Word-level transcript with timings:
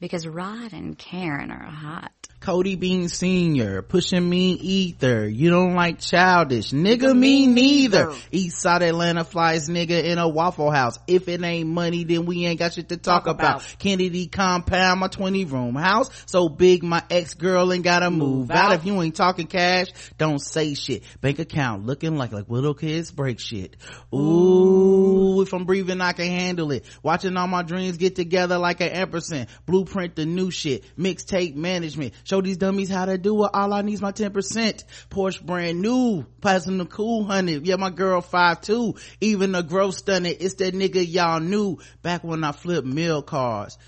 because 0.00 0.26
Rod 0.26 0.72
and 0.72 0.96
Karen 0.98 1.50
are 1.50 1.62
hot. 1.70 2.12
Cody 2.40 2.74
Bean 2.76 3.10
Sr., 3.10 3.82
pushing 3.82 4.26
me 4.26 4.52
ether. 4.52 5.28
You 5.28 5.50
don't 5.50 5.74
like 5.74 5.98
childish. 5.98 6.70
Nigga, 6.70 7.14
me 7.14 7.46
neither. 7.46 8.14
East 8.32 8.62
side 8.62 8.80
Atlanta 8.82 9.24
flies 9.24 9.68
nigga 9.68 10.02
in 10.02 10.16
a 10.16 10.26
Waffle 10.26 10.70
House. 10.70 10.98
If 11.06 11.28
it 11.28 11.42
ain't 11.44 11.68
money, 11.68 12.04
then 12.04 12.24
we 12.24 12.46
ain't 12.46 12.58
got 12.58 12.72
shit 12.72 12.88
to 12.88 12.96
talk, 12.96 13.24
Talk 13.24 13.34
about. 13.34 13.56
about. 13.56 13.76
Kennedy 13.78 14.26
compound, 14.26 15.00
my 15.00 15.08
20 15.08 15.44
room 15.44 15.74
house. 15.74 16.08
So 16.24 16.48
big, 16.48 16.82
my 16.82 17.02
ex 17.10 17.34
girl 17.34 17.70
ain't 17.74 17.84
gotta 17.84 18.10
move, 18.10 18.38
Move 18.38 18.50
out. 18.52 18.56
out. 18.56 18.72
If 18.72 18.86
you 18.86 19.02
ain't 19.02 19.14
talking 19.16 19.46
cash, 19.46 19.88
don't 20.16 20.38
say 20.38 20.72
shit. 20.72 21.02
Bank 21.20 21.40
account 21.40 21.84
looking 21.84 22.16
like 22.16 22.32
like 22.32 22.48
little 22.48 22.72
kids 22.72 23.10
break 23.12 23.38
shit. 23.38 23.76
Ooh, 24.14 25.42
if 25.42 25.52
I'm 25.52 25.64
breathing, 25.66 26.00
I 26.00 26.12
can 26.12 26.26
handle 26.26 26.70
it. 26.72 26.86
Watching 27.02 27.36
all 27.36 27.48
my 27.48 27.62
dreams 27.62 27.98
get 27.98 28.16
together 28.16 28.56
like 28.56 28.80
an 28.80 28.88
ampersand. 28.88 29.48
Blueprint 29.90 30.14
the 30.14 30.24
new 30.24 30.50
shit. 30.52 30.84
Mixtape 30.96 31.56
management. 31.56 32.14
Show 32.22 32.40
these 32.40 32.56
dummies 32.56 32.88
how 32.88 33.06
to 33.06 33.18
do 33.18 33.44
it. 33.44 33.50
All 33.52 33.72
I 33.72 33.82
need 33.82 33.94
is 33.94 34.00
my 34.02 34.12
10%. 34.12 34.84
Porsche 35.10 35.44
brand 35.44 35.80
new. 35.80 36.24
Passing 36.40 36.78
the 36.78 36.86
cool 36.86 37.24
hundred. 37.24 37.66
Yeah, 37.66 37.76
my 37.76 37.90
girl 37.90 38.20
five 38.20 38.60
two. 38.60 38.94
Even 39.20 39.52
the 39.52 39.62
growth 39.62 39.96
stunning. 39.96 40.36
It's 40.38 40.54
that 40.54 40.74
nigga 40.74 41.04
y'all 41.06 41.40
knew 41.40 41.78
back 42.02 42.22
when 42.22 42.44
I 42.44 42.52
flipped 42.52 42.86
meal 42.86 43.22
cards. 43.22 43.78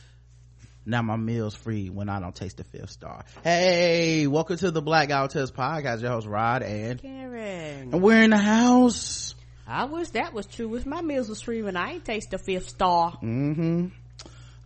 Now 0.85 1.03
my 1.03 1.17
meal's 1.17 1.55
free 1.55 1.89
when 1.89 2.09
I 2.09 2.19
don't 2.19 2.35
taste 2.35 2.57
the 2.57 2.65
fifth 2.65 2.91
star. 2.91 3.25
Hey, 3.45 4.27
welcome 4.27 4.57
to 4.57 4.73
the 4.73 4.83
Black 4.83 5.11
Who 5.11 5.29
Tips 5.29 5.53
podcast. 5.53 6.03
Your 6.03 6.11
host 6.11 6.27
Rod 6.27 6.63
and, 6.63 7.01
Karen. 7.01 7.93
and 7.93 8.03
we're 8.03 8.25
in 8.25 8.31
the 8.31 8.39
house. 8.39 9.37
I 9.69 9.85
wish 9.85 10.09
that 10.11 10.35
was 10.35 10.47
true. 10.47 10.69
Wish 10.69 10.85
my 10.85 11.01
meals 11.01 11.29
was 11.29 11.41
free 11.41 11.63
when 11.63 11.77
I 11.77 11.93
ain't 11.93 12.05
taste 12.05 12.33
the 12.33 12.39
fifth 12.39 12.69
star. 12.69 13.13
Mm-hmm. 13.23 13.87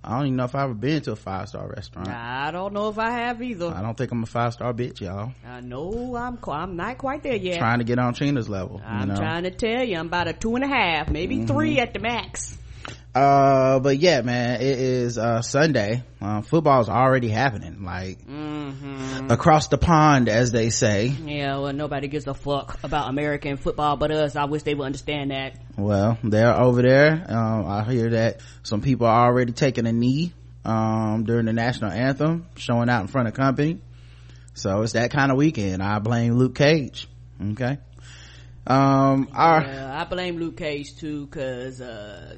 I 0.07 0.19
don't 0.19 0.27
even 0.27 0.37
know 0.37 0.45
if 0.45 0.55
I've 0.55 0.65
ever 0.65 0.75
been 0.75 1.03
to 1.03 1.13
a 1.13 1.17
five 1.17 1.49
star 1.49 1.67
restaurant. 1.67 2.09
I 2.09 2.53
don't 2.53 2.73
know 2.73 2.89
if 2.89 2.99
I 2.99 3.11
have 3.11 3.43
either. 3.43 3.69
I 3.75 3.83
don't 3.83 3.97
think 3.97 4.13
I'm 4.13 4.23
a 4.23 4.27
five 4.27 4.53
star 4.53 4.73
bitch, 4.73 5.01
y'all. 5.01 5.33
I 5.45 5.61
know 5.61 6.15
I'm 6.15 6.39
I'm 6.47 6.77
not 6.77 6.99
quite 6.99 7.25
there 7.25 7.35
yet. 7.35 7.59
Trying 7.59 7.81
to 7.81 7.85
get 7.85 7.99
on 7.99 8.15
Trina's 8.15 8.49
level. 8.49 8.81
I'm 8.87 9.09
know? 9.09 9.17
trying 9.17 9.43
to 9.43 9.51
tell 9.51 9.83
you, 9.83 9.97
I'm 9.99 10.07
about 10.07 10.29
a 10.29 10.33
two 10.33 10.55
and 10.55 10.65
a 10.65 10.69
half, 10.69 11.11
maybe 11.11 11.39
Mm-hmm. 11.39 11.47
three 11.47 11.81
at 11.81 11.93
the 11.93 11.99
max. 11.99 12.57
Uh, 13.17 13.81
but 13.81 13.97
yeah, 13.99 14.21
man, 14.21 14.61
it 14.61 14.79
is, 14.79 15.17
uh, 15.17 15.41
Sunday. 15.41 16.03
Uh, 16.21 16.43
football's 16.43 16.91
already 16.91 17.29
happening, 17.31 17.83
like, 17.83 18.19
Mm-hmm. 18.27 19.31
across 19.31 19.69
the 19.69 19.79
pond, 19.79 20.29
as 20.29 20.53
they 20.53 20.69
say. 20.69 21.07
Yeah, 21.07 21.57
well, 21.59 21.73
nobody 21.73 22.09
gives 22.09 22.27
a 22.27 22.35
fuck 22.35 22.79
about 22.85 23.09
American 23.09 23.57
football 23.57 23.97
but 23.97 24.11
us. 24.11 24.37
I 24.37 24.45
wish 24.45 24.65
they 24.65 24.75
would 24.75 24.85
understand 24.85 25.31
that. 25.31 25.57
Well, 25.79 26.19
they're 26.23 26.55
over 26.55 26.83
there. 26.83 27.25
Um, 27.27 27.67
I 27.67 27.85
hear 27.85 28.11
that 28.11 28.41
some 28.63 28.83
people 28.83 29.07
are 29.07 29.27
already 29.27 29.53
taking 29.53 29.87
a 29.87 29.93
knee, 29.93 30.35
um, 30.67 31.25
during 31.25 31.47
the 31.47 31.55
national 31.55 31.93
anthem, 31.93 32.47
showing 32.57 32.91
out 32.91 33.01
in 33.01 33.07
front 33.09 33.29
of 33.29 33.35
company. 33.35 33.81
So 34.53 34.83
it's 34.83 34.93
that 34.93 35.11
kind 35.11 35.31
of 35.31 35.39
weekend. 35.39 35.83
I 35.83 36.01
blame 36.01 36.35
Luke 36.35 36.55
Cage. 36.55 37.09
Okay. 37.53 37.79
Um, 38.67 39.29
our, 39.33 39.63
Yeah, 39.63 40.01
I 40.01 40.05
blame 40.05 40.37
Luke 40.39 40.57
Cage 40.59 40.97
too, 40.97 41.29
cause, 41.29 41.81
uh, 41.81 42.37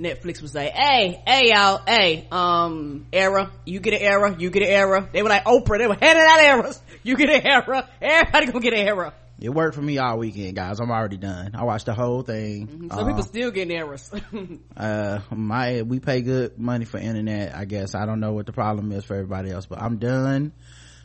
Netflix 0.00 0.40
was 0.42 0.54
like, 0.54 0.72
hey, 0.72 1.22
hey 1.26 1.50
y'all, 1.52 1.80
hey, 1.86 2.26
um, 2.32 3.06
error, 3.12 3.50
you 3.64 3.80
get 3.80 3.94
an 3.94 4.00
error, 4.00 4.34
you 4.38 4.50
get 4.50 4.62
an 4.62 4.68
error. 4.68 5.08
They 5.12 5.22
were 5.22 5.28
like 5.28 5.44
Oprah, 5.44 5.78
they 5.78 5.86
were 5.86 5.96
handing 6.00 6.24
out 6.26 6.40
errors. 6.40 6.80
You 7.02 7.16
get 7.16 7.30
an 7.30 7.46
error, 7.46 7.86
everybody 8.00 8.46
gonna 8.46 8.60
get 8.60 8.72
an 8.74 8.86
error. 8.86 9.12
it 9.40 9.48
worked 9.48 9.74
for 9.74 9.80
me 9.82 9.96
all 9.98 10.18
weekend, 10.18 10.54
guys. 10.56 10.80
I'm 10.80 10.90
already 10.90 11.16
done. 11.16 11.52
I 11.54 11.64
watched 11.64 11.86
the 11.86 11.94
whole 11.94 12.22
thing. 12.22 12.88
Some 12.90 12.98
Uh, 12.98 13.06
people 13.06 13.22
still 13.22 13.50
getting 13.50 13.74
errors. 13.76 14.10
uh 14.76 15.20
my 15.30 15.82
we 15.82 15.98
pay 16.00 16.20
good 16.22 16.58
money 16.58 16.84
for 16.84 16.98
internet 16.98 17.54
i 17.54 17.64
guess 17.64 17.94
i 17.94 18.06
don't 18.06 18.20
know 18.20 18.32
what 18.32 18.46
the 18.46 18.52
problem 18.52 18.92
is 18.92 19.04
for 19.04 19.14
everybody 19.14 19.50
else 19.50 19.66
but 19.66 19.80
i'm 19.82 19.98
done 19.98 20.52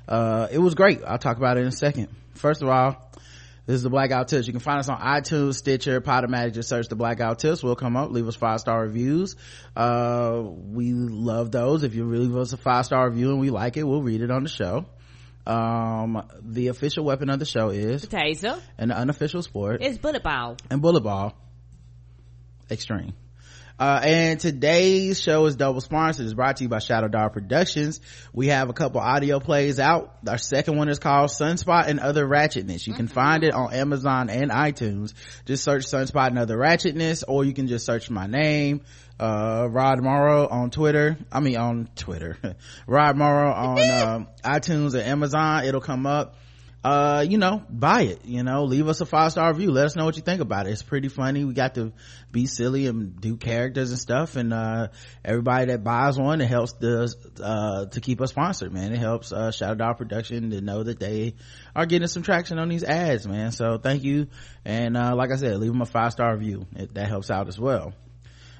uh 0.07 0.47
it 0.51 0.59
was 0.59 0.75
great 0.75 1.01
i'll 1.05 1.17
talk 1.17 1.37
about 1.37 1.57
it 1.57 1.61
in 1.61 1.67
a 1.67 1.71
second 1.71 2.07
first 2.35 2.61
of 2.61 2.67
all 2.69 3.04
this 3.65 3.75
is 3.75 3.83
the 3.83 3.89
blackout 3.89 4.27
tips. 4.27 4.45
You 4.47 4.53
can 4.53 4.59
find 4.59 4.79
us 4.79 4.89
on 4.89 4.99
itunes 4.99 5.55
stitcher 5.55 5.99
podomatic. 6.01 6.53
Just 6.53 6.69
search 6.69 6.87
the 6.87 6.95
blackout 6.95 7.39
tips. 7.39 7.63
We'll 7.63 7.75
come 7.75 7.97
up. 7.97 8.11
Leave 8.11 8.27
us 8.27 8.35
five 8.35 8.59
star 8.59 8.81
reviews. 8.81 9.35
Uh 9.75 10.41
we 10.43 10.93
love 10.93 11.51
those. 11.51 11.83
If 11.83 11.95
you 11.95 12.05
really 12.05 12.27
leave 12.27 12.37
us 12.37 12.53
a 12.53 12.57
five 12.57 12.85
star 12.85 13.09
review 13.09 13.31
and 13.31 13.39
we 13.39 13.49
like 13.49 13.77
it 13.77 13.83
we'll 13.83 14.03
read 14.03 14.21
it 14.21 14.31
on 14.31 14.43
the 14.43 14.49
show. 14.49 14.85
Um 15.47 16.27
the 16.41 16.67
official 16.67 17.05
weapon 17.05 17.29
of 17.29 17.39
the 17.39 17.45
show 17.45 17.69
is 17.69 18.05
Taser, 18.05 18.59
and 18.77 18.91
the 18.91 18.97
unofficial 18.97 19.41
sport. 19.41 19.81
Is 19.81 19.97
bullet 19.97 20.23
ball. 20.23 20.57
and 20.69 20.81
bullet 20.81 21.01
ball. 21.01 21.33
Extreme 22.69 23.13
uh, 23.77 23.99
and 24.03 24.39
today's 24.39 25.19
show 25.19 25.45
is 25.45 25.57
double 25.57 25.81
sponsored. 25.81 26.25
It's 26.25 26.33
brought 26.33 26.57
to 26.57 26.63
you 26.63 26.69
by 26.69 26.79
Shadow 26.79 27.09
Dog 27.09 27.33
Productions. 27.33 27.99
We 28.31 28.47
have 28.47 28.69
a 28.69 28.73
couple 28.73 29.01
audio 29.01 29.41
plays 29.41 29.79
out. 29.79 30.15
Our 30.27 30.37
second 30.37 30.77
one 30.77 30.87
is 30.87 30.97
called 30.97 31.29
Sunspot 31.29 31.87
and 31.87 31.99
Other 31.99 32.25
Ratchetness. 32.25 32.87
You 32.87 32.93
can 32.93 33.07
find 33.07 33.43
it 33.43 33.53
on 33.53 33.73
Amazon 33.73 34.29
and 34.29 34.49
iTunes. 34.49 35.13
Just 35.45 35.65
search 35.65 35.85
Sunspot 35.85 36.27
and 36.27 36.39
Other 36.39 36.57
Ratchetness, 36.57 37.25
or 37.27 37.43
you 37.43 37.53
can 37.53 37.67
just 37.67 37.85
search 37.85 38.09
my 38.09 38.27
name, 38.27 38.81
uh, 39.19 39.67
Rod 39.69 40.01
Morrow 40.01 40.47
on 40.47 40.69
Twitter. 40.69 41.17
I 41.29 41.41
mean, 41.41 41.57
on 41.57 41.89
Twitter. 41.95 42.37
Rod 42.87 43.17
Morrow 43.17 43.51
on, 43.51 43.89
um, 43.89 44.27
iTunes 44.43 44.95
or 44.95 45.01
Amazon. 45.01 45.65
It'll 45.65 45.81
come 45.81 46.05
up 46.05 46.35
uh 46.85 47.25
you 47.27 47.39
know 47.39 47.63
buy 47.67 48.03
it 48.03 48.25
you 48.25 48.43
know 48.43 48.65
leave 48.65 48.87
us 48.87 49.01
a 49.01 49.07
five 49.07 49.31
star 49.31 49.51
review. 49.51 49.71
Let 49.71 49.87
us 49.87 49.95
know 49.95 50.05
what 50.05 50.17
you 50.17 50.21
think 50.21 50.39
about 50.39 50.67
it. 50.67 50.69
It's 50.69 50.83
pretty 50.83 51.07
funny. 51.07 51.43
We 51.43 51.55
got 51.55 51.73
to 51.75 51.93
be 52.31 52.45
silly 52.45 52.85
and 52.85 53.19
do 53.19 53.37
characters 53.37 53.89
and 53.89 53.99
stuff 53.99 54.35
and 54.35 54.53
uh 54.53 54.89
everybody 55.23 55.71
that 55.71 55.83
buys 55.83 56.19
one 56.19 56.41
it 56.41 56.45
helps 56.45 56.73
the 56.73 57.11
uh 57.43 57.85
to 57.87 58.01
keep 58.01 58.21
us 58.21 58.29
sponsored 58.29 58.71
man. 58.71 58.93
It 58.93 58.99
helps 58.99 59.33
uh 59.33 59.49
shadow 59.49 59.73
dog 59.73 59.97
production 59.97 60.51
to 60.51 60.61
know 60.61 60.83
that 60.83 60.99
they 60.99 61.33
are 61.75 61.87
getting 61.87 62.07
some 62.07 62.21
traction 62.21 62.59
on 62.59 62.69
these 62.69 62.83
ads 62.83 63.27
man. 63.27 63.51
So 63.51 63.79
thank 63.79 64.03
you. 64.03 64.27
And 64.63 64.95
uh 64.95 65.15
like 65.15 65.31
i 65.31 65.37
said 65.37 65.57
leave 65.57 65.71
them 65.71 65.81
a 65.81 65.87
five 65.87 66.11
star 66.11 66.37
review. 66.37 66.67
It, 66.75 66.93
that 66.93 67.07
helps 67.07 67.31
out 67.31 67.47
as 67.47 67.59
well. 67.59 67.93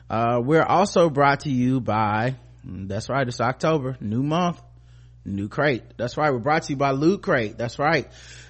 Uh 0.10 0.42
we're 0.44 0.64
also 0.64 1.12
brought 1.12 1.42
to 1.42 1.52
you 1.52 1.80
by 1.80 2.38
that's 2.68 3.08
right 3.08 3.28
it's 3.28 3.40
october 3.40 3.96
new 4.02 4.24
month 4.24 4.60
New 5.26 5.50
Crate. 5.50 5.84
That's 5.98 6.18
right. 6.18 6.32
We're 6.32 6.40
brought 6.40 6.64
to 6.64 6.74
you 6.74 6.78
by 6.78 6.92
Loot 6.92 7.24
Crate. 7.24 7.58
That's 7.58 7.80
right. 7.80 8.08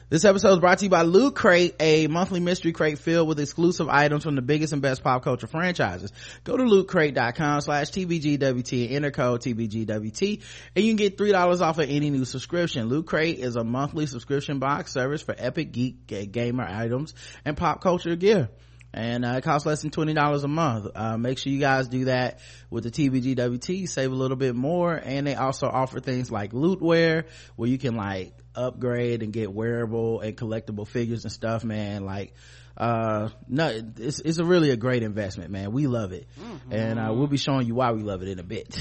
This 0.07 0.23
episode 0.23 0.53
is 0.53 0.59
brought 0.59 0.77
to 0.77 0.85
you 0.85 0.89
by 0.91 1.01
Loot 1.01 1.33
Crate, 1.33 1.75
a 1.79 2.05
monthly 2.05 2.39
mystery 2.39 2.73
crate 2.73 2.99
filled 2.99 3.27
with 3.27 3.39
exclusive 3.39 3.89
items 3.89 4.23
from 4.23 4.35
the 4.35 4.43
biggest 4.43 4.71
and 4.71 4.79
best 4.79 5.03
pop 5.03 5.23
culture 5.23 5.47
franchises. 5.47 6.13
Go 6.43 6.55
to 6.55 6.63
lootcrate.com 6.63 7.61
slash 7.61 7.89
TBGWT 7.89 8.85
and 8.85 8.95
enter 8.97 9.09
code 9.09 9.41
TBGWT 9.41 10.43
and 10.75 10.85
you 10.85 10.91
can 10.91 10.97
get 10.97 11.17
$3 11.17 11.61
off 11.61 11.79
of 11.79 11.89
any 11.89 12.11
new 12.11 12.23
subscription. 12.23 12.87
Loot 12.87 13.07
Crate 13.07 13.39
is 13.39 13.55
a 13.55 13.63
monthly 13.63 14.05
subscription 14.05 14.59
box 14.59 14.91
service 14.91 15.23
for 15.23 15.33
epic 15.35 15.71
geek 15.71 16.05
gamer 16.31 16.65
items 16.65 17.15
and 17.43 17.57
pop 17.57 17.81
culture 17.81 18.15
gear 18.15 18.49
and 18.95 19.25
uh, 19.25 19.33
it 19.37 19.43
costs 19.43 19.65
less 19.65 19.81
than 19.81 19.91
twenty 19.91 20.13
dollars 20.13 20.45
a 20.45 20.47
month. 20.47 20.87
Uh, 20.95 21.17
make 21.17 21.37
sure 21.37 21.51
you 21.51 21.59
guys 21.59 21.89
do 21.89 22.05
that 22.05 22.39
with 22.69 22.85
the 22.85 22.91
TBGWT. 22.91 23.89
Save 23.89 24.11
a 24.11 24.15
little 24.15 24.37
bit 24.37 24.55
more, 24.55 24.93
and 24.93 25.27
they 25.27 25.35
also 25.35 25.67
offer 25.67 25.99
things 25.99 26.31
like 26.31 26.53
lootware, 26.53 27.25
where 27.57 27.69
you 27.69 27.77
can 27.77 27.95
like 27.95 28.33
upgrade 28.55 29.21
and 29.21 29.33
get 29.33 29.51
wearable 29.51 30.21
and 30.21 30.37
collectible 30.37 30.87
figures 30.87 31.25
and 31.25 31.31
stuff. 31.31 31.65
Man, 31.65 32.05
like 32.05 32.33
uh 32.77 33.29
no 33.47 33.81
it's 33.97 34.19
it's 34.19 34.37
a 34.37 34.45
really 34.45 34.69
a 34.69 34.77
great 34.77 35.03
investment 35.03 35.51
man. 35.51 35.73
We 35.73 35.87
love 35.87 36.13
it. 36.13 36.25
And 36.71 36.97
uh 36.99 37.13
we'll 37.13 37.27
be 37.27 37.37
showing 37.37 37.67
you 37.67 37.75
why 37.75 37.91
we 37.91 38.01
love 38.01 38.21
it 38.21 38.29
in 38.29 38.39
a 38.39 38.43
bit. 38.43 38.77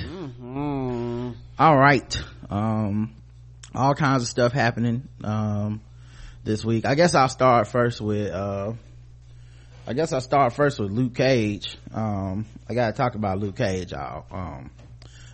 All 1.58 1.76
right. 1.76 2.22
Um 2.50 3.14
all 3.74 3.94
kinds 3.94 4.22
of 4.22 4.28
stuff 4.28 4.52
happening 4.52 5.08
um 5.24 5.80
this 6.44 6.64
week. 6.64 6.86
I 6.86 6.94
guess 6.94 7.14
i'll 7.16 7.28
start 7.28 7.66
first 7.68 8.00
with 8.00 8.30
uh 8.30 8.72
I 9.86 9.92
guess 9.92 10.12
I'll 10.12 10.20
start 10.22 10.54
first 10.54 10.78
with 10.78 10.90
Luke 10.90 11.14
Cage. 11.14 11.76
Um, 11.92 12.46
I 12.68 12.74
gotta 12.74 12.94
talk 12.94 13.14
about 13.16 13.38
Luke 13.38 13.56
Cage, 13.56 13.92
y'all. 13.92 14.24
Um, 14.30 14.70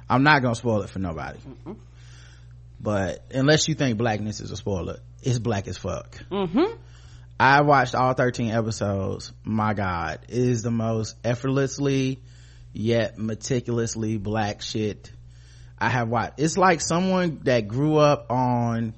I'm 0.08 0.24
not 0.24 0.42
gonna 0.42 0.56
spoil 0.56 0.82
it 0.82 0.90
for 0.90 0.98
nobody. 0.98 1.38
But 2.80 3.24
unless 3.32 3.68
you 3.68 3.74
think 3.74 3.96
blackness 3.98 4.40
is 4.40 4.50
a 4.50 4.56
spoiler, 4.56 4.98
it's 5.22 5.38
black 5.38 5.68
as 5.68 5.78
fuck. 5.78 6.16
Mm-hmm. 6.30 6.74
I 7.38 7.60
watched 7.62 7.94
all 7.94 8.12
13 8.14 8.50
episodes. 8.50 9.32
My 9.44 9.72
God, 9.72 10.18
it 10.28 10.36
is 10.36 10.62
the 10.62 10.70
most 10.70 11.16
effortlessly 11.24 12.20
yet 12.72 13.18
meticulously 13.18 14.16
black 14.16 14.62
shit 14.62 15.12
I 15.78 15.90
have 15.90 16.08
watched. 16.08 16.40
It's 16.40 16.58
like 16.58 16.80
someone 16.80 17.40
that 17.44 17.68
grew 17.68 17.96
up 17.96 18.26
on, 18.30 18.94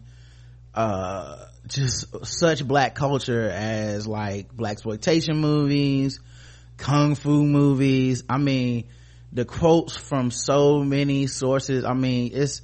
uh, 0.74 1.44
just 1.66 2.26
such 2.26 2.66
black 2.66 2.94
culture 2.94 3.48
as 3.48 4.06
like 4.06 4.52
black 4.52 4.72
exploitation 4.72 5.38
movies, 5.38 6.20
kung 6.76 7.14
fu 7.14 7.44
movies. 7.44 8.24
I 8.28 8.38
mean, 8.38 8.84
the 9.32 9.44
quotes 9.44 9.96
from 9.96 10.30
so 10.30 10.82
many 10.82 11.26
sources. 11.26 11.84
I 11.84 11.94
mean, 11.94 12.32
it's 12.34 12.62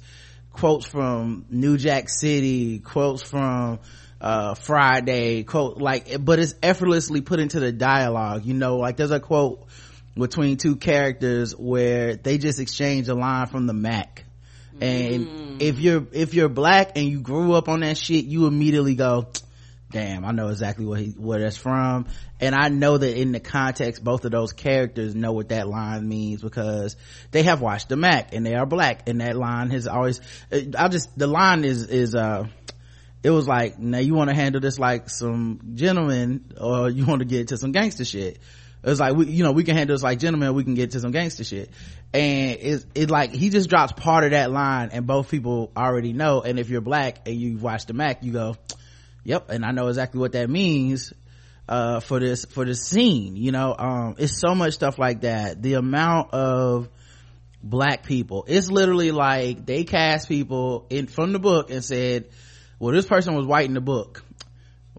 quotes 0.51 0.85
from 0.85 1.45
New 1.49 1.77
Jack 1.77 2.09
City, 2.09 2.79
quotes 2.79 3.21
from 3.23 3.79
uh 4.21 4.53
friday 4.53 5.43
quote 5.43 5.77
like 5.77 6.25
but 6.25 6.39
it's 6.39 6.53
effortlessly 6.61 7.21
put 7.21 7.39
into 7.39 7.57
the 7.61 7.71
dialogue 7.71 8.43
you 8.43 8.53
know 8.53 8.75
like 8.75 8.97
there's 8.97 9.11
a 9.11 9.19
quote 9.21 9.65
between 10.19 10.57
two 10.57 10.75
characters 10.75 11.55
where 11.55 12.15
they 12.15 12.37
just 12.37 12.59
exchange 12.59 13.07
a 13.07 13.15
line 13.15 13.47
from 13.47 13.65
the 13.65 13.73
Mac. 13.73 14.25
And 14.81 15.27
Mm. 15.27 15.55
if 15.59 15.79
you're, 15.79 16.05
if 16.11 16.33
you're 16.33 16.49
black 16.49 16.91
and 16.95 17.05
you 17.05 17.21
grew 17.21 17.53
up 17.53 17.67
on 17.69 17.81
that 17.81 17.97
shit, 17.97 18.25
you 18.25 18.47
immediately 18.47 18.95
go, 18.95 19.27
damn, 19.91 20.23
I 20.23 20.31
know 20.31 20.49
exactly 20.49 20.85
where 20.85 20.99
he, 20.99 21.09
where 21.11 21.39
that's 21.39 21.57
from. 21.57 22.05
And 22.39 22.55
I 22.55 22.69
know 22.69 22.97
that 22.97 23.19
in 23.19 23.31
the 23.31 23.39
context, 23.39 24.03
both 24.03 24.23
of 24.23 24.31
those 24.31 24.53
characters 24.53 25.15
know 25.15 25.33
what 25.33 25.49
that 25.49 25.67
line 25.67 26.07
means 26.07 26.41
because 26.41 26.95
they 27.31 27.43
have 27.43 27.59
watched 27.61 27.89
the 27.89 27.97
Mac 27.97 28.33
and 28.33 28.45
they 28.45 28.55
are 28.55 28.65
black. 28.65 29.09
And 29.09 29.19
that 29.21 29.35
line 29.35 29.71
has 29.71 29.87
always, 29.87 30.21
I 30.51 30.87
just, 30.89 31.17
the 31.17 31.27
line 31.27 31.65
is, 31.65 31.83
is, 31.87 32.15
uh, 32.15 32.47
it 33.21 33.31
was 33.31 33.47
like, 33.47 33.77
now 33.79 33.97
you 33.97 34.13
want 34.13 34.29
to 34.29 34.35
handle 34.35 34.61
this 34.61 34.79
like 34.79 35.09
some 35.09 35.59
gentleman 35.73 36.53
or 36.59 36.89
you 36.89 37.05
want 37.05 37.19
to 37.19 37.25
get 37.25 37.49
to 37.49 37.57
some 37.57 37.73
gangster 37.73 38.05
shit. 38.05 38.39
It 38.81 38.89
was 38.89 38.99
like, 38.99 39.15
we, 39.15 39.25
you 39.27 39.43
know, 39.43 39.51
we 39.51 39.63
can 39.63 39.75
handle 39.75 39.93
this 39.93 40.03
like 40.03 40.19
gentlemen, 40.19 40.53
we 40.53 40.63
can 40.63 40.73
get 40.73 40.91
to 40.91 40.99
some 40.99 41.11
gangster 41.11 41.43
shit. 41.43 41.69
And 42.13 42.57
it's, 42.59 42.85
it 42.95 43.11
like, 43.11 43.31
he 43.31 43.49
just 43.49 43.69
drops 43.69 43.91
part 43.91 44.23
of 44.23 44.31
that 44.31 44.51
line 44.51 44.89
and 44.93 45.05
both 45.05 45.29
people 45.29 45.71
already 45.75 46.13
know. 46.13 46.41
And 46.41 46.57
if 46.59 46.69
you're 46.69 46.81
black 46.81 47.27
and 47.27 47.35
you 47.35 47.57
watch 47.57 47.85
the 47.87 47.93
Mac, 47.93 48.23
you 48.23 48.31
go, 48.31 48.55
yep, 49.23 49.49
and 49.49 49.65
I 49.65 49.71
know 49.71 49.87
exactly 49.87 50.19
what 50.19 50.31
that 50.31 50.49
means, 50.49 51.13
uh, 51.67 51.99
for 51.99 52.19
this, 52.19 52.45
for 52.45 52.65
this 52.65 52.83
scene, 52.87 53.35
you 53.35 53.51
know, 53.51 53.75
um, 53.77 54.15
it's 54.17 54.39
so 54.39 54.55
much 54.55 54.73
stuff 54.73 54.97
like 54.97 55.21
that. 55.21 55.61
The 55.61 55.73
amount 55.73 56.33
of, 56.33 56.89
black 57.61 58.03
people. 58.03 58.45
It's 58.47 58.69
literally 58.69 59.11
like 59.11 59.65
they 59.65 59.83
cast 59.83 60.27
people 60.27 60.85
in 60.89 61.07
from 61.07 61.33
the 61.33 61.39
book 61.39 61.71
and 61.71 61.83
said, 61.83 62.29
well, 62.79 62.93
this 62.93 63.05
person 63.05 63.35
was 63.35 63.45
white 63.45 63.67
in 63.67 63.73
the 63.73 63.81
book. 63.81 64.23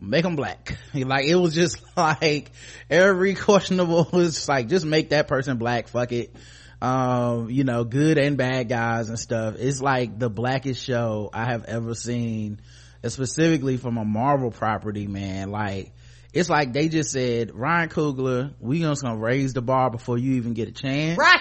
Make 0.01 0.23
them 0.23 0.37
black. 0.37 0.77
Like 0.95 1.27
it 1.27 1.35
was 1.37 1.55
just 1.55 1.83
like 1.97 2.51
every 2.89 3.35
questionable 3.35 4.09
was 4.13 4.49
like 4.49 4.69
just 4.69 4.85
make 4.87 5.11
that 5.11 5.29
person 5.29 5.59
black. 5.59 5.89
Fuck 5.89 6.13
it. 6.13 6.35
Um, 6.83 7.51
you 7.51 7.65
know, 7.65 7.85
good 7.85 8.17
and 8.17 8.39
bad 8.39 8.69
guys 8.71 9.11
and 9.11 9.19
stuff. 9.19 9.57
It's 9.59 9.83
like 9.83 10.19
the 10.19 10.31
blackest 10.31 10.83
show 10.83 11.29
I 11.33 11.45
have 11.45 11.67
ever 11.67 11.95
seen, 11.95 12.61
specifically 13.07 13.77
from 13.77 13.99
a 13.99 14.05
Marvel 14.05 14.51
property, 14.51 15.07
man. 15.07 15.51
Like 15.51 15.93
it's 16.33 16.49
like 16.49 16.73
they 16.73 16.89
just 16.89 17.11
said, 17.13 17.55
Ryan 17.55 17.89
Coogler, 17.91 18.55
we 18.61 18.81
just 18.81 19.03
gonna 19.03 19.19
raise 19.19 19.53
the 19.53 19.61
bar 19.63 19.91
before 19.91 20.17
you 20.17 20.35
even 20.37 20.55
get 20.55 20.69
a 20.69 20.73
chance 20.73 21.19
Right. 21.19 21.41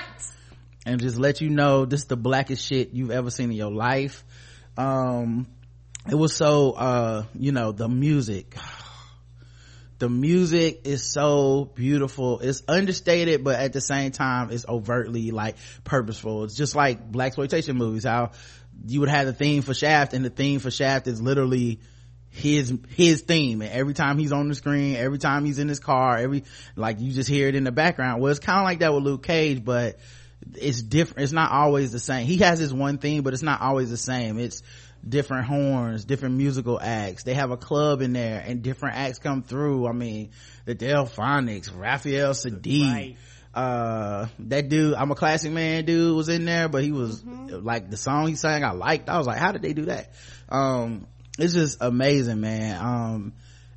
and 0.85 1.00
just 1.00 1.17
let 1.17 1.39
you 1.41 1.50
know 1.50 1.85
this 1.85 2.01
is 2.01 2.07
the 2.07 2.17
blackest 2.17 2.65
shit 2.65 2.91
you've 2.91 3.11
ever 3.11 3.29
seen 3.29 3.51
in 3.51 3.56
your 3.57 3.71
life 3.71 4.25
um 4.77 5.47
it 6.09 6.15
was 6.15 6.35
so 6.35 6.71
uh 6.71 7.23
you 7.35 7.51
know 7.51 7.71
the 7.71 7.88
music. 7.88 8.56
The 10.00 10.09
music 10.09 10.81
is 10.85 11.03
so 11.03 11.65
beautiful. 11.75 12.39
It's 12.39 12.63
understated 12.67 13.44
but 13.44 13.59
at 13.59 13.73
the 13.73 13.81
same 13.81 14.11
time 14.11 14.50
it's 14.51 14.65
overtly 14.67 15.31
like 15.31 15.57
purposeful. 15.83 16.45
It's 16.45 16.56
just 16.56 16.75
like 16.75 17.11
black 17.11 17.27
exploitation 17.27 17.77
movies 17.77 18.06
how 18.06 18.31
you 18.85 19.01
would 19.01 19.09
have 19.09 19.27
the 19.27 19.33
theme 19.33 19.61
for 19.61 19.73
shaft 19.73 20.13
and 20.13 20.23
the 20.23 20.29
theme 20.29 20.59
for 20.59 20.71
shaft 20.71 21.07
is 21.07 21.21
literally 21.21 21.81
his 22.29 22.73
his 22.95 23.21
theme. 23.21 23.61
And 23.61 23.71
every 23.71 23.94
time 23.94 24.17
he's 24.17 24.31
on 24.31 24.47
the 24.47 24.56
screen 24.56 24.95
every 24.95 25.17
time 25.17 25.44
he's 25.44 25.59
in 25.59 25.67
his 25.67 25.79
car 25.79 26.17
every 26.17 26.44
like 26.75 27.00
you 27.01 27.11
just 27.11 27.29
hear 27.29 27.47
it 27.50 27.56
in 27.56 27.65
the 27.65 27.71
background. 27.71 28.21
Well 28.21 28.31
it's 28.31 28.39
kind 28.39 28.59
of 28.59 28.63
like 28.63 28.79
that 28.79 28.94
with 28.94 29.03
luke 29.03 29.23
cage 29.23 29.63
but 29.63 30.00
it's 30.56 30.81
different. 30.81 31.23
It's 31.23 31.33
not 31.33 31.51
always 31.51 31.91
the 31.91 32.00
same. 32.00 32.25
He 32.25 32.38
has 32.38 32.57
his 32.59 32.73
one 32.73 33.00
theme 33.00 33.23
but 33.23 33.33
it's 33.33 33.44
not 33.44 33.61
always 33.61 33.89
the 33.89 33.97
same. 33.97 34.39
It's 34.39 34.63
different 35.07 35.46
horns 35.46 36.06
different 36.06 36.36
musical 36.36 36.80
acts. 36.81 37.24
They 37.24 37.34
have 37.34 37.51
a 37.51 37.57
club 37.57 38.01
in 38.01 38.13
there 38.13 38.44
and 38.46 38.62
different 38.62 38.96
acts 38.98 39.19
come 39.19 39.44
through. 39.44 39.88
I 39.88 39.92
mean 39.94 40.31
the 40.66 40.75
Delfonics 40.75 41.72
Raphael 41.75 42.31
Saadiq 42.31 42.92
Right. 42.94 43.18
uh 43.54 44.28
that 44.40 44.69
dude 44.69 44.94
i'm 44.94 45.10
a 45.10 45.16
classic 45.16 45.51
man 45.51 45.84
dude 45.86 46.16
was 46.16 46.30
in 46.30 46.46
there 46.46 46.69
but 46.69 46.84
he 46.84 46.92
was 46.92 47.24
like 47.25 47.90
the 47.90 47.98
song 47.98 48.28
he 48.28 48.36
sang 48.36 48.63
i 48.63 48.72
liked. 48.72 49.10
I 49.10 49.18
was 49.18 49.25
like 49.28 49.40
how 49.40 49.51
did 49.51 49.62
they 49.63 49.74
do 49.74 49.86
that? 49.86 50.12
Um 50.50 51.07
it's 51.38 51.54
just 51.54 51.78
amazing 51.81 52.42
man. 52.42 52.86
Um 52.86 53.34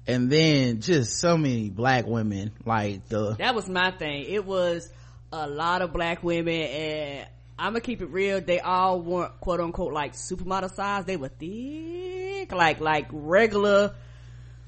and 0.06 0.28
then 0.30 0.80
just 0.80 1.20
so 1.20 1.36
many 1.38 1.70
black 1.70 2.06
women 2.06 2.50
like 2.66 3.08
the 3.08 3.34
That 3.36 3.54
was 3.54 3.68
my 3.68 3.92
thing. 3.92 4.24
It 4.28 4.44
was 4.44 4.90
a 5.32 5.46
lot 5.48 5.80
of 5.80 5.92
black 5.92 6.22
women 6.24 6.54
and 6.60 7.28
I'm 7.62 7.74
gonna 7.74 7.80
keep 7.80 8.02
it 8.02 8.06
real. 8.06 8.40
They 8.40 8.58
all 8.58 9.00
weren't 9.00 9.38
quote 9.38 9.60
unquote 9.60 9.92
like 9.92 10.14
supermodel 10.14 10.74
size. 10.74 11.04
They 11.04 11.16
were 11.16 11.28
thick, 11.28 12.50
like, 12.50 12.80
like 12.80 13.06
regular. 13.12 13.94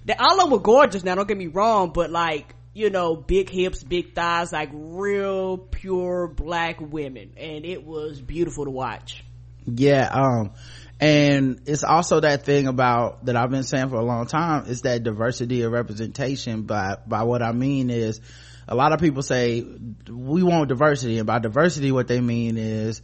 They 0.05 0.14
all 0.14 0.35
of 0.35 0.38
them 0.38 0.50
were 0.50 0.61
gorgeous 0.61 1.02
now, 1.02 1.17
don't 1.17 1.26
get 1.26 1.37
me 1.37 1.49
wrong, 1.49 1.91
but 1.93 2.11
like, 2.11 2.55
you 2.73 2.91
know, 2.91 3.17
big 3.17 3.50
hips, 3.50 3.82
big 3.82 4.14
thighs, 4.14 4.52
like 4.52 4.70
real 4.73 5.58
pure 5.58 6.29
black 6.29 6.81
women. 6.81 7.32
And 7.37 7.64
it 7.64 7.85
was 7.85 8.20
beautiful 8.20 8.64
to 8.64 8.70
watch. 8.70 9.25
yeah 9.67 10.08
um 10.12 10.52
and 11.00 11.62
it's 11.67 11.82
also 11.82 12.20
that 12.20 12.44
thing 12.44 12.69
about 12.69 13.25
that 13.25 13.35
i've 13.35 13.50
been 13.50 13.64
saying 13.64 13.88
for 13.88 13.97
a 13.97 14.05
long 14.05 14.26
time 14.26 14.67
is 14.67 14.82
that 14.82 15.02
diversity 15.02 15.62
of 15.62 15.73
representation 15.73 16.62
by 16.62 16.97
by 17.06 17.25
what 17.25 17.43
i 17.43 17.50
mean 17.50 17.90
is 17.90 18.20
a 18.66 18.75
lot 18.75 18.93
of 18.93 19.00
people 19.00 19.22
say 19.22 19.64
we 20.08 20.43
want 20.43 20.69
diversity 20.69 21.19
and 21.19 21.26
by 21.26 21.38
diversity 21.38 21.93
what 21.93 22.08
they 22.08 22.20
mean 22.20 22.56
is 22.56 23.02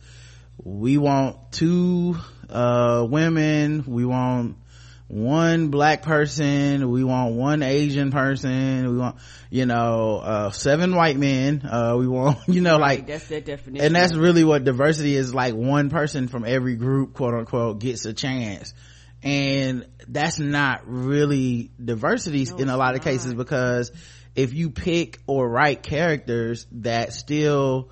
we 0.62 0.98
want 0.98 1.52
two 1.52 2.16
uh 2.48 3.06
women 3.08 3.84
we 3.86 4.04
want 4.04 4.56
one 5.08 5.68
black 5.68 6.02
person 6.02 6.88
we 6.90 7.02
want 7.02 7.34
one 7.34 7.62
asian 7.62 8.12
person 8.12 8.88
we 8.90 8.96
want 8.96 9.16
you 9.50 9.66
know 9.66 10.18
uh 10.18 10.50
seven 10.50 10.94
white 10.94 11.16
men 11.16 11.66
uh 11.68 11.96
we 11.98 12.06
want 12.06 12.38
you 12.46 12.60
know 12.60 12.76
like 12.76 13.06
That's 13.06 13.26
their 13.26 13.40
definition. 13.40 13.84
and 13.84 13.94
that's 13.94 14.14
really 14.14 14.44
what 14.44 14.64
diversity 14.64 15.16
is 15.16 15.34
like 15.34 15.54
one 15.54 15.90
person 15.90 16.28
from 16.28 16.44
every 16.44 16.76
group 16.76 17.14
quote 17.14 17.34
unquote 17.34 17.80
gets 17.80 18.04
a 18.04 18.12
chance 18.12 18.72
and 19.22 19.86
that's 20.08 20.38
not 20.38 20.82
really 20.86 21.70
diversity 21.82 22.46
in 22.58 22.68
a 22.68 22.76
lot 22.76 22.94
of 22.94 23.02
cases 23.02 23.34
because 23.34 23.92
if 24.34 24.52
you 24.54 24.70
pick 24.70 25.18
or 25.26 25.48
write 25.48 25.82
characters 25.82 26.66
that 26.72 27.12
still 27.12 27.90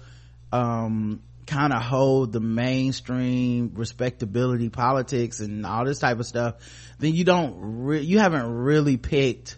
um 0.52 1.22
kind 1.46 1.72
of 1.72 1.80
hold 1.82 2.32
the 2.32 2.40
mainstream 2.40 3.72
respectability 3.74 4.68
politics 4.68 5.40
and 5.40 5.64
all 5.64 5.84
this 5.84 5.98
type 5.98 6.18
of 6.18 6.26
stuff 6.26 6.54
then 6.98 7.14
you 7.14 7.24
don't 7.24 7.54
re- 7.58 8.00
you 8.02 8.18
haven't 8.18 8.46
really 8.50 8.96
picked 8.96 9.56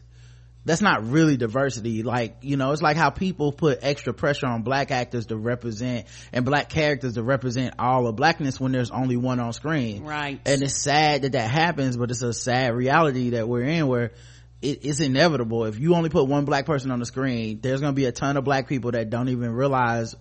that's 0.64 0.82
not 0.82 1.08
really 1.10 1.36
diversity 1.36 2.02
like 2.02 2.36
you 2.42 2.56
know 2.56 2.70
it's 2.70 2.82
like 2.82 2.96
how 2.96 3.10
people 3.10 3.50
put 3.50 3.78
extra 3.82 4.12
pressure 4.12 4.46
on 4.46 4.62
black 4.62 4.90
actors 4.90 5.26
to 5.26 5.36
represent 5.36 6.06
and 6.32 6.44
black 6.44 6.68
characters 6.68 7.14
to 7.14 7.22
represent 7.22 7.74
all 7.78 8.06
of 8.06 8.14
blackness 8.14 8.60
when 8.60 8.70
there's 8.70 8.90
only 8.90 9.16
one 9.16 9.40
on 9.40 9.52
screen 9.52 10.04
Right. 10.04 10.38
and 10.46 10.62
it's 10.62 10.80
sad 10.82 11.22
that 11.22 11.32
that 11.32 11.50
happens 11.50 11.96
but 11.96 12.10
it's 12.10 12.22
a 12.22 12.32
sad 12.32 12.74
reality 12.74 13.30
that 13.30 13.48
we're 13.48 13.64
in 13.64 13.86
where 13.88 14.12
it, 14.62 14.84
it's 14.84 15.00
inevitable. 15.00 15.64
If 15.64 15.78
you 15.78 15.94
only 15.94 16.10
put 16.10 16.26
one 16.26 16.44
black 16.44 16.66
person 16.66 16.90
on 16.90 16.98
the 16.98 17.06
screen 17.06 17.60
there's 17.60 17.80
going 17.80 17.92
to 17.92 17.96
be 17.96 18.06
a 18.06 18.12
ton 18.12 18.36
of 18.36 18.44
black 18.44 18.68
people 18.68 18.92
that 18.92 19.10
don't 19.10 19.28
even 19.28 19.52
realize 19.52 20.14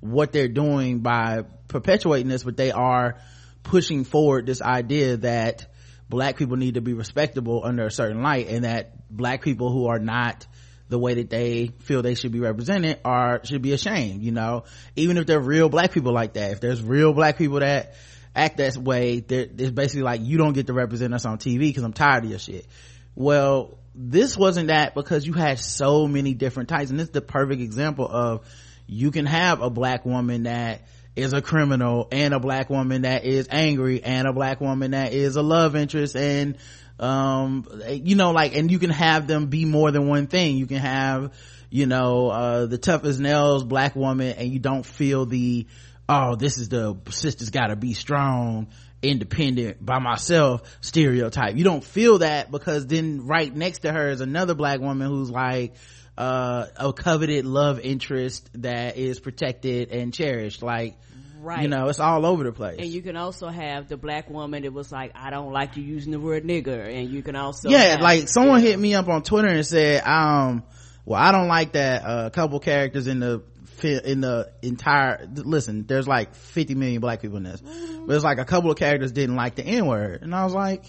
what 0.00 0.32
they're 0.32 0.48
doing 0.48 1.00
by 1.00 1.44
perpetuating 1.68 2.28
this 2.28 2.44
but 2.44 2.56
they 2.56 2.70
are 2.70 3.16
pushing 3.62 4.04
forward 4.04 4.46
this 4.46 4.60
idea 4.60 5.16
that 5.16 5.66
black 6.10 6.36
people 6.36 6.56
need 6.56 6.74
to 6.74 6.82
be 6.82 6.92
respectable 6.92 7.62
under 7.64 7.86
a 7.86 7.90
certain 7.90 8.22
light 8.22 8.48
and 8.48 8.64
that 8.64 9.08
black 9.10 9.42
people 9.42 9.72
who 9.72 9.86
are 9.86 9.98
not 9.98 10.46
the 10.90 10.98
way 10.98 11.14
that 11.14 11.30
they 11.30 11.70
feel 11.80 12.02
they 12.02 12.14
should 12.14 12.32
be 12.32 12.40
represented 12.40 13.00
are 13.04 13.40
should 13.44 13.62
be 13.62 13.72
ashamed 13.72 14.22
you 14.22 14.30
know? 14.30 14.64
Even 14.96 15.16
if 15.16 15.26
they're 15.26 15.40
real 15.40 15.70
black 15.70 15.92
people 15.92 16.12
like 16.12 16.34
that 16.34 16.52
if 16.52 16.60
there's 16.60 16.82
real 16.82 17.14
black 17.14 17.38
people 17.38 17.60
that 17.60 17.94
act 18.36 18.58
that 18.58 18.76
way 18.76 19.24
it's 19.26 19.70
basically 19.70 20.02
like 20.02 20.20
you 20.22 20.36
don't 20.36 20.52
get 20.52 20.66
to 20.66 20.74
represent 20.74 21.14
us 21.14 21.24
on 21.24 21.38
tv 21.38 21.60
because 21.60 21.84
i'm 21.84 21.92
tired 21.92 22.24
of 22.24 22.30
your 22.30 22.38
shit 22.38 22.66
well 23.14 23.78
this 23.94 24.36
wasn't 24.36 24.68
that 24.68 24.94
because 24.94 25.26
you 25.26 25.32
had 25.32 25.58
so 25.60 26.08
many 26.08 26.34
different 26.34 26.68
types. 26.68 26.90
And 26.90 26.98
this 26.98 27.06
is 27.06 27.12
the 27.12 27.20
perfect 27.20 27.62
example 27.62 28.08
of 28.08 28.46
you 28.86 29.10
can 29.10 29.26
have 29.26 29.62
a 29.62 29.70
black 29.70 30.04
woman 30.04 30.44
that 30.44 30.82
is 31.14 31.32
a 31.32 31.40
criminal 31.40 32.08
and 32.10 32.34
a 32.34 32.40
black 32.40 32.68
woman 32.68 33.02
that 33.02 33.24
is 33.24 33.46
angry 33.50 34.02
and 34.02 34.26
a 34.26 34.32
black 34.32 34.60
woman 34.60 34.90
that 34.90 35.12
is 35.12 35.36
a 35.36 35.42
love 35.42 35.76
interest 35.76 36.16
and 36.16 36.58
um 36.98 37.66
you 37.88 38.14
know 38.14 38.30
like 38.32 38.54
and 38.54 38.70
you 38.70 38.78
can 38.78 38.90
have 38.90 39.26
them 39.26 39.46
be 39.46 39.64
more 39.64 39.92
than 39.92 40.08
one 40.08 40.26
thing. 40.26 40.56
You 40.56 40.66
can 40.66 40.78
have 40.78 41.32
you 41.70 41.86
know 41.86 42.30
uh 42.30 42.66
the 42.66 42.78
toughest 42.78 43.20
nails 43.20 43.62
black 43.62 43.94
woman 43.94 44.34
and 44.36 44.52
you 44.52 44.58
don't 44.58 44.84
feel 44.84 45.24
the 45.24 45.66
oh 46.08 46.34
this 46.34 46.58
is 46.58 46.68
the 46.68 46.96
sister's 47.10 47.50
gotta 47.50 47.76
be 47.76 47.94
strong 47.94 48.68
independent 49.04 49.84
by 49.84 49.98
myself 49.98 50.62
stereotype 50.80 51.56
you 51.56 51.64
don't 51.64 51.84
feel 51.84 52.18
that 52.18 52.50
because 52.50 52.86
then 52.86 53.26
right 53.26 53.54
next 53.54 53.80
to 53.80 53.92
her 53.92 54.08
is 54.10 54.20
another 54.20 54.54
black 54.54 54.80
woman 54.80 55.08
who's 55.08 55.30
like 55.30 55.74
uh 56.16 56.66
a 56.76 56.92
coveted 56.92 57.44
love 57.44 57.80
interest 57.80 58.48
that 58.54 58.96
is 58.96 59.20
protected 59.20 59.90
and 59.90 60.12
cherished 60.14 60.62
like 60.62 60.96
Right. 61.40 61.60
you 61.60 61.68
know 61.68 61.88
it's 61.88 62.00
all 62.00 62.24
over 62.24 62.42
the 62.42 62.52
place 62.52 62.78
And 62.78 62.88
you 62.88 63.02
can 63.02 63.16
also 63.16 63.48
have 63.48 63.86
the 63.88 63.98
black 63.98 64.30
woman 64.30 64.62
that 64.62 64.72
was 64.72 64.90
like, 64.90 65.12
I 65.14 65.28
don't 65.28 65.52
like 65.52 65.76
you 65.76 65.82
using 65.82 66.10
the 66.12 66.18
word 66.18 66.42
nigger. 66.42 66.88
And 66.88 67.10
you 67.10 67.22
can 67.22 67.36
also 67.36 67.68
yeah 67.68 67.80
have- 67.82 68.00
like 68.00 68.30
someone 68.30 68.62
yeah. 68.62 68.70
hit 68.70 68.78
me 68.78 68.94
up 68.94 69.08
on 69.08 69.22
twitter 69.22 69.48
and 69.48 69.66
said 69.66 70.02
um 70.06 70.62
well 71.04 71.20
i 71.20 71.32
don't 71.32 71.48
like 71.48 71.72
that 71.72 72.02
uh, 72.02 72.26
a 72.28 72.30
couple 72.30 72.58
characters 72.60 73.06
in 73.08 73.20
the 73.20 73.42
in 73.82 74.20
the 74.20 74.52
entire 74.62 75.26
listen 75.34 75.86
there's 75.86 76.06
like 76.06 76.34
50 76.34 76.74
million 76.74 77.00
black 77.00 77.20
people 77.22 77.38
in 77.38 77.44
this. 77.44 77.60
But 77.60 78.14
it's 78.14 78.24
like 78.24 78.38
a 78.38 78.44
couple 78.44 78.70
of 78.70 78.76
characters 78.76 79.12
didn't 79.12 79.36
like 79.36 79.54
the 79.56 79.64
n-word. 79.64 80.22
And 80.22 80.34
i 80.34 80.44
was 80.44 80.54
like 80.54 80.84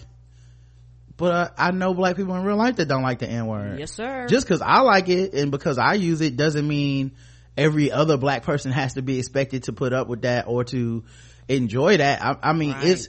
but 1.17 1.33
uh, 1.33 1.49
i 1.57 1.71
know 1.71 1.93
black 1.93 2.17
people 2.17 2.35
in 2.35 2.43
real 2.43 2.57
life 2.57 2.75
that 2.75 2.87
don't 2.87 3.03
like 3.03 3.19
the 3.19 3.29
n-word. 3.29 3.79
Yes 3.79 3.93
sir. 3.93 4.27
Just 4.27 4.45
because 4.45 4.61
i 4.61 4.81
like 4.81 5.07
it 5.09 5.33
and 5.33 5.49
because 5.51 5.77
i 5.77 5.93
use 5.93 6.21
it 6.21 6.35
doesn't 6.35 6.67
mean 6.67 7.13
every 7.57 7.91
other 7.91 8.17
black 8.17 8.43
person 8.43 8.71
has 8.71 8.95
to 8.95 9.01
be 9.01 9.17
expected 9.17 9.63
to 9.63 9.73
put 9.73 9.93
up 9.93 10.07
with 10.09 10.23
that 10.23 10.45
or 10.47 10.65
to 10.65 11.03
enjoy 11.47 11.97
that. 11.97 12.21
I, 12.21 12.49
I 12.49 12.53
mean 12.53 12.71
Right. 12.73 12.87
it's 12.87 13.07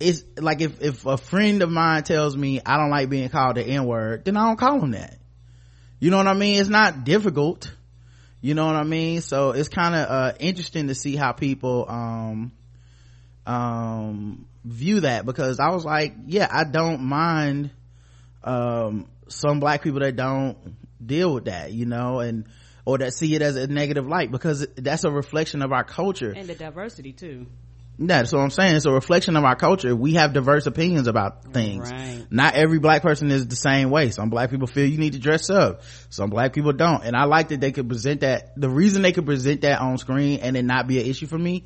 it's 0.00 0.24
like 0.36 0.60
if 0.60 0.82
if 0.82 1.06
a 1.06 1.16
friend 1.16 1.62
of 1.62 1.70
mine 1.70 2.02
tells 2.02 2.36
me 2.36 2.60
i 2.66 2.76
don't 2.76 2.90
like 2.90 3.08
being 3.08 3.28
called 3.30 3.56
the 3.56 3.62
n-word 3.62 4.24
then 4.26 4.36
i 4.36 4.46
don't 4.46 4.58
call 4.58 4.80
him 4.80 4.90
that. 4.90 5.18
You 6.00 6.10
know 6.10 6.18
what 6.18 6.26
i 6.26 6.34
mean? 6.34 6.60
It's 6.60 6.68
not 6.68 7.04
difficult 7.04 7.72
you 8.46 8.54
know 8.54 8.66
what 8.66 8.76
i 8.76 8.84
mean? 8.84 9.20
So 9.22 9.50
it's 9.50 9.68
kind 9.68 9.94
of 9.96 10.08
uh 10.08 10.32
interesting 10.38 10.86
to 10.86 10.94
see 10.94 11.16
how 11.16 11.32
people 11.32 11.84
um 11.88 12.52
um 13.44 14.46
view 14.64 15.00
that 15.00 15.24
because 15.24 15.60
i 15.60 15.70
was 15.70 15.84
like 15.84 16.14
yeah 16.26 16.48
i 16.50 16.64
don't 16.64 17.00
mind 17.00 17.70
um 18.42 19.08
some 19.28 19.60
black 19.60 19.82
people 19.82 20.00
that 20.00 20.16
don't 20.16 20.56
deal 21.04 21.34
with 21.34 21.44
that 21.44 21.72
you 21.72 21.86
know 21.86 22.18
and 22.18 22.46
or 22.84 22.98
that 22.98 23.12
see 23.12 23.34
it 23.34 23.42
as 23.42 23.56
a 23.56 23.66
negative 23.66 24.06
light 24.06 24.30
because 24.30 24.66
that's 24.76 25.04
a 25.04 25.10
reflection 25.10 25.60
of 25.60 25.72
our 25.72 25.82
culture. 25.82 26.30
And 26.30 26.46
the 26.46 26.54
diversity 26.54 27.12
too 27.12 27.46
that's 27.98 28.32
what 28.32 28.40
I'm 28.40 28.50
saying. 28.50 28.76
It's 28.76 28.84
a 28.84 28.92
reflection 28.92 29.36
of 29.36 29.44
our 29.44 29.56
culture. 29.56 29.94
We 29.96 30.14
have 30.14 30.34
diverse 30.34 30.66
opinions 30.66 31.06
about 31.06 31.52
things. 31.52 31.90
Right. 31.90 32.26
Not 32.30 32.54
every 32.54 32.78
black 32.78 33.02
person 33.02 33.30
is 33.30 33.46
the 33.46 33.56
same 33.56 33.90
way. 33.90 34.10
Some 34.10 34.28
black 34.28 34.50
people 34.50 34.66
feel 34.66 34.86
you 34.86 34.98
need 34.98 35.14
to 35.14 35.18
dress 35.18 35.48
up. 35.48 35.82
Some 36.10 36.28
black 36.28 36.52
people 36.52 36.72
don't. 36.72 37.04
And 37.04 37.16
I 37.16 37.24
like 37.24 37.48
that 37.48 37.60
they 37.60 37.72
could 37.72 37.88
present 37.88 38.20
that. 38.20 38.52
The 38.60 38.68
reason 38.68 39.02
they 39.02 39.12
could 39.12 39.24
present 39.24 39.62
that 39.62 39.80
on 39.80 39.96
screen 39.96 40.40
and 40.40 40.56
it 40.56 40.64
not 40.64 40.86
be 40.86 41.00
an 41.00 41.06
issue 41.06 41.26
for 41.26 41.38
me 41.38 41.64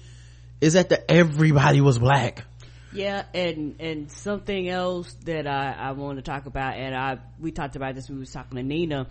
is 0.61 0.75
that 0.75 0.89
the 0.89 1.11
everybody 1.11 1.81
was 1.81 1.99
black. 1.99 2.45
Yeah, 2.93 3.25
and 3.35 3.77
and 3.81 4.11
something 4.11 4.69
else 4.69 5.13
that 5.25 5.47
I 5.47 5.73
I 5.73 5.93
want 5.93 6.19
to 6.19 6.23
talk 6.23 6.47
about, 6.47 6.77
and 6.77 6.95
I 6.95 7.19
we 7.39 7.53
talked 7.53 7.77
about 7.77 7.95
this 7.95 8.09
when 8.09 8.19
we 8.19 8.21
was 8.21 8.33
talking 8.33 8.57
to 8.57 8.63
Nina. 8.65 9.07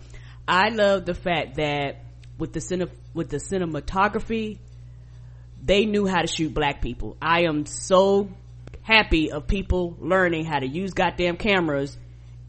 I 0.46 0.68
love 0.68 1.06
the 1.06 1.14
fact 1.14 1.56
that 1.56 2.02
with 2.38 2.52
the 2.52 2.60
cine, 2.60 2.90
with 3.14 3.30
the 3.30 3.38
cinematography, 3.38 4.58
they 5.70 5.86
knew 5.86 6.04
how 6.04 6.20
to 6.20 6.26
shoot 6.26 6.52
black 6.52 6.82
people. 6.82 7.16
I 7.22 7.42
am 7.42 7.64
so 7.64 8.28
happy 8.82 9.30
of 9.30 9.46
people 9.46 9.96
learning 10.00 10.44
how 10.44 10.58
to 10.58 10.66
use 10.66 10.94
goddamn 10.94 11.36
cameras 11.36 11.96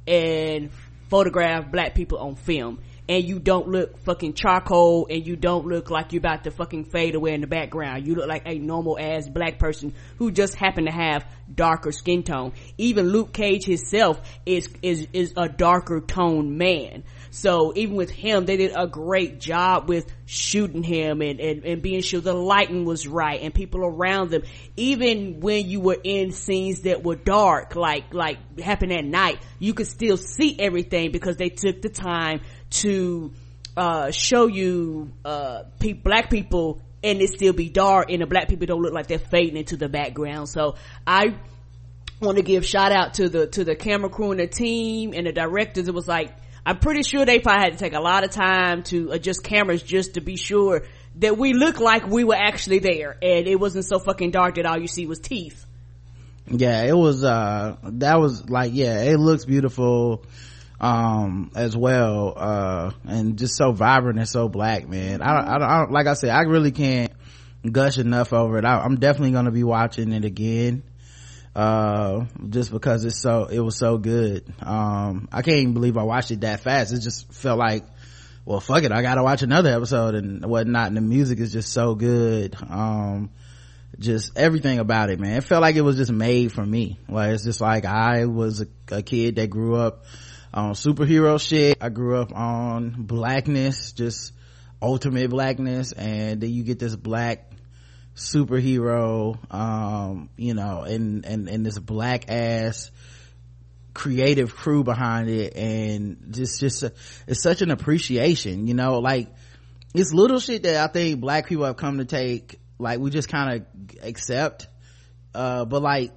and 0.07 0.71
photograph 1.11 1.71
black 1.71 1.93
people 1.93 2.17
on 2.17 2.33
film. 2.33 2.79
And 3.07 3.23
you 3.23 3.37
don't 3.37 3.67
look 3.67 3.99
fucking 3.99 4.33
charcoal 4.33 5.05
and 5.07 5.27
you 5.27 5.35
don't 5.35 5.67
look 5.67 5.91
like 5.91 6.13
you're 6.13 6.19
about 6.19 6.45
to 6.45 6.51
fucking 6.51 6.85
fade 6.85 7.13
away 7.13 7.35
in 7.35 7.41
the 7.41 7.47
background. 7.47 8.07
You 8.07 8.15
look 8.15 8.27
like 8.27 8.43
a 8.47 8.57
normal 8.57 8.97
ass 8.99 9.29
black 9.29 9.59
person 9.59 9.93
who 10.17 10.31
just 10.31 10.55
happen 10.55 10.85
to 10.85 10.91
have 10.91 11.23
darker 11.53 11.91
skin 11.91 12.23
tone. 12.23 12.53
Even 12.79 13.09
Luke 13.09 13.33
Cage 13.33 13.65
himself 13.65 14.19
is, 14.47 14.67
is, 14.81 15.07
is 15.13 15.33
a 15.37 15.47
darker 15.47 16.01
toned 16.01 16.57
man. 16.57 17.03
So 17.33 17.71
even 17.77 17.95
with 17.95 18.09
him, 18.09 18.45
they 18.45 18.57
did 18.57 18.73
a 18.75 18.87
great 18.87 19.39
job 19.39 19.87
with 19.87 20.05
shooting 20.25 20.83
him 20.83 21.21
and, 21.21 21.39
and, 21.39 21.63
and 21.63 21.81
being 21.81 22.01
sure 22.01 22.19
the 22.19 22.33
lighting 22.33 22.83
was 22.83 23.07
right 23.07 23.41
and 23.41 23.53
people 23.53 23.85
around 23.85 24.31
them. 24.31 24.43
Even 24.75 25.39
when 25.39 25.69
you 25.69 25.79
were 25.79 25.97
in 26.03 26.33
scenes 26.33 26.81
that 26.81 27.05
were 27.05 27.15
dark, 27.15 27.77
like, 27.77 28.13
like 28.13 28.59
happened 28.59 28.91
at 28.91 29.05
night, 29.05 29.39
you 29.59 29.73
could 29.73 29.87
still 29.87 30.17
see 30.17 30.59
everything 30.59 31.11
because 31.11 31.37
they 31.37 31.47
took 31.47 31.81
the 31.81 31.87
time 31.87 32.41
to, 32.69 33.31
uh, 33.77 34.11
show 34.11 34.47
you, 34.47 35.13
uh, 35.23 35.63
pe- 35.79 35.93
black 35.93 36.29
people 36.29 36.81
and 37.01 37.21
it 37.21 37.29
still 37.29 37.53
be 37.53 37.69
dark 37.69 38.11
and 38.11 38.21
the 38.21 38.27
black 38.27 38.49
people 38.49 38.67
don't 38.67 38.81
look 38.81 38.93
like 38.93 39.07
they're 39.07 39.17
fading 39.17 39.55
into 39.55 39.77
the 39.77 39.87
background. 39.87 40.49
So 40.49 40.75
I, 41.07 41.35
want 42.19 42.37
to 42.37 42.43
give 42.43 42.63
shout 42.63 42.91
out 42.91 43.15
to 43.15 43.29
the 43.29 43.47
to 43.47 43.63
the 43.63 43.75
camera 43.75 44.07
crew 44.07 44.29
and 44.29 44.39
the 44.39 44.45
team 44.45 45.11
and 45.15 45.25
the 45.25 45.31
directors. 45.31 45.87
It 45.87 45.93
was 45.95 46.07
like 46.07 46.29
I'm 46.65 46.77
pretty 46.77 47.03
sure 47.03 47.25
they 47.25 47.39
probably 47.39 47.63
had 47.63 47.73
to 47.73 47.79
take 47.79 47.93
a 47.93 47.99
lot 47.99 48.23
of 48.23 48.31
time 48.31 48.83
to 48.83 49.11
adjust 49.11 49.43
cameras 49.43 49.81
just 49.81 50.13
to 50.13 50.21
be 50.21 50.35
sure 50.35 50.83
that 51.15 51.37
we 51.37 51.53
look 51.53 51.79
like 51.79 52.07
we 52.07 52.23
were 52.23 52.35
actually 52.35 52.79
there 52.79 53.17
and 53.21 53.47
it 53.47 53.59
wasn't 53.59 53.85
so 53.85 53.99
fucking 53.99 54.31
dark 54.31 54.55
that 54.55 54.65
all 54.65 54.79
you 54.79 54.87
see 54.87 55.05
was 55.05 55.19
teeth. 55.19 55.65
Yeah, 56.47 56.83
it 56.83 56.95
was, 56.95 57.23
uh, 57.23 57.77
that 57.83 58.19
was 58.19 58.49
like, 58.49 58.71
yeah, 58.73 59.03
it 59.03 59.17
looks 59.17 59.45
beautiful, 59.45 60.23
um, 60.79 61.51
as 61.55 61.77
well, 61.77 62.33
uh, 62.35 62.91
and 63.07 63.37
just 63.37 63.55
so 63.55 63.71
vibrant 63.71 64.17
and 64.19 64.27
so 64.27 64.49
black, 64.49 64.89
man. 64.89 65.21
I 65.21 65.33
don't, 65.33 65.47
I 65.47 65.55
I 65.55 65.79
don't 65.79 65.91
like 65.91 66.07
I 66.07 66.13
said, 66.13 66.31
I 66.31 66.41
really 66.41 66.71
can't 66.71 67.11
gush 67.69 67.99
enough 67.99 68.33
over 68.33 68.57
it. 68.57 68.65
I, 68.65 68.79
I'm 68.79 68.95
definitely 68.95 69.31
gonna 69.31 69.51
be 69.51 69.63
watching 69.63 70.11
it 70.11 70.25
again 70.25 70.83
uh 71.55 72.25
just 72.49 72.71
because 72.71 73.03
it's 73.03 73.19
so 73.19 73.45
it 73.45 73.59
was 73.59 73.77
so 73.77 73.97
good. 73.97 74.51
Um 74.61 75.27
i 75.31 75.41
can't 75.41 75.57
even 75.57 75.73
believe 75.73 75.97
i 75.97 76.03
watched 76.03 76.31
it 76.31 76.41
that 76.41 76.61
fast. 76.61 76.93
It 76.93 76.99
just 76.99 77.31
felt 77.33 77.59
like 77.59 77.83
well 78.45 78.59
fuck 78.59 78.83
it. 78.83 78.91
I 78.91 79.01
gotta 79.01 79.23
watch 79.23 79.41
another 79.41 79.69
episode 79.69 80.15
and 80.15 80.45
whatnot. 80.45 80.87
And 80.87 80.97
the 80.97 81.01
music 81.01 81.39
is 81.39 81.51
just 81.51 81.73
so 81.73 81.95
good. 81.95 82.55
Um 82.69 83.31
just 83.99 84.37
everything 84.37 84.79
about 84.79 85.09
it 85.09 85.19
man. 85.19 85.37
It 85.37 85.43
felt 85.43 85.61
like 85.61 85.75
it 85.75 85.81
was 85.81 85.97
just 85.97 86.11
made 86.11 86.51
for 86.51 86.65
me. 86.65 86.99
Like 87.09 87.31
it's 87.31 87.43
just 87.43 87.61
like 87.61 87.85
i 87.85 88.25
was 88.25 88.61
a, 88.61 88.67
a 88.95 89.01
kid 89.01 89.35
that 89.35 89.49
grew 89.49 89.75
up 89.75 90.05
on 90.53 90.73
superhero 90.73 91.39
shit. 91.39 91.77
I 91.81 91.89
grew 91.89 92.17
up 92.17 92.33
on 92.33 92.95
blackness 92.97 93.91
just 93.91 94.33
ultimate 94.81 95.29
blackness. 95.29 95.91
And 95.91 96.41
then 96.41 96.51
you 96.51 96.63
get 96.63 96.79
this 96.79 96.95
black 96.95 97.51
superhero 98.15 99.37
um 99.53 100.29
you 100.35 100.53
know 100.53 100.81
and 100.81 101.25
and 101.25 101.47
and 101.47 101.65
this 101.65 101.79
black 101.79 102.29
ass 102.29 102.91
creative 103.93 104.55
crew 104.55 104.83
behind 104.83 105.29
it. 105.29 105.55
And 105.55 106.27
just 106.31 106.59
just 106.59 106.83
a, 106.83 106.93
it's 107.27 107.41
such 107.41 107.61
an 107.61 107.71
appreciation 107.71 108.67
you 108.67 108.73
know 108.73 108.99
like 108.99 109.29
it's 109.93 110.13
little 110.13 110.39
shit 110.39 110.63
that 110.63 110.89
i 110.89 110.91
think 110.91 111.19
black 111.19 111.47
people 111.47 111.65
have 111.65 111.75
come 111.75 111.97
to 111.97 112.05
take 112.05 112.59
like 112.79 112.99
we 112.99 113.09
just 113.11 113.29
kind 113.29 113.61
of 113.61 114.03
accept. 114.03 114.67
Uh 115.33 115.65
but 115.65 115.81
like 115.81 116.11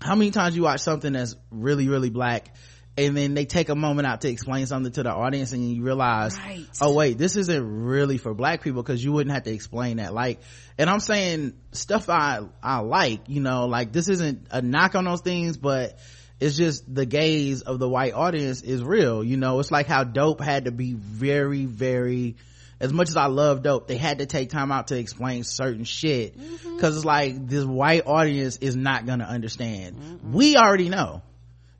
how 0.00 0.14
many 0.14 0.30
times 0.30 0.56
you 0.56 0.62
watch 0.62 0.80
something 0.80 1.12
that's 1.12 1.34
really 1.50 1.88
really 1.88 2.10
black 2.10 2.54
and 2.98 3.16
then 3.16 3.34
they 3.34 3.44
take 3.44 3.68
a 3.68 3.74
moment 3.76 4.06
out 4.06 4.22
to 4.22 4.28
explain 4.28 4.66
something 4.66 4.92
to 4.92 5.02
the 5.04 5.10
audience 5.12 5.52
and 5.52 5.72
you 5.72 5.82
realize 5.82 6.36
Right. 6.36 6.66
oh 6.80 6.92
wait 6.92 7.16
this 7.16 7.36
isn't 7.36 7.84
really 7.84 8.18
for 8.18 8.34
black 8.34 8.62
people 8.62 8.82
because 8.82 9.02
you 9.02 9.12
wouldn't 9.12 9.32
have 9.32 9.44
to 9.44 9.52
explain 9.52 9.98
that 9.98 10.12
like 10.12 10.40
and 10.76 10.90
i'm 10.90 11.00
saying 11.00 11.54
stuff 11.72 12.08
i 12.08 12.40
i 12.62 12.80
like 12.80 13.28
you 13.28 13.40
know 13.40 13.66
like 13.66 13.92
this 13.92 14.08
isn't 14.08 14.48
a 14.50 14.60
knock 14.60 14.94
on 14.94 15.04
those 15.04 15.20
things 15.20 15.56
but 15.56 15.98
it's 16.40 16.56
just 16.56 16.92
the 16.92 17.06
gaze 17.06 17.62
of 17.62 17.78
the 17.78 17.88
white 17.88 18.14
audience 18.14 18.62
is 18.62 18.82
real 18.82 19.22
you 19.22 19.36
know 19.36 19.60
it's 19.60 19.70
like 19.70 19.86
how 19.86 20.04
dope 20.04 20.40
had 20.40 20.64
to 20.64 20.72
be 20.72 20.92
very 20.92 21.64
very 21.64 22.36
as 22.80 22.92
much 22.92 23.08
as 23.08 23.16
I 23.16 23.26
love 23.26 23.64
dope, 23.64 23.88
they 23.88 23.96
had 23.96 24.20
to 24.20 24.26
take 24.26 24.50
time 24.50 24.70
out 24.70 24.86
to 24.88 24.96
explain 24.96 25.42
certain 25.42 25.82
shit. 25.82 26.38
Mm-hmm. 26.38 26.78
Cause 26.78 26.94
it's 26.94 27.04
like 27.04 27.48
this 27.48 27.64
white 27.64 28.06
audience 28.06 28.58
is 28.58 28.76
not 28.76 29.04
gonna 29.04 29.24
understand. 29.24 30.20
We 30.32 30.56
already 30.56 30.88
know. 30.88 31.22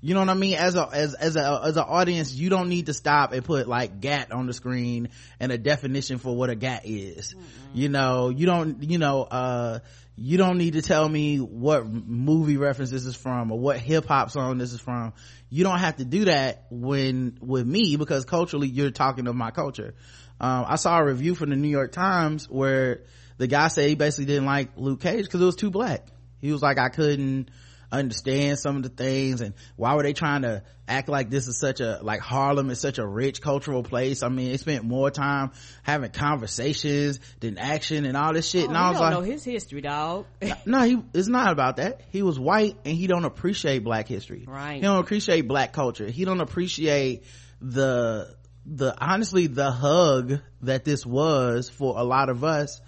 You 0.01 0.15
know 0.15 0.21
what 0.21 0.29
I 0.29 0.35
mean? 0.35 0.55
As 0.55 0.77
a, 0.77 0.89
as, 0.93 1.15
as 1.15 1.35
a, 1.35 1.61
as 1.65 1.77
an 1.77 1.85
audience, 1.85 2.33
you 2.33 2.51
don't 2.51 2.69
need 2.69 2.87
to 2.87 2.95
stop 2.95 3.33
and 3.33 3.45
put 3.45 3.67
like 3.67 4.01
GAT 4.01 4.31
on 4.31 4.47
the 4.47 4.53
screen 4.53 5.09
and 5.41 5.51
a 5.51 5.59
definition 5.59 6.19
for 6.19 6.37
what 6.37 6.51
a 6.51 6.55
GAT 6.55 6.83
is. 6.85 7.35
You 7.75 7.89
know, 7.89 8.29
you 8.29 8.47
don't, 8.47 8.83
you 8.85 8.99
know, 8.99 9.23
uh, 9.25 9.81
you 10.17 10.39
don't 10.39 10.57
need 10.57 10.75
to 10.75 10.83
tell 10.83 11.09
me 11.09 11.39
what 11.39 11.85
movie 11.87 12.57
reference 12.57 12.91
this 12.91 13.07
is 13.07 13.17
from 13.17 13.51
or 13.51 13.59
what 13.59 13.79
hip 13.79 14.07
hop 14.07 14.31
song 14.31 14.59
this 14.59 14.73
is 14.73 14.81
from. 14.81 15.15
You 15.51 15.65
don't 15.65 15.79
have 15.79 15.97
to 15.97 16.05
do 16.05 16.27
that 16.27 16.67
when, 16.71 17.37
with 17.41 17.67
me 17.67 17.97
because 17.97 18.25
culturally 18.25 18.69
you're 18.69 18.93
talking 18.93 19.27
of 19.27 19.35
my 19.35 19.51
culture. 19.51 19.95
Um, 20.41 20.65
I 20.69 20.77
saw 20.77 20.99
a 20.99 21.05
review 21.05 21.35
from 21.35 21.51
the 21.51 21.57
New 21.57 21.69
York 21.69 21.91
Times 21.91 22.49
where 22.49 23.03
the 23.39 23.49
guy 23.49 23.67
said 23.67 23.89
he 23.89 23.95
basically 23.97 24.27
didn't 24.27 24.47
like 24.47 24.71
Luke 24.77 25.01
Cage 25.01 25.25
because 25.25 25.41
it 25.41 25.45
was 25.45 25.57
too 25.57 25.71
black. 25.71 26.07
He 26.41 26.53
was 26.53 26.63
like, 26.63 26.79
I 26.79 26.89
couldn't 26.89 27.51
understand 27.91 28.59
some 28.59 28.77
of 28.77 28.83
the 28.83 28.89
things 28.89 29.41
and 29.41 29.55
why 29.77 29.95
were 29.95 30.03
they 30.03 30.13
trying 30.13 30.43
to 30.43 30.63
act 30.87 31.09
like 31.09 31.31
this 31.31 31.49
is 31.49 31.59
such 31.59 31.81
a 31.81 32.01
like 32.03 32.21
harlem 32.21 32.71
is 32.71 32.81
such 32.81 32.99
a 32.99 33.07
rich 33.07 33.41
cultural 33.41 33.83
place? 33.83 34.23
I 34.23 34.29
mean 34.29 34.51
they 34.51 34.57
spent 34.59 34.85
more 34.85 35.11
time 35.11 35.53
having 35.83 36.11
conversations 36.11 37.21
than 37.41 37.59
action 37.59 38.05
and 38.05 38.17
all 38.17 38.33
this 38.33 38.49
shit. 38.49 38.65
Oh, 38.65 38.69
and 38.69 38.77
i 38.77 38.91
was 38.91 38.99
don't 38.99 39.11
like 39.11 39.15
know 39.15 39.21
his 39.21 39.45
history, 39.45 39.81
dog. 39.81 40.27
no 40.67 40.83
he 40.83 40.99
it's 41.15 41.29
not 41.29 41.53
about 41.53 41.77
that. 41.77 42.03
He 42.11 42.23
was 42.23 42.39
white 42.39 42.77
and 42.85 42.97
he 42.97 43.07
don't 43.07 43.25
appreciate 43.25 43.85
black 43.85 44.07
history. 44.07 44.45
Right. 44.47 44.77
he 44.77 44.81
don't 44.83 44.99
appreciate 44.99 45.49
black 45.49 45.73
culture. 45.73 46.07
He 46.09 46.25
don't 46.25 46.41
appreciate 46.41 47.25
the 47.61 48.37
the 48.67 48.95
honestly 48.99 49.47
the 49.47 49.71
hug 49.71 50.41
that 50.63 50.85
this 50.85 51.07
was 51.07 51.69
for 51.71 51.99
a 51.99 52.05
lot 52.05 52.29
of 52.29 52.45
us 52.45 52.81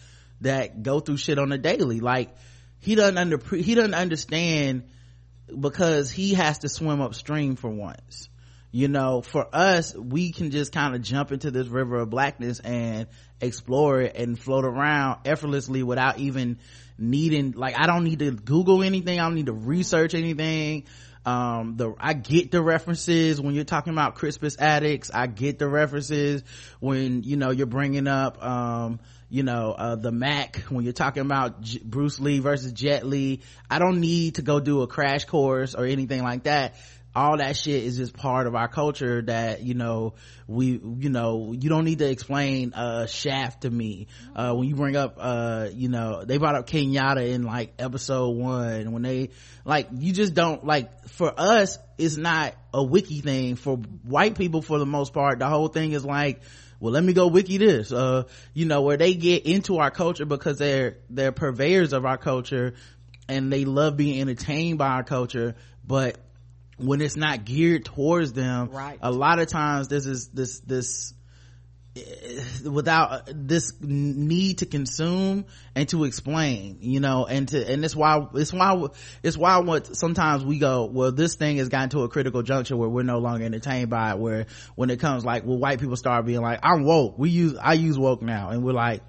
that 0.42 0.82
go 0.82 1.00
through 1.00 1.16
shit 1.16 1.38
on 1.38 1.52
a 1.52 1.58
daily. 1.58 2.00
Like 2.00 2.34
he 2.80 2.94
doesn't 2.94 3.18
under 3.18 3.38
he 3.38 3.74
doesn't 3.74 3.94
understand 3.94 4.84
because 5.58 6.10
he 6.10 6.34
has 6.34 6.58
to 6.60 6.68
swim 6.68 7.00
upstream 7.00 7.56
for 7.56 7.70
once. 7.70 8.28
You 8.72 8.86
know 8.88 9.20
for 9.20 9.46
us 9.52 9.94
we 9.96 10.32
can 10.32 10.50
just 10.50 10.72
kind 10.72 10.94
of 10.94 11.02
jump 11.02 11.32
into 11.32 11.50
this 11.50 11.66
river 11.66 11.96
of 11.98 12.10
blackness 12.10 12.60
and 12.60 13.08
explore 13.40 14.00
it 14.00 14.16
and 14.16 14.38
float 14.38 14.64
around 14.64 15.20
effortlessly 15.24 15.82
without 15.82 16.18
even 16.18 16.58
needing 16.96 17.52
like 17.52 17.76
i 17.78 17.86
don't 17.86 18.04
need 18.04 18.20
to 18.20 18.30
google 18.30 18.82
anything. 18.82 19.18
I 19.18 19.24
don't 19.24 19.34
need 19.34 19.46
to 19.46 19.52
research 19.52 20.14
anything. 20.14 20.84
Um 21.26 21.74
the 21.76 21.94
i 21.98 22.12
get 22.12 22.52
the 22.52 22.62
references 22.62 23.40
when 23.40 23.54
you're 23.54 23.64
talking 23.64 23.92
about 23.92 24.14
Crispus 24.14 24.56
Attucks 24.56 25.10
i 25.12 25.26
get 25.26 25.58
the 25.58 25.68
references 25.68 26.44
when 26.78 27.24
you 27.24 27.36
know 27.36 27.50
you're 27.50 27.66
bringing 27.66 28.06
up 28.06 28.42
um 28.42 29.00
you 29.30 29.44
know 29.44 29.72
uh, 29.72 29.94
the 29.94 30.10
mac 30.10 30.56
when 30.68 30.84
you're 30.84 30.92
talking 30.92 31.22
about 31.22 31.62
J- 31.62 31.80
bruce 31.82 32.18
lee 32.20 32.40
versus 32.40 32.72
jet 32.72 33.06
Lee, 33.06 33.40
i 33.70 33.78
don't 33.78 34.00
need 34.00 34.34
to 34.34 34.42
go 34.42 34.60
do 34.60 34.82
a 34.82 34.86
crash 34.86 35.24
course 35.24 35.74
or 35.74 35.86
anything 35.86 36.22
like 36.22 36.42
that. 36.44 36.74
All 37.12 37.38
that 37.38 37.56
shit 37.56 37.82
is 37.82 37.96
just 37.96 38.14
part 38.14 38.46
of 38.46 38.54
our 38.54 38.68
culture 38.68 39.20
that 39.22 39.64
you 39.64 39.74
know 39.74 40.14
we 40.46 40.80
you 40.98 41.10
know 41.10 41.52
you 41.52 41.68
don't 41.68 41.84
need 41.84 41.98
to 41.98 42.08
explain 42.08 42.72
uh 42.72 43.06
shaft 43.06 43.62
to 43.62 43.70
me. 43.70 44.06
Uh 44.36 44.54
when 44.54 44.68
you 44.68 44.76
bring 44.76 44.94
up 44.94 45.16
uh 45.18 45.68
you 45.72 45.88
know 45.88 46.24
they 46.24 46.38
brought 46.38 46.54
up 46.54 46.68
kenyatta 46.68 47.28
in 47.32 47.42
like 47.42 47.74
episode 47.80 48.36
one 48.36 48.92
when 48.92 49.02
they 49.02 49.30
like 49.64 49.88
you 49.92 50.12
just 50.12 50.34
don't 50.34 50.64
like 50.64 51.08
for 51.08 51.32
us 51.36 51.78
it's 51.98 52.16
not 52.16 52.54
a 52.72 52.82
wiki 52.82 53.20
thing. 53.20 53.56
For 53.56 53.76
white 54.04 54.36
people 54.36 54.62
for 54.62 54.78
the 54.78 54.86
most 54.86 55.12
part 55.12 55.40
the 55.40 55.48
whole 55.48 55.66
thing 55.68 55.90
is 55.90 56.04
like 56.04 56.40
well 56.80 56.92
let 56.92 57.04
me 57.04 57.12
go 57.12 57.28
wiki 57.28 57.58
this 57.58 57.92
uh 57.92 58.24
you 58.52 58.64
know 58.64 58.82
where 58.82 58.96
they 58.96 59.14
get 59.14 59.46
into 59.46 59.78
our 59.78 59.90
culture 59.90 60.24
because 60.24 60.58
they're 60.58 60.96
they're 61.10 61.32
purveyors 61.32 61.92
of 61.92 62.04
our 62.04 62.18
culture 62.18 62.74
and 63.28 63.52
they 63.52 63.64
love 63.64 63.96
being 63.96 64.20
entertained 64.20 64.78
by 64.78 64.88
our 64.88 65.04
culture 65.04 65.54
but 65.86 66.18
when 66.78 67.00
it's 67.00 67.16
not 67.16 67.44
geared 67.44 67.84
towards 67.84 68.32
them 68.32 68.70
right. 68.70 68.98
a 69.02 69.12
lot 69.12 69.38
of 69.38 69.48
times 69.48 69.88
this 69.88 70.06
is 70.06 70.28
this 70.28 70.60
this 70.60 71.14
Eh, 71.96 72.68
without 72.70 73.10
uh, 73.10 73.20
this 73.34 73.72
need 73.80 74.58
to 74.58 74.66
consume 74.66 75.44
and 75.74 75.88
to 75.88 76.04
explain 76.04 76.78
you 76.82 77.00
know 77.00 77.26
and 77.26 77.48
to 77.48 77.68
and 77.68 77.84
it's 77.84 77.96
why 77.96 78.24
it's 78.34 78.52
why 78.52 78.86
it's 79.24 79.36
why 79.36 79.58
what 79.58 79.96
sometimes 79.96 80.44
we 80.44 80.60
go 80.60 80.84
well 80.84 81.10
this 81.10 81.34
thing 81.34 81.56
has 81.56 81.68
gotten 81.68 81.88
to 81.88 82.02
a 82.04 82.08
critical 82.08 82.42
juncture 82.44 82.76
where 82.76 82.88
we're 82.88 83.02
no 83.02 83.18
longer 83.18 83.44
entertained 83.44 83.90
by 83.90 84.12
it 84.12 84.18
where 84.20 84.46
when 84.76 84.88
it 84.88 85.00
comes 85.00 85.24
like 85.24 85.44
well 85.44 85.58
white 85.58 85.80
people 85.80 85.96
start 85.96 86.24
being 86.26 86.40
like 86.40 86.60
i'm 86.62 86.84
woke. 86.84 87.18
We 87.18 87.30
use 87.30 87.56
i 87.60 87.72
use 87.72 87.98
woke 87.98 88.22
now 88.22 88.50
and 88.50 88.62
we're 88.62 88.72
like 88.72 89.02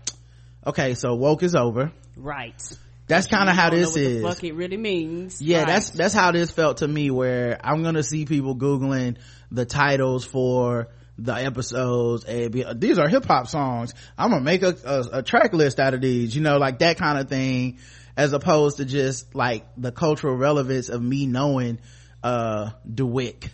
okay 0.65 0.95
so 0.95 1.13
woke 1.13 1.43
is 1.43 1.53
over. 1.53 1.91
Right. 2.17 2.59
That's 3.05 3.27
kind 3.27 3.47
of 3.47 3.55
how 3.55 3.69
this 3.69 3.91
what 3.91 4.01
is. 4.01 4.21
the 4.23 4.27
fuck 4.27 4.43
it 4.43 4.53
really 4.53 4.77
means. 4.77 5.39
Yeah 5.39 5.59
Right. 5.59 5.67
that's 5.67 5.91
that's 5.91 6.13
how 6.15 6.31
this 6.31 6.49
felt 6.49 6.77
to 6.77 6.87
me 6.87 7.11
where 7.11 7.59
i'm 7.63 7.83
gonna 7.83 8.01
see 8.01 8.25
people 8.25 8.55
googling 8.55 9.17
the 9.51 9.65
titles 9.65 10.25
for 10.25 10.87
the 11.23 11.33
episodes 11.33 12.23
and 12.25 12.51
be 12.51 12.65
these 12.75 12.97
are 12.97 13.07
hip-hop 13.07 13.47
songs. 13.47 13.93
I'm 14.17 14.31
gonna 14.31 14.43
make 14.43 14.63
a, 14.63 14.75
a, 14.85 15.19
a 15.19 15.23
track 15.23 15.53
list 15.53 15.79
out 15.79 15.93
of 15.93 16.01
these 16.01 16.35
you 16.35 16.41
know 16.41 16.57
like 16.57 16.79
that 16.79 16.97
kind 16.97 17.17
of 17.19 17.29
thing 17.29 17.77
as 18.17 18.33
opposed 18.33 18.77
to 18.77 18.85
just 18.85 19.35
like 19.35 19.65
the 19.77 19.91
cultural 19.91 20.35
relevance 20.35 20.89
of 20.89 21.01
me 21.01 21.25
knowing 21.27 21.79
uh 22.23 22.71
DWYCK 22.91 23.49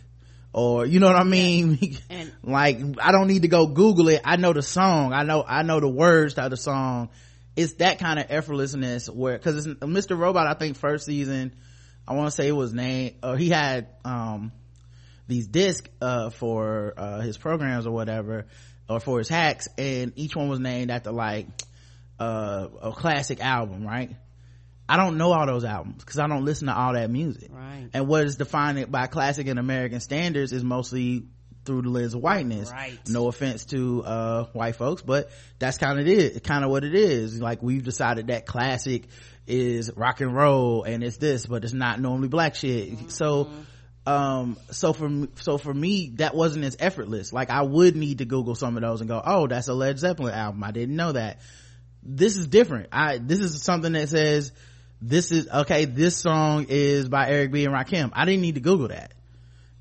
or 0.54 0.86
you 0.86 1.00
know 1.00 1.08
what 1.08 1.16
i 1.16 1.24
mean? 1.24 1.98
And- 2.10 2.32
like 2.44 2.80
i 3.02 3.12
don't 3.12 3.28
need 3.28 3.42
to 3.44 3.48
go 3.48 3.68
google 3.68 4.08
it. 4.10 4.22
I 4.24 4.38
know 4.38 4.54
the 4.54 4.62
song. 4.62 5.14
I 5.14 5.24
know 5.24 5.44
i 5.48 5.64
know 5.64 5.80
the 5.80 5.90
words 5.90 6.36
to 6.36 6.48
the 6.50 6.58
song. 6.58 7.10
It's 7.56 7.74
that 7.76 8.00
kind 8.00 8.20
of 8.20 8.28
effortlessness 8.28 9.14
where 9.14 9.38
because 9.38 9.66
it's 9.66 9.80
mr 9.80 10.18
robot 10.18 10.48
i 10.48 10.54
think 10.54 10.78
first 10.78 11.06
season 11.06 11.54
i 12.08 12.14
want 12.14 12.28
to 12.28 12.32
say 12.32 12.48
it 12.48 12.52
was 12.52 12.74
named 12.74 13.16
or 13.24 13.36
he 13.36 13.50
had 13.50 13.88
um 14.06 14.52
these 15.27 15.48
discs 15.48 15.89
uh 16.01 16.29
for 16.29 16.93
uh 16.98 17.19
his 17.19 17.38
programs 17.38 17.86
or 17.86 17.91
whatever 17.91 18.48
or 18.89 19.00
for 19.00 19.17
his 19.19 19.27
hacks 19.29 19.67
and 19.77 20.13
each 20.15 20.36
one 20.36 20.48
was 20.50 20.60
named 20.60 20.89
after 20.89 21.12
like 21.12 21.48
uh 22.19 22.67
a 22.81 22.91
classic 22.91 23.41
album 23.41 23.86
right? 23.86 24.15
I 24.89 24.96
don't 24.96 25.17
know 25.17 25.34
all 25.34 25.46
those 25.46 25.65
albums 25.65 25.98
because 26.03 26.17
i 26.17 26.27
don't 26.27 26.46
listen 26.46 26.67
to 26.67 26.74
all 26.75 26.93
that 26.93 27.10
music. 27.10 27.50
Right. 27.53 27.90
and 27.94 28.07
what 28.07 28.24
is 28.24 28.37
defined 28.37 28.90
by 28.92 29.07
classic 29.07 29.48
and 29.48 29.59
american 29.59 30.00
standards 30.00 30.53
is 30.53 30.63
mostly 30.63 31.25
through 31.66 31.81
the 31.81 31.90
lens 31.90 32.13
of 32.13 32.22
whiteness. 32.22 32.72
Right. 32.72 32.98
no 33.09 33.27
offense 33.27 33.66
to 33.66 34.01
uh 34.05 34.46
white 34.53 34.77
folks 34.77 35.01
but 35.01 35.29
that's 35.59 35.77
kind 35.77 36.00
of 36.00 36.07
it 36.07 36.42
kind 36.44 36.63
of 36.63 36.72
what 36.72 36.85
it 36.85 36.96
is. 36.96 37.42
Like 37.42 37.61
we've 37.61 37.83
decided 37.83 38.27
that 38.27 38.46
classic 38.46 39.09
is 39.46 39.92
rock 39.96 40.22
and 40.22 40.33
roll 40.33 40.83
and 40.83 41.03
it's 41.03 41.18
this 41.18 41.46
but 41.46 41.66
it's 41.66 41.74
not 41.74 42.00
normally 42.00 42.29
black 42.29 42.55
shit. 42.55 43.11
So 43.11 43.50
um 44.07 44.55
so 44.72 44.93
for 44.93 45.27
so 45.35 45.57
for 45.57 45.74
me 45.74 46.13
that 46.15 46.33
wasn't 46.33 46.63
as 46.63 46.77
effortless. 46.79 47.33
Like 47.33 47.50
i 47.50 47.61
would 47.61 47.96
need 47.96 48.20
to 48.20 48.25
google 48.25 48.55
some 48.55 48.77
of 48.77 48.81
those 48.81 49.01
and 49.01 49.09
go 49.09 49.22
oh 49.24 49.48
that's 49.48 49.67
a 49.67 49.74
led 49.74 50.00
zeppelin 50.00 50.33
album. 50.33 50.63
I 50.63 50.72
didn't 50.72 50.96
know 50.96 51.11
that. 51.11 51.39
This 52.01 52.37
is 52.37 52.48
different. 52.48 52.87
I 52.93 53.17
this 53.17 53.39
is 53.39 53.61
something 53.61 53.91
that 53.93 54.07
says 54.07 54.53
this 55.01 55.31
is 55.31 55.50
okay 55.50 55.85
this 55.85 56.15
song 56.15 56.67
is 56.70 57.09
by 57.09 57.29
eric 57.29 57.51
b 57.51 57.65
and 57.65 57.74
rakim. 57.74 58.11
I 58.13 58.24
didn't 58.24 58.41
need 58.41 58.55
to 58.55 58.61
google 58.61 58.87
that. 58.87 59.13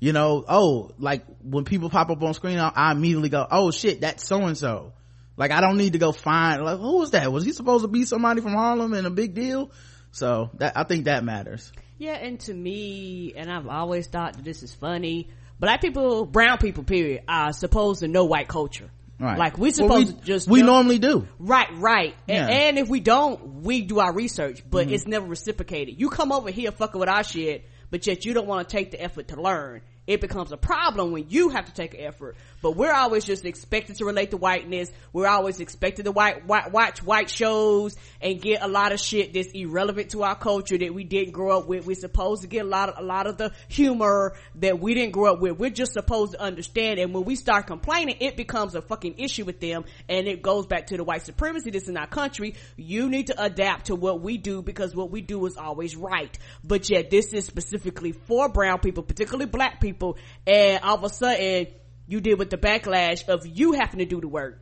You 0.01 0.11
know 0.11 0.43
oh 0.47 0.91
like 0.99 1.23
when 1.41 1.63
people 1.63 1.89
pop 1.89 2.09
up 2.09 2.21
on 2.21 2.33
screen 2.33 2.59
i, 2.59 2.91
immediately 2.91 3.29
go 3.29 3.47
oh 3.49 3.71
shit 3.71 4.01
that's 4.01 4.27
so 4.27 4.43
and 4.43 4.57
so 4.57 4.91
like 5.37 5.51
i 5.51 5.61
don't 5.61 5.77
need 5.77 5.93
to 5.93 5.99
go 5.99 6.11
find 6.11 6.63
like 6.65 6.79
who 6.79 6.97
was 6.97 7.11
that? 7.11 7.31
Was 7.31 7.45
he 7.45 7.53
supposed 7.53 7.85
to 7.85 7.87
be 7.87 8.03
somebody 8.03 8.41
from 8.41 8.51
harlem 8.51 8.93
and 8.93 9.07
a 9.07 9.09
big 9.09 9.33
deal? 9.33 9.71
So 10.11 10.49
that 10.55 10.75
i 10.75 10.83
think 10.83 11.05
that 11.05 11.23
matters 11.23 11.71
Yeah, 11.97 12.13
and 12.13 12.39
to 12.41 12.53
me, 12.53 13.33
and 13.35 13.51
I've 13.51 13.67
always 13.67 14.07
thought 14.07 14.33
that 14.33 14.45
this 14.45 14.61
is 14.63 14.73
funny, 14.73 15.29
black 15.59 15.81
people, 15.81 16.25
brown 16.25 16.57
people, 16.59 16.83
period, 16.83 17.23
are 17.27 17.53
supposed 17.53 18.01
to 18.01 18.07
know 18.07 18.25
white 18.25 18.47
culture. 18.47 18.89
right 19.19 19.37
Like 19.37 19.57
we're 19.57 19.65
Well, 19.65 19.73
supposed 19.73 20.13
we, 20.13 20.19
to 20.19 20.25
just 20.25 20.47
we 20.47 20.59
jump- 20.59 20.67
normally 20.67 20.99
do 20.99 21.27
Right, 21.39 21.67
right. 21.75 22.13
And, 22.27 22.37
Yeah. 22.37 22.43
Mm-hmm. 22.43 22.51
and 22.51 22.77
if 22.79 22.87
we 22.87 22.99
don't, 22.99 23.63
we 23.63 23.81
do 23.81 23.99
our 23.99 24.13
research, 24.13 24.63
but 24.69 24.91
it's 24.91 25.07
never 25.07 25.25
reciprocated. 25.25 25.99
You 25.99 26.09
come 26.09 26.31
over 26.31 26.51
here 26.51 26.71
fucking 26.71 26.99
with 26.99 27.09
our 27.09 27.23
shit, 27.23 27.65
but 27.89 28.05
yet 28.05 28.25
you 28.25 28.33
don't 28.35 28.47
want 28.47 28.69
to 28.69 28.75
take 28.77 28.91
the 28.91 29.01
effort 29.01 29.29
to 29.29 29.41
learn. 29.41 29.81
It 30.07 30.21
becomes 30.21 30.53
a 30.53 30.57
problem 30.57 31.11
when 31.11 31.25
you 31.29 31.49
have 31.49 31.65
to 31.65 31.73
take 31.73 31.93
an 31.93 31.99
effort. 31.99 32.37
But 32.61 32.77
we're 32.77 32.93
always 32.93 33.25
just 33.25 33.43
expected 33.43 33.97
to 33.97 34.05
relate 34.05 34.31
to 34.31 34.37
whiteness. 34.37 34.89
We're 35.11 35.27
always 35.27 35.59
expected 35.59 36.05
to 36.05 36.11
white, 36.11 36.47
white, 36.47 36.71
watch 36.71 37.03
white 37.03 37.29
shows 37.29 37.95
and 38.21 38.41
get 38.41 38.63
a 38.63 38.69
lot 38.69 38.93
of 38.93 39.01
shit 39.01 39.33
that's 39.33 39.49
irrelevant 39.51 40.11
to 40.11 40.23
our 40.23 40.35
culture 40.35 40.77
that 40.77 40.93
we 40.93 41.03
didn't 41.03 41.33
grow 41.33 41.59
up 41.59 41.67
with. 41.67 41.85
We're 41.85 41.95
supposed 41.95 42.43
to 42.43 42.47
get 42.47 42.65
a 42.65 42.69
lot 42.69 42.87
of, 42.87 42.95
a 42.97 43.01
lot 43.05 43.27
of 43.27 43.37
the 43.37 43.51
humor 43.67 44.35
that 44.55 44.79
we 44.79 44.93
didn't 44.93 45.11
grow 45.11 45.33
up 45.33 45.41
with. 45.41 45.59
We're 45.59 45.71
just 45.71 45.91
supposed 45.91 46.31
to 46.31 46.41
understand. 46.41 46.99
And 46.99 47.13
when 47.13 47.25
we 47.25 47.35
start 47.35 47.67
complaining, 47.67 48.15
it 48.21 48.37
becomes 48.37 48.75
a 48.75 48.81
fucking 48.81 49.15
issue 49.19 49.43
with 49.43 49.59
them. 49.59 49.83
And 50.07 50.25
it 50.27 50.41
goes 50.41 50.67
back 50.67 50.87
to 50.87 50.97
the 50.97 51.03
white 51.03 51.23
supremacy 51.23 51.71
that's 51.71 51.89
in 51.89 51.97
our 51.97 52.07
country. 52.07 52.55
You 52.77 53.09
need 53.09 53.27
to 53.27 53.43
adapt 53.43 53.87
to 53.87 53.95
what 53.95 54.21
we 54.21 54.37
do 54.37 54.61
because 54.61 54.95
what 54.95 55.11
we 55.11 55.19
do 55.19 55.45
is 55.47 55.57
always 55.57 55.97
right. 55.97 56.35
But 56.63 56.89
yet 56.89 57.09
this 57.09 57.33
is 57.33 57.45
specifically 57.45 58.13
for 58.13 58.47
brown 58.47 58.79
people, 58.79 59.03
particularly 59.03 59.47
black 59.47 59.81
people. 59.81 59.96
And 60.45 60.83
all 60.83 60.95
of 60.95 61.03
a 61.03 61.09
sudden 61.09 61.67
you 62.07 62.21
deal 62.21 62.37
with 62.37 62.49
the 62.49 62.57
backlash 62.57 63.27
of 63.27 63.45
you 63.45 63.73
having 63.73 63.99
to 63.99 64.05
do 64.05 64.21
the 64.21 64.27
work. 64.27 64.59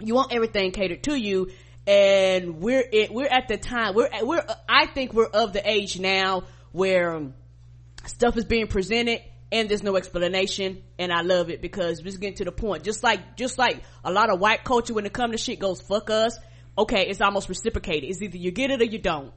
You 0.00 0.14
want 0.14 0.32
everything 0.32 0.72
catered 0.72 1.02
to 1.04 1.14
you 1.14 1.50
and 1.86 2.60
we're 2.60 2.84
it, 2.92 3.12
we're 3.12 3.28
at 3.28 3.48
the 3.48 3.56
time 3.56 3.94
we're 3.94 4.08
we're 4.22 4.44
I 4.68 4.86
think 4.86 5.12
we're 5.12 5.26
of 5.26 5.52
the 5.52 5.68
age 5.68 5.98
now 5.98 6.44
where 6.72 7.32
stuff 8.06 8.36
is 8.36 8.44
being 8.44 8.66
presented 8.66 9.20
and 9.52 9.68
there's 9.68 9.82
no 9.82 9.96
explanation 9.96 10.82
and 10.98 11.12
I 11.12 11.22
love 11.22 11.50
it 11.50 11.60
because 11.60 12.02
we're 12.02 12.12
getting 12.12 12.36
to 12.36 12.44
the 12.44 12.52
point. 12.52 12.84
Just 12.84 13.02
like 13.02 13.36
just 13.36 13.58
like 13.58 13.82
a 14.04 14.12
lot 14.12 14.30
of 14.30 14.40
white 14.40 14.64
culture 14.64 14.94
when 14.94 15.06
it 15.06 15.12
comes 15.12 15.32
to 15.32 15.38
shit 15.38 15.58
goes 15.58 15.80
fuck 15.80 16.10
us. 16.10 16.38
Okay 16.78 17.06
it's 17.08 17.20
almost 17.20 17.48
reciprocated. 17.48 18.08
It's 18.08 18.22
either 18.22 18.38
you 18.38 18.52
get 18.52 18.70
it 18.70 18.80
or 18.80 18.84
you 18.84 18.98
don't. 18.98 19.32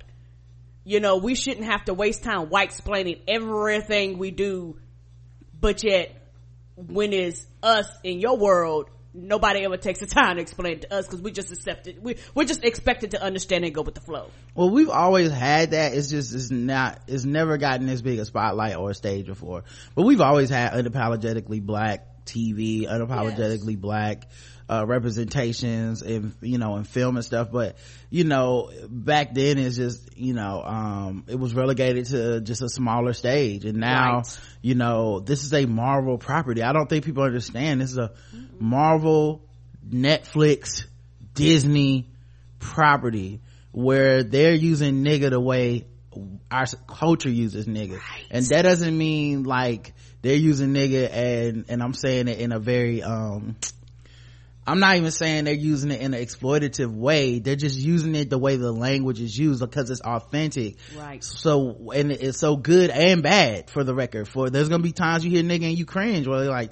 You 0.86 1.00
know 1.00 1.18
we 1.18 1.36
shouldn't 1.36 1.66
have 1.66 1.86
to 1.86 1.94
waste 1.94 2.24
time 2.24 2.50
white 2.50 2.70
explaining 2.70 3.22
everything 3.28 4.18
we 4.18 4.32
do 4.32 4.78
but 5.64 5.82
yet 5.82 6.14
when 6.76 7.14
it's 7.14 7.48
us 7.64 7.88
in 8.04 8.20
your 8.20 8.36
world 8.36 8.90
nobody 9.14 9.64
ever 9.64 9.78
takes 9.78 10.02
the 10.02 10.06
time 10.06 10.36
to 10.36 10.42
explain 10.42 10.74
it 10.74 10.82
to 10.82 10.94
us 10.94 11.06
because 11.06 11.22
we 11.22 11.32
just 11.32 11.54
accept 11.54 11.88
it 11.88 12.04
we, 12.04 12.18
we're 12.36 12.44
just 12.44 12.66
expected 12.66 13.12
to 13.12 13.24
understand 13.24 13.64
and 13.64 13.74
go 13.74 13.82
with 13.82 13.96
the 13.96 14.02
flow. 14.02 14.30
Well 14.56 14.70
we've 14.70 14.90
always 14.90 15.32
had 15.32 15.72
that. 15.72 15.94
It's 15.94 16.10
just 16.10 16.36
it's 16.36 16.52
not 16.52 17.00
it's 17.08 17.24
never 17.24 17.58
gotten 17.58 17.88
this 17.88 18.02
big 18.02 18.20
a 18.20 18.26
spotlight 18.26 18.76
or 18.76 18.90
a 18.90 18.94
stage 18.94 19.26
before. 19.26 19.64
But 19.96 20.04
we've 20.04 20.20
always 20.20 20.50
had 20.50 20.74
unapologetically 20.74 21.62
black 21.62 22.26
tv 22.26 22.86
unapologetically 22.86 23.80
black 23.80 24.30
uh 24.70 24.86
representations 24.88 26.02
in 26.02 26.34
you 26.42 26.58
know 26.58 26.78
in 26.78 26.84
film 26.84 27.16
and 27.18 27.26
stuff. 27.26 27.50
But 27.52 27.76
you 28.10 28.24
know 28.24 28.72
back 28.90 29.34
then 29.34 29.58
it's 29.58 29.76
just 29.76 30.18
you 30.18 30.34
know 30.34 30.62
um 30.64 31.24
it 31.28 31.38
was 31.38 31.54
relegated 31.54 32.06
to 32.08 32.42
just 32.42 32.62
a 32.62 32.70
smaller 32.70 33.14
stage. 33.14 33.66
And 33.66 33.78
now 33.80 34.18
Right. 34.18 34.40
you 34.62 34.76
know 34.76 35.20
this 35.20 35.44
is 35.44 35.54
a 35.54 35.66
marvel 35.66 36.18
property. 36.18 36.64
I 36.64 36.74
don't 36.74 36.88
think 36.90 37.06
people 37.06 37.24
understand. 37.24 37.82
This 37.82 37.92
is 37.92 37.98
a 37.98 38.12
marvel 38.60 39.42
netflix 39.88 40.86
disney 41.34 42.10
property 42.60 43.42
where 43.72 44.24
they're 44.24 44.54
using 44.54 45.04
nigga 45.04 45.30
the 45.32 45.40
way 45.40 45.86
our 46.52 46.66
culture 46.88 47.30
uses 47.30 47.66
nigga. 47.66 47.94
Right. 47.98 48.26
and 48.30 48.46
that 48.48 48.62
doesn't 48.62 48.96
mean 48.96 49.44
like 49.44 49.94
they're 50.22 50.36
using 50.36 50.74
nigga 50.74 51.10
and 51.12 51.66
and 51.70 51.82
i'm 51.82 51.94
saying 51.94 52.28
it 52.28 52.40
in 52.40 52.52
a 52.52 52.60
very 52.60 53.02
um 53.02 53.56
I'm 54.66 54.80
not 54.80 54.96
even 54.96 55.12
saying 55.12 55.46
they're 55.46 55.54
using 55.54 55.92
it 55.92 56.02
in 56.02 56.14
an 56.14 56.22
exploitative 56.22 56.94
way. 56.94 57.40
They're 57.40 57.56
just 57.56 57.78
using 57.78 58.16
it 58.16 58.30
the 58.30 58.38
way 58.38 58.56
the 58.56 58.72
language 58.72 59.20
is 59.20 59.38
used 59.38 59.60
because 59.60 59.90
it's 59.90 60.02
authentic. 60.02 60.78
Right. 60.96 61.24
So, 61.24 61.92
and 61.94 62.12
it's 62.12 62.40
so 62.40 62.56
good 62.56 62.90
and 62.90 63.22
bad 63.24 63.70
for 63.70 63.84
the 63.84 63.94
record. 63.94 64.28
For 64.28 64.50
there's 64.50 64.70
gonna 64.70 64.84
be 64.84 64.94
times 64.94 65.26
you 65.26 65.32
hear 65.32 65.44
nigga 65.44 65.68
and 65.68 65.78
you 65.78 65.86
cringe 65.86 66.28
where 66.28 66.44
you're 66.44 66.52
like, 66.52 66.72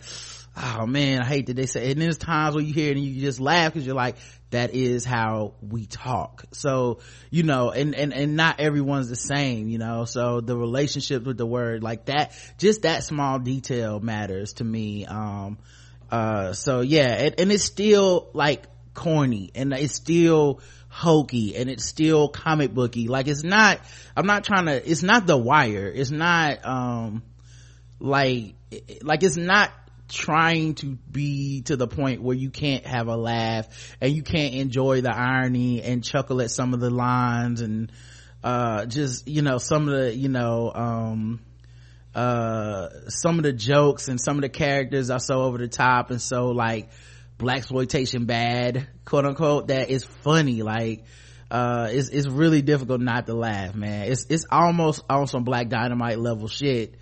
oh 0.55 0.85
man, 0.85 1.21
I 1.21 1.25
hate 1.25 1.47
that 1.47 1.55
they 1.55 1.65
say, 1.65 1.91
and 1.91 2.01
there's 2.01 2.17
times 2.17 2.55
where 2.55 2.63
you 2.63 2.73
hear 2.73 2.91
it 2.91 2.97
and 2.97 3.05
you 3.05 3.21
just 3.21 3.39
laugh 3.39 3.73
because 3.73 3.85
you're 3.85 3.95
like, 3.95 4.17
that 4.51 4.73
is 4.73 5.05
how 5.05 5.53
we 5.61 5.85
talk. 5.85 6.43
So, 6.51 6.99
you 7.29 7.43
know, 7.43 7.71
and, 7.71 7.95
and, 7.95 8.13
and 8.13 8.35
not 8.35 8.59
everyone's 8.59 9.09
the 9.09 9.15
same, 9.15 9.69
you 9.69 9.77
know, 9.77 10.03
so 10.05 10.41
the 10.41 10.57
relationship 10.57 11.23
with 11.23 11.37
the 11.37 11.45
word 11.45 11.83
like 11.83 12.05
that, 12.05 12.33
just 12.57 12.81
that 12.81 13.03
small 13.03 13.39
detail 13.39 13.99
matters 13.99 14.53
to 14.53 14.63
me. 14.63 15.05
Um, 15.05 15.57
uh, 16.11 16.53
so 16.53 16.81
yeah, 16.81 17.13
it, 17.13 17.39
and 17.39 17.51
it's 17.51 17.63
still 17.63 18.29
like 18.33 18.65
corny 18.93 19.51
and 19.55 19.73
it's 19.73 19.95
still 19.95 20.59
hokey 20.89 21.55
and 21.55 21.69
it's 21.69 21.85
still 21.85 22.27
comic 22.27 22.73
booky. 22.73 23.07
Like 23.07 23.27
it's 23.27 23.43
not, 23.43 23.79
I'm 24.15 24.27
not 24.27 24.43
trying 24.43 24.65
to, 24.65 24.89
it's 24.91 25.03
not 25.03 25.25
the 25.25 25.37
wire. 25.37 25.87
It's 25.87 26.11
not, 26.11 26.65
um, 26.65 27.23
like, 27.99 28.55
like 29.01 29.23
it's 29.23 29.37
not 29.37 29.71
trying 30.09 30.75
to 30.75 30.97
be 31.09 31.61
to 31.61 31.77
the 31.77 31.87
point 31.87 32.21
where 32.21 32.35
you 32.35 32.49
can't 32.49 32.85
have 32.85 33.07
a 33.07 33.15
laugh 33.15 33.95
and 34.01 34.11
you 34.11 34.21
can't 34.21 34.55
enjoy 34.55 34.99
the 34.99 35.15
irony 35.15 35.81
and 35.81 36.03
chuckle 36.03 36.41
at 36.41 36.51
some 36.51 36.73
of 36.73 36.81
the 36.81 36.89
lines 36.89 37.61
and, 37.61 37.89
uh, 38.43 38.85
just, 38.85 39.29
you 39.29 39.41
know, 39.41 39.59
some 39.59 39.87
of 39.87 39.95
the, 39.97 40.13
you 40.13 40.27
know, 40.27 40.71
um, 40.73 41.39
uh 42.13 42.89
some 43.07 43.37
of 43.37 43.43
the 43.43 43.53
jokes 43.53 44.09
and 44.09 44.19
some 44.19 44.37
of 44.37 44.41
the 44.41 44.49
characters 44.49 45.09
are 45.09 45.19
so 45.19 45.43
over 45.43 45.57
the 45.57 45.67
top 45.67 46.11
and 46.11 46.21
so 46.21 46.47
like 46.47 46.89
black 47.37 47.59
exploitation 47.59 48.25
bad 48.25 48.87
quote 49.05 49.25
unquote 49.25 49.67
that 49.67 49.89
is 49.89 50.03
funny. 50.03 50.61
Like 50.61 51.05
uh 51.49 51.87
it's 51.91 52.09
it's 52.09 52.27
really 52.27 52.61
difficult 52.61 53.01
not 53.01 53.27
to 53.27 53.33
laugh 53.33 53.75
man. 53.75 54.11
It's 54.11 54.25
it's 54.29 54.45
almost 54.51 55.03
on 55.09 55.27
some 55.27 55.43
black 55.43 55.69
dynamite 55.69 56.19
level 56.19 56.47
shit 56.47 56.95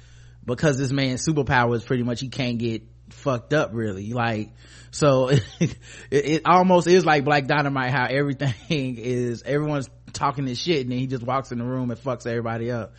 because 0.46 0.78
this 0.78 0.92
man's 0.92 1.26
superpower 1.26 1.76
is 1.76 1.84
pretty 1.84 2.04
much 2.04 2.22
he 2.22 2.30
can't 2.30 2.60
get 2.60 2.84
fucked 3.10 3.54
up 3.54 3.72
really. 3.74 4.14
Like 4.14 4.52
so 4.92 5.30
it, 5.60 5.76
it 6.12 6.42
almost 6.46 6.88
is 6.88 7.04
like 7.04 7.26
black 7.26 7.48
dynamite 7.48 7.92
how 7.92 8.06
everything 8.06 8.54
is 8.98 9.42
everyone's 9.42 9.90
talking 10.14 10.46
this 10.46 10.60
shit 10.60 10.82
and 10.82 10.92
then 10.92 11.00
he 11.00 11.08
just 11.08 11.24
walks 11.24 11.52
in 11.52 11.58
the 11.58 11.66
room 11.66 11.90
and 11.90 12.00
fucks 12.00 12.28
everybody 12.28 12.72
up 12.72 12.94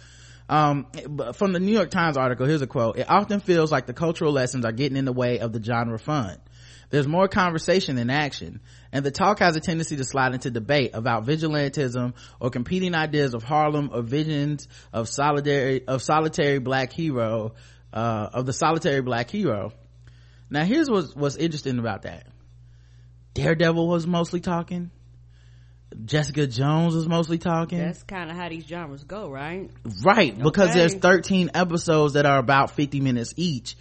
um, 0.51 0.87
from 1.35 1.53
the 1.53 1.61
New 1.61 1.71
York 1.73 1.91
Times 1.93 2.17
article, 2.17 2.45
here's 2.45 2.61
a 2.61 2.67
quote. 2.67 2.99
It 2.99 3.09
often 3.09 3.39
feels 3.39 3.71
like 3.71 3.87
the 3.87 3.93
cultural 3.93 4.33
lessons 4.33 4.65
are 4.65 4.73
getting 4.73 4.97
in 4.97 5.05
the 5.05 5.13
way 5.13 5.39
of 5.39 5.53
the 5.53 5.63
genre 5.63 5.97
fun. 5.97 6.39
There's 6.91 7.07
more 7.07 7.29
conversation 7.29 7.95
than 7.95 8.11
action, 8.11 8.61
and 8.93 9.07
the 9.07 9.13
talk 9.13 9.39
has 9.39 9.55
a 9.55 9.61
tendency 9.61 9.97
to 9.97 10.03
slide 10.03 10.35
into 10.35 10.51
debate 10.51 10.91
about 10.93 11.25
vigilantism 11.25 12.15
or 12.41 12.51
competing 12.51 12.97
ideas 12.97 13.33
of 13.33 13.45
Harlem 13.45 13.91
or 13.93 14.03
visions 14.03 14.67
of 14.93 15.09
solitary, 15.09 15.87
of 15.87 16.03
solitary 16.03 16.59
black 16.59 16.93
hero, 16.93 17.55
uh, 17.93 18.31
of 18.33 18.45
the 18.45 18.53
solitary 18.53 19.03
black 19.03 19.31
hero. 19.31 19.73
Now 20.51 20.65
here's 20.65 20.91
what's, 20.91 21.15
what's 21.15 21.37
interesting 21.37 21.79
about 21.79 22.03
that. 22.03 22.27
Daredevil 23.35 23.87
was 23.87 24.05
mostly 24.05 24.41
talking. 24.41 24.91
Jessica 26.05 26.47
Jones 26.47 26.95
is 26.95 27.09
mostly 27.09 27.39
talking. 27.39 27.79
That's 27.79 28.03
kind 28.05 28.31
of 28.31 28.37
how 28.37 28.49
these 28.49 28.65
genres 28.65 29.05
go, 29.05 29.29
right? 29.29 29.71
Right, 30.03 30.33
okay. 30.33 30.43
because 30.43 30.75
there's 30.75 30.95
13 30.95 31.51
episodes 31.55 32.15
that 32.15 32.27
are 32.27 32.39
about 32.39 32.73
50 32.73 33.01
minutes 33.01 33.35
each. 33.37 33.77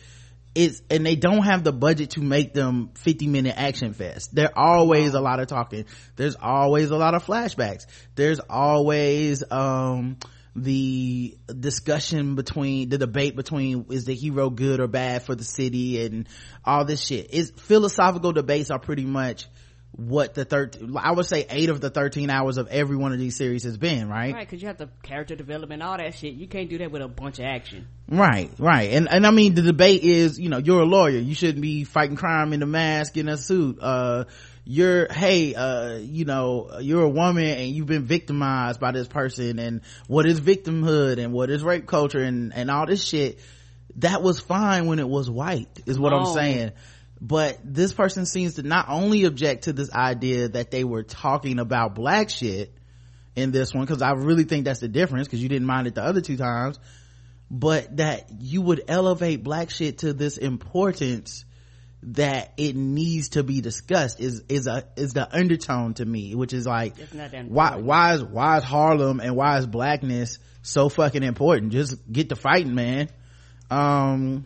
It's, 0.56 0.82
and 0.90 1.06
they 1.06 1.16
don't 1.16 1.44
have 1.44 1.64
the 1.64 1.72
budget 1.72 2.12
to 2.12 2.22
make 2.22 2.54
them 2.54 2.90
50 2.96 3.28
minute 3.28 3.54
action 3.56 3.94
fest. 3.94 4.34
There's 4.34 4.50
always 4.56 5.14
a 5.14 5.22
lot 5.22 5.40
of 5.40 5.48
talking. 5.48 5.86
There's 6.16 6.36
always 6.36 6.90
a 6.90 6.98
lot 6.98 7.14
of 7.14 7.24
flashbacks. 7.24 7.86
There's 8.16 8.40
always, 8.40 9.44
um, 9.52 10.18
the 10.56 11.38
discussion 11.60 12.36
between 12.36 12.90
the 12.90 12.98
debate 12.98 13.36
between 13.36 13.86
is 13.92 14.06
the 14.06 14.16
hero 14.16 14.50
good 14.50 14.80
or 14.80 14.88
bad 14.88 15.22
for 15.22 15.36
the 15.36 15.44
city 15.44 16.04
and 16.04 16.28
all 16.66 16.86
this 16.86 17.06
shit 17.06 17.32
is 17.32 17.52
philosophical 17.52 18.32
debates 18.32 18.72
are 18.72 18.80
pretty 18.80 19.06
much 19.06 19.48
what 19.92 20.34
the 20.34 20.46
third 20.46 20.78
i 20.98 21.12
would 21.12 21.26
say 21.26 21.46
eight 21.50 21.70
of 21.70 21.82
the 21.82 21.90
13 21.90 22.30
hours 22.30 22.58
of 22.58 22.68
every 22.68 22.96
one 22.96 23.12
of 23.12 23.20
these 23.20 23.36
series 23.36 23.64
has 23.64 23.78
been 23.78 24.08
right? 24.08 24.34
Right 24.34 24.48
because 24.48 24.62
you 24.62 24.68
have 24.68 24.78
the 24.78 24.90
character 25.04 25.36
development 25.36 25.82
all 25.82 25.98
that 25.98 26.16
shit. 26.16 26.34
You 26.34 26.48
can't 26.48 26.70
do 26.70 26.78
that 26.80 26.92
with 26.92 27.02
a 27.02 27.08
bunch 27.08 27.40
of 27.40 27.46
action. 27.46 27.88
Right 28.08 28.52
right. 28.58 28.92
And 28.92 29.10
and 29.10 29.26
i 29.26 29.32
mean 29.32 29.56
the 29.56 29.62
debate 29.62 30.04
is 30.04 30.40
you 30.40 30.50
know 30.50 30.58
you're 30.58 30.82
a 30.82 30.86
lawyer. 30.86 31.18
You 31.18 31.34
shouldn't 31.36 31.62
be 31.62 31.84
fighting 31.84 32.16
crime 32.16 32.54
in 32.54 32.62
a 32.62 32.68
mask 32.68 33.18
in 33.18 33.28
a 33.28 33.38
suit. 33.38 33.80
Uh 33.82 34.26
you're 34.66 35.12
hey 35.12 35.56
uh 35.56 35.96
you 35.98 36.26
know 36.26 36.80
you're 36.80 37.04
a 37.04 37.10
woman 37.10 37.46
and 37.46 37.70
you've 37.70 37.88
been 37.88 38.06
victimized 38.06 38.80
by 38.80 38.92
this 38.92 39.08
person 39.08 39.58
and 39.58 39.82
what 40.08 40.28
is 40.28 40.40
victimhood 40.40 41.18
and 41.18 41.34
what 41.34 41.50
is 41.50 41.64
rape 41.64 41.88
culture 41.88 42.24
and 42.24 42.54
and 42.54 42.70
all 42.70 42.86
this 42.86 43.04
shit. 43.04 43.40
That 43.96 44.22
was 44.22 44.40
fine 44.40 44.86
when 44.86 45.00
it 45.00 45.10
was 45.10 45.30
white 45.30 45.82
is 45.86 46.00
what 46.00 46.14
oh. 46.14 46.20
i'm 46.20 46.34
saying 46.34 46.72
but 47.22 47.60
this 47.64 47.94
person 47.94 48.26
seems 48.26 48.56
to 48.56 48.64
not 48.64 48.88
only 48.90 49.26
object 49.26 49.66
to 49.66 49.74
this 49.74 49.92
idea 49.92 50.50
that 50.50 50.72
they 50.72 50.84
were 50.84 51.04
talking 51.04 51.60
about 51.60 51.96
black 51.96 52.30
shit 52.30 52.74
in 53.36 53.52
this 53.52 53.74
one 53.74 53.86
because 53.86 54.02
i 54.02 54.12
really 54.12 54.44
think 54.44 54.66
that's 54.66 54.80
the 54.80 54.88
difference 54.88 55.28
because 55.28 55.42
you 55.42 55.50
didn't 55.50 55.68
mind 55.68 55.88
it 55.88 55.96
the 55.96 56.04
other 56.04 56.22
two 56.22 56.38
times 56.38 56.80
but 57.52 57.98
that 57.98 58.30
you 58.40 58.62
would 58.62 58.84
elevate 58.88 59.44
black 59.44 59.70
shit 59.70 60.00
to 60.00 60.14
this 60.14 60.38
importance 60.38 61.46
that 62.02 62.54
it 62.56 62.76
needs 62.76 63.30
to 63.30 63.44
be 63.44 63.60
discussed 63.60 64.22
is 64.22 64.44
is 64.48 64.68
a 64.68 64.86
is 64.96 65.14
the 65.14 65.36
undertone 65.36 65.94
to 65.94 66.06
me 66.06 66.34
which 66.36 66.54
is 66.54 66.66
like 66.66 66.94
why 67.48 67.76
why 67.76 68.14
is 68.14 68.24
why 68.24 68.58
is 68.58 68.64
harlem 68.64 69.20
and 69.20 69.36
why 69.36 69.58
is 69.58 69.68
blackness 69.68 70.40
so 70.62 70.90
fucking 70.90 71.24
important? 71.24 71.72
Just 71.72 72.00
get 72.12 72.30
to 72.30 72.36
fighting 72.36 72.76
man. 72.76 73.10
Um 73.70 74.46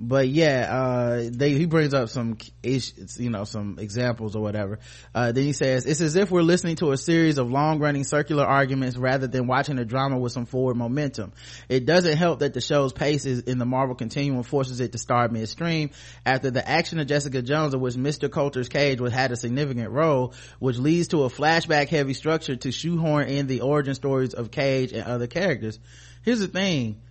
but 0.00 0.28
yeah 0.28 0.68
uh 0.70 1.30
they 1.32 1.54
he 1.54 1.66
brings 1.66 1.92
up 1.92 2.08
some 2.08 2.36
you 2.62 3.30
know 3.30 3.44
some 3.44 3.78
examples 3.78 4.36
or 4.36 4.42
whatever. 4.42 4.78
Uh 5.14 5.32
then 5.32 5.44
he 5.44 5.52
says 5.52 5.86
it's 5.86 6.00
as 6.00 6.14
if 6.16 6.30
we're 6.30 6.42
listening 6.42 6.76
to 6.76 6.92
a 6.92 6.96
series 6.96 7.38
of 7.38 7.50
long-running 7.50 8.04
circular 8.04 8.44
arguments 8.44 8.96
rather 8.96 9.26
than 9.26 9.46
watching 9.46 9.78
a 9.78 9.84
drama 9.84 10.18
with 10.18 10.32
some 10.32 10.46
forward 10.46 10.76
momentum. 10.76 11.32
It 11.68 11.84
doesn't 11.84 12.16
help 12.16 12.40
that 12.40 12.54
the 12.54 12.60
show's 12.60 12.92
pace 12.92 13.26
is 13.26 13.40
in 13.40 13.58
the 13.58 13.66
marvel 13.66 13.94
continuum 13.96 14.42
forces 14.44 14.80
it 14.80 14.92
to 14.92 14.98
start 14.98 15.32
midstream. 15.32 15.90
After 16.24 16.50
the 16.50 16.66
action 16.68 17.00
of 17.00 17.06
jessica 17.06 17.42
jones 17.42 17.74
in 17.74 17.80
which 17.80 17.94
mr 17.94 18.30
Colter's 18.30 18.68
cage 18.68 19.00
was 19.00 19.12
had 19.12 19.32
a 19.32 19.36
significant 19.36 19.90
role 19.90 20.34
which 20.58 20.78
leads 20.78 21.08
to 21.08 21.24
a 21.24 21.28
flashback 21.28 21.88
heavy 21.88 22.14
structure 22.14 22.56
to 22.56 22.70
shoehorn 22.70 23.28
in 23.28 23.46
the 23.46 23.62
origin 23.62 23.94
stories 23.94 24.34
of 24.34 24.50
cage 24.50 24.92
and 24.92 25.02
other 25.02 25.26
characters. 25.26 25.78
Here's 26.22 26.40
the 26.40 26.48
thing. 26.48 27.02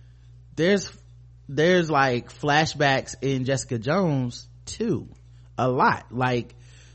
There's 0.56 0.90
there's 1.48 1.90
like 1.90 2.32
flashbacks 2.32 3.14
in 3.22 3.44
Jessica 3.44 3.78
Jones 3.78 4.48
too. 4.66 5.08
A 5.56 5.68
lot. 5.68 6.06
Like 6.10 6.54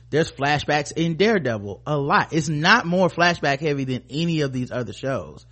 there's 0.09 0.31
flashbacks 0.31 0.91
in 0.95 1.15
Daredevil. 1.15 1.81
A 1.85 1.97
lot. 1.97 2.33
It's 2.33 2.49
not 2.49 2.85
more 2.85 3.09
flashback 3.09 3.59
heavy 3.59 3.83
than 3.83 4.03
any 4.09 4.41
of 4.41 4.53
these 4.53 4.71
other 4.71 4.93
shows. 4.93 5.45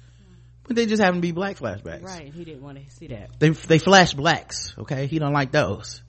But 0.64 0.76
they 0.76 0.86
just 0.86 1.02
happen 1.02 1.16
to 1.16 1.22
be 1.22 1.32
black 1.32 1.58
flashbacks. 1.58 2.04
Right. 2.04 2.32
He 2.32 2.46
didn't 2.46 2.62
want 2.62 2.78
to 2.78 2.96
see 2.96 3.08
that. 3.08 3.40
They, 3.40 3.50
they 3.50 3.80
flash 3.80 4.14
blacks. 4.14 4.74
Okay. 4.78 5.08
He 5.08 5.20
don't 5.20 5.34
like 5.34 5.52
those. 5.52 6.02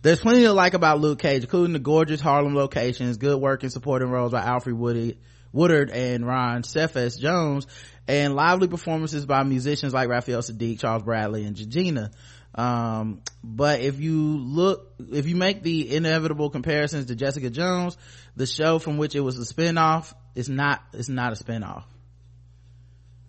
There's 0.00 0.20
plenty 0.20 0.42
to 0.42 0.52
like 0.52 0.74
about 0.74 1.00
Luke 1.00 1.18
Cage, 1.18 1.42
including 1.42 1.72
the 1.72 1.80
gorgeous 1.80 2.20
Harlem 2.20 2.54
locations, 2.54 3.16
good 3.16 3.40
work 3.40 3.64
and 3.64 3.72
supporting 3.72 4.08
roles 4.08 4.30
by 4.30 4.42
Alfre 4.42 4.72
Woody, 4.72 5.18
Woodard 5.52 5.90
and 5.90 6.26
Ron 6.26 6.62
Cephas 6.62 7.16
Jones, 7.16 7.66
and 8.06 8.34
lively 8.34 8.68
performances 8.68 9.26
by 9.26 9.42
musicians 9.42 9.92
like 9.92 10.08
Raphael 10.08 10.40
Saadiq, 10.40 10.80
Charles 10.80 11.02
Bradley, 11.02 11.44
and 11.44 11.56
Jidenna. 11.56 12.10
Um, 12.54 13.22
but 13.44 13.80
if 13.80 14.00
you 14.00 14.38
look, 14.38 14.94
if 15.12 15.26
you 15.26 15.36
make 15.36 15.62
the 15.62 15.94
inevitable 15.94 16.50
comparisons 16.50 17.06
to 17.06 17.14
Jessica 17.14 17.50
Jones, 17.50 17.96
the 18.36 18.46
show 18.46 18.78
from 18.78 18.96
which 18.96 19.14
it 19.14 19.20
was 19.20 19.38
a 19.38 19.54
spinoff, 19.54 20.12
it's 20.34 20.48
not, 20.48 20.82
it's 20.92 21.08
not 21.08 21.32
a 21.32 21.42
spinoff. 21.42 21.84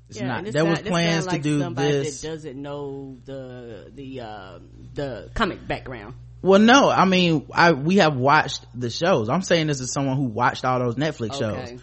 It's 0.10 0.20
yeah, 0.20 0.28
not. 0.28 0.46
There 0.46 0.66
was 0.66 0.80
plans 0.80 1.28
like 1.28 1.44
to 1.44 1.50
do 1.50 1.60
somebody 1.60 1.92
this. 1.92 2.22
That 2.22 2.30
doesn't 2.30 2.60
know 2.60 3.18
the 3.26 3.92
the 3.94 4.22
uh, 4.22 4.60
the 4.96 5.30
comic 5.36 5.68
background. 5.68 6.16
Well, 6.42 6.60
no, 6.60 6.90
I 6.90 7.06
mean, 7.06 7.48
I 7.54 7.74
we 7.74 7.98
have 7.98 8.16
watched 8.16 8.66
the 8.74 8.90
shows. 8.90 9.30
I'm 9.30 9.44
saying 9.44 9.68
this 9.68 9.82
is 9.82 9.92
someone 9.94 10.18
who 10.18 10.24
watched 10.24 10.66
all 10.66 10.80
those 10.80 10.96
Netflix 10.96 11.40
okay. 11.40 11.40
shows 11.40 11.82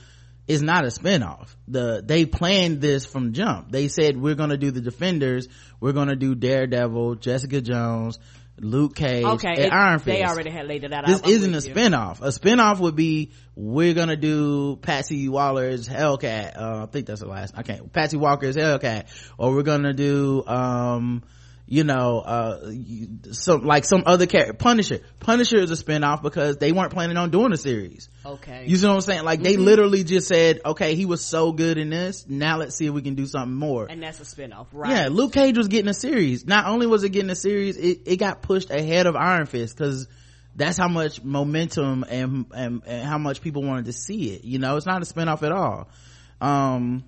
is 0.48 0.62
not 0.62 0.84
a 0.84 0.88
spinoff. 0.88 1.54
The, 1.68 2.02
they 2.04 2.24
planned 2.26 2.80
this 2.80 3.04
from 3.06 3.32
jump. 3.32 3.70
They 3.72 3.88
said, 3.88 4.16
we're 4.16 4.34
gonna 4.36 4.56
do 4.56 4.70
the 4.70 4.80
Defenders, 4.80 5.48
we're 5.80 5.92
gonna 5.92 6.16
do 6.16 6.34
Daredevil, 6.34 7.16
Jessica 7.16 7.60
Jones, 7.60 8.18
Luke 8.58 8.94
Cage, 8.94 9.24
Okay, 9.24 9.48
and 9.50 9.58
it- 9.58 9.72
Iron 9.72 9.98
Fist. 9.98 10.06
they 10.06 10.24
already 10.24 10.50
had 10.50 10.66
laid 10.66 10.82
it 10.84 10.92
out. 10.92 11.06
This 11.06 11.20
isn't 11.22 11.54
a 11.54 11.58
you. 11.68 11.74
spinoff. 11.74 12.20
A 12.22 12.28
spinoff 12.28 12.78
would 12.80 12.96
be 12.96 13.32
we're 13.54 13.92
gonna 13.94 14.16
do 14.16 14.76
Patsy 14.76 15.28
Waller's 15.28 15.86
Hellcat. 15.88 16.56
Uh, 16.58 16.82
I 16.84 16.86
think 16.86 17.06
that's 17.06 17.20
the 17.20 17.26
last. 17.28 17.52
I 17.56 17.62
can't. 17.62 17.92
Patsy 17.92 18.16
Walker's 18.16 18.56
Hellcat, 18.56 19.06
or 19.36 19.52
we're 19.54 19.62
gonna 19.62 19.92
do 19.92 20.42
um, 20.46 21.22
you 21.68 21.82
know, 21.82 22.20
uh, 22.20 22.70
some 23.32 23.64
like 23.64 23.84
some 23.84 24.04
other 24.06 24.26
character. 24.26 24.52
Punisher. 24.52 25.00
Punisher 25.18 25.58
is 25.58 25.70
a 25.72 25.82
spinoff 25.82 26.22
because 26.22 26.58
they 26.58 26.70
weren't 26.70 26.92
planning 26.92 27.16
on 27.16 27.30
doing 27.30 27.52
a 27.52 27.56
series. 27.56 28.08
Okay. 28.24 28.66
You 28.68 28.76
see 28.76 28.86
what 28.86 28.94
I'm 28.94 29.00
saying? 29.00 29.24
Like 29.24 29.40
Mm-hmm. 29.40 29.44
they 29.44 29.56
literally 29.56 30.04
just 30.04 30.28
said, 30.28 30.60
okay, 30.64 30.94
he 30.94 31.06
was 31.06 31.24
so 31.24 31.50
good 31.52 31.76
in 31.78 31.90
this. 31.90 32.24
Now 32.28 32.58
let's 32.58 32.76
see 32.76 32.86
if 32.86 32.92
we 32.92 33.02
can 33.02 33.16
do 33.16 33.26
something 33.26 33.52
more. 33.54 33.86
and 33.90 34.00
that's 34.02 34.20
a 34.20 34.24
spinoff, 34.24 34.68
right? 34.72 34.90
Yeah, 34.90 35.08
Luke 35.10 35.32
Cage 35.32 35.58
was 35.58 35.66
getting 35.68 35.88
a 35.88 35.94
series. 35.94 36.46
Not 36.46 36.66
only 36.66 36.86
was 36.86 37.02
it 37.02 37.08
getting 37.10 37.30
a 37.30 37.36
series, 37.36 37.76
it, 37.76 38.02
it 38.06 38.16
got 38.18 38.42
pushed 38.42 38.70
ahead 38.70 39.06
of 39.06 39.16
Iron 39.16 39.46
Fist 39.46 39.76
because 39.76 40.06
that's 40.54 40.78
how 40.78 40.88
much 40.88 41.22
momentum 41.22 42.04
and, 42.08 42.46
and 42.54 42.82
and 42.86 43.04
how 43.04 43.18
much 43.18 43.40
people 43.42 43.62
wanted 43.62 43.86
to 43.86 43.92
see 43.92 44.30
it. 44.34 44.44
You 44.44 44.58
know, 44.60 44.76
it's 44.76 44.86
not 44.86 45.02
a 45.02 45.04
spinoff 45.04 45.42
at 45.42 45.52
all. 45.52 45.88
Um, 46.40 47.04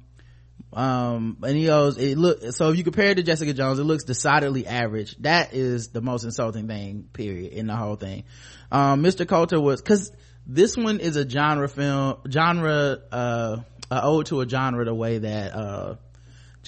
um, 0.72 1.38
and 1.42 1.56
he 1.56 1.66
goes, 1.66 1.96
it 1.98 2.18
look. 2.18 2.40
So 2.52 2.70
if 2.70 2.76
you 2.76 2.84
compare 2.84 3.06
it 3.06 3.14
to 3.16 3.22
Jessica 3.22 3.52
Jones, 3.52 3.78
it 3.78 3.84
looks 3.84 4.04
decidedly 4.04 4.66
average. 4.66 5.16
That 5.18 5.54
is 5.54 5.88
the 5.88 6.00
most 6.00 6.24
insulting 6.24 6.68
thing, 6.68 7.08
period, 7.12 7.52
in 7.52 7.66
the 7.66 7.76
whole 7.76 7.96
thing. 7.96 8.24
Um, 8.70 9.02
Mr. 9.02 9.26
Colter 9.26 9.60
was 9.60 9.80
because 9.80 10.12
this 10.46 10.76
one 10.76 11.00
is 11.00 11.16
a 11.16 11.28
genre 11.28 11.68
film, 11.68 12.18
genre, 12.30 12.98
uh, 13.10 13.56
ode 13.90 14.26
to 14.26 14.40
a 14.40 14.48
genre 14.48 14.84
the 14.84 14.94
way 14.94 15.18
that 15.18 15.54
uh 15.54 15.96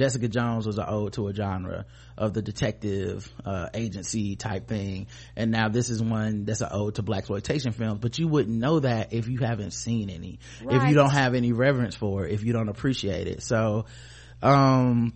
Jessica 0.01 0.29
Jones 0.29 0.67
was 0.67 0.79
an 0.79 0.87
ode 0.89 1.13
to 1.13 1.29
a 1.29 1.35
genre 1.35 1.85
of 2.17 2.33
the 2.33 2.41
detective 2.41 3.31
uh, 3.45 3.69
agency 3.75 4.35
type 4.35 4.67
thing, 4.67 5.09
and 5.37 5.51
now 5.51 5.69
this 5.69 5.91
is 5.91 6.03
one 6.03 6.47
that's 6.47 6.63
an 6.63 6.71
ode 6.73 6.95
to 6.95 7.03
black 7.03 7.19
exploitation 7.19 7.73
films. 7.73 8.01
But 8.01 8.19
you 8.19 8.27
wouldn't 8.27 8.57
know 8.59 8.81
that 8.81 9.13
if 9.13 9.29
you 9.29 9.41
haven't 9.41 9.73
seen 9.73 10.09
any, 10.09 10.39
if 10.63 10.89
you 10.89 10.95
don't 10.95 11.11
have 11.11 11.35
any 11.35 11.53
reverence 11.53 11.97
for 11.97 12.25
it, 12.25 12.33
if 12.33 12.45
you 12.45 12.55
don't 12.55 12.71
appreciate 12.71 13.27
it. 13.27 13.43
So, 13.43 13.85
um, 14.41 15.13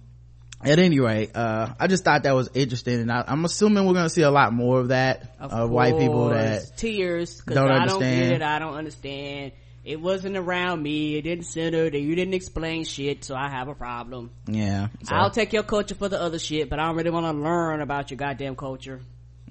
at 0.62 0.78
any 0.78 1.00
rate, 1.00 1.34
uh, 1.34 1.72
I 1.80 1.86
just 1.86 2.04
thought 2.04 2.24
that 2.24 2.34
was 2.34 2.50
interesting, 2.52 3.00
and 3.00 3.10
I, 3.10 3.24
I'm 3.26 3.46
assuming 3.46 3.86
we're 3.86 3.94
going 3.94 4.04
to 4.04 4.10
see 4.10 4.20
a 4.20 4.30
lot 4.30 4.52
more 4.52 4.80
of 4.80 4.88
that 4.88 5.34
Of 5.40 5.50
of 5.50 5.70
white 5.70 5.96
people 5.98 6.28
that 6.28 6.76
tears 6.76 7.40
don't 7.46 7.56
I 7.56 7.62
don't 7.62 7.80
understand. 7.80 8.20
get 8.20 8.32
it. 8.32 8.42
I 8.42 8.58
don't 8.58 8.74
understand. 8.74 9.52
It 9.84 10.00
wasn't 10.00 10.36
around 10.36 10.82
me. 10.82 11.16
It 11.16 11.22
didn't 11.22 11.44
center. 11.44 11.90
That 11.90 11.98
you 12.00 12.14
didn't 12.14 12.32
explain 12.34 12.84
shit, 12.84 13.24
so 13.24 13.34
I 13.34 13.50
have 13.50 13.68
a 13.68 13.74
problem. 13.74 14.30
yeah. 14.46 14.88
So, 15.02 15.14
I'll 15.14 15.30
take 15.30 15.52
your 15.52 15.62
culture 15.62 15.94
for 15.94 16.08
the 16.08 16.20
other 16.20 16.38
shit, 16.38 16.70
but 16.70 16.78
I 16.78 16.86
don't 16.86 16.96
really 16.96 17.10
want 17.10 17.26
to 17.26 17.32
learn 17.42 17.80
about 17.82 18.10
your 18.10 18.16
goddamn 18.16 18.56
culture. 18.56 19.00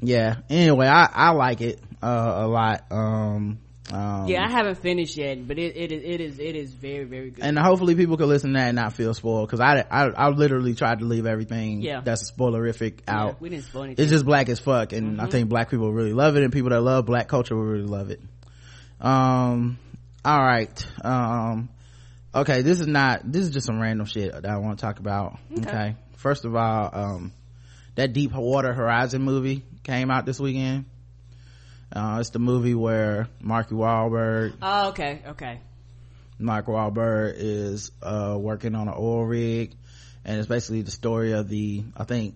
yeah. 0.02 0.38
Anyway, 0.50 0.88
I 0.88 1.08
I 1.14 1.30
like 1.32 1.62
it 1.62 1.80
uh, 2.02 2.34
a 2.38 2.48
lot. 2.48 2.86
Um, 2.92 3.60
um, 3.92 4.28
Yeah, 4.28 4.44
I 4.44 4.50
haven't 4.50 4.80
finished 4.80 5.18
yet, 5.18 5.48
but 5.48 5.60
it, 5.60 5.76
it 5.78 5.92
is 5.92 6.04
it 6.04 6.20
is 6.22 6.40
it 6.40 6.56
is 6.56 6.74
very 6.74 7.04
very 7.04 7.30
good. 7.30 7.44
and 7.44 7.60
hopefully 7.60 7.94
people 7.96 8.18
can 8.18 8.28
listen 8.28 8.54
to 8.54 8.60
that 8.60 8.70
and 8.70 8.76
not 8.78 8.94
feel 8.94 9.14
spoiled 9.14 9.48
because 9.50 9.60
I, 9.60 9.84
I 9.92 10.06
I 10.08 10.30
literally 10.30 10.74
tried 10.74 11.00
to 11.00 11.06
leave 11.06 11.26
everything 11.28 11.82
Yeah. 11.82 12.02
that's 12.02 12.32
spoilerific 12.32 13.02
Yeah, 13.08 13.24
out. 13.26 13.42
we 13.42 13.50
didn't 13.50 13.66
spoil 13.66 13.84
anything. 13.84 14.02
It's 14.04 14.12
just 14.12 14.26
black 14.26 14.50
as 14.50 14.60
fuck, 14.60 14.94
and 14.94 15.18
Mm-hmm. 15.18 15.22
I 15.22 15.28
think 15.30 15.48
black 15.50 15.70
people 15.70 15.92
really 15.94 16.14
love 16.14 16.38
it, 16.38 16.44
and 16.44 16.52
people 16.52 16.72
that 16.72 16.82
love 16.82 17.06
black 17.06 17.28
culture 17.28 17.56
will 17.56 17.66
really 17.66 17.86
love 17.86 18.10
it. 18.10 18.20
Um, 19.00 19.78
all 20.26 20.40
right. 20.40 20.88
Um, 21.04 21.70
okay, 22.34 22.62
this 22.62 22.80
is 22.80 22.88
not. 22.88 23.30
This 23.30 23.44
is 23.44 23.50
just 23.52 23.66
some 23.66 23.80
random 23.80 24.06
shit 24.06 24.32
that 24.34 24.46
I 24.46 24.58
want 24.58 24.80
to 24.80 24.86
talk 24.86 25.00
about. 25.00 25.38
Okay. 25.60 25.96
First 26.18 26.46
of 26.46 26.56
all, 26.56 26.90
um, 26.94 27.34
that 27.96 28.14
Deepwater 28.14 28.74
Horizon 28.74 29.22
movie 29.22 29.64
came 29.84 30.10
out 30.10 30.26
this 30.26 30.40
weekend. 30.40 30.86
Uh, 31.92 32.18
it's 32.20 32.32
the 32.32 32.40
movie 32.40 32.74
where 32.74 33.28
Marky 33.40 33.76
Wahlberg 33.76 34.56
oh, 34.62 34.90
okay, 34.90 35.22
okay. 35.28 35.60
Mark 36.40 36.66
Wahlberg 36.66 37.36
is 37.38 37.92
uh, 38.02 38.36
working 38.40 38.74
on 38.74 38.88
an 38.88 38.96
oil 38.98 39.24
rig, 39.24 39.76
and 40.26 40.40
it's 40.40 40.48
basically 40.48 40.82
the 40.82 40.92
story 40.92 41.34
of 41.34 41.48
the 41.48 41.84
I 41.96 42.06
think 42.06 42.36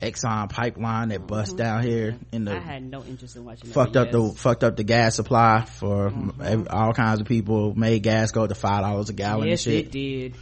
Exxon 0.00 0.48
pipeline 0.48 1.08
that 1.08 1.26
bust 1.26 1.56
down 1.56 1.82
here 1.82 2.16
in 2.30 2.44
the 2.44 2.52
I 2.52 2.60
had 2.60 2.82
no 2.84 3.02
interest 3.02 3.34
in 3.34 3.44
watching. 3.44 3.70
fucked 3.70 3.96
up 3.96 4.12
the 4.12 4.30
fucked 4.36 4.62
up 4.62 4.76
the 4.76 4.84
gas 4.84 5.16
supply 5.16 5.64
for 5.64 6.10
Mm-hmm. 6.10 6.64
all 6.70 6.92
kinds 6.92 7.20
of 7.20 7.26
people. 7.26 7.74
Made 7.74 8.02
gas 8.04 8.30
go 8.30 8.46
to 8.46 8.54
five 8.54 8.82
dollars 8.82 9.08
a 9.10 9.12
gallon 9.12 9.48
Yes, 9.48 9.66
and 9.66 9.74
shit. 9.74 9.86
it 9.86 9.90
did. 9.92 10.34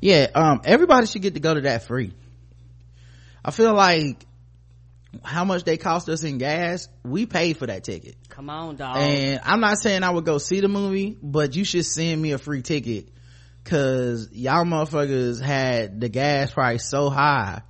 Yeah, 0.00 0.28
um, 0.34 0.60
everybody 0.64 1.06
should 1.06 1.22
get 1.22 1.34
to 1.34 1.40
go 1.40 1.54
to 1.54 1.60
that 1.62 1.82
free. 1.84 2.12
I 3.44 3.50
feel 3.50 3.74
like 3.74 4.24
how 5.24 5.44
much 5.44 5.64
they 5.64 5.76
cost 5.76 6.08
us 6.08 6.22
in 6.22 6.38
gas, 6.38 6.88
we 7.02 7.26
paid 7.26 7.56
for 7.56 7.66
that 7.66 7.82
ticket. 7.82 8.14
Come 8.28 8.48
on, 8.48 8.76
dog. 8.76 8.96
And 8.96 9.40
I'm 9.42 9.60
not 9.60 9.78
saying 9.78 10.04
I 10.04 10.10
would 10.10 10.24
go 10.24 10.38
see 10.38 10.60
the 10.60 10.68
movie, 10.68 11.18
but 11.20 11.56
you 11.56 11.64
should 11.64 11.84
send 11.84 12.22
me 12.22 12.30
a 12.32 12.38
free 12.38 12.62
ticket. 12.62 13.08
Cause 13.64 14.28
y'all 14.32 14.64
motherfuckers 14.64 15.40
had 15.42 16.00
the 16.00 16.08
gas 16.08 16.52
price 16.52 16.88
so 16.88 17.10
high. 17.10 17.62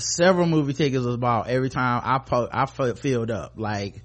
Several 0.00 0.46
movie 0.46 0.72
tickets 0.72 1.04
was 1.04 1.16
bought 1.16 1.48
every 1.48 1.70
time 1.70 2.02
I 2.04 2.18
po- 2.18 2.48
I 2.50 2.66
filled 2.66 3.30
up. 3.30 3.54
Like, 3.56 4.02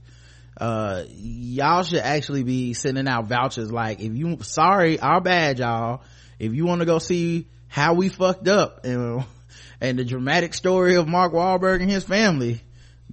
uh, 0.60 1.04
y'all 1.10 1.84
should 1.84 2.00
actually 2.00 2.44
be 2.44 2.74
sending 2.74 3.08
out 3.08 3.26
vouchers. 3.26 3.72
Like, 3.72 4.00
if 4.00 4.14
you, 4.16 4.38
sorry, 4.42 5.00
our 5.00 5.22
bad, 5.22 5.60
y'all. 5.60 6.02
If 6.40 6.54
you 6.54 6.66
want 6.66 6.80
to 6.80 6.86
go 6.86 7.00
see 7.00 7.48
how 7.68 7.94
we 7.94 8.10
fucked 8.10 8.48
up 8.48 8.86
and, 8.86 9.26
and 9.82 10.00
the 10.00 10.06
dramatic 10.06 10.54
story 10.54 10.96
of 10.96 11.08
Mark 11.08 11.34
Wahlberg 11.34 11.82
and 11.82 11.90
his 11.90 12.04
family, 12.04 12.62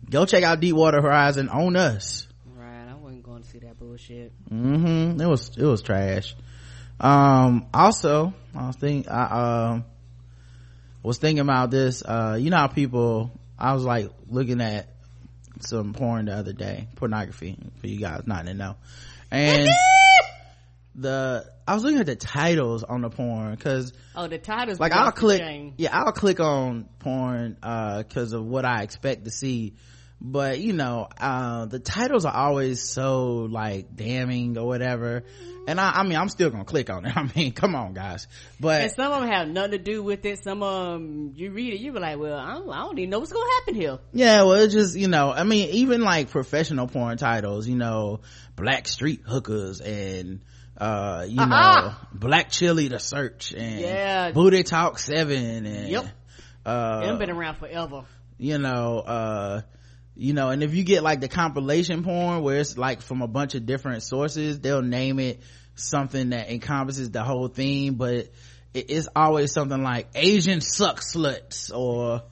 go 0.09 0.27
check 0.27 0.43
out 0.43 0.61
Deepwater 0.61 1.01
Horizon 1.01 1.49
on 1.49 1.77
us 1.77 2.27
right, 2.57 2.89
I 2.91 2.95
wasn't 2.95 3.23
going 3.23 3.43
to 3.43 3.49
see 3.49 3.59
that 3.61 3.79
bullshit. 3.79 4.33
hmm 4.49 5.21
it 5.21 5.27
was 5.27 5.57
it 5.57 5.65
was 5.65 5.83
trash 5.83 6.35
um 6.99 7.67
also 7.73 8.35
i 8.55 8.73
think, 8.73 9.09
i 9.09 9.71
um 9.73 9.85
was 11.03 11.19
thinking 11.19 11.41
about 11.41 11.71
this 11.71 12.03
uh 12.03 12.37
you 12.41 12.51
know 12.51 12.57
how 12.59 12.67
people 12.69 13.31
i 13.59 13.73
was 13.73 13.85
like 13.85 14.11
looking 14.29 14.61
at 14.61 14.89
some 15.61 15.93
porn 15.93 16.27
the 16.27 16.33
other 16.35 16.53
day 16.53 16.89
pornography 16.97 17.57
for 17.81 17.87
you 17.87 17.99
guys 18.01 18.23
not 18.27 18.47
to 18.47 18.55
know. 18.55 18.77
And 19.31 19.69
the 20.95 21.51
i 21.69 21.75
was 21.75 21.85
looking 21.85 22.01
at 22.01 22.07
the 22.07 22.17
titles 22.17 22.83
on 22.83 23.03
the 23.03 23.11
porn 23.11 23.55
because 23.55 23.93
Oh, 24.17 24.27
the 24.27 24.39
titles. 24.39 24.81
like 24.81 24.93
i'll 24.93 25.13
click 25.13 25.41
yeah 25.77 25.97
i'll 25.97 26.13
click 26.13 26.41
on 26.41 26.89
porn 26.99 27.57
uh 27.63 27.99
because 28.03 28.33
of 28.33 28.45
what 28.45 28.65
i 28.65 28.83
expect 28.83 29.25
to 29.25 29.31
see. 29.31 29.75
But 30.23 30.59
you 30.61 30.75
know 30.75 31.09
uh 31.19 31.65
the 31.67 31.79
titles 31.79 32.25
are 32.27 32.35
always 32.35 32.83
so 32.83 33.49
like 33.51 33.95
damning 33.97 34.59
or 34.59 34.67
whatever 34.67 35.25
and 35.71 35.81
i 35.81 35.91
i 35.91 36.03
mean 36.03 36.17
i'm 36.19 36.29
still 36.29 36.51
gonna 36.51 36.65
click 36.65 36.91
on 36.91 37.07
it 37.07 37.17
i 37.17 37.29
mean 37.35 37.53
come 37.53 37.75
on 37.75 37.95
guys 37.95 38.27
but 38.61 38.83
And 38.83 38.93
some 38.93 39.13
of 39.13 39.21
them 39.21 39.31
have 39.31 39.49
nothing 39.49 39.73
to 39.73 39.79
do 39.79 40.03
with 40.03 40.25
it. 40.27 40.43
Some 40.45 40.63
of 40.63 40.93
them, 40.93 41.33
you 41.35 41.51
read 41.51 41.73
it, 41.75 41.81
you 41.81 41.93
be 41.93 41.99
like, 41.99 42.19
well, 42.19 42.39
I 42.39 42.55
don't, 42.55 42.71
I 42.71 42.81
don't 42.81 42.99
even 42.99 43.11
know 43.11 43.19
what's 43.21 43.33
going 43.33 43.47
to 43.47 43.53
happen 43.61 43.75
here. 43.75 43.99
yeah 44.13 44.43
well 44.43 44.53
it's 44.55 44.75
just 44.75 44.97
you 44.97 45.09
know 45.09 45.31
i 45.33 45.45
mean 45.45 45.71
even 45.71 46.03
like 46.03 46.31
professional 46.31 46.87
porn 46.87 47.17
titles 47.17 47.67
you 47.67 47.77
know 47.77 48.21
black 48.57 48.87
street 48.89 49.23
hookers 49.27 49.81
and 49.81 50.41
uh 50.77 51.25
you 51.29 51.37
know 51.47 51.55
Uh-uh. 51.57 51.95
black 52.13 52.51
chili 52.51 52.89
to 52.89 52.99
search 52.99 53.53
and 53.53 53.81
Yeah. 53.81 54.33
booty 54.33 54.63
talk 54.63 54.99
seven 54.99 55.67
and 55.67 55.89
Yep. 55.89 56.07
uh 56.67 57.01
Them 57.01 57.19
been 57.19 57.31
around 57.31 57.57
forever. 57.57 58.05
you 58.39 58.59
know 58.59 58.99
uh 58.99 59.61
you 60.17 60.33
know 60.35 60.51
and 60.51 60.63
if 60.63 60.75
you 60.75 60.85
get 60.85 61.03
like 61.03 61.21
the 61.21 61.29
compilation 61.29 62.03
porn 62.03 62.43
where 62.43 62.59
it's 62.59 62.77
like 62.77 63.01
from 63.03 63.23
a 63.23 63.29
bunch 63.29 63.55
of 63.55 63.65
different 63.67 64.03
sources 64.03 64.61
they'll 64.61 64.83
name 64.83 65.19
it 65.19 65.41
something 65.81 66.31
that 66.31 66.51
encompasses 66.51 67.11
the 67.11 67.23
whole 67.23 67.49
theme 67.49 67.95
but 67.95 68.29
it, 68.75 68.91
it's 68.91 69.09
always 69.15 69.53
something 69.53 69.83
like 69.83 70.09
asian 70.15 70.61
suck 70.61 71.01
sluts 71.01 71.75
or 71.75 72.23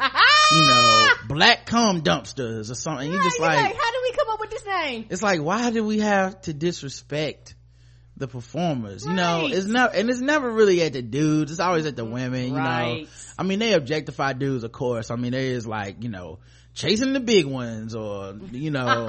you 0.52 0.60
know 0.62 1.08
black 1.28 1.66
cum 1.66 2.02
dumpsters 2.02 2.70
or 2.70 2.74
something. 2.74 3.10
You 3.10 3.22
just 3.22 3.38
Right, 3.38 3.56
like, 3.56 3.74
you're 3.74 3.82
how 3.82 3.90
do 3.90 3.98
we 4.02 4.12
come 4.12 4.28
up 4.30 4.40
with 4.40 4.50
this 4.50 4.64
name? 4.64 5.06
it's 5.10 5.22
like 5.22 5.40
why 5.42 5.70
do 5.70 5.84
we 5.84 5.98
have 5.98 6.40
to 6.42 6.54
disrespect 6.54 7.54
the 8.16 8.26
performers? 8.26 9.04
You 9.04 9.12
know 9.12 9.46
it's 9.46 9.66
never 9.66 9.94
and 9.94 10.08
it's 10.08 10.20
never 10.20 10.50
really 10.50 10.82
at 10.82 10.94
the 10.94 11.02
dudes. 11.02 11.50
It's 11.50 11.60
always 11.60 11.86
at 11.86 11.96
the 11.96 12.04
women 12.04 12.48
you 12.48 12.54
know. 12.54 13.04
I 13.38 13.42
mean 13.42 13.58
they 13.58 13.74
objectify 13.74 14.32
dudes 14.32 14.64
of 14.64 14.72
course. 14.72 15.10
I 15.10 15.16
mean 15.16 15.32
there 15.32 15.42
is 15.42 15.66
like 15.66 16.02
you 16.02 16.08
know 16.08 16.38
chasing 16.74 17.12
the 17.12 17.20
big 17.20 17.46
ones 17.46 17.94
or 17.94 18.34
you 18.52 18.70
know 18.70 19.08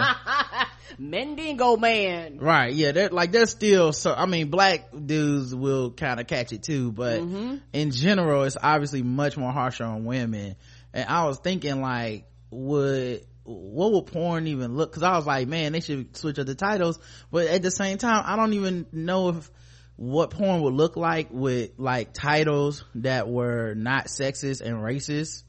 Mandingo 0.99 1.77
man. 1.77 2.37
right 2.39 2.73
yeah 2.73 2.91
they're 2.91 3.09
like 3.09 3.31
they're 3.31 3.45
still 3.45 3.93
so 3.93 4.13
i 4.13 4.25
mean 4.25 4.49
black 4.49 4.89
dudes 5.05 5.53
will 5.55 5.91
kind 5.91 6.19
of 6.19 6.27
catch 6.27 6.51
it 6.51 6.63
too 6.63 6.91
but 6.91 7.21
Mm-hmm. 7.21 7.55
in 7.73 7.91
general 7.91 8.43
it's 8.43 8.57
obviously 8.61 9.03
much 9.03 9.37
more 9.37 9.51
harsher 9.51 9.83
on 9.83 10.05
women 10.05 10.55
and 10.93 11.07
i 11.09 11.25
was 11.25 11.37
thinking 11.39 11.81
like 11.81 12.25
would 12.49 13.25
what 13.43 13.91
would 13.93 14.05
porn 14.07 14.47
even 14.47 14.75
look 14.75 14.91
because 14.91 15.03
i 15.03 15.15
was 15.15 15.25
like 15.25 15.47
man 15.47 15.71
they 15.73 15.79
should 15.81 16.15
switch 16.17 16.39
up 16.39 16.45
the 16.45 16.55
titles 16.55 16.99
but 17.31 17.47
at 17.47 17.61
the 17.61 17.71
same 17.71 17.97
time 17.97 18.23
i 18.25 18.35
don't 18.35 18.53
even 18.53 18.85
know 18.91 19.29
if 19.29 19.51
what 19.95 20.31
porn 20.31 20.61
would 20.61 20.73
look 20.73 20.95
like 20.97 21.27
with 21.31 21.71
like 21.77 22.13
titles 22.13 22.83
that 22.95 23.27
were 23.29 23.73
not 23.75 24.07
sexist 24.07 24.61
and 24.61 24.75
racist 24.77 25.43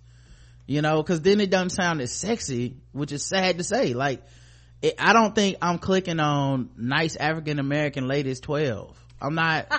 you 0.72 0.80
know 0.80 1.02
because 1.02 1.20
then 1.20 1.40
it 1.40 1.50
doesn't 1.50 1.70
sound 1.70 2.00
as 2.00 2.12
sexy 2.12 2.76
which 2.92 3.12
is 3.12 3.24
sad 3.24 3.58
to 3.58 3.64
say. 3.64 3.92
Like 3.94 4.22
it, 4.82 4.94
i 4.98 5.12
don't 5.12 5.34
think 5.34 5.56
i'm 5.62 5.78
clicking 5.78 6.20
on 6.20 6.70
nice 6.76 7.16
african 7.16 7.58
american 7.58 8.08
ladies 8.08 8.40
12 8.40 8.98
i'm 9.20 9.34
not 9.34 9.72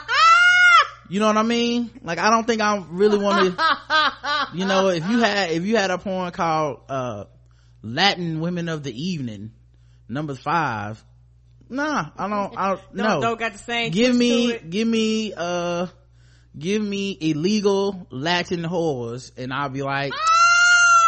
you 1.10 1.20
know 1.20 1.28
what 1.28 1.38
i 1.38 1.44
mean? 1.44 1.92
Like 2.02 2.20
i 2.20 2.30
don't 2.30 2.48
think 2.48 2.62
i 2.62 2.84
really 2.90 3.18
want 3.18 3.58
to 3.58 4.48
you 4.54 4.66
know 4.66 4.88
if 4.88 5.08
you 5.08 5.20
had 5.20 5.52
if 5.52 5.66
you 5.66 5.76
had 5.76 5.92
a 5.92 5.98
porn 5.98 6.32
called 6.32 6.82
uh 6.90 7.26
latin 7.82 8.40
women 8.40 8.70
of 8.70 8.84
the 8.84 8.94
evening 8.94 9.52
number 10.08 10.36
five 10.36 11.04
nah 11.70 12.06
i 12.18 12.30
don't 12.30 12.58
i 12.58 12.70
don't, 12.76 12.94
no. 12.94 13.22
don't 13.22 13.40
got 13.40 13.54
the 13.54 13.58
same. 13.58 13.92
give 13.92 14.16
me 14.16 14.58
give 14.58 14.88
me 14.88 15.34
uh 15.36 15.88
give 16.58 16.82
me 16.82 17.18
illegal 17.20 18.08
latin 18.10 18.62
whores 18.62 19.32
and 19.38 19.52
i'll 19.52 19.70
be 19.70 19.82
like 19.82 20.14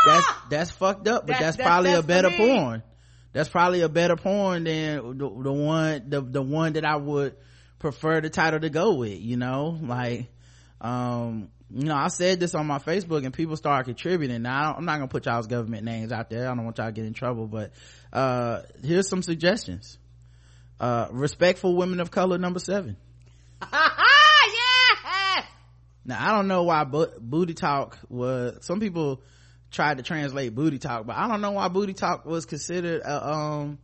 that's 0.06 0.28
that's 0.50 0.72
fucked 0.72 1.08
up 1.08 1.28
but 1.28 1.34
That- 1.34 1.40
that's 1.42 1.58
that- 1.58 1.66
probably 1.66 1.92
that's 1.92 2.04
a 2.04 2.08
better 2.08 2.30
porn. 2.32 2.84
That's 3.34 3.50
probably 3.50 3.82
a 3.82 3.90
better 3.90 4.16
porn 4.16 4.64
than 4.64 5.18
the, 5.18 5.30
the 5.30 5.52
one 5.52 6.10
the, 6.10 6.22
the 6.22 6.42
one 6.42 6.74
that 6.74 6.86
i 6.86 6.96
would 6.96 7.36
prefer 7.80 8.22
the 8.22 8.30
title 8.30 8.60
to 8.62 8.70
go 8.70 8.94
with 8.94 9.20
you 9.20 9.36
know? 9.38 9.78
Like 9.82 10.28
um 10.82 11.50
you 11.70 11.84
know 11.86 11.96
i 11.96 12.08
said 12.08 12.40
this 12.40 12.54
on 12.56 12.66
my 12.68 12.80
facebook 12.80 13.26
and 13.26 13.34
people 13.34 13.58
started 13.58 13.84
contributing. 13.86 14.42
Now 14.44 14.60
I 14.60 14.64
don't- 14.68 14.78
i'm 14.80 14.86
not 14.86 14.96
gonna 14.98 15.08
put 15.08 15.26
y'all's 15.26 15.48
government 15.48 15.84
names 15.84 16.12
out 16.12 16.30
there. 16.30 16.50
I 16.50 16.56
don't 16.56 16.64
want 16.64 16.78
y'all 16.78 16.88
to 16.88 16.92
get 16.94 17.06
in 17.06 17.14
trouble 17.14 17.48
but 17.48 17.72
uh 18.14 18.62
here's 18.84 19.10
some 19.10 19.22
suggestions. 19.22 19.98
Uh 20.80 21.08
respectful 21.12 21.76
women 21.76 22.00
of 22.00 22.12
color 22.12 22.38
number 22.38 22.60
seven. 22.60 22.96
Yes. 24.48 25.46
now 26.06 26.24
I 26.30 26.36
don't 26.38 26.48
know 26.48 26.64
why 26.64 26.84
bo- 26.84 27.12
booty 27.20 27.54
talk 27.54 27.98
was. 28.10 28.60
Some 28.66 28.80
people 28.80 29.22
tried 29.76 29.98
to 29.98 30.04
translate 30.04 30.56
booty 30.56 30.80
talk, 30.80 31.06
but 31.06 31.16
I 31.16 31.28
don't 31.28 31.42
know 31.42 31.52
why 31.52 31.68
booty 31.68 31.94
talk 31.94 32.26
was 32.26 32.46
considered 32.46 33.02
a, 33.02 33.34
um, 33.34 33.80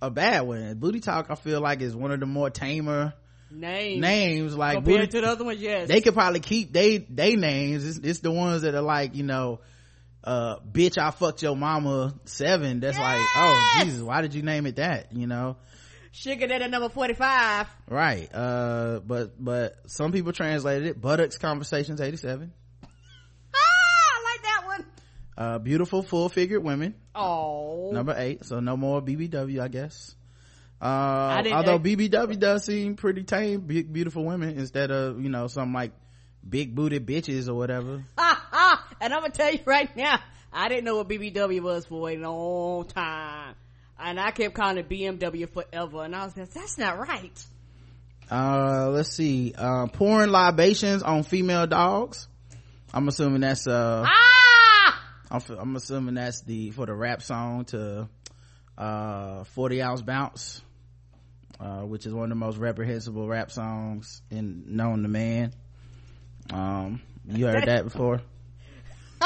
a 0.00 0.10
bad 0.10 0.42
one. 0.42 0.74
Booty 0.78 1.00
talk, 1.00 1.26
I 1.30 1.34
feel 1.34 1.60
like 1.60 1.80
is 1.82 1.94
one 1.94 2.12
of 2.12 2.20
the 2.20 2.26
more 2.26 2.48
tamer 2.48 3.12
names. 3.50 4.00
Names 4.00 4.56
like 4.56 4.76
compared 4.76 5.00
booty, 5.00 5.12
to 5.12 5.20
the 5.20 5.26
other 5.26 5.44
ones, 5.44 5.60
yes. 5.60 5.88
They 5.88 6.00
could 6.00 6.14
probably 6.14 6.40
keep 6.40 6.72
they 6.72 6.98
they 6.98 7.36
names. 7.36 7.84
It's, 7.84 7.98
it's 7.98 8.20
the 8.20 8.30
ones 8.30 8.62
that 8.62 8.74
are 8.74 8.82
like 8.82 9.14
you 9.14 9.24
know, 9.24 9.60
uh, 10.24 10.56
bitch, 10.60 10.96
I 10.96 11.10
fucked 11.10 11.42
your 11.42 11.56
mama 11.56 12.14
seven. 12.24 12.80
That's 12.80 12.96
yes! 12.96 13.02
like, 13.02 13.26
oh 13.36 13.80
Jesus, 13.84 14.02
why 14.02 14.22
did 14.22 14.34
you 14.34 14.42
name 14.42 14.66
it 14.66 14.76
that? 14.76 15.12
You 15.12 15.26
know. 15.26 15.56
Sugar 16.12 16.46
that 16.46 16.62
at 16.62 16.70
number 16.70 16.88
45. 16.88 17.66
Right. 17.90 18.34
Uh, 18.34 19.00
but, 19.00 19.32
but 19.38 19.76
some 19.86 20.12
people 20.12 20.32
translated 20.32 20.88
it. 20.88 20.98
Buttocks 20.98 21.36
Conversations 21.36 22.00
87 22.00 22.54
uh 25.38 25.58
beautiful 25.58 26.02
full 26.02 26.28
figured 26.28 26.62
women 26.64 26.94
Oh. 27.14 27.90
number 27.92 28.14
eight 28.16 28.44
so 28.44 28.60
no 28.60 28.76
more 28.76 29.00
bbw 29.02 29.60
i 29.60 29.68
guess 29.68 30.14
uh 30.80 31.42
although 31.52 31.78
bbw 31.78 32.38
does 32.38 32.64
seem 32.64 32.96
pretty 32.96 33.22
tame 33.22 33.60
big 33.60 33.92
beautiful 33.92 34.24
women 34.24 34.58
instead 34.58 34.90
of 34.90 35.20
you 35.22 35.28
know 35.30 35.46
some 35.46 35.72
like 35.72 35.92
big 36.48 36.74
booted 36.74 37.06
bitches 37.06 37.48
or 37.48 37.54
whatever 37.54 38.04
Ah, 38.18 38.48
ah. 38.52 38.86
And 39.00 39.12
I'm 39.12 39.20
gonna 39.20 39.32
tell 39.32 39.52
you 39.52 39.58
right 39.66 39.94
now, 39.96 40.18
I 40.52 40.68
didn't 40.68 40.84
know 40.84 40.96
what 40.96 41.08
BBW 41.08 41.60
was 41.60 41.84
for 41.86 42.08
a 42.08 42.16
long 42.16 42.86
time. 42.86 43.54
And 43.98 44.18
I 44.18 44.30
kept 44.30 44.54
calling 44.54 44.78
it 44.78 44.88
BMW 44.88 45.50
forever. 45.52 46.02
And 46.04 46.16
I 46.16 46.24
was 46.24 46.34
like, 46.36 46.48
that's 46.50 46.78
not 46.78 46.98
right. 46.98 47.44
uh 48.30 48.88
let's 48.90 49.12
see 49.14 49.52
uh 49.56 49.86
pouring 49.88 50.30
libations 50.30 51.02
on 51.02 51.22
female 51.22 51.66
dogs 51.66 52.26
i'm 52.94 53.06
assuming 53.08 53.40
that's 53.42 53.66
uh 53.66 54.02
Ah! 54.06 54.45
I'm, 55.30 55.36
f- 55.36 55.50
I'm 55.50 55.76
assuming 55.76 56.14
that's 56.14 56.42
the 56.42 56.70
for 56.70 56.86
the 56.86 56.94
rap 56.94 57.22
song 57.22 57.64
to 57.66 58.08
uh 58.78 59.44
40 59.44 59.82
ounce 59.82 60.02
bounce 60.02 60.62
uh 61.58 61.80
which 61.80 62.06
is 62.06 62.12
one 62.12 62.24
of 62.24 62.28
the 62.30 62.34
most 62.34 62.58
reprehensible 62.58 63.26
rap 63.26 63.50
songs 63.50 64.20
in 64.30 64.76
known 64.76 65.02
to 65.02 65.08
man 65.08 65.52
um 66.52 67.00
you 67.28 67.46
heard 67.46 67.66
that 67.66 67.84
before 67.84 68.20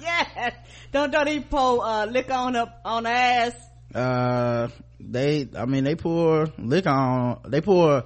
yes. 0.00 0.52
Don't, 0.92 1.12
don't 1.12 1.28
even 1.28 1.44
pull, 1.44 1.80
uh, 1.80 2.06
lick 2.06 2.28
on 2.30 2.56
up 2.56 2.80
on 2.84 3.04
the 3.04 3.10
ass. 3.10 3.54
uh 3.94 4.68
they 4.98 5.48
i 5.56 5.64
mean 5.64 5.84
they 5.84 5.94
pour 5.94 6.46
lick 6.58 6.86
on 6.86 7.40
they 7.46 7.60
pour 7.60 8.04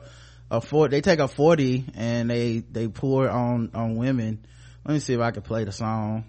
a 0.50 0.60
four 0.60 0.88
they 0.88 1.00
take 1.00 1.18
a 1.20 1.26
40 1.28 1.86
and 1.94 2.28
they 2.28 2.58
they 2.58 2.88
pour 2.88 3.28
on 3.30 3.70
on 3.74 3.96
women 3.96 4.44
let 4.84 4.92
me 4.92 5.00
see 5.00 5.14
if 5.14 5.20
i 5.20 5.30
can 5.30 5.42
play 5.42 5.64
the 5.64 5.72
song 5.72 6.24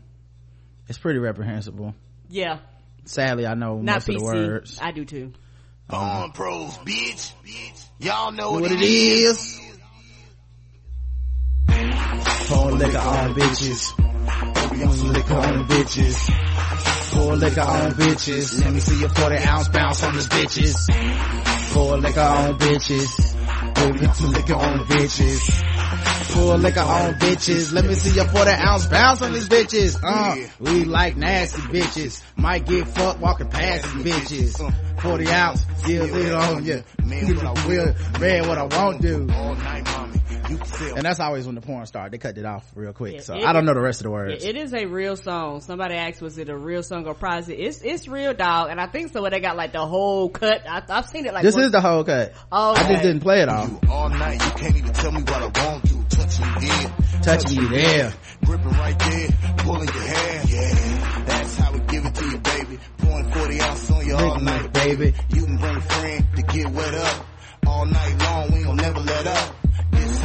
it's 0.92 1.00
pretty 1.00 1.20
reprehensible 1.20 1.96
Yeah. 2.30 2.58
sadly 3.06 3.48
i 3.48 3.54
know 3.54 3.78
Not 3.78 3.96
most 3.96 4.10
of 4.10 4.16
the 4.16 4.24
words 4.24 4.78
I 4.82 4.92
do 4.92 5.06
too. 5.06 5.32
Porn 5.88 6.32
pros, 6.32 6.78
bitch. 6.80 7.34
Bitch. 7.46 7.86
Y'all 8.00 8.32
know 8.32 8.52
what 8.52 8.72
it 8.72 8.82
is. 8.82 9.60
Pour 11.68 12.72
liquor 12.72 12.98
on 12.98 13.34
bitches. 13.36 13.92
Pour 14.70 14.88
liquor 15.12 15.34
on 15.34 15.68
bitches. 15.68 17.12
Pour 17.12 17.36
liquor 17.36 17.62
on 17.62 17.92
bitches. 17.92 18.64
Let 18.64 18.74
me 18.74 18.80
see 18.80 19.00
your 19.02 19.10
40 19.10 19.36
ounce 19.38 19.68
bounce 19.70 20.04
on 20.04 20.14
these 20.14 20.28
bitches. 20.28 21.74
Pour 21.74 21.98
liquor 21.98 22.22
on 22.22 22.58
bitches. 22.58 23.76
Pour 23.76 24.30
liquor 24.30 24.56
on 24.56 24.80
bitches. 24.86 25.71
Pour 26.32 26.58
liquor 26.58 26.80
on 26.82 27.14
bitches. 27.16 27.74
Let 27.74 27.86
me 27.86 27.94
see 27.94 28.16
your 28.16 28.26
40 28.26 28.52
ounce 28.52 28.86
bounce 28.88 29.22
on 29.22 29.34
these 29.34 29.50
bitches. 29.50 30.00
Uh, 30.02 30.36
we 30.60 30.86
like 30.86 31.18
nasty 31.18 31.62
bitches. 31.64 32.22
Might 32.36 32.66
get 32.66 32.88
fucked 32.88 33.20
walking 33.20 33.50
past 33.50 33.94
these 33.96 34.06
bitches. 34.06 35.02
40 35.02 35.28
ounce, 35.30 35.66
still 35.78 36.16
it 36.16 36.34
on 36.34 36.64
you. 36.66 36.84
Man, 37.04 37.36
what 37.36 37.46
I 37.46 37.68
will, 37.68 37.96
man, 38.20 38.48
what 38.48 38.58
I 38.58 38.64
won't 38.64 39.02
do. 39.02 39.28
All 39.34 39.56
night, 39.56 39.84
mommy. 39.86 40.11
You. 40.52 40.96
And 40.96 41.06
that's 41.06 41.20
always 41.20 41.46
when 41.46 41.56
the 41.56 41.62
porn 41.62 41.86
started. 41.86 42.12
They 42.14 42.18
cut 42.18 42.38
it 42.38 42.46
off 42.46 42.70
real 42.76 42.94
quick. 42.94 43.16
Yeah, 43.16 43.22
so 43.22 43.36
I 43.36 43.54
don't 43.54 43.66
know 43.66 43.74
the 43.74 43.82
rest 43.82 44.02
of 44.02 44.06
the 44.06 44.10
Yeah, 44.10 44.16
words. 44.16 44.44
it 44.44 44.56
is 44.56 44.74
a 44.74 44.86
real 44.86 45.16
song. 45.16 45.62
Somebody 45.62 45.96
asked, 45.96 46.22
was 46.22 46.38
it 46.38 46.50
a 46.50 46.58
real 46.58 46.84
song 46.84 47.06
or 47.08 47.14
prize? 47.14 47.48
It's, 47.50 47.82
it's 47.82 48.08
real 48.08 48.34
dog. 48.34 48.70
And 48.70 48.80
I 48.80 48.88
think 48.88 49.12
so. 49.14 49.22
Where 49.22 49.32
they 49.32 49.40
got 49.40 49.56
like 49.56 49.74
the 49.74 49.86
whole 49.86 50.30
cut. 50.30 50.62
I, 50.68 50.82
I've 50.90 51.06
seen 51.08 51.26
it 51.26 51.34
like 51.34 51.44
this 51.44 51.56
one- 51.56 51.64
is 51.66 51.72
the 51.72 51.82
whole 51.82 52.04
cut. 52.04 52.34
Oh, 52.52 52.74
I 52.76 52.88
just 52.88 53.04
didn't 53.04 53.22
play 53.22 53.42
it 53.42 53.50
all. 53.50 53.80
All 53.90 54.10
night, 54.10 54.44
you 54.44 54.52
can't 54.52 54.76
even 54.76 54.94
tell 54.94 55.12
me 55.12 55.22
what 55.22 55.34
I 55.58 55.66
want 55.66 55.84
to. 55.86 56.02
Touching 56.12 56.46
you 56.46 56.70
there, 56.70 57.22
Touching 57.24 57.62
you 57.62 57.68
there. 57.70 58.14
gripping 58.46 58.68
right 58.72 59.00
there, 59.00 59.30
pulling 59.58 59.88
your 59.88 60.04
hair. 60.04 60.44
Yeah, 60.48 61.24
that's 61.26 61.56
how 61.58 61.72
we 61.74 61.80
give 61.82 62.06
it 62.06 62.14
to 62.16 62.26
you, 62.26 62.38
baby. 62.38 62.80
Pouring 62.98 63.32
40 63.32 63.62
ounces 63.62 63.92
on 63.92 64.06
you 64.06 64.16
all 64.16 64.40
night, 64.40 64.62
night, 64.64 64.74
baby. 64.74 65.14
You 65.34 65.46
can 65.46 65.58
bring 65.58 65.76
a 65.78 65.82
friend 65.82 66.26
to 66.36 66.42
get 66.44 66.70
wet 66.72 66.94
up. 66.94 67.26
All 67.68 67.86
night 67.86 68.18
long, 68.20 68.52
we 68.54 68.64
don't 68.64 68.76
never 68.76 69.00
let 69.00 69.28
up. 69.28 69.56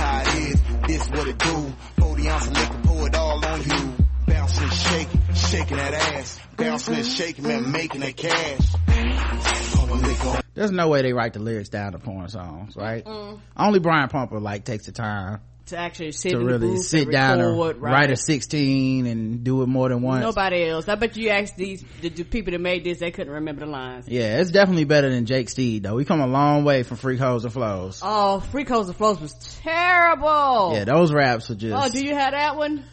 This 0.07 0.15
how 0.15 0.21
it 0.21 0.49
is, 0.49 0.63
this 0.87 1.09
what 1.11 1.29
it 1.29 1.39
do. 1.39 1.73
40 1.99 2.29
ounces 2.29 2.49
of 2.49 2.57
liquor, 2.57 2.79
pour 2.85 3.07
it 3.09 3.15
all 3.15 3.45
on 3.45 3.63
you. 3.63 3.95
Bouncing, 4.27 4.69
shaking, 4.71 5.21
shaking 5.35 5.77
that 5.77 5.95
ass. 5.95 6.41
Bouncing 6.57 6.95
and 6.95 7.07
shaking, 7.07 7.47
man, 7.47 7.73
making 7.73 8.01
that 8.03 8.17
cash. 8.17 8.73
Pouring 8.87 10.03
liquor 10.03 10.29
on 10.29 10.43
There's 10.55 10.71
no 10.71 10.89
way 10.89 11.03
they 11.03 11.13
write 11.13 11.33
the 11.33 11.41
lyrics 11.41 11.69
down 11.69 11.93
to 11.93 11.99
porn 11.99 12.29
songs, 12.29 12.77
right? 12.77 13.05
Mm. 13.05 13.41
Only 13.57 13.79
Brian 13.81 14.09
Pumper 14.09 14.39
like 14.41 14.65
takes 14.65 14.87
the 14.87 14.93
time 14.93 15.41
to 15.67 15.77
actually 15.77 16.13
sit 16.13 16.31
to 16.31 16.39
really 16.39 16.77
sit 16.79 17.11
down 17.11 17.39
record, 17.39 17.77
and 17.77 17.83
right? 17.83 17.93
write 17.93 18.11
a 18.11 18.17
16 18.17 19.07
and 19.07 19.43
do 19.45 19.63
it 19.63 19.67
more 19.67 19.89
than 19.89 20.03
once. 20.03 20.23
Nobody 20.23 20.65
else. 20.65 20.89
I 20.89 20.95
bet 20.95 21.17
you 21.17 21.31
asked 21.31 21.57
these 21.57 21.85
the, 22.01 22.09
the 22.09 22.25
people 22.25 22.53
that 22.53 22.61
made 22.61 22.85
this, 22.85 22.99
they 22.99 23.11
couldn't 23.11 23.33
remember 23.33 23.65
the 23.67 23.71
lines. 23.71 24.07
Yeah, 24.09 24.41
it's 24.41 24.51
definitely 24.51 24.85
better 24.85 25.11
than 25.11 25.27
Jake 25.27 25.49
Steed 25.49 25.83
though. 25.83 25.95
We 25.95 26.05
come 26.05 26.21
a 26.21 26.27
long 26.27 26.65
way 26.65 26.83
from 26.83 26.97
Freak 26.99 27.19
Hoes 27.19 27.45
and 27.45 27.53
Flows. 27.53 28.01
Oh, 28.03 28.41
Freak 28.41 28.69
Hoes 28.69 28.89
and 28.89 28.97
Flows 28.97 29.21
was 29.21 29.35
terrible. 29.63 30.73
Yeah, 30.75 30.85
those 30.85 31.13
raps 31.13 31.51
are 31.51 31.55
just, 31.55 31.75
Oh, 31.75 31.91
do 31.91 32.05
you 32.05 32.15
have 32.15 32.33
that 32.33 32.57
one? 32.57 32.85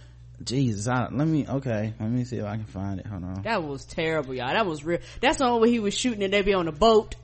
Jesus, 0.43 0.87
I, 0.87 1.07
let 1.11 1.27
me, 1.27 1.45
okay, 1.47 1.93
let 1.99 2.09
me 2.09 2.25
see 2.25 2.37
if 2.37 2.45
I 2.45 2.55
can 2.55 2.65
find 2.65 2.99
it. 2.99 3.05
Hold 3.05 3.23
on. 3.23 3.41
That 3.43 3.63
was 3.63 3.85
terrible, 3.85 4.33
y'all. 4.33 4.49
That 4.51 4.65
was 4.65 4.83
real. 4.83 4.99
That's 5.21 5.37
the 5.37 5.45
only 5.45 5.59
where 5.61 5.69
he 5.69 5.79
was 5.79 5.93
shooting 5.93 6.23
and 6.23 6.33
they 6.33 6.41
be 6.41 6.53
on 6.53 6.65
the 6.65 6.71
boat. 6.71 7.15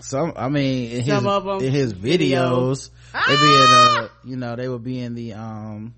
some 0.00 0.32
i 0.36 0.48
mean 0.48 0.90
in 0.90 0.96
his, 0.98 1.06
Some 1.06 1.26
of 1.26 1.46
'em 1.46 1.64
in 1.66 1.72
his 1.72 1.94
videos 1.94 2.90
they 3.28 3.36
be 3.36 3.54
in 3.54 3.70
uh 3.72 4.08
you 4.24 4.36
know 4.36 4.56
they 4.56 4.68
would 4.68 4.84
be 4.84 5.00
in 5.00 5.14
the 5.14 5.34
um 5.34 5.94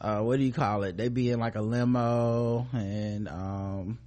uh 0.00 0.20
what 0.20 0.38
do 0.38 0.44
you 0.44 0.52
call 0.52 0.82
it 0.84 0.96
They'd 0.96 1.12
be 1.14 1.30
in 1.30 1.40
like 1.40 1.56
a 1.56 1.60
limo 1.62 2.66
and 2.72 3.28
um 3.28 3.98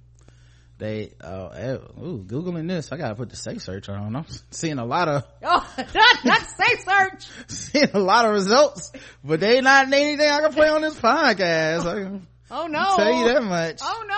they 0.78 1.12
uh 1.22 1.48
eh, 1.54 1.76
ooh 2.02 2.24
googling 2.26 2.66
this 2.68 2.90
i 2.90 2.96
gotta 2.96 3.14
put 3.14 3.30
the 3.30 3.36
safe 3.36 3.62
search 3.62 3.88
on 3.88 4.16
i'm 4.16 4.26
seeing 4.50 4.78
a 4.78 4.84
lot 4.84 5.08
of 5.08 5.24
Oh, 5.44 5.74
not, 5.94 6.24
not 6.24 6.40
safe 6.46 6.80
search. 6.84 7.26
seeing 7.48 7.90
a 7.94 7.98
lot 8.00 8.24
of 8.26 8.32
results 8.32 8.90
but 9.22 9.38
they 9.40 9.60
not 9.60 9.86
anything 9.92 10.28
i 10.28 10.40
can 10.40 10.52
play 10.52 10.68
on 10.68 10.82
this 10.82 10.94
podcast 10.98 11.86
i 11.86 12.02
can 12.02 12.26
Oh 12.50 12.66
no. 12.66 12.96
tell 12.96 13.12
you 13.12 13.32
that 13.32 13.42
much 13.42 13.80
Oh 13.82 14.04
no. 14.06 14.14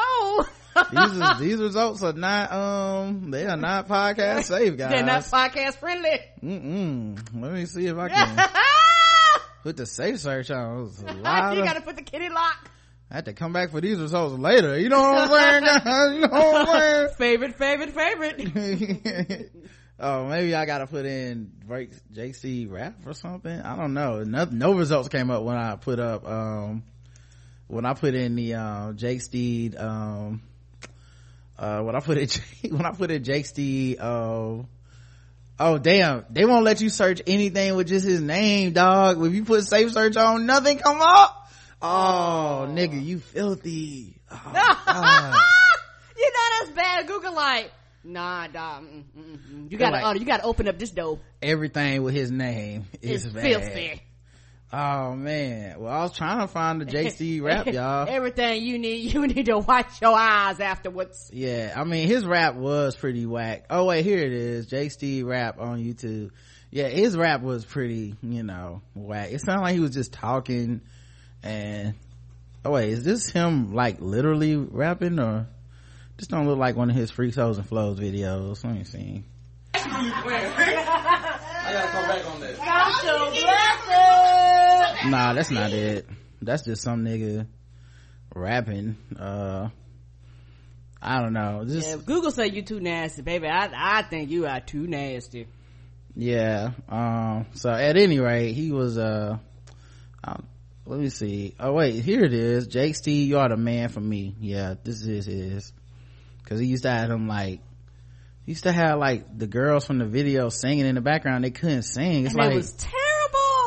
These 0.90 1.20
are, 1.20 1.38
these 1.40 1.56
results 1.58 2.02
are 2.02 2.12
not 2.12 2.52
um 2.52 3.30
they 3.30 3.46
are 3.46 3.56
not 3.56 3.88
podcast 3.88 4.44
safe 4.44 4.76
guys 4.76 4.90
They're 4.90 5.04
not 5.04 5.22
podcast 5.22 5.76
friendly. 5.76 6.20
Mm-mm. 6.42 7.18
Let 7.42 7.52
me 7.52 7.66
see 7.66 7.86
if 7.86 7.96
I 7.96 8.08
can 8.08 8.48
put 9.62 9.76
the 9.76 9.86
safe 9.86 10.20
search 10.20 10.50
on. 10.50 10.84
There's 10.84 11.02
a 11.02 11.20
lot 11.20 11.56
of, 11.58 11.64
gotta 11.64 11.80
put 11.80 11.96
the 11.96 12.02
kitty 12.02 12.28
lock. 12.28 12.70
I 13.10 13.16
had 13.16 13.24
to 13.26 13.32
come 13.32 13.52
back 13.52 13.70
for 13.70 13.80
these 13.80 13.98
results 13.98 14.36
later. 14.38 14.78
You 14.78 14.88
know 14.88 15.00
what 15.00 15.30
I'm 15.30 15.62
saying? 15.62 16.14
you 16.14 16.20
know 16.22 16.28
what 16.28 16.68
I'm 16.68 17.08
favorite, 17.16 17.54
favorite, 17.54 17.92
favorite. 17.94 19.52
oh, 20.00 20.26
maybe 20.26 20.54
I 20.54 20.66
gotta 20.66 20.86
put 20.88 21.06
in 21.06 21.52
JC 21.68 22.70
rap 22.70 23.06
or 23.06 23.14
something. 23.14 23.60
I 23.60 23.76
don't 23.76 23.94
know. 23.94 24.24
No, 24.24 24.44
no 24.50 24.74
results 24.74 25.08
came 25.08 25.30
up 25.30 25.44
when 25.44 25.56
I 25.56 25.76
put 25.76 26.00
up, 26.00 26.26
um, 26.28 26.82
when 27.68 27.86
I 27.86 27.94
put 27.94 28.14
in 28.14 28.34
the, 28.34 28.54
um, 28.54 28.96
Jake 28.96 29.20
Steed, 29.20 29.76
um, 29.76 30.42
uh, 31.58 31.80
when 31.82 31.94
I 31.96 32.00
put 32.00 32.18
it, 32.18 32.40
when 32.70 32.84
I 32.86 32.92
put 32.92 33.10
in 33.10 33.24
Jake 33.24 33.46
Steed, 33.46 33.98
um, 34.00 34.68
Oh 35.58 35.78
damn, 35.78 36.24
they 36.28 36.44
won't 36.44 36.64
let 36.64 36.82
you 36.82 36.90
search 36.90 37.22
anything 37.26 37.76
with 37.76 37.88
just 37.88 38.04
his 38.06 38.20
name, 38.20 38.72
dog. 38.72 39.24
If 39.24 39.32
you 39.32 39.44
put 39.44 39.64
safe 39.64 39.90
search 39.92 40.16
on, 40.16 40.44
nothing 40.44 40.78
come 40.78 41.00
up. 41.00 41.50
Oh, 41.80 42.66
nigga, 42.70 43.02
you 43.02 43.20
filthy. 43.20 44.14
Oh, 44.30 44.50
God. 44.52 45.34
you 46.16 46.30
know 46.32 46.58
that's 46.66 46.70
bad. 46.76 47.06
Google 47.06 47.34
like, 47.34 47.70
nah, 48.04 48.48
dog. 48.48 48.82
Mm, 48.84 49.04
mm, 49.18 49.38
mm. 49.38 49.70
You 49.72 49.78
gotta, 49.78 49.96
like- 49.96 50.04
uh, 50.04 50.18
you 50.18 50.26
gotta 50.26 50.42
open 50.44 50.68
up 50.68 50.78
this 50.78 50.90
door. 50.90 51.20
Everything 51.40 52.02
with 52.02 52.14
his 52.14 52.30
name 52.30 52.84
is 53.00 53.24
It's 53.24 53.34
bad. 53.34 53.42
filthy. 53.42 54.02
Oh 54.78 55.14
man. 55.14 55.80
Well, 55.80 55.90
I 55.90 56.02
was 56.02 56.12
trying 56.12 56.40
to 56.40 56.48
find 56.48 56.82
the 56.82 56.84
JC 56.84 57.42
rap, 57.42 57.66
y'all. 57.66 58.06
Everything 58.06 58.62
you 58.62 58.78
need, 58.78 59.10
you 59.10 59.26
need 59.26 59.46
to 59.46 59.56
watch 59.56 60.02
your 60.02 60.14
eyes 60.14 60.60
afterwards. 60.60 61.30
Yeah, 61.32 61.72
I 61.74 61.84
mean 61.84 62.06
his 62.08 62.26
rap 62.26 62.56
was 62.56 62.94
pretty 62.94 63.24
whack. 63.24 63.64
Oh 63.70 63.86
wait, 63.86 64.04
here 64.04 64.18
it 64.18 64.34
is. 64.34 64.66
JC 64.66 65.24
rap 65.24 65.58
on 65.58 65.82
YouTube. 65.82 66.30
Yeah, 66.70 66.88
his 66.88 67.16
rap 67.16 67.40
was 67.40 67.64
pretty, 67.64 68.16
you 68.22 68.42
know, 68.42 68.82
whack. 68.94 69.32
It 69.32 69.40
sounded 69.40 69.62
like 69.62 69.74
he 69.74 69.80
was 69.80 69.94
just 69.94 70.12
talking 70.12 70.82
and 71.42 71.94
oh 72.62 72.72
wait, 72.72 72.90
is 72.90 73.02
this 73.02 73.30
him 73.30 73.72
like 73.72 74.02
literally 74.02 74.56
rapping 74.56 75.18
or 75.18 75.46
this 76.18 76.28
don't 76.28 76.46
look 76.46 76.58
like 76.58 76.76
one 76.76 76.90
of 76.90 76.96
his 76.96 77.10
freaks 77.10 77.36
hoes 77.36 77.56
and 77.56 77.66
flows 77.66 77.98
videos. 77.98 78.62
Let 78.62 78.74
me 78.74 78.84
see. 78.84 79.24
I 79.74 81.72
gotta 81.72 81.88
come 81.88 82.08
back 82.08 82.26
on 82.30 82.40
that. 82.40 82.56
Count 82.58 83.04
your 83.04 83.30
blessings. 83.30 84.55
Nah, 85.10 85.32
that's 85.34 85.50
not 85.50 85.72
it. 85.72 86.06
That's 86.42 86.62
just 86.64 86.82
some 86.82 87.04
nigga 87.04 87.46
rapping. 88.34 88.96
Uh 89.18 89.68
I 91.00 91.20
don't 91.20 91.32
know. 91.34 91.64
Just 91.66 91.88
Yeah, 91.88 91.96
Google 92.04 92.30
say 92.30 92.48
you 92.48 92.62
too 92.62 92.80
nasty, 92.80 93.22
baby. 93.22 93.46
I 93.48 93.70
I 93.74 94.02
think 94.02 94.30
you 94.30 94.46
are 94.46 94.60
too 94.60 94.86
nasty. 94.86 95.46
yeah 96.18 96.70
um 96.88 97.44
so 97.52 97.70
at 97.70 97.96
any 97.98 98.18
rate 98.18 98.52
he 98.54 98.72
was 98.72 98.96
uh 98.96 99.36
um, 100.24 100.46
let 100.86 100.98
me 100.98 101.10
see 101.10 101.54
oh 101.60 101.74
wait 101.74 102.02
here 102.02 102.24
it 102.24 102.32
is 102.32 102.66
jake 102.68 102.96
steed 102.96 103.28
you 103.28 103.38
are 103.38 103.50
the 103.50 103.56
man 103.56 103.90
for 103.90 104.00
me 104.00 104.34
yeah 104.40 104.74
this 104.82 105.02
is 105.02 105.26
his 105.26 105.72
because 106.42 106.58
he 106.58 106.66
used 106.66 106.84
to 106.84 106.90
have 106.90 107.10
him 107.10 107.28
like 107.28 107.60
he 108.46 108.52
used 108.52 108.62
to 108.62 108.72
have 108.72 108.98
like 108.98 109.36
the 109.36 109.46
girls 109.46 109.84
from 109.86 109.98
the 109.98 110.06
video 110.06 110.48
singing 110.48 110.86
in 110.86 110.94
the 110.94 111.02
background 111.02 111.44
they 111.44 111.50
couldn't 111.50 111.82
sing 111.82 112.24
it's 112.24 112.34
and 112.34 112.42
like 112.42 112.52
it 112.52 112.56
was 112.56 112.72
terrible. 112.72 113.05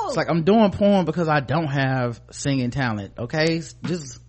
It's 0.09 0.17
like 0.17 0.29
i'm 0.29 0.43
doing 0.43 0.71
porn 0.71 1.05
because 1.05 1.27
i 1.27 1.39
don't 1.39 1.67
have 1.67 2.21
singing 2.31 2.71
talent 2.71 3.13
okay 3.17 3.61
just 3.83 4.19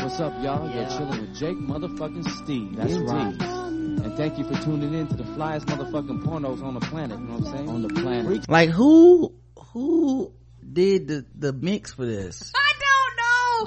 What's 0.00 0.20
up, 0.20 0.32
y'all? 0.42 0.72
You're 0.74 0.88
chilling 0.88 1.20
with 1.20 1.34
Jake 1.36 1.56
motherfucking 1.58 2.26
Steed. 2.44 2.76
That's 2.76 2.94
right. 2.94 3.34
And 3.42 4.16
thank 4.16 4.38
you 4.38 4.44
for 4.44 4.54
tuning 4.62 4.94
in 4.94 5.06
to 5.08 5.16
the 5.16 5.24
flyest 5.24 5.64
motherfucking 5.66 6.22
pornos 6.22 6.62
on 6.62 6.74
the 6.74 6.80
planet. 6.80 7.18
You 7.18 7.24
know 7.26 7.34
what 7.38 7.48
I'm 7.48 7.56
saying? 7.56 7.68
On 7.68 7.82
the 7.82 7.88
planet. 7.88 8.48
like 8.48 8.70
who 8.70 9.34
who 9.72 10.32
did 10.72 11.08
the 11.08 11.26
the 11.34 11.52
mix 11.52 11.92
for 11.94 12.06
this 12.06 12.52
I 12.54 12.72
don't 12.78 13.16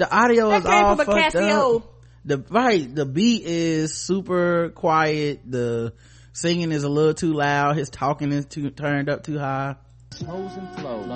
know. 0.00 0.06
the 0.06 0.16
audio 0.16 0.48
that 0.48 0.60
is 0.60 0.64
came 0.64 0.84
all 0.84 0.96
from 0.96 1.08
a 1.08 1.22
fucked 1.22 1.34
Casio. 1.36 1.76
up 1.76 1.82
the 2.24 2.38
right 2.50 2.94
the 2.94 3.06
beat 3.06 3.44
is 3.44 3.94
super 3.94 4.70
quiet 4.70 5.40
the 5.46 5.92
singing 6.32 6.72
is 6.72 6.82
a 6.84 6.88
little 6.88 7.14
too 7.14 7.34
loud 7.34 7.76
his 7.76 7.90
talking 7.90 8.32
is 8.32 8.46
too 8.46 8.70
turned 8.70 9.08
up 9.08 9.22
too 9.22 9.38
high 9.38 9.76
Hoes 10.20 10.56
and 10.56 10.68
flows. 10.76 11.08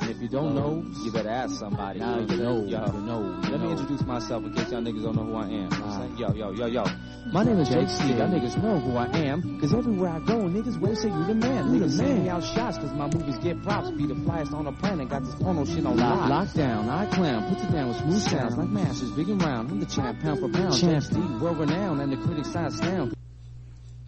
And 0.00 0.10
if 0.10 0.20
you 0.22 0.28
don't 0.28 0.54
know, 0.54 0.84
you 1.04 1.10
better 1.10 1.28
ask 1.28 1.58
somebody. 1.58 1.98
Now 1.98 2.20
you 2.20 2.36
know. 2.36 2.64
Y'all 2.64 2.92
know. 2.92 3.20
Let 3.50 3.60
me 3.60 3.72
introduce 3.72 4.02
myself 4.02 4.44
in 4.44 4.54
case 4.54 4.70
y'all 4.70 4.80
niggas 4.80 5.02
don't 5.02 5.16
know 5.16 5.24
who 5.24 5.34
I 5.34 5.46
am. 5.46 5.50
You 5.50 5.84
I'm 5.84 5.92
saying? 5.92 6.12
Ah. 6.14 6.32
Yo, 6.32 6.32
yo, 6.32 6.50
yo, 6.52 6.66
yo. 6.66 6.84
My 7.32 7.42
name 7.42 7.58
is 7.58 7.68
Jake 7.68 7.88
Steed. 7.88 8.16
Y'all 8.18 8.28
niggas 8.28 8.62
know 8.62 8.78
who 8.78 8.96
I 8.96 9.06
am. 9.26 9.60
Cause 9.60 9.74
everywhere 9.74 10.10
I 10.10 10.18
go, 10.20 10.38
niggas 10.42 10.78
will 10.78 10.94
say 10.94 11.08
you 11.08 11.24
the 11.24 11.34
man. 11.34 11.66
Niggas 11.68 11.90
send 11.96 12.22
me 12.22 12.28
out 12.28 12.44
shots 12.44 12.78
cause 12.78 12.92
my 12.92 13.06
movies 13.08 13.38
get 13.38 13.62
props. 13.62 13.90
Be 13.90 14.06
the 14.06 14.14
flyest 14.14 14.52
on 14.52 14.64
the 14.64 14.72
planet. 14.72 15.08
Got 15.08 15.24
this 15.24 15.34
porno 15.34 15.64
shit 15.64 15.84
on 15.84 15.96
lock. 15.96 16.30
Lockdown, 16.30 16.88
I 16.88 17.06
clown. 17.06 17.54
Put 17.54 17.64
it 17.64 17.72
down 17.72 17.88
with 17.88 17.98
smooth 17.98 18.22
sounds 18.22 18.56
like 18.56 18.68
masters. 18.68 19.10
Big 19.10 19.28
and 19.28 19.42
round. 19.42 19.70
I'm 19.70 19.80
the 19.80 19.86
champ, 19.86 20.20
pound 20.20 20.40
for 20.40 20.48
pound. 20.48 20.78
Champ 20.78 21.02
Steed, 21.02 21.40
world 21.40 21.58
renowned. 21.58 22.00
And 22.00 22.12
the 22.12 22.16
critics 22.16 22.54
I 22.54 22.66
astound. 22.66 23.14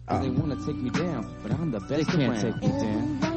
Cause 0.07 0.19
um. 0.19 0.23
they 0.23 0.29
wanna 0.29 0.55
take 0.65 0.77
me 0.77 0.89
down. 0.89 1.35
But 1.41 1.51
I'm 1.51 1.71
the 1.71 1.79
best 1.79 1.89
They 1.89 2.03
can't 2.03 2.39
take 2.39 2.55
me 2.61 2.67
down. 2.67 3.34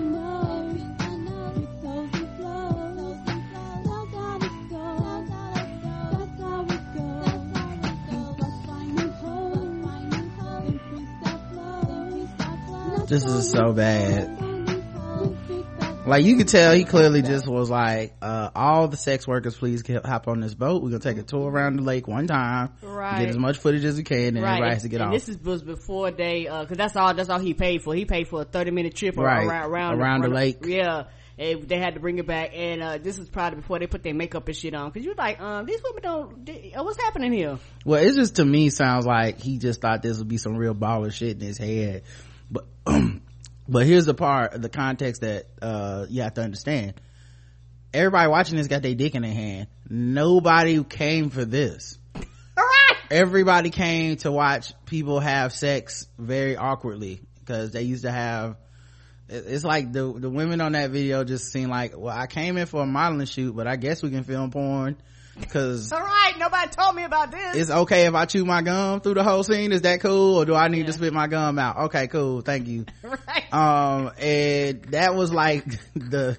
This 13.09 13.25
is 13.25 13.51
so 13.51 13.73
bad 13.73 14.45
like 16.07 16.25
you 16.25 16.37
could 16.37 16.49
tell 16.49 16.73
he 16.75 16.85
clearly 16.85 17.21
just 17.23 17.47
was 17.47 17.69
like 17.69 18.15
uh 18.23 18.51
all 18.55 18.89
the 18.89 18.97
sex 18.97 19.27
workers 19.27 19.57
please 19.57 19.83
get, 19.83 20.05
hop 20.07 20.27
on 20.29 20.41
this 20.41 20.55
boat 20.55 20.83
we're 20.83 20.89
gonna 20.91 21.01
take 21.01 21.19
a 21.19 21.23
tour 21.23 21.51
around 21.51 21.77
the 21.77 21.83
lake 21.83 22.07
one 22.09 22.27
time 22.27 22.73
Right. 22.83 23.21
get 23.21 23.29
as 23.29 23.37
much 23.37 23.59
footage 23.59 23.85
as 23.85 23.97
we 23.97 24.03
can 24.05 24.37
and 24.37 24.39
everybody 24.39 24.73
has 24.73 24.83
to 24.83 24.89
get 24.89 25.01
and 25.01 25.09
off 25.09 25.15
this 25.15 25.29
is, 25.29 25.39
was 25.43 25.63
before 25.63 26.11
they, 26.11 26.49
uh, 26.49 26.65
cause 26.67 26.77
that's 26.77 26.97
all, 26.97 27.13
that's 27.15 27.29
all 27.29 27.39
he 27.39 27.55
paid 27.55 27.83
for. 27.83 27.95
He 27.95 28.05
paid 28.05 28.27
for 28.29 28.43
a 28.43 28.45
30 28.45 28.71
minute 28.73 28.95
trip 28.95 29.17
Right. 29.17 29.47
around, 29.47 29.71
around, 29.71 30.01
Around 30.01 30.21
the 30.23 30.29
lake. 30.29 30.59
Yeah. 30.65 31.05
And 31.39 31.63
they 31.69 31.79
had 31.79 31.95
to 31.95 32.01
bring 32.01 32.19
it 32.19 32.27
back. 32.27 32.51
And, 32.55 32.83
uh, 32.83 32.99
this 32.99 33.19
is 33.21 33.29
probably 33.29 33.61
before 33.61 33.79
they 33.79 33.87
put 33.87 34.03
their 34.03 34.15
makeup 34.15 34.49
and 34.49 34.57
shit 34.57 34.75
on. 34.75 34.91
Cause 34.91 35.05
you're 35.05 35.15
like, 35.15 35.41
um, 35.41 35.67
these 35.67 35.81
women 35.85 36.03
don't, 36.03 36.45
they, 36.47 36.73
uh, 36.75 36.83
what's 36.83 37.01
happening 37.01 37.33
here? 37.33 37.59
Well, 37.85 38.03
it 38.03 38.15
just 38.15 38.37
to 38.37 38.45
me 38.45 38.71
sounds 38.71 39.07
like 39.07 39.41
he 39.41 39.59
just 39.59 39.81
thought 39.81 40.03
this 40.03 40.19
would 40.19 40.29
be 40.29 40.39
some 40.39 40.57
real 40.57 40.75
baller 40.75 41.13
shit 41.13 41.41
in 41.41 41.47
his 41.47 41.59
head. 41.59 42.03
But, 42.51 42.67
but 43.69 43.87
here's 43.87 44.07
the 44.07 44.15
part, 44.15 44.61
the 44.61 44.69
context 44.69 45.23
that, 45.23 45.47
uh, 45.61 46.07
you 46.09 46.23
have 46.23 46.35
to 46.35 46.43
understand. 46.43 46.95
Everybody 47.93 48.29
watching 48.29 48.57
this 48.57 48.67
got 48.67 48.83
their 48.83 48.95
dick 48.95 49.15
in 49.15 49.23
their 49.23 49.33
hand. 49.33 49.69
Nobody 49.89 50.83
came 50.85 51.31
for 51.31 51.45
this. 51.45 51.99
Alright! 52.15 52.97
Everybody 53.11 53.71
came 53.71 54.17
to 54.19 54.31
watch 54.31 54.73
people 54.85 55.21
have 55.21 55.53
sex 55.53 56.07
very 56.19 56.57
awkwardly 56.57 57.21
because 57.41 57.73
they 57.73 57.83
used 57.83 58.05
to 58.05 58.11
have, 58.11 58.57
it's 59.29 59.65
like 59.65 59.93
the, 59.93 60.13
the 60.13 60.29
women 60.29 60.61
on 60.61 60.73
that 60.73 60.91
video 60.91 61.25
just 61.25 61.51
seem 61.51 61.71
like, 61.71 61.97
well, 61.97 62.15
I 62.15 62.27
came 62.27 62.59
in 62.59 62.67
for 62.67 62.83
a 62.83 62.87
modeling 62.87 63.27
shoot, 63.27 63.57
but 63.57 63.67
I 63.67 63.77
guess 63.77 64.03
we 64.03 64.11
can 64.11 64.25
film 64.25 64.51
porn 64.51 64.99
because 65.41 65.93
Alright, 65.93 66.39
nobody 66.39 66.69
told 66.71 66.95
me 66.95 67.05
about 67.05 67.31
this. 67.31 67.57
it's 67.57 67.71
okay 67.71 68.07
if 68.07 68.15
I 68.15 68.25
chew 68.25 68.45
my 68.45 68.63
gum 68.63 69.01
through 69.01 69.15
the 69.15 69.25
whole 69.25 69.43
scene. 69.43 69.73
Is 69.73 69.83
that 69.83 70.01
cool? 70.01 70.37
Or 70.37 70.45
do 70.45 70.55
I 70.55 70.69
need 70.69 70.87
to 70.87 70.93
spit 70.93 71.13
my 71.13 71.27
gum 71.27 71.59
out? 71.59 71.77
Okay, 71.87 72.09
cool. 72.09 72.41
Thank 72.41 72.67
you. 72.69 72.87
right. 73.03 73.53
Um, 73.53 74.13
and 74.19 74.83
that 74.91 75.15
was 75.15 75.33
like 75.33 75.65
the, 75.95 76.39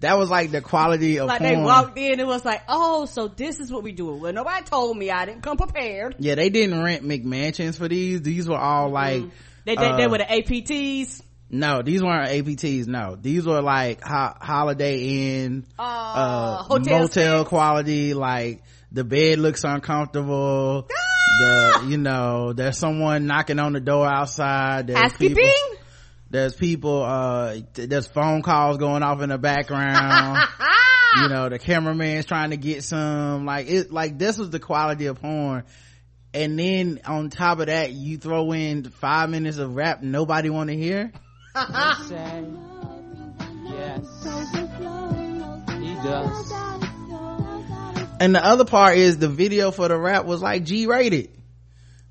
that 0.00 0.18
was 0.18 0.30
like 0.30 0.50
the 0.50 0.60
quality 0.60 1.18
of 1.18 1.28
like 1.28 1.40
porn. 1.40 1.54
they 1.54 1.60
walked 1.60 1.98
in 1.98 2.20
it 2.20 2.26
was 2.26 2.44
like, 2.44 2.62
oh, 2.68 3.06
so 3.06 3.28
this 3.28 3.60
is 3.60 3.72
what 3.72 3.82
we 3.82 3.92
do 3.92 4.14
Well, 4.14 4.32
nobody 4.32 4.64
told 4.64 4.96
me. 4.96 5.10
I 5.10 5.24
didn't 5.24 5.42
come 5.42 5.56
prepared. 5.56 6.16
yeah, 6.18 6.34
they 6.34 6.50
didn't 6.50 6.82
rent 6.82 7.02
McMansions 7.04 7.78
for 7.78 7.88
these. 7.88 8.22
These 8.22 8.48
were 8.48 8.58
all 8.58 8.90
like, 8.90 9.22
They, 9.64 9.74
they, 9.74 9.96
they 9.96 10.04
uh, 10.04 10.08
were 10.08 10.18
the 10.18 10.24
APTs. 10.24 11.22
No, 11.50 11.82
these 11.82 12.02
weren't 12.02 12.30
APTs. 12.30 12.86
No, 12.86 13.16
these 13.20 13.46
were 13.46 13.62
like 13.62 14.02
ho- 14.02 14.34
Holiday 14.40 15.44
Inn, 15.44 15.64
Uh, 15.78 15.82
uh, 15.82 16.56
hotel 16.64 17.00
motel 17.00 17.08
stays. 17.38 17.48
quality. 17.48 18.14
Like 18.14 18.62
the 18.92 19.04
bed 19.04 19.38
looks 19.38 19.64
uncomfortable. 19.64 20.88
Ah! 20.90 21.02
The, 21.38 21.86
you 21.90 21.98
know, 21.98 22.52
there's 22.52 22.78
someone 22.78 23.26
knocking 23.26 23.58
on 23.58 23.72
the 23.74 23.80
door 23.80 24.06
outside. 24.06 24.86
There's 24.86 25.12
people- 25.12 25.42
there's 26.28 26.54
people 26.56 27.04
uh 27.04 27.52
th- 27.74 27.88
there's 27.88 28.08
phone 28.08 28.42
calls 28.42 28.78
going 28.78 29.04
off 29.04 29.22
in 29.22 29.28
the 29.28 29.38
background 29.38 30.38
you 31.22 31.28
know 31.28 31.48
the 31.48 31.58
cameraman's 31.58 32.26
trying 32.26 32.50
to 32.50 32.56
get 32.56 32.82
some 32.82 33.46
like 33.46 33.68
it 33.70 33.92
like 33.92 34.18
this 34.18 34.36
was 34.36 34.50
the 34.50 34.58
quality 34.58 35.06
of 35.06 35.20
porn 35.20 35.62
and 36.34 36.58
then 36.58 37.00
on 37.06 37.30
top 37.30 37.60
of 37.60 37.66
that 37.66 37.92
you 37.92 38.18
throw 38.18 38.50
in 38.52 38.82
five 38.90 39.30
minutes 39.30 39.58
of 39.58 39.76
rap 39.76 40.02
nobody 40.02 40.50
want 40.50 40.68
to 40.68 40.76
hear 40.76 41.12
say 41.60 42.44
yes. 43.64 44.06
He 45.78 45.94
does. 46.02 46.52
and 48.20 48.34
the 48.34 48.44
other 48.44 48.64
part 48.64 48.98
is 48.98 49.18
the 49.18 49.28
video 49.28 49.70
for 49.70 49.88
the 49.88 49.96
rap 49.98 50.24
was 50.26 50.42
like 50.42 50.64
g-rated 50.64 51.30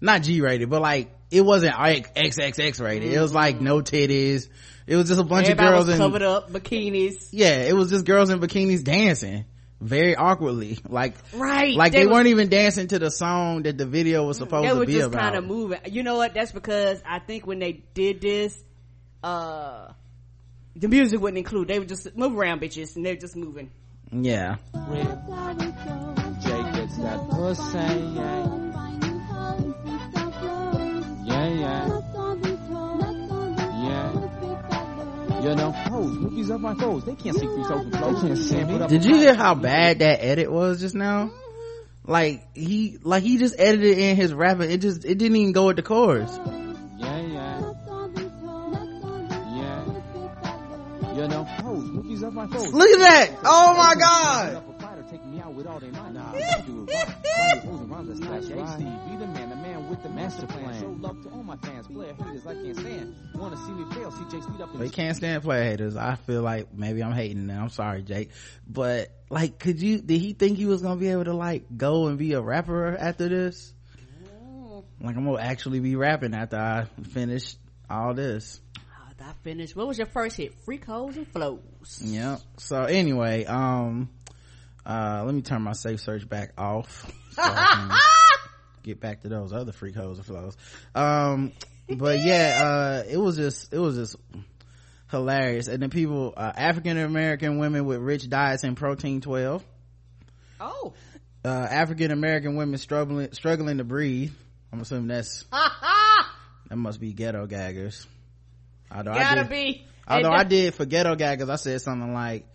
not 0.02 0.22
g-rated 0.24 0.70
but 0.70 0.82
like 0.82 1.12
it 1.32 1.42
wasn't 1.42 1.78
like 1.78 2.14
xxx 2.16 2.84
rated 2.84 3.12
it 3.12 3.20
was 3.20 3.34
like 3.34 3.60
no 3.62 3.82
titties 3.82 4.48
it 4.88 4.96
was 4.96 5.08
just 5.08 5.20
a 5.20 5.24
bunch 5.24 5.48
Everybody 5.50 5.68
of 5.68 5.74
girls 5.74 5.86
was 5.88 5.96
in 5.96 5.98
covered 6.00 6.22
up, 6.22 6.52
bikinis. 6.52 7.30
yeah 7.32 7.64
it 7.64 7.74
was 7.76 7.90
just 7.90 8.06
girls 8.06 8.30
in 8.30 8.40
bikinis 8.40 8.84
dancing 8.84 9.46
very 9.82 10.16
awkwardly 10.16 10.78
like 10.88 11.16
Right. 11.34 11.76
like 11.76 11.92
they, 11.92 12.00
They 12.00 12.06
was- 12.06 12.14
weren't 12.14 12.28
even 12.28 12.50
dancing 12.50 12.88
to 12.90 13.00
the 13.00 13.10
song 13.12 13.64
that 13.64 13.78
the 13.78 13.86
video 13.86 14.26
was 14.26 14.38
supposed 14.38 14.68
to 14.68 14.68
be 14.68 14.68
they 14.68 14.74
to 14.74 14.80
were 14.80 14.86
be 14.86 14.94
just 14.94 15.08
about 15.10 15.22
kind 15.22 15.36
of 15.36 15.46
moving. 15.46 15.80
You 15.88 16.02
know 16.04 16.16
what? 16.16 16.34
That's 16.34 16.52
because 16.54 17.02
I 17.06 17.20
think 17.20 17.46
when 17.46 17.60
they 17.60 17.84
did 17.94 18.22
this, 18.22 18.58
uh, 19.26 19.92
the 20.76 20.88
music 20.88 21.20
wouldn't 21.20 21.40
include. 21.40 21.68
They 21.68 21.80
would 21.80 21.90
just 21.90 22.16
move 22.16 22.38
around, 22.38 22.62
bitches, 22.62 22.96
and 22.96 23.04
they're 23.06 23.16
just 23.16 23.36
moving. 23.36 23.72
yeah 24.12 24.58
Jay 26.44 26.62
gets 26.74 26.98
that 26.98 27.28
pussy, 27.32 27.78
yeah. 27.80 28.62
Yeah, 31.26 31.48
yeah. 31.48 32.02
Yeah. 33.88 35.42
You 35.42 35.56
know, 35.56 35.72
hoes, 35.72 36.18
rookies 36.18 36.50
of 36.50 36.62
my 36.62 36.76
foes. 36.76 37.04
They 37.06 37.16
can't 37.16 37.36
see 37.36 37.46
through 37.46 37.64
social 37.64 37.92
flows. 37.92 38.22
They 38.22 38.28
can't 38.28 38.40
stand 38.40 38.80
me. 38.80 38.88
did 38.88 39.06
you 39.06 39.16
hear 39.18 39.34
how 39.34 39.56
bad 39.56 40.00
that 40.00 40.24
edit 40.24 40.52
was 40.52 40.80
just 40.80 40.94
now 40.96 41.32
like 42.08 42.56
he 42.56 43.00
like 43.02 43.24
he 43.24 43.38
just 43.38 43.56
edited 43.58 43.98
in 43.98 44.16
his 44.16 44.32
rapping 44.34 44.70
it 44.70 44.78
just 44.82 45.04
it 45.06 45.18
didn't 45.18 45.36
even 45.38 45.54
go 45.54 45.68
with 45.68 45.76
the 45.78 45.82
chorus 45.82 46.40
to 61.24 61.30
all 61.30 61.44
my 61.44 61.56
fans, 61.58 61.88
player 61.88 62.14
haters 62.14 62.48
I 62.48 62.54
can't 62.54 62.78
stand. 62.78 63.16
Wanna 63.36 63.58
see 63.58 63.72
me 63.72 63.86
fail? 63.94 64.12
CJ 64.12 64.44
speed 64.44 64.62
up 64.62 64.74
in 64.74 64.80
we 64.80 64.90
can't 64.90 65.16
stand 65.16 65.44
play 65.44 65.64
haters. 65.64 65.96
I 65.96 66.16
feel 66.16 66.42
like 66.42 66.74
maybe 66.74 67.04
i'm 67.04 67.14
hating 67.14 67.46
now 67.46 67.62
i'm 67.64 67.70
sorry 67.70 68.02
jake 68.02 68.32
but 68.68 69.10
like 69.30 69.60
could 69.60 69.82
you 69.82 70.00
did 70.00 70.20
he 70.20 70.34
think 70.34 70.58
he 70.58 70.66
was 70.66 70.82
gonna 70.82 71.00
be 71.00 71.10
able 71.10 71.26
to 71.26 71.34
like 71.34 71.66
go 71.76 72.08
and 72.08 72.18
be 72.18 72.34
a 72.34 72.42
rapper 72.42 72.96
after 72.96 73.30
this? 73.30 73.74
Like 75.02 75.16
i'm 75.16 75.26
gonna 75.26 75.40
actually 75.40 75.80
be 75.80 75.96
rapping 75.96 76.34
after 76.34 76.58
i 76.58 76.86
finish 77.10 77.56
all 77.90 78.14
this 78.14 78.62
I 79.26 79.34
finished. 79.44 79.76
What 79.76 79.88
was 79.88 79.98
your 79.98 80.08
first 80.08 80.38
hit? 80.38 80.54
Freak 80.66 80.86
hoes 80.86 81.18
and 81.18 81.28
flows. 81.28 82.00
Yep. 82.04 82.42
So 82.58 82.84
anyway, 82.84 83.46
um, 83.46 84.10
uh, 84.86 85.24
let 85.26 85.34
me 85.34 85.42
turn 85.42 85.64
my 85.64 85.74
safe 85.74 86.00
search 86.00 86.30
back 86.30 86.52
off. 86.60 87.12
So 87.32 87.42
get 88.84 89.00
back 89.00 89.22
to 89.22 89.30
those 89.30 89.52
other 89.52 89.72
freak 89.72 89.96
hoes 89.96 90.18
and 90.18 90.26
flows. 90.28 90.56
Um, 90.94 91.54
but 91.90 92.20
yeah, 92.24 93.02
uh, 93.04 93.10
it 93.10 93.18
was 93.18 93.36
just, 93.36 93.74
it 93.74 93.80
was 93.80 93.96
just 93.96 94.16
hilarious. 95.10 95.68
And 95.68 95.82
then 95.82 95.90
people, 95.90 96.34
uh, 96.38 96.52
African 96.56 96.98
American 97.00 97.58
women 97.58 97.86
with 97.86 97.98
rich 98.00 98.30
diets 98.30 98.64
and 98.64 98.78
protein 98.78 99.22
12. 99.22 99.64
Oh, 100.60 100.94
Uh, 101.44 101.48
African 101.50 102.12
American 102.12 102.56
women 102.56 102.78
struggling, 102.78 103.32
struggling 103.34 103.80
to 103.80 103.84
breathe. 103.84 104.34
I'm 104.72 104.82
assuming 104.82 105.08
that's, 105.08 105.46
that 105.52 106.76
must 106.76 107.00
be 107.00 107.12
ghetto 107.14 107.48
gaggers. 107.48 108.06
Although 108.92 109.12
I 109.12 109.20
gotta 109.20 109.42
did- 109.44 109.50
be. 109.50 109.86
Although 110.08 110.32
I 110.32 110.44
did 110.44 110.74
for 110.76 110.86
ghetto 110.86 111.16
gaggers, 111.16 111.50
I 111.50 111.56
said 111.56 111.82
something 111.82 112.14
like, 112.14 112.46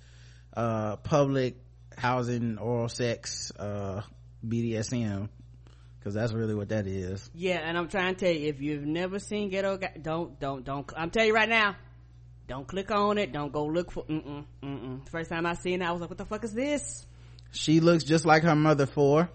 uh, 0.56 0.96
public 0.96 1.56
housing, 1.98 2.58
oral 2.58 2.88
sex, 2.88 3.50
uh, 3.58 4.02
BDSM. 4.46 5.28
Cause 6.02 6.14
that's 6.14 6.32
really 6.32 6.54
what 6.54 6.70
that 6.70 6.86
is. 6.86 7.28
Yeah, 7.34 7.58
and 7.58 7.76
I'm 7.76 7.88
trying 7.88 8.14
to 8.14 8.24
tell 8.24 8.34
you, 8.34 8.48
if 8.48 8.62
you've 8.62 8.86
never 8.86 9.18
seen 9.18 9.50
Ghetto, 9.50 9.76
Ga- 9.76 9.98
don't, 10.00 10.40
don't, 10.40 10.64
don't. 10.64 10.90
I'm 10.96 11.10
telling 11.10 11.28
you 11.28 11.34
right 11.34 11.48
now, 11.48 11.76
don't 12.48 12.66
click 12.66 12.90
on 12.90 13.18
it. 13.18 13.32
Don't 13.34 13.52
go 13.52 13.66
look 13.66 13.92
for. 13.92 14.04
Mm-mm, 14.04 14.44
mm-mm. 14.62 15.08
First 15.10 15.28
time 15.28 15.44
I 15.44 15.52
seen 15.54 15.82
it, 15.82 15.84
I 15.84 15.92
was 15.92 16.00
like, 16.00 16.08
"What 16.08 16.16
the 16.16 16.24
fuck 16.24 16.42
is 16.42 16.54
this?" 16.54 17.06
She 17.52 17.80
looks 17.80 18.04
just 18.04 18.24
like 18.24 18.44
her 18.44 18.56
mother 18.56 18.86
four. 18.86 19.28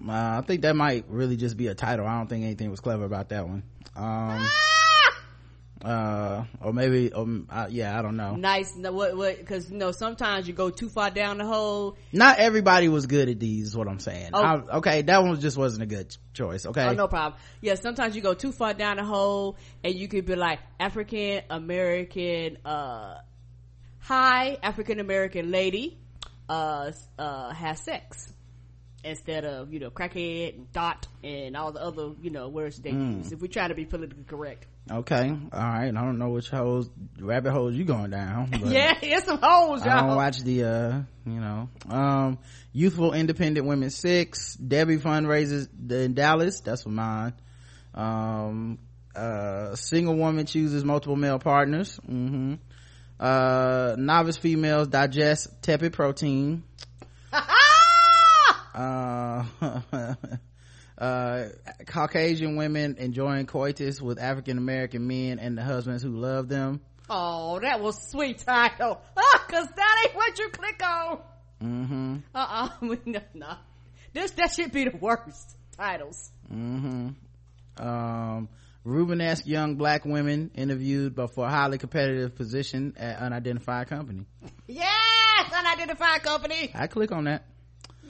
Uh, 0.00 0.10
I 0.10 0.42
think 0.46 0.62
that 0.62 0.74
might 0.74 1.04
really 1.08 1.36
just 1.36 1.58
be 1.58 1.66
a 1.66 1.74
title. 1.74 2.06
I 2.06 2.16
don't 2.16 2.28
think 2.28 2.44
anything 2.44 2.70
was 2.70 2.80
clever 2.80 3.04
about 3.04 3.28
that 3.28 3.46
one. 3.46 3.62
Um, 3.94 4.48
uh, 5.84 6.44
or 6.60 6.72
maybe, 6.72 7.12
um, 7.12 7.46
uh, 7.50 7.66
yeah, 7.70 7.98
I 7.98 8.02
don't 8.02 8.16
know. 8.16 8.36
Nice. 8.36 8.76
No, 8.76 8.92
what? 8.92 9.16
What? 9.16 9.38
Because 9.38 9.70
you 9.70 9.76
know, 9.76 9.90
sometimes 9.92 10.46
you 10.46 10.54
go 10.54 10.70
too 10.70 10.88
far 10.88 11.10
down 11.10 11.38
the 11.38 11.44
hole. 11.44 11.96
Not 12.12 12.38
everybody 12.38 12.88
was 12.88 13.06
good 13.06 13.28
at 13.28 13.40
these, 13.40 13.68
is 13.68 13.76
what 13.76 13.88
I'm 13.88 13.98
saying. 13.98 14.30
Oh. 14.32 14.42
I- 14.42 14.76
okay, 14.78 15.02
that 15.02 15.22
one 15.22 15.40
just 15.40 15.56
wasn't 15.56 15.82
a 15.82 15.86
good 15.86 16.16
choice, 16.34 16.66
okay? 16.66 16.86
Oh, 16.86 16.92
no 16.92 17.08
problem. 17.08 17.40
Yeah, 17.60 17.74
sometimes 17.74 18.14
you 18.16 18.22
go 18.22 18.34
too 18.34 18.52
far 18.52 18.74
down 18.74 18.96
the 18.98 19.04
hole, 19.04 19.56
and 19.82 19.94
you 19.94 20.08
could 20.08 20.24
be 20.26 20.36
like 20.36 20.60
African 20.78 21.42
American, 21.50 22.58
uh, 22.64 23.18
hi, 24.00 24.58
African 24.62 25.00
American 25.00 25.50
lady, 25.50 25.98
uh, 26.48 26.92
uh, 27.18 27.52
has 27.52 27.80
sex. 27.80 28.32
Instead 29.04 29.44
of, 29.44 29.72
you 29.72 29.80
know, 29.80 29.90
crackhead 29.90 30.54
and 30.54 30.72
dot 30.72 31.08
and 31.24 31.56
all 31.56 31.72
the 31.72 31.82
other, 31.82 32.12
you 32.22 32.30
know, 32.30 32.46
words 32.48 32.78
they 32.78 32.90
use. 32.90 33.32
If 33.32 33.40
we 33.40 33.48
try 33.48 33.66
to 33.66 33.74
be 33.74 33.84
politically 33.84 34.22
correct. 34.22 34.66
Okay, 34.90 35.30
alright, 35.54 35.88
I 35.88 35.90
don't 35.90 36.18
know 36.18 36.30
which 36.30 36.50
holes, 36.50 36.90
rabbit 37.20 37.52
holes 37.52 37.74
you 37.74 37.84
going 37.84 38.10
down. 38.10 38.50
Yeah, 38.66 38.92
it's 39.00 39.26
some 39.26 39.38
hoes, 39.40 39.82
I 39.82 40.00
don't 40.00 40.16
watch 40.16 40.40
the, 40.40 40.64
uh, 40.64 41.02
you 41.24 41.40
know, 41.40 41.68
um, 41.88 42.38
Youthful 42.72 43.12
Independent 43.12 43.66
Women 43.66 43.90
6, 43.90 44.54
Debbie 44.56 44.96
fundraisers 44.98 45.68
in 45.90 46.14
Dallas, 46.14 46.60
that's 46.60 46.82
for 46.82 46.88
mine. 46.88 47.32
Um, 47.94 48.78
uh, 49.14 49.76
single 49.76 50.16
woman 50.16 50.46
chooses 50.46 50.84
multiple 50.84 51.16
male 51.16 51.38
partners. 51.38 51.96
hmm 52.04 52.54
Uh, 53.20 53.94
novice 53.98 54.36
females 54.36 54.88
digest 54.88 55.48
tepid 55.62 55.92
protein. 55.92 56.64
uh, 58.74 59.44
uh, 61.02 61.48
Caucasian 61.86 62.54
women 62.56 62.96
enjoying 62.98 63.46
coitus 63.46 64.00
with 64.00 64.20
African 64.20 64.56
American 64.56 65.06
men 65.08 65.40
and 65.40 65.58
the 65.58 65.62
husbands 65.62 66.02
who 66.02 66.10
love 66.10 66.48
them. 66.48 66.80
Oh, 67.10 67.58
that 67.60 67.80
was 67.80 67.98
sweet 68.10 68.38
title. 68.38 69.00
Ah, 69.16 69.44
cause 69.50 69.66
that 69.74 70.04
ain't 70.06 70.14
what 70.16 70.38
you 70.38 70.48
click 70.50 70.80
on. 70.86 71.18
hmm 71.60 72.16
Uh-uh. 72.32 72.68
no, 73.04 73.20
no. 73.34 73.54
This, 74.12 74.30
that 74.32 74.52
should 74.52 74.70
be 74.72 74.84
the 74.84 74.96
worst 74.96 75.56
titles. 75.76 76.30
hmm 76.48 77.08
Um, 77.78 78.48
Rubenesque 78.86 79.46
young 79.46 79.74
black 79.76 80.04
women 80.04 80.50
interviewed 80.54 81.14
but 81.16 81.34
for 81.34 81.46
a 81.46 81.50
highly 81.50 81.78
competitive 81.78 82.36
position 82.36 82.94
at 82.96 83.18
unidentified 83.18 83.88
company. 83.88 84.26
Yes, 84.68 85.52
unidentified 85.52 86.22
company. 86.22 86.70
I 86.74 86.86
click 86.86 87.10
on 87.12 87.24
that. 87.24 87.44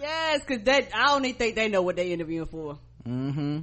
Yes, 0.02 0.44
cause 0.44 0.58
that, 0.64 0.88
I 0.92 1.06
don't 1.06 1.24
even 1.24 1.38
think 1.38 1.54
they 1.54 1.68
know 1.68 1.82
what 1.82 1.94
they 1.94 2.12
interviewing 2.12 2.48
for. 2.48 2.78
Mm-hmm. 3.06 3.60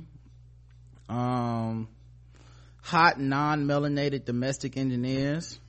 Um, 1.14 1.90
hot 2.82 3.20
non-melanated 3.20 4.24
domestic 4.24 4.78
engineers. 4.78 5.60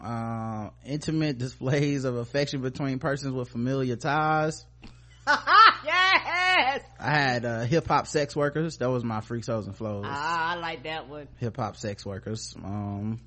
uh, 0.00 0.68
intimate 0.84 1.38
displays 1.38 2.04
of 2.04 2.16
affection 2.16 2.60
between 2.60 2.98
persons 2.98 3.32
with 3.32 3.48
familiar 3.48 3.96
ties. 3.96 4.66
yes! 5.26 6.82
I 7.00 7.10
had 7.10 7.44
uh, 7.46 7.60
hip 7.62 7.86
hop 7.86 8.06
sex 8.06 8.36
workers. 8.36 8.76
That 8.78 8.90
was 8.90 9.02
my 9.02 9.22
freaks, 9.22 9.46
hoes, 9.46 9.66
and 9.66 9.74
flows. 9.74 10.04
Ah, 10.06 10.52
I 10.52 10.54
like 10.56 10.82
that 10.82 11.08
one. 11.08 11.28
hip 11.38 11.56
hop 11.56 11.76
sex 11.76 12.04
workers. 12.04 12.54
Um, 12.62 13.20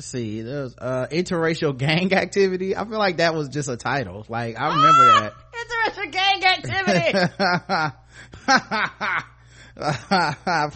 let's 0.00 0.08
see. 0.08 0.40
There's 0.40 0.74
uh, 0.78 1.08
interracial 1.10 1.76
gang 1.76 2.14
activity. 2.14 2.74
I 2.74 2.86
feel 2.86 2.96
like 2.96 3.18
that 3.18 3.34
was 3.34 3.50
just 3.50 3.68
a 3.68 3.76
title. 3.76 4.24
Like 4.30 4.58
I 4.58 4.68
remember 4.74 5.20
that 5.20 5.34
interracial 5.52 6.10
gang 6.10 6.42
activity. 6.42 7.18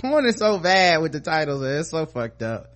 Porn 0.03 0.27
is 0.27 0.37
so 0.37 0.59
bad 0.59 1.01
with 1.01 1.13
the 1.13 1.21
titles. 1.21 1.63
It's 1.63 1.89
so 1.89 2.05
fucked 2.05 2.43
up. 2.43 2.67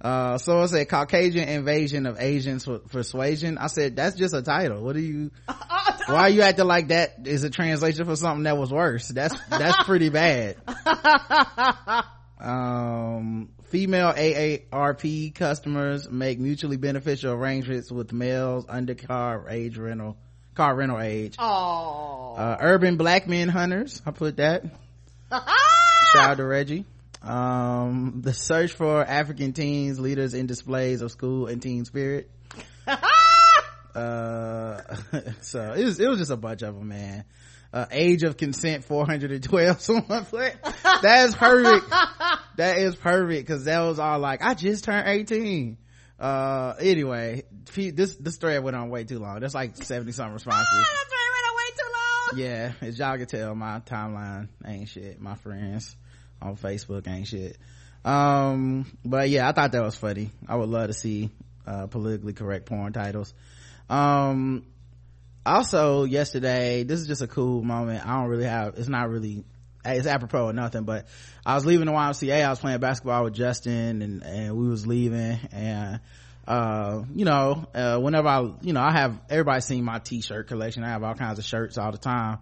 Uh, 0.00 0.38
so 0.38 0.60
i 0.60 0.66
said 0.66 0.88
Caucasian 0.88 1.48
invasion 1.48 2.06
of 2.06 2.20
Asian 2.20 2.60
su- 2.60 2.78
persuasion. 2.78 3.58
I 3.58 3.66
said, 3.66 3.96
that's 3.96 4.14
just 4.14 4.32
a 4.32 4.42
title. 4.42 4.84
What 4.84 4.94
are 4.94 5.00
you, 5.00 5.32
why 6.06 6.20
are 6.20 6.28
you 6.28 6.42
acting 6.42 6.66
like 6.66 6.88
that 6.88 7.26
is 7.26 7.42
a 7.42 7.50
translation 7.50 8.04
for 8.04 8.14
something 8.14 8.44
that 8.44 8.56
was 8.56 8.70
worse? 8.70 9.08
That's, 9.08 9.34
that's 9.50 9.82
pretty 9.82 10.10
bad. 10.10 10.58
um, 12.40 13.48
female 13.68 14.12
AARP 14.12 15.34
customers 15.34 16.08
make 16.10 16.38
mutually 16.38 16.76
beneficial 16.76 17.32
arrangements 17.32 17.90
with 17.90 18.12
males 18.12 18.64
under 18.68 18.94
car 18.94 19.46
age 19.48 19.76
rental, 19.76 20.16
car 20.54 20.74
rental 20.74 21.00
age. 21.00 21.36
oh. 21.38 22.34
Uh, 22.36 22.56
urban 22.60 22.96
black 22.96 23.26
men 23.26 23.48
hunters. 23.48 24.00
I 24.06 24.12
put 24.12 24.36
that. 24.36 24.64
Shout 25.30 26.30
out 26.30 26.36
to 26.36 26.44
Reggie. 26.44 26.84
Um, 27.22 28.20
the 28.22 28.32
search 28.32 28.72
for 28.72 29.04
African 29.04 29.52
teens, 29.52 29.98
leaders 29.98 30.34
in 30.34 30.46
displays 30.46 31.02
of 31.02 31.10
school 31.10 31.46
and 31.46 31.60
teen 31.60 31.84
spirit. 31.84 32.30
uh, 32.86 32.96
so 35.40 35.72
it 35.72 35.84
was, 35.84 36.00
it 36.00 36.08
was 36.08 36.18
just 36.18 36.30
a 36.30 36.36
bunch 36.36 36.62
of 36.62 36.76
them, 36.76 36.88
man. 36.88 37.24
Uh, 37.70 37.84
age 37.90 38.22
of 38.22 38.38
consent 38.38 38.82
412 38.84 39.80
someone 39.82 40.24
put 40.24 40.54
that 41.02 41.26
is 41.26 41.34
perfect. 41.34 41.86
That 42.56 42.78
is 42.78 42.96
perfect 42.96 43.46
because 43.46 43.66
that 43.66 43.80
was 43.80 44.00
all 44.00 44.18
like 44.18 44.42
i 44.42 44.54
just 44.54 44.82
turned 44.82 45.06
18 45.06 45.76
uh 46.18 46.74
anyway 46.80 47.44
this 47.74 48.16
this 48.16 48.34
story 48.34 48.58
went 48.58 48.76
on 48.76 48.88
way 48.90 49.04
too 49.04 49.18
long. 49.18 49.38
That's 49.40 49.54
like 49.54 49.76
70 49.76 50.12
something 50.12 50.32
responses. 50.34 50.66
oh, 50.72 50.78
that's 50.78 51.12
right 51.12 51.30
went 51.36 51.46
on 51.46 51.56
way 51.56 51.70
too 51.76 51.92
long. 51.92 52.40
Yeah 52.40 52.88
as 52.88 52.98
y'all 52.98 53.16
can 53.16 53.26
tell 53.26 53.54
my 53.54 53.80
timeline 53.80 54.48
ain't 54.66 54.88
shit. 54.88 55.20
My 55.20 55.34
friends 55.36 55.94
on 56.42 56.56
facebook 56.56 57.06
ain't 57.06 57.28
shit. 57.28 57.58
Um 58.04 58.86
but 59.04 59.28
yeah 59.28 59.48
i 59.48 59.52
thought 59.52 59.72
that 59.72 59.82
was 59.82 59.96
funny. 59.96 60.30
I 60.48 60.56
would 60.56 60.68
love 60.68 60.88
to 60.88 60.94
see 60.94 61.30
uh 61.66 61.86
politically 61.86 62.32
correct 62.32 62.66
porn 62.66 62.92
titles. 62.92 63.32
Um 63.88 64.64
also 65.56 66.04
yesterday 66.04 66.82
this 66.84 67.00
is 67.00 67.06
just 67.06 67.22
a 67.22 67.26
cool 67.26 67.62
moment. 67.62 68.06
I 68.06 68.20
don't 68.20 68.28
really 68.28 68.44
have 68.44 68.74
it's 68.76 68.88
not 68.88 69.08
really 69.10 69.44
it's 69.84 70.06
apropos 70.06 70.46
or 70.46 70.52
nothing 70.52 70.84
but 70.84 71.06
i 71.46 71.54
was 71.54 71.64
leaving 71.64 71.86
the 71.86 71.92
ymca 71.92 72.44
i 72.44 72.50
was 72.50 72.58
playing 72.58 72.80
basketball 72.80 73.24
with 73.24 73.34
justin 73.34 74.02
and 74.02 74.22
and 74.22 74.56
we 74.56 74.68
was 74.68 74.86
leaving 74.86 75.38
and 75.52 76.00
uh, 76.46 77.02
you 77.14 77.26
know 77.26 77.66
uh, 77.74 77.98
whenever 77.98 78.26
i 78.26 78.40
you 78.62 78.72
know 78.72 78.80
i 78.80 78.90
have 78.90 79.20
everybody 79.28 79.60
seen 79.60 79.84
my 79.84 79.98
t-shirt 79.98 80.48
collection. 80.48 80.82
I 80.82 80.88
have 80.88 81.02
all 81.02 81.14
kinds 81.14 81.38
of 81.38 81.44
shirts 81.44 81.76
all 81.76 81.92
the 81.92 81.98
time. 81.98 82.38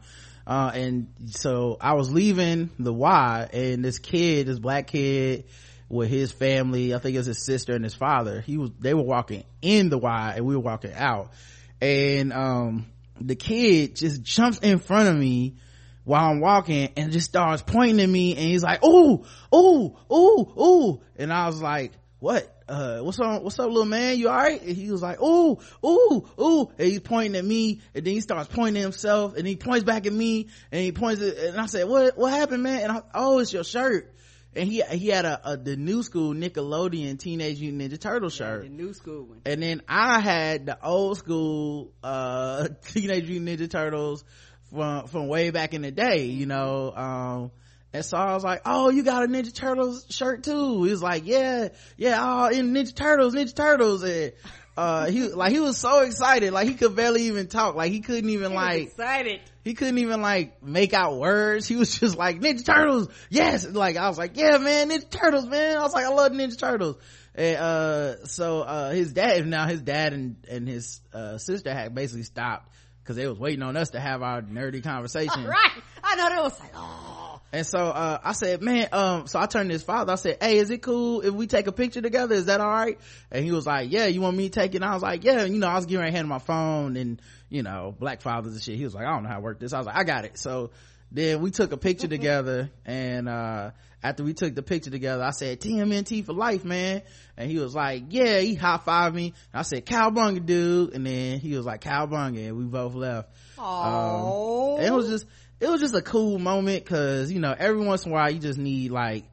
Uh, 0.46 0.70
and 0.74 1.08
so 1.30 1.76
i 1.80 1.94
was 1.94 2.12
leaving 2.12 2.70
the 2.78 2.92
y 2.92 3.48
and 3.52 3.84
this 3.84 3.98
kid 3.98 4.46
this 4.46 4.60
black 4.60 4.86
kid 4.86 5.44
with 5.88 6.08
his 6.08 6.30
family 6.30 6.94
i 6.94 6.98
think 6.98 7.16
it 7.16 7.18
was 7.18 7.26
his 7.26 7.44
sister 7.44 7.74
and 7.74 7.82
his 7.82 7.94
father 7.94 8.40
he 8.40 8.56
was 8.56 8.70
they 8.78 8.94
were 8.94 9.02
walking 9.02 9.42
in 9.60 9.88
the 9.88 9.98
y 9.98 10.34
and 10.36 10.46
we 10.46 10.54
were 10.54 10.62
walking 10.62 10.92
out. 10.92 11.32
And 11.80 12.32
um 12.32 12.86
the 13.20 13.34
kid 13.34 13.96
just 13.96 14.22
jumps 14.22 14.58
in 14.58 14.78
front 14.78 15.08
of 15.08 15.16
me 15.16 15.56
while 16.04 16.30
I'm 16.30 16.40
walking 16.40 16.90
and 16.96 17.10
just 17.12 17.26
starts 17.26 17.62
pointing 17.62 18.00
at 18.00 18.08
me 18.08 18.32
and 18.32 18.44
he's 18.44 18.62
like, 18.62 18.84
"Ooh, 18.84 19.24
ooh, 19.54 19.96
ooh, 20.12 20.52
ooh," 20.58 21.00
and 21.16 21.32
I 21.32 21.46
was 21.46 21.60
like, 21.60 21.92
"What? 22.20 22.52
Uh, 22.68 23.00
what's 23.00 23.18
up? 23.18 23.42
What's 23.42 23.58
up, 23.58 23.68
little 23.68 23.84
man? 23.84 24.16
You 24.18 24.28
all 24.28 24.36
right?" 24.36 24.60
And 24.60 24.76
he 24.76 24.90
was 24.90 25.02
like, 25.02 25.20
"Ooh, 25.20 25.58
ooh, 25.84 26.28
ooh," 26.40 26.70
and 26.78 26.88
he's 26.88 27.00
pointing 27.00 27.36
at 27.36 27.44
me 27.44 27.80
and 27.94 28.04
then 28.04 28.14
he 28.14 28.20
starts 28.20 28.48
pointing 28.48 28.76
at 28.76 28.84
himself 28.84 29.36
and 29.36 29.46
he 29.46 29.56
points 29.56 29.84
back 29.84 30.06
at 30.06 30.12
me 30.12 30.48
and 30.70 30.80
he 30.80 30.92
points 30.92 31.20
at, 31.22 31.36
and 31.36 31.60
I 31.60 31.66
said, 31.66 31.88
"What? 31.88 32.16
What 32.16 32.32
happened, 32.32 32.62
man?" 32.62 32.82
And 32.82 32.92
I, 32.92 33.02
oh, 33.14 33.40
it's 33.40 33.52
your 33.52 33.64
shirt. 33.64 34.12
And 34.56 34.68
he 34.68 34.82
he 34.82 35.08
had 35.08 35.24
a, 35.24 35.52
a 35.52 35.56
the 35.56 35.76
new 35.76 36.02
school 36.02 36.34
Nickelodeon 36.34 37.18
Teenage 37.18 37.60
Mutant 37.60 37.92
Ninja 37.92 38.00
Turtle 38.00 38.30
shirt. 38.30 38.64
Yeah, 38.64 38.68
the 38.70 38.74
new 38.74 38.92
school 38.94 39.24
one. 39.24 39.42
And 39.44 39.62
then 39.62 39.82
I 39.88 40.20
had 40.20 40.66
the 40.66 40.84
old 40.84 41.18
school 41.18 41.92
uh 42.02 42.68
Teenage 42.88 43.28
Mutant 43.28 43.60
Ninja 43.60 43.70
Turtles 43.70 44.24
from 44.70 45.06
from 45.06 45.28
way 45.28 45.50
back 45.50 45.74
in 45.74 45.82
the 45.82 45.92
day 45.92 46.24
you 46.24 46.46
know 46.46 46.92
um 46.96 47.50
and 47.96 48.04
so 48.04 48.18
I 48.18 48.34
was 48.34 48.44
like, 48.44 48.60
"Oh, 48.66 48.90
you 48.90 49.02
got 49.02 49.22
a 49.22 49.26
Ninja 49.26 49.54
Turtles 49.54 50.06
shirt 50.10 50.42
too?" 50.42 50.84
He 50.84 50.90
was 50.90 51.02
like, 51.02 51.22
"Yeah, 51.24 51.68
yeah, 51.96 52.18
oh, 52.20 52.48
in 52.50 52.74
Ninja 52.74 52.94
Turtles, 52.94 53.34
Ninja 53.34 53.54
Turtles." 53.54 54.02
And 54.02 54.32
uh, 54.76 55.06
he 55.06 55.28
like 55.28 55.52
he 55.52 55.60
was 55.60 55.78
so 55.78 56.02
excited, 56.02 56.52
like 56.52 56.68
he 56.68 56.74
could 56.74 56.94
barely 56.94 57.22
even 57.22 57.46
talk, 57.46 57.74
like 57.74 57.90
he 57.90 58.00
couldn't 58.00 58.28
even 58.28 58.50
He 58.50 58.56
was 58.56 58.64
like 58.64 58.82
excited. 58.82 59.40
He 59.66 59.74
couldn't 59.74 59.98
even 59.98 60.22
like 60.22 60.62
make 60.62 60.94
out 60.94 61.18
words. 61.18 61.66
He 61.66 61.74
was 61.74 61.98
just 61.98 62.16
like 62.16 62.38
Ninja 62.38 62.64
Turtles, 62.64 63.08
yes. 63.30 63.66
Like 63.66 63.96
I 63.96 64.06
was 64.06 64.16
like, 64.16 64.36
yeah, 64.36 64.58
man, 64.58 64.90
Ninja 64.90 65.10
Turtles, 65.10 65.44
man. 65.44 65.76
I 65.76 65.82
was 65.82 65.92
like, 65.92 66.04
I 66.04 66.10
love 66.10 66.30
Ninja 66.30 66.56
Turtles. 66.56 66.96
And 67.34 67.56
uh, 67.56 68.26
so 68.26 68.60
uh, 68.60 68.92
his 68.92 69.12
dad 69.12 69.44
now 69.44 69.66
his 69.66 69.82
dad 69.82 70.12
and 70.12 70.36
and 70.48 70.68
his 70.68 71.00
uh, 71.12 71.38
sister 71.38 71.74
had 71.74 71.96
basically 71.96 72.22
stopped 72.22 72.72
because 73.02 73.16
they 73.16 73.26
was 73.26 73.40
waiting 73.40 73.64
on 73.64 73.76
us 73.76 73.90
to 73.90 73.98
have 73.98 74.22
our 74.22 74.40
nerdy 74.40 74.84
conversation. 74.84 75.44
Right. 75.44 75.82
I 76.00 76.14
know 76.14 76.28
that 76.28 76.42
was 76.44 76.60
like, 76.60 76.72
oh. 76.76 77.40
And 77.52 77.66
so 77.66 77.78
uh, 77.78 78.18
I 78.22 78.34
said, 78.34 78.62
man, 78.62 78.88
um, 78.92 79.26
so 79.26 79.40
I 79.40 79.46
turned 79.46 79.70
to 79.70 79.72
his 79.72 79.82
father. 79.82 80.12
I 80.12 80.16
said, 80.16 80.38
hey, 80.40 80.58
is 80.58 80.70
it 80.70 80.80
cool 80.80 81.22
if 81.22 81.32
we 81.34 81.48
take 81.48 81.66
a 81.66 81.72
picture 81.72 82.02
together? 82.02 82.36
Is 82.36 82.46
that 82.46 82.60
all 82.60 82.70
right? 82.70 83.00
And 83.32 83.44
he 83.44 83.50
was 83.50 83.66
like, 83.66 83.90
yeah, 83.90 84.06
you 84.06 84.20
want 84.20 84.36
me 84.36 84.48
to 84.48 84.60
take 84.60 84.74
it? 84.74 84.76
And 84.76 84.84
I 84.84 84.94
was 84.94 85.02
like, 85.02 85.24
yeah, 85.24 85.44
you 85.44 85.58
know, 85.58 85.66
I 85.66 85.74
was 85.74 85.86
getting 85.86 86.04
to 86.04 86.12
hand 86.12 86.24
him 86.24 86.28
my 86.28 86.38
phone 86.38 86.96
and, 86.96 87.20
you 87.48 87.62
know, 87.62 87.94
black 87.98 88.20
fathers 88.20 88.52
and 88.54 88.62
shit. 88.62 88.76
He 88.76 88.84
was 88.84 88.94
like, 88.94 89.06
I 89.06 89.10
don't 89.10 89.22
know 89.22 89.28
how 89.28 89.36
to 89.36 89.42
work 89.42 89.60
this. 89.60 89.72
I 89.72 89.78
was 89.78 89.86
like, 89.86 89.96
I 89.96 90.04
got 90.04 90.24
it. 90.24 90.38
So 90.38 90.70
then 91.12 91.40
we 91.40 91.50
took 91.50 91.72
a 91.72 91.76
picture 91.76 92.08
together 92.08 92.70
and, 92.84 93.28
uh, 93.28 93.70
after 94.02 94.22
we 94.22 94.34
took 94.34 94.54
the 94.54 94.62
picture 94.62 94.90
together, 94.90 95.24
I 95.24 95.30
said, 95.30 95.60
TMNT 95.60 96.24
for 96.24 96.32
life, 96.32 96.64
man. 96.64 97.02
And 97.36 97.50
he 97.50 97.58
was 97.58 97.74
like, 97.74 98.04
yeah, 98.10 98.38
he 98.38 98.54
high 98.54 98.78
fived 98.78 99.14
me. 99.14 99.34
And 99.52 99.60
I 99.60 99.62
said, 99.62 99.84
cowbunga 99.84 100.46
dude. 100.46 100.94
And 100.94 101.04
then 101.04 101.40
he 101.40 101.56
was 101.56 101.66
like, 101.66 101.80
cowbunga. 101.80 102.48
And 102.48 102.56
we 102.56 102.64
both 102.64 102.94
left. 102.94 103.30
Oh. 103.58 104.76
Um, 104.76 104.84
it 104.84 104.92
was 104.92 105.08
just, 105.08 105.26
it 105.58 105.68
was 105.68 105.80
just 105.80 105.94
a 105.94 106.02
cool 106.02 106.38
moment 106.38 106.86
cause, 106.86 107.32
you 107.32 107.40
know, 107.40 107.54
every 107.58 107.84
once 107.84 108.04
in 108.04 108.12
a 108.12 108.14
while 108.14 108.30
you 108.30 108.38
just 108.38 108.58
need 108.58 108.90
like, 108.90 109.24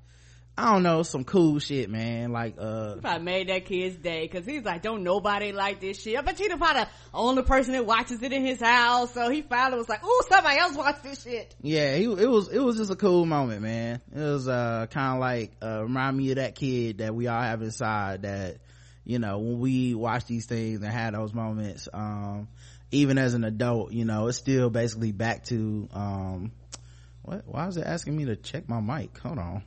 I 0.56 0.72
don't 0.72 0.84
know, 0.84 1.02
some 1.02 1.24
cool 1.24 1.58
shit, 1.58 1.90
man. 1.90 2.32
Like, 2.32 2.56
uh, 2.60 2.98
Probably 3.02 3.24
made 3.24 3.50
that 3.50 3.66
kid's 3.66 3.96
day 3.96 4.30
because 4.32 4.46
he's 4.46 4.64
like, 4.64 4.84
don't 4.84 5.04
nobody 5.04 5.52
like 5.52 5.82
this 5.82 6.00
shit. 6.00 6.16
I 6.16 6.22
bet 6.22 6.40
you 6.40 6.48
the 6.48 6.58
probably 6.58 6.84
the 6.84 6.90
only 7.12 7.42
person 7.42 7.74
that 7.74 7.88
watches 7.88 8.22
it 8.22 8.32
in 8.32 8.46
his 8.46 8.62
house. 8.62 9.16
So 9.16 9.32
he 9.32 9.42
finally 9.42 9.80
was 9.80 9.90
like, 9.90 10.06
ooh, 10.06 10.22
somebody 10.30 10.60
else 10.60 10.76
watch 10.76 11.02
this 11.02 11.24
shit. 11.24 11.56
yeah, 11.62 11.96
he, 11.96 12.04
it 12.04 12.30
was, 12.30 12.50
it 12.50 12.60
was 12.60 12.78
just 12.78 12.92
a 12.92 12.96
cool 12.96 13.26
moment, 13.26 13.64
man. 13.64 14.00
It 14.16 14.20
was, 14.20 14.48
uh, 14.48 14.86
kind 14.92 15.16
of 15.16 15.20
like, 15.22 15.54
uh, 15.64 15.82
remind 15.82 16.18
me 16.18 16.30
of 16.30 16.36
that 16.36 16.54
kid 16.54 17.00
that 17.00 17.16
we 17.16 17.26
all 17.28 17.42
have 17.42 17.64
inside 17.64 18.22
that, 18.22 18.58
you 19.06 19.18
know, 19.18 19.40
when 19.40 19.60
we 19.60 19.96
watch 19.96 20.26
these 20.26 20.46
things 20.46 20.84
and 20.84 20.92
had 20.92 21.16
those 21.16 21.34
moments, 21.34 21.90
um, 21.92 22.48
even 22.92 23.18
as 23.18 23.34
an 23.34 23.44
adult, 23.44 23.92
you 23.92 24.06
know, 24.06 24.28
it's 24.28 24.38
still 24.38 24.70
basically 24.70 25.12
back 25.14 25.46
to, 25.46 25.90
um, 25.94 26.52
what, 27.24 27.42
why 27.48 27.68
is 27.68 27.78
it 27.78 27.86
asking 27.88 28.16
me 28.16 28.26
to 28.26 28.36
check 28.36 28.70
my 28.70 28.80
mic? 28.80 29.18
Hold 29.18 29.40
on. 29.40 29.64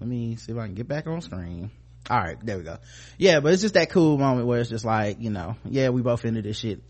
Let 0.00 0.08
me 0.08 0.36
see 0.36 0.52
if 0.52 0.58
I 0.58 0.66
can 0.66 0.74
get 0.74 0.88
back 0.88 1.06
on 1.06 1.20
screen. 1.20 1.70
All 2.10 2.18
right, 2.18 2.38
there 2.44 2.56
we 2.56 2.64
go. 2.64 2.78
Yeah, 3.18 3.40
but 3.40 3.52
it's 3.52 3.62
just 3.62 3.74
that 3.74 3.90
cool 3.90 4.16
moment 4.16 4.46
where 4.46 4.60
it's 4.60 4.70
just 4.70 4.84
like, 4.84 5.20
you 5.20 5.30
know, 5.30 5.56
yeah, 5.64 5.90
we 5.90 6.00
both 6.02 6.24
into 6.24 6.42
this 6.42 6.58
shit. 6.58 6.82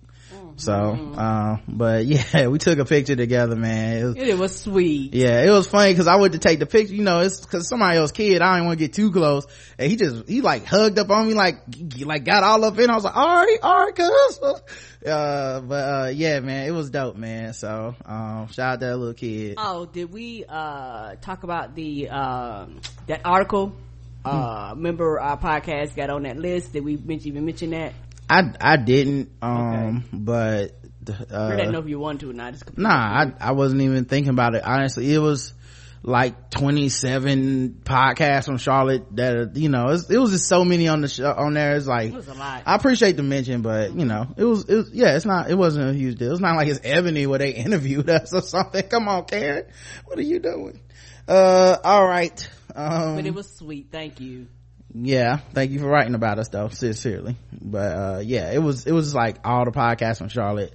So, 0.56 0.72
uh, 1.16 1.58
but 1.68 2.04
yeah, 2.06 2.48
we 2.48 2.58
took 2.58 2.78
a 2.78 2.84
picture 2.84 3.14
together, 3.14 3.54
man. 3.54 3.96
It 3.98 4.04
was, 4.04 4.16
It 4.16 4.38
was 4.38 4.60
sweet. 4.60 5.14
yeah, 5.14 5.42
it 5.44 5.50
was 5.50 5.68
funny 5.68 5.92
because 5.92 6.08
I 6.08 6.16
went 6.16 6.32
to 6.32 6.38
take 6.40 6.58
the 6.58 6.66
picture. 6.66 6.94
You 6.94 7.04
know, 7.04 7.20
it's 7.20 7.40
because 7.40 7.68
somebody 7.68 7.96
else's 7.98 8.12
kid. 8.12 8.42
I 8.42 8.54
didn't 8.56 8.66
want 8.66 8.78
to 8.78 8.84
get 8.84 8.92
too 8.94 9.12
close, 9.12 9.46
and 9.78 9.90
he 9.90 9.96
just 9.96 10.28
he 10.28 10.40
like 10.40 10.66
hugged 10.66 10.98
up 10.98 11.10
on 11.10 11.28
me, 11.28 11.34
like 11.34 11.62
like 12.00 12.24
got 12.24 12.42
all 12.42 12.64
up 12.64 12.78
in. 12.78 12.90
I 12.90 12.94
was 12.94 13.04
like, 13.04 13.16
all 13.16 13.36
right, 13.36 13.58
all 13.62 13.84
right, 13.84 13.94
cuz. 13.94 14.40
Uh, 14.98 15.60
but 15.60 15.74
uh, 15.76 16.08
yeah, 16.12 16.40
man, 16.40 16.66
it 16.66 16.72
was 16.72 16.90
dope, 16.90 17.14
man. 17.14 17.52
So, 17.52 17.94
um, 18.04 18.48
shout 18.48 18.58
out 18.74 18.80
to 18.80 18.86
that 18.86 18.96
little 18.96 19.14
kid. 19.14 19.54
Oh, 19.56 19.86
did 19.86 20.12
we 20.12 20.44
uh 20.48 21.14
talk 21.20 21.44
about 21.44 21.76
the 21.76 22.08
um 22.08 22.80
that 23.06 23.20
article? 23.24 23.76
Uh, 24.24 24.72
remember 24.74 25.20
our 25.20 25.38
podcast 25.38 25.94
got 25.94 26.10
on 26.10 26.24
that 26.24 26.36
list? 26.36 26.72
Did 26.72 26.84
we 26.84 26.96
mention, 26.96 27.28
even 27.28 27.46
mention 27.46 27.70
that? 27.70 27.94
I 28.28 28.52
I 28.60 28.76
didn't, 28.76 29.30
um, 29.42 30.04
but 30.12 30.76
I 31.08 31.56
didn't 31.56 31.72
know 31.72 31.78
uh, 31.78 31.82
if 31.82 31.88
you 31.88 31.98
wanted 31.98 32.20
to 32.20 32.30
or 32.30 32.34
not. 32.34 32.54
It's 32.54 32.64
nah, 32.76 32.90
I 32.90 33.32
I 33.40 33.52
wasn't 33.52 33.82
even 33.82 34.04
thinking 34.04 34.30
about 34.30 34.54
it. 34.54 34.62
Honestly, 34.64 35.12
it 35.12 35.18
was 35.18 35.54
like 36.02 36.50
27 36.50 37.80
podcasts 37.84 38.46
from 38.46 38.58
Charlotte 38.58 39.16
that 39.16 39.36
are, 39.36 39.50
you 39.54 39.68
know 39.68 39.88
it's, 39.88 40.08
it 40.08 40.16
was 40.16 40.30
just 40.30 40.46
so 40.46 40.64
many 40.64 40.88
on 40.88 41.00
the 41.00 41.08
show 41.08 41.32
on 41.32 41.54
there. 41.54 41.76
It's 41.76 41.86
like 41.86 42.10
It 42.10 42.14
was 42.14 42.28
a 42.28 42.34
lot. 42.34 42.62
I 42.66 42.74
appreciate 42.76 43.16
the 43.16 43.22
mention, 43.22 43.62
but 43.62 43.94
you 43.94 44.04
know, 44.04 44.26
it 44.36 44.44
was, 44.44 44.64
it 44.68 44.74
was, 44.74 44.90
yeah, 44.92 45.16
it's 45.16 45.24
not, 45.24 45.50
it 45.50 45.56
wasn't 45.56 45.90
a 45.90 45.92
huge 45.94 46.18
deal. 46.18 46.32
It's 46.32 46.40
not 46.40 46.56
like 46.56 46.68
it's 46.68 46.80
Ebony 46.84 47.26
where 47.26 47.38
they 47.38 47.50
interviewed 47.54 48.08
us 48.08 48.32
or 48.32 48.42
something. 48.42 48.86
Come 48.88 49.08
on, 49.08 49.24
Karen. 49.24 49.64
What 50.04 50.18
are 50.18 50.22
you 50.22 50.38
doing? 50.38 50.80
Uh, 51.26 51.76
all 51.82 52.06
right. 52.06 52.48
Um, 52.74 53.16
but 53.16 53.26
it 53.26 53.34
was 53.34 53.50
sweet. 53.52 53.88
Thank 53.90 54.20
you. 54.20 54.46
Yeah, 54.94 55.38
thank 55.52 55.70
you 55.70 55.78
for 55.80 55.86
writing 55.86 56.14
about 56.14 56.38
us 56.38 56.48
though, 56.48 56.68
sincerely. 56.68 57.36
But, 57.52 57.78
uh, 57.78 58.22
yeah, 58.24 58.52
it 58.52 58.58
was, 58.58 58.86
it 58.86 58.92
was 58.92 59.14
like 59.14 59.38
all 59.44 59.64
the 59.64 59.70
podcasts 59.70 60.18
from 60.18 60.28
Charlotte, 60.28 60.74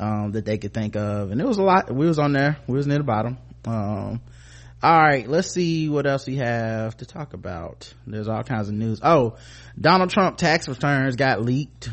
um, 0.00 0.32
that 0.32 0.44
they 0.44 0.58
could 0.58 0.74
think 0.74 0.96
of. 0.96 1.30
And 1.30 1.40
it 1.40 1.46
was 1.46 1.58
a 1.58 1.62
lot. 1.62 1.94
We 1.94 2.06
was 2.06 2.18
on 2.18 2.32
there. 2.32 2.58
We 2.66 2.76
was 2.76 2.86
near 2.86 2.98
the 2.98 3.04
bottom. 3.04 3.38
Um, 3.64 4.20
all 4.82 5.00
right, 5.00 5.28
let's 5.28 5.52
see 5.52 5.88
what 5.88 6.06
else 6.06 6.26
we 6.26 6.38
have 6.38 6.96
to 6.96 7.06
talk 7.06 7.34
about. 7.34 7.92
There's 8.04 8.26
all 8.26 8.42
kinds 8.42 8.68
of 8.68 8.74
news. 8.74 8.98
Oh, 9.00 9.36
Donald 9.80 10.10
Trump 10.10 10.38
tax 10.38 10.68
returns 10.68 11.14
got 11.14 11.40
leaked. 11.40 11.90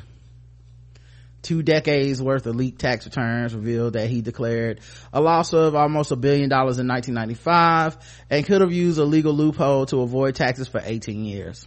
Two 1.42 1.64
decades 1.64 2.22
worth 2.22 2.46
of 2.46 2.56
leaked 2.56 2.80
tax 2.80 3.06
returns 3.06 3.56
revealed 3.56 3.94
that 3.94 4.10
he 4.10 4.22
declared 4.22 4.82
a 5.14 5.22
loss 5.22 5.54
of 5.54 5.74
almost 5.74 6.12
a 6.12 6.16
billion 6.18 6.50
dollars 6.50 6.80
in 6.80 6.88
1995 6.88 7.98
and 8.30 8.46
could 8.46 8.62
have 8.62 8.74
used 8.74 9.00
a 9.00 9.06
legal 9.06 9.34
loophole 9.34 9.86
to 9.88 10.02
avoid 10.02 10.36
taxes 10.36 10.68
for 10.68 10.82
18 10.84 11.24
years. 11.24 11.66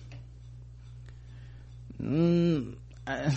Mm, 2.01 2.75
I, 3.07 3.35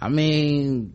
I 0.00 0.08
mean, 0.08 0.94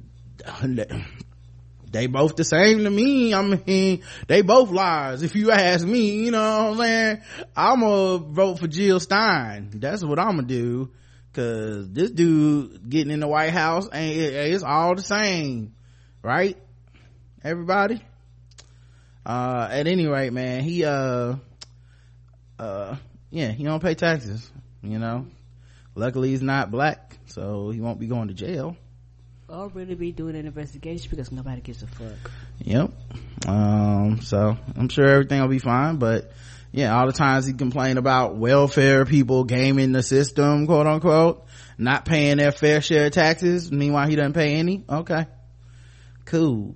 they 1.92 2.08
both 2.08 2.36
the 2.36 2.44
same 2.44 2.84
to 2.84 2.90
me. 2.90 3.34
I 3.34 3.42
mean, 3.42 4.04
they 4.28 4.42
both 4.42 4.72
lies. 4.72 5.24
If 5.24 5.36
you 5.36 5.52
ask 5.52 5.86
me, 5.86 6.24
you 6.26 6.32
know 6.32 6.40
what 6.40 6.72
I'm 6.72 6.78
saying? 6.78 7.22
I'm 7.56 7.80
gonna 7.82 8.18
vote 8.18 8.60
for 8.60 8.68
Jill 8.68 9.00
Stein. 9.00 9.70
That's 9.76 10.04
what 10.04 10.20
I'm 10.20 10.36
gonna 10.38 10.48
do. 10.48 10.90
Cause 11.34 11.90
this 11.90 12.12
dude 12.12 12.90
getting 12.90 13.12
in 13.12 13.20
the 13.20 13.28
White 13.28 13.52
House 13.52 13.90
ain't, 13.92 14.18
it's 14.18 14.64
all 14.64 14.96
the 14.96 15.02
same. 15.02 15.74
Right? 16.22 16.58
Everybody? 17.44 18.02
Uh, 19.26 19.68
at 19.72 19.88
any 19.88 20.06
rate, 20.08 20.32
man, 20.32 20.64
he, 20.64 20.86
uh, 20.86 21.36
uh, 22.60 22.96
yeah, 23.32 23.52
he 23.52 23.64
don't 23.64 23.82
pay 23.82 23.96
taxes, 23.96 24.50
you 24.82 25.00
know? 25.00 25.28
luckily 25.96 26.30
he's 26.30 26.42
not 26.42 26.72
black 26.72 27.18
so 27.26 27.70
he 27.70 27.80
won't 27.80 28.00
be 28.00 28.08
going 28.08 28.28
to 28.28 28.34
jail 28.34 28.76
Or 29.48 29.68
really 29.70 29.96
be 29.96 30.12
doing 30.12 30.36
an 30.36 30.46
investigation 30.46 31.10
because 31.10 31.32
nobody 31.32 31.62
gives 31.62 31.84
a 31.84 31.88
fuck. 31.88 32.32
Yep. 32.60 32.92
Um, 33.48 34.22
so 34.22 34.58
I'm 34.76 34.90
sure 34.90 35.06
everything 35.06 35.42
will 35.42 35.48
be 35.48 35.60
fine, 35.60 35.98
but 35.98 36.32
yeah, 36.74 36.98
all 36.98 37.06
the 37.06 37.14
times 37.14 37.46
he 37.46 37.54
complained 37.54 38.00
about 38.00 38.36
welfare 38.36 39.06
people 39.06 39.44
gaming 39.44 39.92
the 39.92 40.02
system, 40.02 40.66
quote 40.66 40.88
unquote, 40.88 41.46
not 41.78 42.04
paying 42.04 42.38
their 42.38 42.52
fair 42.52 42.82
share 42.82 43.06
of 43.06 43.12
taxes. 43.12 43.72
Meanwhile, 43.72 44.10
he 44.10 44.16
doesn't 44.16 44.34
pay 44.34 44.56
any. 44.56 44.84
Okay. 44.90 45.28
Cool. 46.26 46.76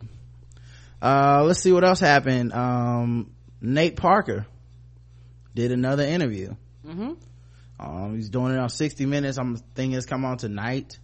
Uh, 1.01 1.43
let's 1.45 1.61
see 1.61 1.71
what 1.71 1.83
else 1.83 1.99
happened. 1.99 2.53
Um, 2.53 3.31
Nate 3.59 3.95
Parker 3.95 4.45
did 5.55 5.71
another 5.71 6.03
interview. 6.03 6.55
Mm-hmm. 6.85 7.13
Um, 7.79 8.15
he's 8.15 8.29
doing 8.29 8.53
it 8.53 8.59
on 8.59 8.69
60 8.69 9.07
minutes. 9.07 9.39
I'm 9.39 9.57
thinking 9.57 9.97
it's 9.97 10.05
come 10.05 10.25
on 10.25 10.37
tonight. 10.37 10.99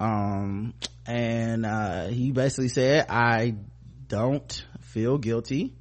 Um, 0.00 0.74
and, 1.06 1.64
uh, 1.64 2.06
he 2.08 2.32
basically 2.32 2.68
said, 2.68 3.06
I 3.08 3.54
don't 4.08 4.66
feel 4.80 5.16
guilty 5.16 5.74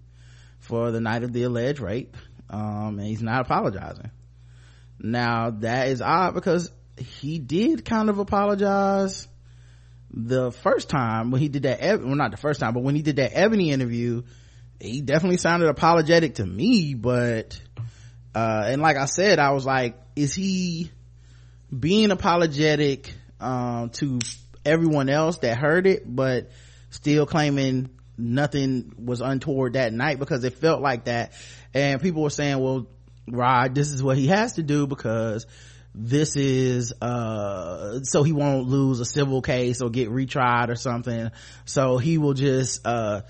for 0.60 0.92
the 0.92 1.02
night 1.02 1.24
of 1.24 1.34
the 1.34 1.44
alleged 1.44 1.80
rape. 1.80 2.16
Um, 2.56 3.00
and 3.00 3.08
he's 3.08 3.22
not 3.22 3.42
apologizing. 3.42 4.12
Now 4.98 5.50
that 5.50 5.90
is 5.90 6.02
odd 6.02 6.36
because 6.36 6.72
he 6.98 7.38
did 7.38 7.84
kind 7.84 8.10
of 8.10 8.20
apologize 8.20 9.28
the 10.10 10.54
first 10.54 10.90
time 10.90 11.32
when 11.32 11.42
he 11.42 11.50
did 11.50 11.64
that, 11.64 11.82
well 12.00 12.16
not 12.16 12.32
the 12.32 12.38
first 12.38 12.62
time, 12.62 12.74
but 12.74 12.82
when 12.82 12.96
he 12.96 13.02
did 13.02 13.18
that 13.18 13.32
Ebony 13.34 13.72
interview, 13.72 14.24
he 14.80 15.02
definitely 15.02 15.36
sounded 15.38 15.68
apologetic 15.68 16.36
to 16.36 16.46
me, 16.46 16.94
but, 16.94 17.60
uh, 18.34 18.64
and 18.68 18.82
like 18.82 18.96
I 18.96 19.06
said, 19.06 19.38
I 19.38 19.52
was 19.52 19.66
like, 19.66 20.00
is 20.16 20.34
he 20.34 20.92
being 21.78 22.12
apologetic, 22.12 23.14
um, 23.42 23.90
to 23.96 24.20
everyone 24.66 25.10
else 25.10 25.40
that 25.40 25.58
heard 25.58 25.88
it, 25.88 26.04
but 26.06 26.52
still 26.90 27.26
claiming 27.26 27.90
nothing 28.18 28.94
was 28.98 29.22
untoward 29.22 29.74
that 29.74 29.94
night 29.94 30.20
because 30.20 30.44
it 30.44 30.54
felt 30.54 30.82
like 30.82 31.06
that. 31.06 31.34
And 31.74 32.02
people 32.02 32.24
were 32.24 32.30
saying, 32.30 32.60
well, 32.60 32.88
Rod, 33.28 33.76
this 33.76 33.92
is 33.92 34.04
what 34.04 34.18
he 34.18 34.28
has 34.28 34.54
to 34.54 34.64
do 34.64 34.88
because 34.88 35.46
this 35.98 36.36
is 36.36 36.94
uh 37.02 38.02
so 38.04 38.24
he 38.24 38.34
won't 38.34 38.68
lose 38.68 39.00
a 39.00 39.06
civil 39.06 39.42
case 39.42 39.82
or 39.82 39.90
get 39.90 40.10
retried 40.10 40.70
or 40.70 40.76
something. 40.76 41.32
So 41.64 41.98
he 41.98 42.18
will 42.18 42.34
just 42.34 42.86
uh 42.86 43.22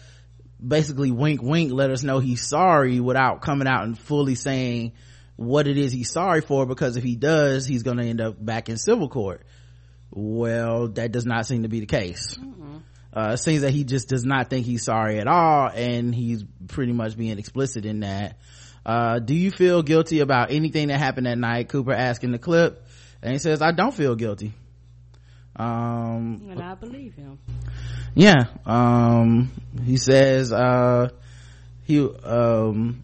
basically 0.66 1.12
wink 1.12 1.42
wink 1.44 1.72
let 1.72 1.92
us 1.92 2.02
know 2.02 2.20
he's 2.20 2.48
sorry 2.48 3.00
without 3.00 3.42
coming 3.42 3.68
out 3.68 3.84
and 3.84 3.98
fully 3.98 4.36
saying 4.36 4.94
what 5.36 5.68
it 5.68 5.78
is 5.78 5.92
he's 5.92 6.10
sorry 6.10 6.42
for 6.42 6.66
because 6.66 6.98
if 6.98 7.04
he 7.04 7.16
does 7.16 7.68
he's 7.68 7.84
going 7.84 7.98
to 7.98 8.06
end 8.06 8.22
up 8.22 8.44
back 8.44 8.68
in 8.68 8.78
civil 8.78 9.10
court. 9.10 9.46
Well 10.12 10.88
that 10.90 11.12
does 11.12 11.26
not 11.26 11.46
seem 11.46 11.64
to 11.64 11.70
be 11.70 11.82
the 11.82 11.86
case 11.86 12.38
uh 13.16 13.36
seems 13.38 13.62
that 13.62 13.72
he 13.72 13.84
just 13.84 14.10
does 14.10 14.26
not 14.26 14.50
think 14.50 14.66
he's 14.66 14.84
sorry 14.84 15.20
at 15.20 15.28
all 15.28 15.70
and 15.70 16.14
he's 16.14 16.44
pretty 16.68 16.92
much 16.92 17.18
being 17.18 17.40
explicit 17.40 17.86
in 17.86 18.02
that. 18.02 18.38
Uh 18.86 19.20
do 19.20 19.34
you 19.34 19.52
feel 19.52 19.82
guilty 19.82 20.20
about 20.20 20.52
anything 20.52 20.90
that 20.90 21.00
happened 21.00 21.26
that 21.26 21.38
night? 21.38 21.70
Cooper 21.70 21.94
asked 21.94 22.24
in 22.24 22.32
the 22.32 22.40
clip 22.40 22.86
and 23.24 23.32
he 23.32 23.40
says 23.40 23.62
i 23.62 23.72
don't 23.72 23.94
feel 23.94 24.16
guilty. 24.16 24.54
Um 25.56 26.48
And 26.50 26.62
I 26.62 26.76
believe 26.76 27.16
him. 27.16 27.40
yeah 28.14 28.46
um 28.66 29.52
he 29.86 29.98
says 29.98 30.52
uh 30.52 31.10
he 31.86 32.00
um 32.02 33.04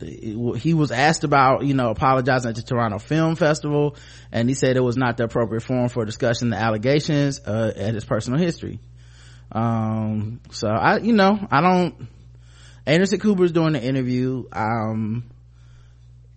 he 0.00 0.74
was 0.74 0.90
asked 0.90 1.24
about 1.24 1.64
you 1.64 1.74
know 1.74 1.90
apologizing 1.90 2.50
at 2.50 2.56
the 2.56 2.62
toronto 2.62 2.98
film 2.98 3.36
festival 3.36 3.96
and 4.32 4.48
he 4.48 4.54
said 4.54 4.76
it 4.76 4.82
was 4.82 4.96
not 4.96 5.16
the 5.16 5.24
appropriate 5.24 5.62
forum 5.62 5.88
for 5.88 6.04
discussing 6.04 6.50
the 6.50 6.56
allegations 6.56 7.40
uh, 7.40 7.72
at 7.74 7.94
his 7.94 8.04
personal 8.04 8.38
history 8.38 8.78
um 9.52 10.40
so 10.50 10.68
i 10.68 10.98
you 10.98 11.12
know 11.12 11.38
i 11.50 11.60
don't 11.60 12.08
anderson 12.86 13.18
cooper's 13.20 13.52
doing 13.52 13.72
the 13.72 13.82
interview. 13.82 14.44
Um 14.52 15.24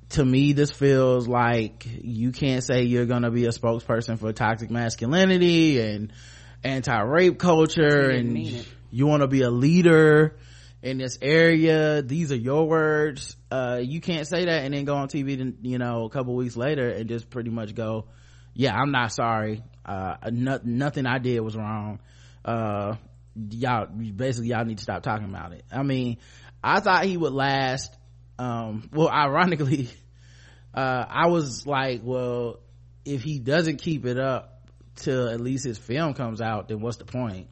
to 0.10 0.24
me 0.24 0.54
this 0.54 0.72
feels 0.72 1.28
like 1.28 1.86
you 1.86 2.32
can't 2.32 2.64
say 2.64 2.84
you're 2.84 3.06
gonna 3.06 3.32
be 3.32 3.46
a 3.46 3.50
spokesperson 3.50 4.18
for 4.18 4.32
toxic 4.32 4.72
masculinity 4.72 5.82
and 5.82 6.14
anti-rape 6.64 7.38
culture 7.38 8.10
and 8.10 8.66
you 8.90 9.06
want 9.06 9.22
to 9.22 9.28
be 9.28 9.42
a 9.42 9.50
leader 9.50 10.38
in 10.82 10.98
this 10.98 11.18
area. 11.22 12.02
These 12.02 12.32
are 12.32 12.38
your 12.38 12.68
words. 12.68 13.36
Uh 13.52 13.82
you 13.84 14.00
can't 14.00 14.28
say 14.28 14.46
that 14.46 14.64
and 14.64 14.74
then 14.74 14.86
go 14.86 14.96
on 14.96 15.10
tv 15.10 15.38
to, 15.38 15.54
you 15.68 15.78
know 15.78 16.06
a 16.06 16.10
couple 16.10 16.36
weeks 16.36 16.56
later 16.56 16.90
and 16.90 17.10
just 17.10 17.30
pretty 17.30 17.50
much 17.50 17.76
go 17.76 18.06
yeah 18.54 18.74
i'm 18.74 18.92
not 18.92 19.12
sorry. 19.12 19.64
Uh 19.86 20.16
no, 20.32 20.60
nothing 20.64 21.06
i 21.06 21.18
did 21.18 21.42
was 21.42 21.58
wrong 21.58 22.00
uh 22.48 22.96
y'all 23.50 23.86
basically 23.86 24.48
y'all 24.50 24.66
need 24.66 24.78
to 24.78 24.84
stop 24.84 25.04
talking 25.04 25.26
about 25.30 25.52
it 25.54 25.64
i 25.72 25.84
mean 25.84 26.18
i 26.64 26.80
thought 26.80 27.04
he 27.06 27.16
would 27.18 27.34
last 27.34 27.96
um 28.40 28.90
well 28.92 29.10
ironically 29.10 29.90
uh 30.74 31.06
i 31.08 31.28
was 31.28 31.68
like 31.68 32.02
well 32.04 32.60
if 33.06 33.22
he 33.22 33.38
doesn't 33.40 33.78
keep 33.78 34.06
it 34.06 34.18
up 34.18 34.64
till 34.96 35.30
at 35.30 35.40
least 35.40 35.64
his 35.66 35.78
film 35.78 36.14
comes 36.16 36.42
out 36.42 36.68
then 36.70 36.80
what's 36.82 36.98
the 36.98 37.06
point 37.06 37.48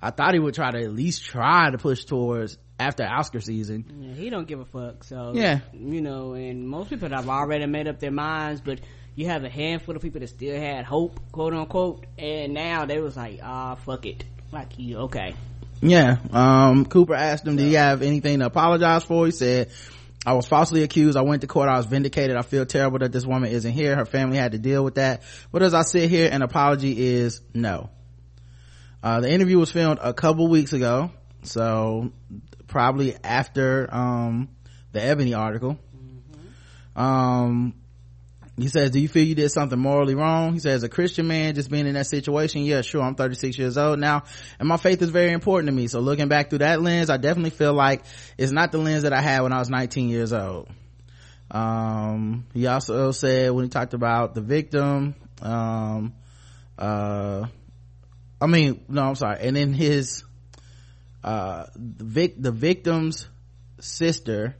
i 0.00 0.10
thought 0.10 0.32
he 0.32 0.40
would 0.40 0.54
try 0.54 0.70
to 0.70 0.78
at 0.78 0.92
least 0.92 1.24
try 1.24 1.70
to 1.70 1.76
push 1.76 2.04
towards 2.04 2.56
after 2.80 3.04
oscar 3.04 3.40
season 3.40 3.84
Yeah, 4.00 4.14
he 4.14 4.30
don't 4.30 4.46
give 4.46 4.60
a 4.60 4.64
fuck. 4.64 5.02
So 5.02 5.32
Yeah. 5.34 5.58
you 5.72 6.00
know, 6.00 6.34
and 6.34 6.68
most 6.68 6.88
people 6.90 7.08
have 7.08 7.28
already 7.28 7.66
made 7.66 7.88
up 7.88 7.98
their 7.98 8.12
minds, 8.12 8.60
but 8.60 8.80
you 9.18 9.26
have 9.26 9.42
a 9.42 9.48
handful 9.48 9.96
of 9.96 10.00
people 10.00 10.20
that 10.20 10.28
still 10.28 10.56
had 10.56 10.84
hope, 10.84 11.18
quote 11.32 11.52
unquote, 11.52 12.06
and 12.16 12.54
now 12.54 12.86
they 12.86 13.00
was 13.00 13.16
like, 13.16 13.40
ah, 13.42 13.74
fuck 13.74 14.06
it, 14.06 14.22
like 14.52 14.78
you, 14.78 14.98
okay. 14.98 15.34
Yeah. 15.80 16.18
Um, 16.32 16.84
Cooper 16.84 17.14
asked 17.14 17.44
him, 17.44 17.56
did 17.56 17.64
he 17.64 17.72
have 17.74 18.02
anything 18.02 18.38
to 18.38 18.46
apologize 18.46 19.02
for? 19.02 19.26
He 19.26 19.32
said, 19.32 19.70
I 20.24 20.34
was 20.34 20.46
falsely 20.46 20.84
accused. 20.84 21.16
I 21.16 21.22
went 21.22 21.40
to 21.40 21.48
court. 21.48 21.68
I 21.68 21.78
was 21.78 21.86
vindicated. 21.86 22.36
I 22.36 22.42
feel 22.42 22.64
terrible 22.64 23.00
that 23.00 23.10
this 23.10 23.26
woman 23.26 23.50
isn't 23.50 23.72
here. 23.72 23.96
Her 23.96 24.04
family 24.04 24.36
had 24.36 24.52
to 24.52 24.58
deal 24.58 24.84
with 24.84 24.94
that. 24.94 25.22
But 25.50 25.62
as 25.62 25.74
I 25.74 25.82
sit 25.82 26.08
here, 26.10 26.28
an 26.30 26.42
apology 26.42 27.16
is 27.16 27.40
no. 27.52 27.90
Uh, 29.02 29.20
the 29.20 29.32
interview 29.32 29.58
was 29.58 29.72
filmed 29.72 29.98
a 30.00 30.14
couple 30.14 30.46
weeks 30.46 30.72
ago. 30.72 31.10
So 31.42 32.12
probably 32.68 33.16
after, 33.24 33.92
um, 33.92 34.48
the 34.92 35.02
Ebony 35.02 35.34
article. 35.34 35.76
Um, 36.94 37.74
he 38.58 38.68
says, 38.68 38.90
do 38.90 38.98
you 38.98 39.08
feel 39.08 39.24
you 39.24 39.34
did 39.34 39.50
something 39.50 39.78
morally 39.78 40.14
wrong? 40.14 40.52
He 40.52 40.58
says, 40.58 40.82
a 40.82 40.88
Christian 40.88 41.28
man 41.28 41.54
just 41.54 41.70
being 41.70 41.86
in 41.86 41.94
that 41.94 42.06
situation. 42.06 42.62
Yeah, 42.62 42.82
sure. 42.82 43.02
I'm 43.02 43.14
36 43.14 43.56
years 43.56 43.78
old 43.78 43.98
now 44.00 44.24
and 44.58 44.68
my 44.68 44.76
faith 44.76 45.00
is 45.00 45.10
very 45.10 45.32
important 45.32 45.68
to 45.68 45.72
me. 45.72 45.86
So 45.86 46.00
looking 46.00 46.28
back 46.28 46.50
through 46.50 46.58
that 46.58 46.82
lens, 46.82 47.08
I 47.08 47.18
definitely 47.18 47.50
feel 47.50 47.72
like 47.72 48.02
it's 48.36 48.52
not 48.52 48.72
the 48.72 48.78
lens 48.78 49.04
that 49.04 49.12
I 49.12 49.20
had 49.20 49.42
when 49.42 49.52
I 49.52 49.58
was 49.58 49.70
19 49.70 50.08
years 50.08 50.32
old. 50.32 50.68
Um, 51.50 52.46
he 52.52 52.66
also 52.66 53.12
said 53.12 53.52
when 53.52 53.64
he 53.64 53.68
talked 53.70 53.94
about 53.94 54.34
the 54.34 54.40
victim, 54.40 55.14
um, 55.40 56.14
uh, 56.76 57.46
I 58.40 58.46
mean, 58.46 58.84
no, 58.88 59.02
I'm 59.02 59.14
sorry. 59.14 59.38
And 59.40 59.56
in 59.56 59.72
his, 59.72 60.24
uh, 61.24 61.66
the 61.74 62.04
vic, 62.04 62.34
the 62.40 62.52
victim's 62.52 63.28
sister, 63.80 64.56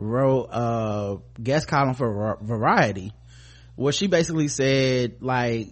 wrote 0.00 0.48
a 0.50 1.18
guest 1.40 1.68
column 1.68 1.94
for 1.94 2.38
variety 2.40 3.12
where 3.76 3.92
she 3.92 4.06
basically 4.06 4.48
said 4.48 5.16
like 5.20 5.68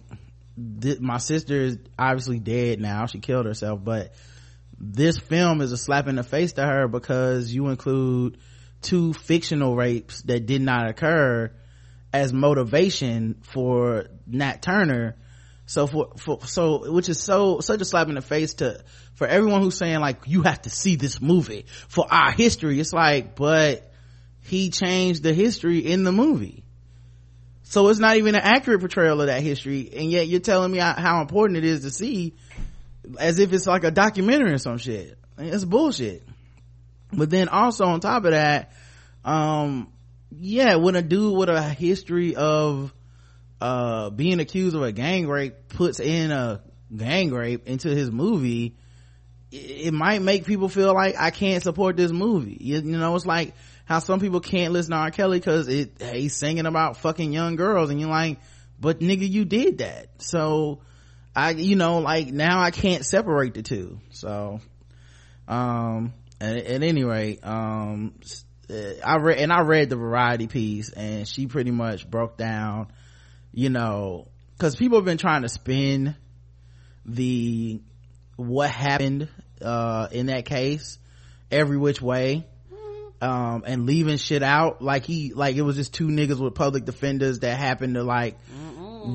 my 0.99 1.17
sister 1.17 1.55
is 1.55 1.77
obviously 1.97 2.39
dead 2.39 2.79
now. 2.79 3.05
She 3.07 3.19
killed 3.19 3.45
herself 3.45 3.83
but 3.83 4.13
this 4.79 5.17
film 5.17 5.61
is 5.61 5.71
a 5.71 5.77
slap 5.77 6.07
in 6.07 6.15
the 6.15 6.23
face 6.23 6.53
to 6.53 6.65
her 6.65 6.87
because 6.87 7.53
you 7.53 7.67
include 7.69 8.37
two 8.81 9.13
fictional 9.13 9.75
rapes 9.75 10.21
that 10.23 10.45
did 10.45 10.61
not 10.61 10.87
occur 10.87 11.51
as 12.13 12.31
motivation 12.31 13.37
for 13.41 14.05
Nat 14.27 14.61
Turner. 14.61 15.17
So 15.65 15.85
for, 15.85 16.11
for 16.17 16.45
so 16.45 16.91
which 16.91 17.09
is 17.09 17.19
so 17.19 17.59
such 17.59 17.81
a 17.81 17.85
slap 17.85 18.09
in 18.09 18.15
the 18.15 18.21
face 18.21 18.55
to 18.55 18.83
for 19.15 19.27
everyone 19.27 19.61
who's 19.61 19.77
saying 19.77 19.99
like 19.99 20.21
you 20.27 20.43
have 20.43 20.61
to 20.63 20.69
see 20.69 20.95
this 20.95 21.19
movie 21.19 21.65
for 21.87 22.05
our 22.09 22.31
history. 22.31 22.79
It's 22.79 22.93
like 22.93 23.35
but 23.35 23.88
he 24.49 24.71
changed 24.71 25.21
the 25.21 25.33
history 25.33 25.79
in 25.79 26.03
the 26.03 26.11
movie. 26.11 26.63
So 27.63 27.87
it's 27.89 27.99
not 27.99 28.17
even 28.17 28.33
an 28.33 28.41
accurate 28.41 28.79
portrayal 28.79 29.21
of 29.21 29.27
that 29.27 29.43
history 29.43 29.91
and 29.95 30.11
yet 30.11 30.27
you're 30.27 30.39
telling 30.39 30.71
me 30.71 30.79
how, 30.79 31.21
important 31.21 31.57
it 31.57 31.65
is 31.65 31.81
to 31.81 31.91
see 31.91 32.33
as 33.19 33.37
if 33.37 33.53
it's 33.53 33.67
like 33.67 33.83
a 33.83 33.91
documentary 33.91 34.51
or 34.53 34.57
some 34.57 34.79
shit. 34.79 35.17
It's 35.37 35.65
bullshit. 35.65 36.23
But 37.13 37.29
then 37.29 37.47
also 37.47 37.85
on 37.85 37.99
top 37.99 38.25
of 38.25 38.31
that 38.31 38.71
um 39.23 39.91
yeah 40.31 40.75
when 40.75 40.95
a 40.95 41.01
dude 41.01 41.37
with 41.37 41.49
a 41.49 41.61
history 41.61 42.35
of 42.35 42.93
uh 43.61 44.09
being 44.09 44.39
accused 44.39 44.75
of 44.75 44.81
a 44.81 44.91
gang 44.91 45.27
rape 45.27 45.69
puts 45.69 45.99
in 45.99 46.31
a 46.31 46.61
gang 46.95 47.29
rape 47.31 47.67
into 47.67 47.89
his 47.89 48.09
movie 48.09 48.77
it, 49.51 49.87
it 49.87 49.93
might 49.93 50.21
make 50.21 50.45
people 50.45 50.69
feel 50.69 50.93
like 50.93 51.15
i 51.19 51.31
can't 51.31 51.61
support 51.61 51.97
this 51.97 52.11
movie. 52.11 52.57
You, 52.59 52.77
you 52.77 52.97
know 52.97 53.15
it's 53.15 53.25
like 53.25 53.53
how 53.89 53.97
some 53.97 54.19
people 54.19 54.39
can't 54.39 54.71
listen 54.71 54.91
to 54.91 54.97
R. 54.97 55.09
Kelly 55.09 55.39
because 55.39 55.67
it 55.67 55.99
he's 55.99 56.35
singing 56.35 56.67
about 56.67 56.97
fucking 56.97 57.33
young 57.33 57.55
girls, 57.55 57.89
and 57.89 57.99
you're 57.99 58.07
like, 58.07 58.39
but 58.79 58.99
nigga, 58.99 59.27
you 59.27 59.45
did 59.45 59.79
that. 59.79 60.09
So 60.19 60.81
I, 61.35 61.49
you 61.51 61.75
know, 61.75 61.97
like 61.97 62.27
now 62.27 62.61
I 62.61 62.69
can't 62.69 63.03
separate 63.03 63.55
the 63.55 63.63
two. 63.63 63.99
So, 64.11 64.59
um, 65.47 66.13
at, 66.39 66.55
at 66.55 66.83
any 66.83 67.03
rate, 67.03 67.39
um, 67.41 68.13
I 69.03 69.17
read 69.17 69.39
and 69.39 69.51
I 69.51 69.61
read 69.61 69.89
the 69.89 69.95
variety 69.95 70.45
piece, 70.45 70.91
and 70.91 71.27
she 71.27 71.47
pretty 71.47 71.71
much 71.71 72.07
broke 72.07 72.37
down, 72.37 72.89
you 73.51 73.71
know, 73.71 74.27
because 74.55 74.75
people 74.75 74.99
have 74.99 75.05
been 75.05 75.17
trying 75.17 75.41
to 75.41 75.49
spin 75.49 76.15
the 77.07 77.81
what 78.35 78.69
happened 78.69 79.29
uh 79.61 80.07
in 80.11 80.27
that 80.27 80.45
case 80.45 80.99
every 81.51 81.75
which 81.75 82.01
way 82.01 82.45
um 83.21 83.63
and 83.65 83.85
leaving 83.85 84.17
shit 84.17 84.43
out. 84.43 84.81
Like 84.81 85.05
he 85.05 85.33
like 85.33 85.55
it 85.55 85.61
was 85.61 85.75
just 85.75 85.93
two 85.93 86.07
niggas 86.07 86.39
with 86.39 86.55
public 86.55 86.85
defenders 86.85 87.39
that 87.39 87.57
happened 87.57 87.95
to 87.95 88.03
like 88.03 88.37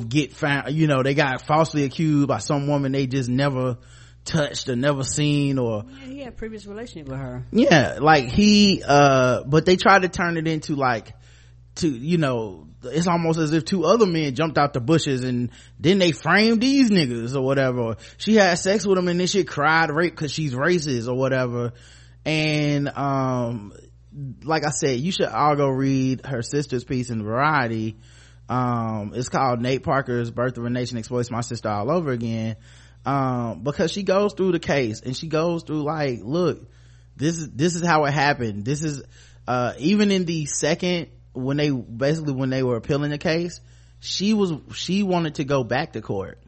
get 0.08 0.32
found 0.32 0.72
you 0.74 0.86
know 0.86 1.02
they 1.02 1.14
got 1.14 1.46
falsely 1.46 1.84
accused 1.84 2.26
by 2.26 2.38
some 2.38 2.66
woman 2.66 2.92
they 2.92 3.06
just 3.06 3.28
never 3.28 3.76
touched 4.24 4.68
or 4.70 4.76
never 4.76 5.04
seen 5.04 5.58
or 5.58 5.84
Yeah, 5.86 6.06
he 6.06 6.20
had 6.20 6.36
previous 6.38 6.64
relationship 6.66 7.08
with 7.08 7.18
her. 7.18 7.44
yeah 7.52 7.98
like 8.00 8.24
he 8.30 8.82
uh 8.86 9.42
but 9.44 9.66
they 9.66 9.76
tried 9.76 10.00
to 10.02 10.08
turn 10.08 10.38
it 10.38 10.48
into 10.48 10.74
like 10.74 11.12
to 11.76 11.88
you 11.88 12.16
know 12.16 12.66
it's 12.84 13.06
almost 13.06 13.38
as 13.38 13.52
if 13.52 13.64
two 13.66 13.84
other 13.84 14.06
men 14.06 14.34
jumped 14.34 14.56
out 14.56 14.72
the 14.72 14.80
bushes 14.80 15.22
and 15.22 15.50
then 15.78 15.98
they 15.98 16.12
framed 16.12 16.60
these 16.62 16.90
niggas 16.90 17.34
or 17.34 17.40
whatever. 17.42 17.96
She 18.18 18.36
had 18.36 18.54
sex 18.58 18.86
with 18.86 18.98
him 18.98 19.08
and 19.08 19.18
then 19.20 19.26
she 19.26 19.44
cried 19.44 19.90
rape 19.90 20.12
because 20.14 20.32
she's 20.32 20.54
racist 20.54 21.08
or 21.08 21.14
whatever. 21.14 21.72
And 22.26 22.88
um 22.88 23.72
like 24.44 24.64
i 24.64 24.70
said 24.70 25.00
you 25.00 25.10
should 25.10 25.28
all 25.28 25.56
go 25.56 25.68
read 25.68 26.24
her 26.26 26.42
sister's 26.42 26.84
piece 26.84 27.10
in 27.10 27.22
variety. 27.22 27.96
Um 28.48 29.12
it's 29.14 29.28
called 29.28 29.60
nate 29.60 29.82
parker's 29.82 30.30
birth 30.30 30.58
of 30.58 30.64
a 30.64 30.70
nation 30.70 30.98
exploits 30.98 31.30
my 31.30 31.40
sister 31.40 31.68
all 31.68 31.90
over 31.90 32.12
again. 32.12 32.56
Um 33.04 33.62
because 33.62 33.90
she 33.90 34.02
goes 34.02 34.34
through 34.34 34.52
the 34.52 34.60
case 34.60 35.00
and 35.00 35.16
she 35.16 35.28
goes 35.28 35.62
through 35.62 35.82
like 35.82 36.20
look 36.22 36.70
this 37.16 37.36
is 37.36 37.50
this 37.50 37.74
is 37.74 37.86
how 37.86 38.04
it 38.04 38.12
happened. 38.12 38.64
This 38.64 38.84
is 38.84 39.02
uh 39.48 39.72
even 39.78 40.10
in 40.10 40.24
the 40.26 40.46
second 40.46 41.08
when 41.32 41.56
they 41.56 41.70
basically 41.70 42.34
when 42.34 42.50
they 42.50 42.62
were 42.62 42.76
appealing 42.76 43.10
the 43.10 43.18
case 43.18 43.60
she 44.00 44.34
was 44.34 44.52
she 44.74 45.02
wanted 45.02 45.36
to 45.36 45.44
go 45.44 45.64
back 45.64 45.94
to 45.94 46.02
court. 46.02 46.38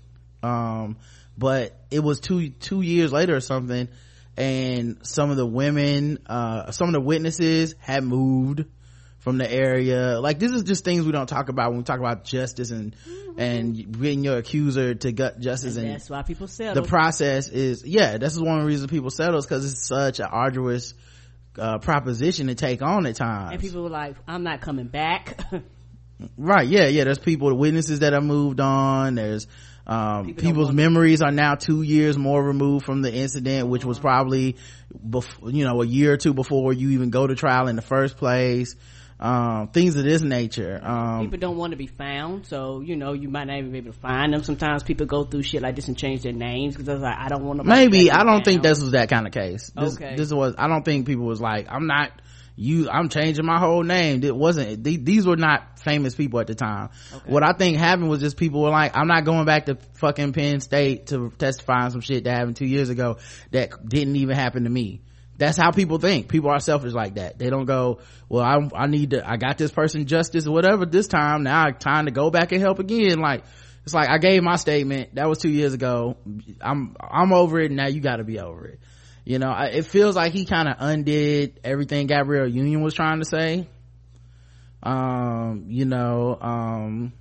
Um 0.43 0.99
but 1.37 1.79
it 1.91 2.01
was 2.01 2.21
two 2.21 2.51
two 2.51 2.83
years 2.83 3.13
later 3.13 3.35
or 3.35 3.41
something 3.41 3.89
and 4.37 4.99
some 5.03 5.31
of 5.31 5.37
the 5.37 5.47
women 5.47 6.19
uh 6.27 6.71
some 6.71 6.89
of 6.89 6.93
the 6.93 7.01
witnesses 7.01 7.75
had 7.79 8.05
moved 8.05 8.65
from 9.19 9.39
the 9.39 9.51
area 9.51 10.21
like 10.21 10.39
this 10.39 10.53
is 10.53 10.63
just 10.63 10.85
things 10.85 11.05
we 11.05 11.13
don't 11.13 11.29
talk 11.29 11.49
about 11.49 11.71
when 11.71 11.79
we 11.79 11.85
talk 11.85 11.99
about 11.99 12.25
justice 12.25 12.71
and 12.71 12.95
and 13.39 13.99
getting 14.01 14.23
your 14.23 14.37
accuser 14.39 14.95
to 14.95 15.11
gut 15.11 15.41
justice 15.41 15.77
and 15.77 15.91
That's 15.91 16.09
why 16.09 16.23
people 16.23 16.47
settle. 16.47 16.83
the 16.83 16.89
process 16.89 17.49
is 17.49 17.85
yeah 17.85 18.19
this 18.19 18.35
is 18.35 18.41
one 18.41 18.57
of 18.57 18.61
the 18.63 18.67
reasons 18.67 18.91
people 18.91 19.11
settle 19.11 19.41
because 19.41 19.71
it's 19.71 19.87
such 19.87 20.21
an 20.21 20.27
arduous 20.31 20.95
uh, 21.59 21.79
proposition 21.79 22.49
to 22.49 22.55
take 22.55 22.83
on 22.83 23.07
at 23.07 23.17
times 23.17 23.53
and 23.53 23.61
people 23.61 23.83
were 23.83 23.89
like, 23.89 24.15
I'm 24.29 24.43
not 24.43 24.61
coming 24.61 24.89
back. 24.89 25.41
right 26.39 26.67
yeah 26.67 26.87
yeah 26.87 27.05
there's 27.05 27.19
people 27.19 27.49
the 27.49 27.55
witnesses 27.55 28.01
that 28.01 28.13
have 28.13 28.23
moved 28.25 28.61
on 28.61 29.17
there's 29.17 29.47
um, 29.87 30.27
People 30.27 30.43
people's 30.43 30.73
memories 30.73 31.23
are 31.23 31.31
now 31.31 31.55
two 31.55 31.83
years 31.83 32.19
more 32.19 32.43
removed 32.43 32.85
from 32.85 33.03
the 33.03 33.13
incident 33.15 33.69
which 33.69 33.85
was 33.85 33.99
probably 33.99 34.57
bef- 35.09 35.55
you 35.55 35.65
know 35.65 35.81
a 35.83 35.87
year 35.87 36.13
or 36.13 36.17
two 36.17 36.35
before 36.35 36.73
you 36.73 36.91
even 36.91 37.11
go 37.11 37.27
to 37.27 37.35
trial 37.37 37.69
in 37.69 37.77
the 37.77 37.83
first 37.83 38.17
place 38.17 38.75
um, 39.19 39.69
things 39.69 39.97
of 39.97 40.05
this 40.05 40.21
nature 40.21 40.79
um, 40.83 41.23
people 41.23 41.39
don't 41.39 41.57
want 41.57 41.71
to 41.71 41.77
be 41.79 41.87
found, 41.87 42.45
so 42.47 42.81
you 42.83 42.97
know 42.97 43.15
you 43.15 43.31
might 43.31 43.45
not 43.47 43.57
even 43.59 43.73
be 43.73 43.79
able 43.79 43.93
to 43.93 43.99
find 43.99 44.35
them. 44.35 44.43
Sometimes 44.43 44.83
people 44.83 45.07
go 45.07 45.25
through 45.25 45.43
shit 45.43 45.63
like 45.63 45.75
this 45.75 45.89
and 45.89 45.97
change 45.97 46.23
their 46.23 46.35
names 46.35 46.77
because 46.77 47.01
like 47.01 47.17
I 47.17 47.29
don't 47.29 47.43
want 47.45 47.61
to. 47.61 47.65
maybe 47.65 48.11
i 48.11 48.25
don't 48.25 48.45
think 48.45 48.63
this 48.63 48.83
was 48.83 48.91
that 48.91 49.09
kind 49.09 49.27
of 49.27 49.33
case 49.33 49.71
this, 49.75 49.95
Okay. 49.95 50.17
this 50.17 50.31
was 50.33 50.55
i 50.59 50.69
don't 50.69 50.85
think 50.85 51.07
people 51.07 51.25
was 51.25 51.41
like 51.41 51.67
i'm 51.71 51.87
not 51.87 52.11
you 52.57 52.89
i'm 52.89 53.11
changing 53.11 53.45
my 53.45 53.59
whole 53.59 53.83
name. 53.83 54.25
It 54.25 54.35
wasn't 54.35 54.83
these 54.83 55.27
were 55.27 55.37
not 55.37 55.79
famous 55.79 56.15
people 56.15 56.41
at 56.41 56.47
the 56.47 56.55
time. 56.55 56.89
What 57.27 57.43
i 57.43 57.53
think 57.53 57.77
happened 57.77 58.09
was 58.09 58.21
just 58.21 58.39
people 58.39 58.63
were 58.63 58.71
like 58.71 58.97
i'm 58.97 59.07
not 59.07 59.25
going 59.25 59.45
back 59.45 59.67
to 59.67 59.77
fucking 59.95 60.33
penn 60.33 60.61
state 60.61 61.09
to 61.09 61.31
testify 61.39 61.85
on 61.85 61.91
some 61.91 62.01
shit 62.01 62.25
that 62.25 62.35
happened 62.35 62.57
two 62.57 62.67
years 62.67 62.89
ago 62.89 63.19
that 63.51 63.71
didn't 63.87 64.17
even 64.17 64.35
happen 64.35 64.65
to 64.65 64.71
me. 64.71 65.03
That's 65.39 65.59
how 65.59 65.71
people 65.71 65.99
think. 65.99 66.29
People 66.29 66.49
are 66.49 66.61
selfish 66.61 66.95
like 66.95 67.17
that. 67.17 67.39
They 67.39 67.51
don't 67.51 67.67
go 67.67 67.99
well 68.29 68.43
i, 68.43 68.85
I 68.85 68.87
need 68.87 69.11
to 69.11 69.29
i 69.29 69.37
got 69.37 69.59
this 69.59 69.71
person 69.71 70.07
justice 70.07 70.47
or 70.47 70.53
whatever 70.53 70.87
this 70.87 71.09
time. 71.09 71.43
Now 71.43 71.71
time 71.71 72.07
to 72.07 72.11
go 72.11 72.31
back 72.31 72.53
and 72.53 72.63
help 72.63 72.79
again. 72.79 73.19
Like 73.19 73.45
it's 73.85 73.93
like 73.93 74.09
i 74.09 74.17
gave 74.17 74.43
my 74.43 74.57
statement. 74.57 75.17
That 75.17 75.29
was 75.29 75.39
two 75.39 75.51
years 75.51 75.75
ago. 75.75 76.17
I'm 76.63 76.97
i'm 76.99 77.35
over 77.35 77.61
it. 77.61 77.71
Now 77.71 77.89
you 77.89 78.01
got 78.01 78.17
to 78.17 78.25
be 78.25 78.41
over 78.41 78.67
it 78.67 78.81
you 79.27 79.39
know 79.39 79.51
I, 79.51 79.67
it 79.67 79.85
feels 79.85 80.17
like 80.17 80.33
he 80.33 80.47
kind 80.47 80.69
of 80.69 80.77
undid 80.79 81.61
everything 81.63 82.07
gabrielle 82.07 82.49
union 82.49 82.81
was 82.81 82.95
trying 82.95 83.19
to 83.19 83.27
say 83.27 83.69
um 84.83 85.67
you 85.69 85.85
know 85.85 86.39
um 86.41 87.13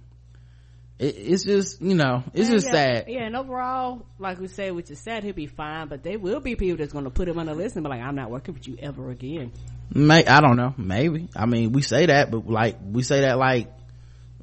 it, 0.99 1.15
it's 1.17 1.43
just 1.43 1.81
you 1.81 1.95
know 1.95 2.23
it's 2.33 2.47
Yeah, 2.47 2.55
just 2.55 2.65
yeah, 2.67 2.71
sad 2.71 3.05
Yeah, 3.09 3.23
and 3.25 3.35
overall, 3.35 4.05
like 4.17 4.39
we 4.39 4.47
said, 4.47 4.73
which 4.73 4.89
is 4.89 4.99
sad, 4.99 5.23
he'll 5.23 5.33
be 5.33 5.47
fine. 5.47 5.87
But 5.89 6.03
there 6.03 6.17
will 6.17 6.39
be 6.39 6.55
people 6.55 6.77
that's 6.77 6.93
going 6.93 7.03
to 7.03 7.09
put 7.09 7.27
him 7.27 7.37
on 7.37 7.47
the 7.47 7.53
list 7.53 7.75
and 7.75 7.83
be 7.83 7.89
like, 7.89 8.01
"I'm 8.01 8.15
not 8.15 8.29
working 8.31 8.53
with 8.53 8.65
you 8.65 8.77
ever 8.79 9.09
again." 9.09 9.51
May 9.93 10.25
I 10.25 10.39
don't 10.39 10.55
know. 10.55 10.73
Maybe. 10.77 11.27
I 11.35 11.47
mean, 11.47 11.73
we 11.73 11.81
say 11.81 12.05
that, 12.05 12.31
but 12.31 12.47
like 12.47 12.77
we 12.81 13.03
say 13.03 13.21
that 13.21 13.37
like 13.37 13.67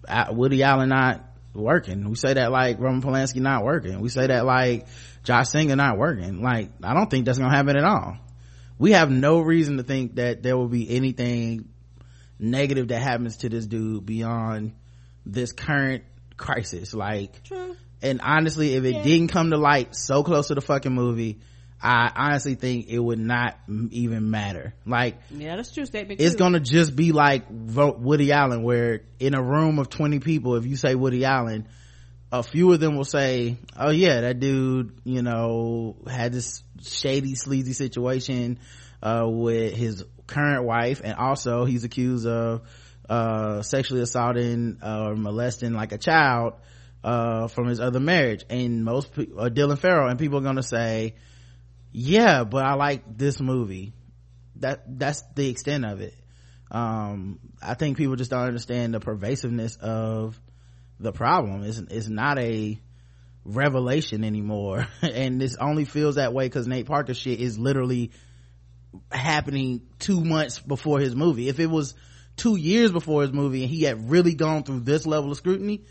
uh, 0.07 0.27
Woody 0.31 0.63
Allen 0.63 0.91
not 0.91 1.25
working. 1.55 2.09
We 2.09 2.17
say 2.17 2.35
that 2.35 2.51
like 2.51 2.79
Roman 2.79 3.01
Polanski 3.03 3.41
not 3.41 3.65
working. 3.65 4.01
We 4.01 4.11
say 4.11 4.27
that 4.27 4.45
like 4.45 4.87
Josh 5.25 5.49
Singer 5.51 5.77
not 5.77 5.99
working. 5.99 6.43
Like 6.43 6.71
I 6.83 6.95
don't 6.95 7.11
think 7.11 7.27
that's 7.27 7.39
gonna 7.39 7.55
happen 7.55 7.77
at 7.77 7.85
all. 7.85 8.17
We 8.79 8.93
have 8.93 9.11
no 9.11 9.41
reason 9.41 9.77
to 9.77 9.83
think 9.83 10.17
that 10.17 10.43
there 10.43 10.57
will 10.57 10.69
be 10.69 10.91
anything 10.97 11.69
negative 12.39 12.89
that 12.89 13.01
happens 13.01 13.39
to 13.39 13.49
this 13.49 13.67
dude 13.67 14.05
beyond 14.05 14.73
this 15.25 15.53
current 15.53 16.03
crisis. 16.37 16.93
Like, 16.93 17.45
True. 17.45 17.77
and 18.03 18.21
honestly, 18.21 18.75
if 18.75 18.85
it 18.85 19.05
didn't 19.05 19.29
come 19.29 19.51
to 19.51 19.57
light 19.57 19.95
so 19.95 20.25
close 20.25 20.49
to 20.49 20.55
the 20.57 20.61
fucking 20.61 20.93
movie, 20.93 21.39
I 21.81 22.11
honestly 22.17 22.57
think 22.57 22.89
it 22.89 22.99
would 22.99 23.19
not 23.21 23.57
even 23.91 24.31
matter. 24.31 24.75
Like, 24.87 25.19
Yeah, 25.31 25.55
that's 25.57 25.73
true 25.73 25.85
statement. 25.87 26.21
it's 26.21 26.35
too. 26.35 26.39
gonna 26.39 26.61
just 26.61 26.97
be 26.97 27.13
like 27.13 27.45
Woody 27.51 28.33
Allen, 28.33 28.63
where 28.65 29.03
in 29.21 29.35
a 29.35 29.43
room 29.43 29.79
of 29.79 29.89
20 29.89 30.19
people, 30.19 30.57
if 30.57 30.67
you 30.67 30.75
say 30.77 30.95
Woody 30.97 31.25
Allen, 31.25 31.69
a 32.33 32.43
few 32.43 32.73
of 32.73 32.81
them 32.81 32.97
will 32.97 33.05
say, 33.05 33.59
oh 33.79 33.91
yeah, 33.91 34.23
that 34.23 34.41
dude, 34.41 35.01
you 35.05 35.23
know, 35.23 35.97
had 36.09 36.33
this 36.33 36.65
shady, 36.83 37.35
sleazy 37.35 37.75
situation, 37.75 38.59
uh, 39.03 39.27
with 39.29 39.75
his 39.75 40.05
current 40.27 40.65
wife, 40.65 41.03
and 41.05 41.15
also 41.15 41.67
he's 41.67 41.85
accused 41.85 42.27
of, 42.27 42.63
uh, 43.09 43.61
sexually 43.63 44.01
assaulting, 44.01 44.79
uh, 44.83 45.09
or 45.09 45.17
molesting 45.17 45.75
like 45.75 45.93
a 45.93 45.99
child, 45.99 46.55
uh, 47.05 47.49
from 47.49 47.67
his 47.67 47.81
other 47.81 48.01
marriage. 48.01 48.45
And 48.49 48.85
most 48.85 49.09
or 49.19 49.51
Dylan 49.51 49.79
Farrow, 49.79 50.09
and 50.09 50.19
people 50.19 50.39
are 50.39 50.43
gonna 50.43 50.63
say, 50.63 51.17
yeah, 51.93 52.45
but 52.45 52.65
I 52.65 52.75
like 52.75 53.19
this 53.19 53.41
movie 53.41 53.93
that 54.57 54.99
that's 54.99 55.23
the 55.35 55.49
extent 55.49 55.85
of 55.85 56.01
it 56.01 56.15
um 56.71 57.39
i 57.61 57.75
think 57.75 57.99
people 57.99 58.17
just 58.17 58.31
don't 58.31 58.47
understand 58.47 58.95
the 58.95 59.01
pervasiveness 59.01 59.77
of 59.77 60.41
the 61.03 61.13
problem. 61.13 61.65
Is 61.65 61.79
it's 61.79 62.09
not 62.09 62.39
a 62.39 62.81
revelation 63.45 64.25
anymore. 64.25 64.87
And 65.03 65.41
this 65.41 65.57
only 65.57 65.85
feels 65.85 66.15
that 66.15 66.33
way 66.33 66.47
because 66.47 66.67
nate 66.67 66.87
parker 66.87 67.15
shit 67.15 67.41
is 67.41 67.59
literally 67.59 68.13
happening 69.11 69.83
two 69.99 70.25
months 70.25 70.59
before 70.61 71.01
his 71.01 71.15
movie. 71.15 71.49
If 71.49 71.59
it 71.61 71.69
was 71.69 71.95
two 72.37 72.57
years 72.57 72.93
before 72.93 73.23
his 73.23 73.33
movie 73.33 73.63
and 73.63 73.71
he 73.71 73.83
had 73.83 74.11
really 74.11 74.35
gone 74.35 74.63
through 74.63 74.81
this 74.81 75.07
level 75.07 75.31
of 75.31 75.37
scrutiny 75.37 75.83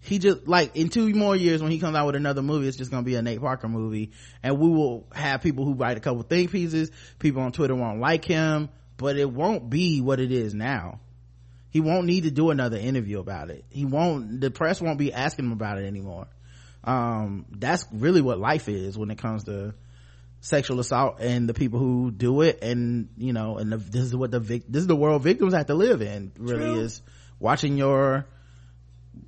he 0.00 0.20
just 0.20 0.46
like 0.46 0.76
in 0.76 0.88
two 0.90 1.12
more 1.12 1.34
years 1.34 1.60
when 1.60 1.72
he 1.72 1.80
comes 1.80 1.96
out 1.96 2.06
with 2.06 2.14
another 2.14 2.40
movie 2.40 2.68
it's 2.68 2.76
just 2.76 2.90
gonna 2.92 3.02
be 3.02 3.16
a 3.16 3.22
nate 3.22 3.40
parker 3.40 3.68
movie. 3.68 4.12
And 4.42 4.58
we 4.58 4.68
will 4.68 5.08
have 5.12 5.42
people 5.42 5.64
who 5.64 5.74
write 5.74 5.96
a 5.96 6.00
couple 6.00 6.22
think 6.22 6.52
pieces. 6.52 6.90
People 7.18 7.42
on 7.42 7.52
twitter 7.52 7.74
won't 7.74 8.00
like 8.00 8.24
him 8.24 8.68
but 8.96 9.16
it 9.16 9.30
won't 9.30 9.70
be 9.70 10.00
what 10.00 10.20
it 10.20 10.30
is 10.30 10.54
now 10.54 11.00
he 11.70 11.80
won't 11.80 12.06
need 12.06 12.24
to 12.24 12.30
do 12.30 12.50
another 12.50 12.78
interview 12.78 13.18
about 13.18 13.50
it. 13.50 13.64
He 13.70 13.84
won't 13.84 14.40
the 14.40 14.50
press 14.50 14.80
won't 14.80 14.98
be 14.98 15.12
asking 15.12 15.46
him 15.46 15.52
about 15.52 15.78
it 15.78 15.86
anymore. 15.86 16.26
Um 16.84 17.46
that's 17.50 17.86
really 17.92 18.20
what 18.20 18.38
life 18.38 18.68
is 18.68 18.96
when 18.96 19.10
it 19.10 19.18
comes 19.18 19.44
to 19.44 19.74
sexual 20.40 20.78
assault 20.80 21.16
and 21.20 21.48
the 21.48 21.54
people 21.54 21.80
who 21.80 22.10
do 22.10 22.42
it 22.42 22.62
and 22.62 23.08
you 23.16 23.32
know 23.32 23.58
and 23.58 23.72
the, 23.72 23.76
this 23.76 24.02
is 24.04 24.14
what 24.14 24.30
the 24.30 24.38
vic 24.38 24.62
this 24.68 24.82
is 24.82 24.86
the 24.86 24.94
world 24.94 25.20
victims 25.20 25.52
have 25.52 25.66
to 25.66 25.74
live 25.74 26.00
in 26.00 26.30
really 26.38 26.64
True. 26.64 26.80
is 26.80 27.02
watching 27.40 27.76
your 27.76 28.24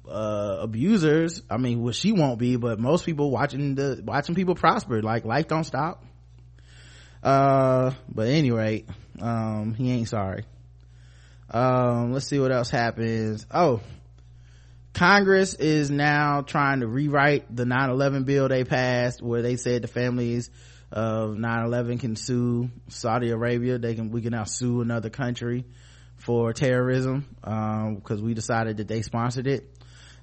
uh 0.08 0.58
abusers. 0.60 1.42
I 1.50 1.58
mean 1.58 1.82
well 1.82 1.92
she 1.92 2.12
won't 2.12 2.38
be 2.38 2.56
but 2.56 2.78
most 2.78 3.04
people 3.04 3.30
watching 3.30 3.74
the 3.74 4.00
watching 4.04 4.34
people 4.34 4.54
prosper. 4.54 5.02
Like 5.02 5.24
life 5.24 5.48
don't 5.48 5.64
stop. 5.64 6.02
Uh 7.22 7.90
but 8.08 8.28
anyway, 8.28 8.86
um 9.20 9.74
he 9.74 9.90
ain't 9.90 10.08
sorry 10.08 10.44
um 11.50 12.12
let's 12.12 12.26
see 12.26 12.38
what 12.38 12.52
else 12.52 12.70
happens. 12.70 13.46
Oh 13.50 13.80
congress 14.92 15.54
is 15.54 15.90
now 15.90 16.42
trying 16.42 16.80
to 16.80 16.86
rewrite 16.86 17.54
the 17.54 17.64
9-11 17.64 18.24
bill 18.24 18.48
they 18.48 18.64
passed 18.64 19.22
where 19.22 19.40
they 19.40 19.56
said 19.56 19.82
the 19.82 19.88
families 19.88 20.50
of 20.90 21.36
9-11 21.36 22.00
can 22.00 22.16
sue 22.16 22.70
saudi 22.88 23.30
arabia. 23.30 23.78
They 23.78 23.94
can 23.94 24.10
we 24.10 24.22
can 24.22 24.32
now 24.32 24.44
sue 24.44 24.80
another 24.80 25.10
country 25.10 25.64
for 26.16 26.52
terrorism 26.52 27.26
because 27.40 28.20
um, 28.20 28.24
we 28.24 28.34
decided 28.34 28.76
that 28.76 28.88
they 28.88 29.02
sponsored 29.02 29.46
it. 29.46 29.76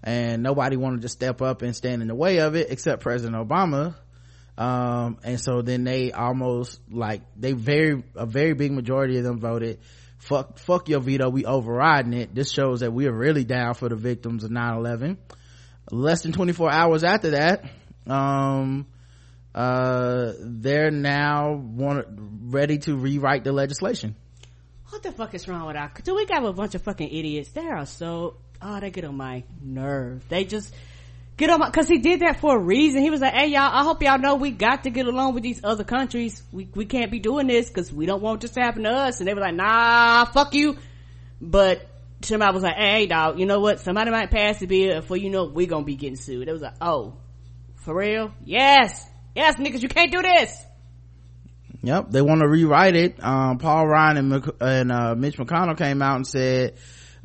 And 0.03 0.43
nobody 0.43 0.77
wanted 0.77 1.01
to 1.01 1.09
step 1.09 1.41
up 1.41 1.63
and 1.63 1.75
stand 1.75 2.01
in 2.01 2.07
the 2.07 2.15
way 2.15 2.39
of 2.39 2.55
it 2.55 2.67
except 2.69 3.01
president 3.01 3.35
obama. 3.35 3.95
Um, 4.57 5.17
and 5.23 5.39
so 5.39 5.61
then 5.61 5.83
they 5.83 6.11
almost 6.11 6.79
like 6.89 7.21
they 7.35 7.53
very 7.53 8.03
a 8.15 8.25
very 8.25 8.53
big 8.53 8.71
majority 8.71 9.17
of 9.17 9.23
them 9.23 9.39
voted 9.39 9.79
fuck 10.27 10.59
fuck 10.59 10.89
your 10.89 10.99
veto. 10.99 11.29
We 11.29 11.45
overriding 11.45 12.13
it. 12.13 12.35
This 12.35 12.51
shows 12.51 12.81
that 12.81 12.91
we 12.93 13.07
are 13.07 13.13
really 13.13 13.43
down 13.43 13.73
for 13.73 13.89
the 13.89 13.95
victims 13.95 14.43
of 14.43 14.51
9-11 14.51 15.17
less 15.89 16.23
than 16.23 16.33
24 16.33 16.69
hours 16.69 17.03
after 17.05 17.29
that 17.31 17.63
um, 18.07 18.87
uh, 19.53 20.33
they're 20.39 20.91
now 20.91 21.53
want 21.53 22.07
ready 22.43 22.77
to 22.79 22.95
rewrite 22.95 23.43
the 23.43 23.51
legislation. 23.51 24.15
What 24.89 25.03
the 25.03 25.11
fuck 25.11 25.33
is 25.33 25.47
wrong 25.47 25.67
with 25.67 25.75
our 25.75 25.91
do 26.03 26.15
we 26.15 26.25
got 26.25 26.45
a 26.45 26.53
bunch 26.53 26.75
of 26.75 26.81
fucking 26.83 27.09
idiots. 27.09 27.49
They 27.51 27.67
are 27.67 27.85
so 27.85 28.37
oh 28.61 28.79
they 28.79 28.91
get 28.91 29.03
on 29.03 29.17
my 29.17 29.43
nerve. 29.61 30.27
They 30.29 30.45
just 30.45 30.73
get 31.37 31.51
on 31.51 31.59
my 31.59 31.67
because 31.67 31.87
he 31.87 31.99
did 31.99 32.21
that 32.21 32.39
for 32.39 32.57
a 32.57 32.59
reason. 32.59 33.01
He 33.01 33.09
was 33.09 33.21
like 33.21 33.33
hey 33.33 33.47
y'all 33.47 33.71
i 33.71 33.83
hope 33.83 34.01
y'all 34.01 34.19
know 34.19 34.35
we 34.35 34.51
got 34.51 34.83
to 34.83 34.89
get 34.89 35.05
along 35.05 35.35
with 35.35 35.43
these 35.43 35.63
other 35.63 35.83
countries. 35.83 36.41
We, 36.51 36.67
we 36.73 36.85
can't 36.85 37.11
be 37.11 37.19
doing 37.19 37.47
this 37.47 37.69
because 37.69 37.93
we 37.93 38.05
don't 38.05 38.21
want 38.21 38.41
this 38.41 38.51
to 38.51 38.61
happen 38.61 38.83
to 38.83 38.89
us. 38.89 39.19
And 39.19 39.27
they 39.27 39.33
were 39.33 39.41
like 39.41 39.55
nah 39.55 40.25
fuck 40.25 40.53
you. 40.53 40.77
But 41.39 41.87
somebody 42.21 42.53
was 42.53 42.63
like 42.63 42.75
hey 42.75 43.05
dog 43.05 43.39
you 43.39 43.45
know 43.45 43.59
what? 43.59 43.79
Somebody 43.79 44.11
might 44.11 44.31
pass 44.31 44.59
the 44.59 44.65
bill 44.65 45.01
before 45.01 45.17
you 45.17 45.29
know 45.29 45.45
we 45.45 45.67
gonna 45.67 45.85
be 45.85 45.95
getting 45.95 46.17
sued. 46.17 46.47
It 46.47 46.51
was 46.51 46.61
like 46.61 46.75
oh 46.81 47.15
for 47.75 47.95
real? 47.95 48.33
Yes. 48.43 49.07
Yes 49.35 49.55
niggas 49.57 49.81
you 49.81 49.89
can't 49.89 50.11
do 50.11 50.21
this. 50.21 50.65
Yep 51.83 52.09
they 52.09 52.23
want 52.23 52.41
to 52.41 52.47
rewrite 52.47 52.95
it. 52.95 53.23
Um, 53.23 53.59
paul 53.59 53.87
ryan 53.87 54.17
and, 54.17 54.51
and 54.59 54.91
uh, 54.91 55.15
mitch 55.15 55.37
mcconnell 55.37 55.77
came 55.77 56.01
out 56.01 56.15
and 56.15 56.27
said 56.27 56.77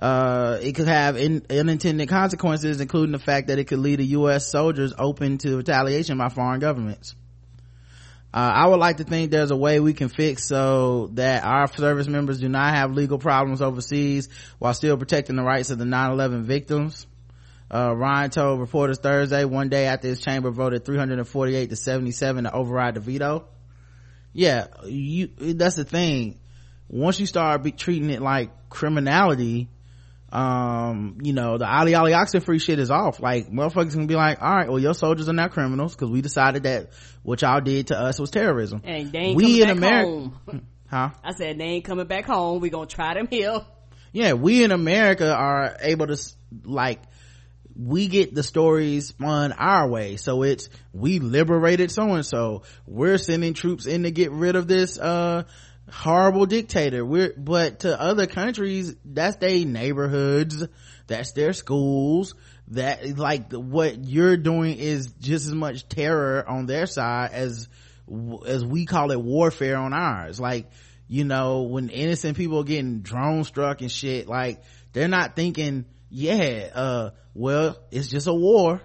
uh, 0.03 0.59
it 0.61 0.72
could 0.72 0.88
have 0.88 1.16
in, 1.16 1.46
unintended 1.48 2.09
consequences, 2.09 2.80
including 2.80 3.12
the 3.12 3.20
fact 3.20 3.46
that 3.46 3.61
it 3.61 3.68
could 3.68 3.78
lead 3.78 3.98
to 3.98 4.05
U.S. 4.05 4.50
soldiers 4.50 4.92
open 4.98 5.38
to 5.38 5.59
retaliation 5.59 6.18
by 6.18 6.28
foreign 6.28 6.59
governments. 6.59 7.14
Uh, 8.34 8.50
I 8.53 8.66
would 8.66 8.80
like 8.80 8.96
to 8.96 9.05
think 9.05 9.30
there's 9.30 9.53
a 9.53 9.57
way 9.57 9.78
we 9.78 9.94
can 9.94 10.09
fix 10.09 10.44
so 10.44 11.11
that 11.12 11.44
our 11.44 11.68
service 11.68 12.09
members 12.09 12.40
do 12.40 12.48
not 12.48 12.74
have 12.74 12.90
legal 12.90 13.18
problems 13.18 13.62
overseas 13.62 14.28
while 14.59 14.74
still 14.74 14.96
protecting 14.96 15.36
the 15.36 15.44
rights 15.44 15.70
of 15.70 15.78
the 15.78 15.84
9-11 15.84 16.42
victims. 16.42 17.07
Uh, 17.72 17.94
Ryan 17.94 18.30
told 18.30 18.59
reporters 18.59 18.98
Thursday, 18.98 19.44
one 19.44 19.68
day 19.68 19.86
after 19.86 20.09
his 20.09 20.20
chamber 20.20 20.50
voted 20.50 20.84
348 20.84 21.70
to 21.70 21.76
77 21.76 22.44
to 22.44 22.53
override 22.53 22.94
the 22.94 23.00
veto. 23.00 23.46
Yeah, 24.32 24.66
you, 24.84 25.28
that's 25.28 25.76
the 25.76 25.84
thing. 25.84 26.40
Once 26.88 27.20
you 27.20 27.26
start 27.26 27.64
treating 27.78 28.11
it 28.11 28.20
like 28.20 28.68
criminality, 28.68 29.68
um 30.33 31.18
you 31.22 31.33
know 31.33 31.59
the 31.59 31.66
ali 31.66 31.95
ali 31.95 32.12
oxenfree 32.12 32.61
shit 32.61 32.78
is 32.78 32.91
off. 32.91 33.20
Like 33.20 33.51
motherfuckers 33.51 33.95
gonna 33.95 34.07
be 34.07 34.16
like 34.16 34.41
all 34.41 34.55
right 34.55 34.68
well 34.68 34.78
your 34.78 34.95
soldiers 34.95 35.28
are 35.28 35.35
now 35.35 35.49
criminals 35.49 35.95
because 35.95 36.11
we 36.11 36.22
decided 36.22 36.62
that 36.62 36.91
what 37.22 37.43
y'all 37.43 37.61
did 37.61 37.89
to 37.89 37.99
us 37.99 38.18
was 38.18 38.30
terrorism. 38.30 38.80
And 38.85 39.12
they 39.12 39.18
ain't 39.18 39.37
we 39.37 39.62
in 39.62 39.70
america 39.70 40.33
huh? 40.91 41.11
I 41.22 41.33
said 41.35 41.59
they 41.59 41.64
ain't 41.64 41.85
coming 41.85 42.07
back 42.07 42.24
home. 42.24 42.61
We 42.61 42.70
gonna 42.70 42.87
try 42.87 43.14
them 43.14 43.28
here. 43.30 43.61
Yeah 44.12 44.33
we 44.33 44.64
in 44.64 44.72
america 44.72 45.33
are 45.33 45.76
able 45.80 46.07
to 46.07 46.16
like 46.64 47.01
we 47.76 48.09
get 48.09 48.35
the 48.35 48.43
stories 48.43 49.09
spun 49.09 49.53
our 49.53 49.89
way. 49.89 50.16
So 50.16 50.43
it's 50.43 50.68
we 50.93 51.18
liberated 51.18 51.91
so 51.91 52.03
and 52.14 52.24
so 52.24 52.62
we're 52.87 53.18
sending 53.18 53.55
troops 53.55 53.87
in 53.87 54.03
to 54.05 54.11
get 54.11 54.30
rid 54.30 54.57
of 54.57 54.66
this 54.66 54.99
uh 54.99 55.45
horrible 55.93 56.47
dictator. 56.47 57.05
We're 57.05 57.32
but 57.36 57.80
to 57.80 58.01
other 58.01 58.26
countries 58.26 58.95
that's 59.05 59.36
their 59.36 59.64
neighborhoods 59.64 60.66
that's 61.07 61.32
their 61.32 61.53
schools 61.53 62.34
that 62.68 63.18
like 63.18 63.53
what 63.53 64.05
you're 64.05 64.36
doing 64.36 64.78
is 64.78 65.12
just 65.20 65.47
as 65.47 65.55
much 65.55 65.88
terror 65.88 66.45
on 66.49 66.66
their 66.66 66.86
side 66.86 67.30
as 67.32 67.68
as 68.47 68.64
we 68.64 68.86
call 68.86 69.11
it 69.11 69.20
warfare 69.20 69.76
on 69.76 69.93
ours. 69.93 70.40
Like 70.40 70.70
you 71.09 71.24
know 71.24 71.62
when 71.62 71.90
innocent 71.90 72.36
people 72.36 72.61
are 72.61 72.64
getting 72.64 73.01
drone 73.01 73.45
struck 73.45 73.82
and 73.82 73.93
shit 73.93 74.26
like 74.26 74.62
they're 74.93 75.09
not 75.09 75.36
thinking 75.36 75.84
yeah 76.09 76.70
uh 76.74 77.11
well 77.34 77.76
it's 77.90 78.09
just 78.09 78.26
a 78.26 78.34
war. 78.34 78.80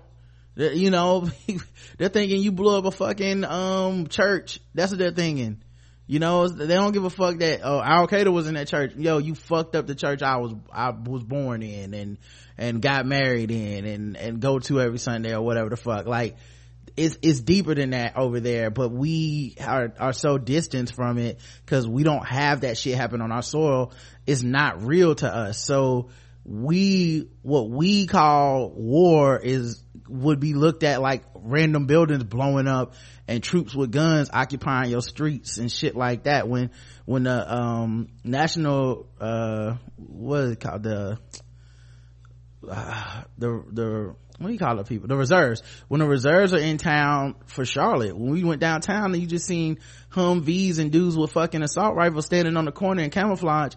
You 0.58 0.92
know 0.92 1.30
they're 1.98 2.10
thinking 2.10 2.42
you 2.42 2.52
blew 2.52 2.78
up 2.78 2.86
a 2.86 2.92
fucking 2.92 3.46
um 3.46 4.08
church. 4.08 4.60
That's 4.74 4.92
what 4.92 5.00
they're 5.00 5.12
thinking 5.12 5.62
you 6.08 6.20
know, 6.20 6.48
they 6.48 6.74
don't 6.74 6.94
give 6.94 7.04
a 7.04 7.10
fuck 7.10 7.40
that 7.40 7.60
oh 7.64 7.82
Al 7.82 8.08
Qaeda 8.08 8.32
was 8.32 8.48
in 8.48 8.54
that 8.54 8.70
church. 8.70 8.96
Yo, 8.96 9.18
you 9.18 9.36
fucked 9.36 9.76
up 9.76 9.88
the 9.88 9.96
church 9.96 10.22
I 10.22 10.38
was 10.38 10.54
I 10.72 10.92
was 10.92 11.24
born 11.24 11.62
in 11.62 11.94
and 11.94 12.18
and 12.58 12.82
got 12.82 13.06
married 13.06 13.52
in 13.52 13.86
and 13.86 14.18
and 14.18 14.40
go 14.40 14.60
to 14.60 14.80
every 14.80 15.00
Sunday 15.00 15.36
or 15.36 15.42
whatever 15.42 15.70
the 15.70 15.76
fuck. 15.76 16.08
Like 16.08 16.38
it's 16.96 17.18
it's 17.22 17.42
deeper 17.42 17.76
than 17.76 17.90
that 17.90 18.16
over 18.16 18.40
there, 18.40 18.70
but 18.70 18.90
we 18.90 19.56
are 19.62 19.94
are 20.00 20.14
so 20.14 20.38
distant 20.38 20.92
from 20.92 21.18
it 21.18 21.42
because 21.66 21.86
we 21.86 22.04
don't 22.04 22.26
have 22.26 22.62
that 22.62 22.78
shit 22.78 22.96
happen 22.96 23.22
on 23.22 23.34
our 23.34 23.44
soil. 23.44 23.92
It's 24.26 24.44
not 24.44 24.84
real 24.84 25.14
to 25.16 25.28
us. 25.28 25.62
So 25.62 26.10
we 26.46 27.28
what 27.42 27.70
we 27.70 28.08
call 28.08 28.72
war 28.72 29.38
is 29.38 29.84
would 30.08 30.40
be 30.40 30.54
looked 30.54 30.84
at 30.84 31.02
like 31.02 31.24
random 31.48 31.86
buildings 31.86 32.24
blowing 32.24 32.68
up 32.68 32.94
and 33.28 33.44
troops 33.44 33.76
with 33.76 33.92
guns 33.92 34.30
occupying 34.32 34.92
your 34.92 35.02
streets 35.02 35.58
and 35.58 35.72
shit 35.72 35.96
like 35.96 36.24
that. 36.24 36.48
When 36.48 36.72
when 37.06 37.24
the 37.24 37.54
um 37.54 38.10
national 38.24 39.08
uh 39.20 39.76
what 39.98 40.40
is 40.42 40.52
it 40.52 40.60
called? 40.60 40.84
The 40.84 41.20
uh, 42.70 43.24
the 43.38 43.64
the 43.72 44.16
what 44.40 44.48
do 44.48 44.54
you 44.54 44.60
call 44.60 44.80
it 44.80 44.88
people? 44.88 45.08
The 45.08 45.16
reserves. 45.16 45.64
When 45.88 46.00
the 46.00 46.08
reserves 46.08 46.54
are 46.54 46.60
in 46.60 46.78
town 46.78 47.36
for 47.46 47.66
charlotte 47.66 48.16
when 48.16 48.32
we 48.32 48.44
went 48.44 48.62
downtown 48.62 49.14
and 49.14 49.22
you 49.22 49.28
just 49.28 49.48
seen 49.48 49.80
humvees 50.12 50.80
and 50.80 50.92
dudes 50.92 51.18
with 51.18 51.32
fucking 51.32 51.64
assault 51.64 51.96
rifles 51.96 52.26
standing 52.26 52.56
on 52.58 52.66
the 52.66 52.72
corner 52.72 53.02
in 53.04 53.10
camouflage 53.10 53.74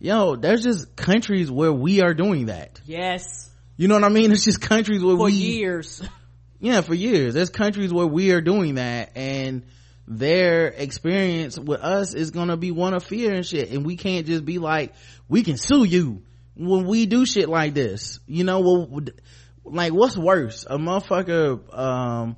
yo 0.00 0.36
there's 0.36 0.62
just 0.62 0.94
countries 0.96 1.50
where 1.50 1.72
we 1.72 2.02
are 2.02 2.14
doing 2.14 2.46
that. 2.46 2.80
Yes. 2.84 3.50
You 3.76 3.88
know 3.88 3.94
what 3.94 4.04
i 4.04 4.08
mean? 4.08 4.30
It's 4.30 4.44
just 4.44 4.60
countries 4.60 5.02
where 5.02 5.16
for 5.16 5.24
we 5.24 5.32
years 5.32 6.02
yeah 6.60 6.80
for 6.80 6.94
years. 6.94 7.34
There's 7.34 7.50
countries 7.50 7.92
where 7.92 8.06
we 8.06 8.32
are 8.32 8.40
doing 8.40 8.76
that 8.76 9.12
and 9.16 9.64
their 10.06 10.68
experience 10.68 11.58
with 11.58 11.80
us 11.80 12.14
is 12.14 12.30
gonna 12.30 12.56
be 12.56 12.70
one 12.70 12.94
of 12.94 13.04
fear 13.04 13.32
and 13.32 13.44
shit. 13.44 13.70
And 13.70 13.86
we 13.86 13.96
can't 13.96 14.26
just 14.26 14.44
be 14.44 14.58
like 14.58 14.94
we 15.28 15.42
can 15.42 15.56
sue 15.56 15.84
you 15.84 16.22
when 16.56 16.86
we 16.86 17.06
do 17.06 17.24
shit 17.24 17.48
like 17.48 17.74
this. 17.74 18.20
You 18.26 18.44
know 18.44 19.00
like 19.64 19.92
what's 19.92 20.16
worse? 20.16 20.66
A 20.68 20.78
motherfucker 20.78 21.76
um 21.76 22.36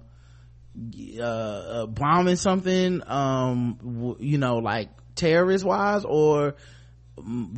uh, 1.19 1.23
uh 1.23 1.87
bombing 1.87 2.37
something 2.37 3.03
um 3.07 4.17
you 4.21 4.39
know 4.39 4.57
like 4.59 4.91
terrorist 5.15 5.65
wise 5.65 6.05
or 6.05 6.55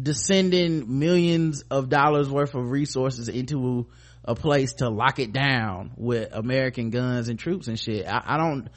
descending 0.01 0.99
millions 1.01 1.65
of 1.71 1.89
dollars 1.89 2.31
worth 2.31 2.55
of 2.55 2.71
resources 2.71 3.29
into 3.29 3.89
a 4.29 4.35
place 4.35 4.75
to 4.75 4.91
lock 4.91 5.19
it 5.19 5.33
down 5.33 5.91
with 5.97 6.35
American 6.35 6.91
guns 6.91 7.31
and 7.31 7.39
troops 7.39 7.67
and 7.67 7.81
shit. 7.81 8.07
I, 8.07 8.23
I 8.27 8.37
don't, 8.37 8.69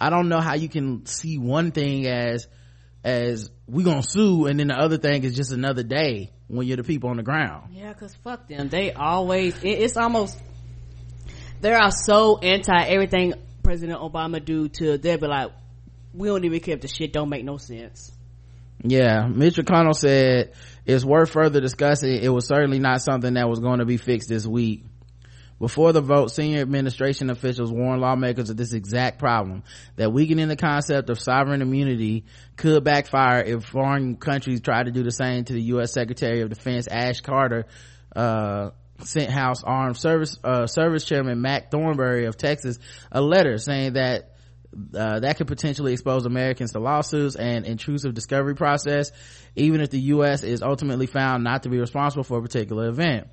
I 0.00 0.08
don't 0.08 0.28
know 0.28 0.40
how 0.40 0.54
you 0.54 0.68
can 0.68 1.04
see 1.04 1.36
one 1.36 1.72
thing 1.72 2.06
as, 2.06 2.46
as 3.02 3.50
we 3.66 3.82
gonna 3.82 4.04
sue 4.04 4.46
and 4.46 4.60
then 4.60 4.68
the 4.68 4.76
other 4.76 4.98
thing 4.98 5.24
is 5.24 5.34
just 5.34 5.50
another 5.50 5.82
day 5.82 6.30
when 6.46 6.68
you're 6.68 6.76
the 6.76 6.84
people 6.84 7.10
on 7.10 7.16
the 7.16 7.24
ground. 7.24 7.74
Yeah, 7.74 7.92
cause 7.92 8.14
fuck 8.22 8.46
them. 8.46 8.68
They 8.68 8.92
always, 8.92 9.60
it, 9.64 9.80
it's 9.80 9.96
almost, 9.96 10.40
they 11.60 11.72
are 11.72 11.90
so 11.90 12.38
anti 12.38 12.80
everything 12.84 13.34
President 13.64 13.98
Obama 13.98 14.42
do 14.42 14.68
to, 14.68 14.96
they'll 14.96 15.18
be 15.18 15.26
like, 15.26 15.50
we 16.14 16.28
don't 16.28 16.44
even 16.44 16.60
care 16.60 16.76
if 16.76 16.82
the 16.82 16.88
shit 16.88 17.12
don't 17.12 17.28
make 17.28 17.44
no 17.44 17.56
sense. 17.56 18.12
Yeah, 18.82 19.26
Mitch 19.26 19.56
McConnell 19.56 19.94
said 19.94 20.52
it's 20.86 21.04
worth 21.04 21.30
further 21.30 21.60
discussing. 21.60 22.12
It 22.22 22.32
was 22.32 22.46
certainly 22.46 22.78
not 22.78 23.02
something 23.02 23.34
that 23.34 23.48
was 23.48 23.58
going 23.58 23.80
to 23.80 23.84
be 23.84 23.96
fixed 23.96 24.28
this 24.28 24.46
week. 24.46 24.84
Before 25.60 25.92
the 25.92 26.00
vote, 26.00 26.28
senior 26.28 26.62
administration 26.62 27.28
officials 27.28 27.70
warned 27.70 28.00
lawmakers 28.00 28.48
of 28.48 28.56
this 28.56 28.72
exact 28.72 29.18
problem, 29.18 29.62
that 29.96 30.10
weakening 30.10 30.48
the 30.48 30.56
concept 30.56 31.10
of 31.10 31.20
sovereign 31.20 31.60
immunity 31.60 32.24
could 32.56 32.82
backfire 32.82 33.42
if 33.42 33.64
foreign 33.66 34.16
countries 34.16 34.62
try 34.62 34.82
to 34.82 34.90
do 34.90 35.02
the 35.02 35.12
same 35.12 35.44
to 35.44 35.52
the 35.52 35.62
U.S. 35.74 35.92
Secretary 35.92 36.40
of 36.40 36.48
Defense 36.48 36.88
Ash 36.88 37.20
Carter, 37.20 37.66
uh, 38.16 38.70
sent 39.00 39.30
House 39.30 39.62
Armed 39.62 39.98
Service, 39.98 40.38
uh, 40.42 40.66
Service 40.66 41.04
Chairman 41.04 41.42
Mac 41.42 41.70
Thornberry 41.70 42.24
of 42.24 42.38
Texas 42.38 42.78
a 43.12 43.20
letter 43.20 43.58
saying 43.58 43.94
that 43.94 44.30
uh, 44.94 45.20
that 45.20 45.36
could 45.36 45.48
potentially 45.48 45.92
expose 45.92 46.26
Americans 46.26 46.72
to 46.72 46.78
lawsuits 46.78 47.34
and 47.34 47.66
intrusive 47.66 48.14
discovery 48.14 48.54
process, 48.54 49.10
even 49.56 49.80
if 49.80 49.90
the 49.90 50.00
U.S. 50.00 50.42
is 50.42 50.62
ultimately 50.62 51.06
found 51.06 51.42
not 51.44 51.64
to 51.64 51.68
be 51.68 51.78
responsible 51.78 52.24
for 52.24 52.38
a 52.38 52.42
particular 52.42 52.88
event. 52.88 53.26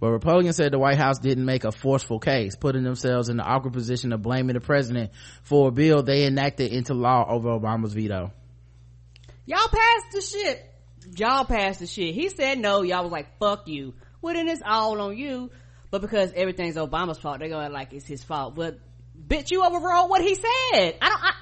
But 0.00 0.12
Republicans 0.12 0.56
said 0.56 0.72
the 0.72 0.78
White 0.78 0.96
House 0.96 1.18
didn't 1.18 1.44
make 1.44 1.64
a 1.64 1.70
forceful 1.70 2.18
case, 2.18 2.56
putting 2.56 2.82
themselves 2.82 3.28
in 3.28 3.36
the 3.36 3.42
awkward 3.42 3.74
position 3.74 4.14
of 4.14 4.22
blaming 4.22 4.54
the 4.54 4.60
president 4.60 5.10
for 5.42 5.68
a 5.68 5.70
bill 5.70 6.02
they 6.02 6.24
enacted 6.24 6.72
into 6.72 6.94
law 6.94 7.26
over 7.28 7.50
Obama's 7.50 7.92
veto. 7.92 8.32
Y'all 9.44 9.68
passed 9.68 10.06
the 10.12 10.22
shit. 10.22 10.66
Y'all 11.18 11.44
passed 11.44 11.80
the 11.80 11.86
shit. 11.86 12.14
He 12.14 12.30
said 12.30 12.58
no. 12.58 12.80
Y'all 12.80 13.02
was 13.02 13.12
like, 13.12 13.38
fuck 13.38 13.68
you. 13.68 13.92
Well, 14.22 14.32
then 14.32 14.48
it's 14.48 14.62
all 14.64 14.98
on 15.02 15.18
you. 15.18 15.50
But 15.90 16.00
because 16.00 16.32
everything's 16.34 16.76
Obama's 16.76 17.18
fault, 17.18 17.40
they're 17.40 17.48
going 17.48 17.72
like 17.72 17.92
it's 17.92 18.06
his 18.06 18.24
fault. 18.24 18.54
But 18.54 18.78
bitch, 19.28 19.50
you 19.50 19.62
overrode 19.62 20.08
what 20.08 20.22
he 20.22 20.34
said. 20.34 20.94
I 21.02 21.08
don't, 21.08 21.20
I, 21.22 21.32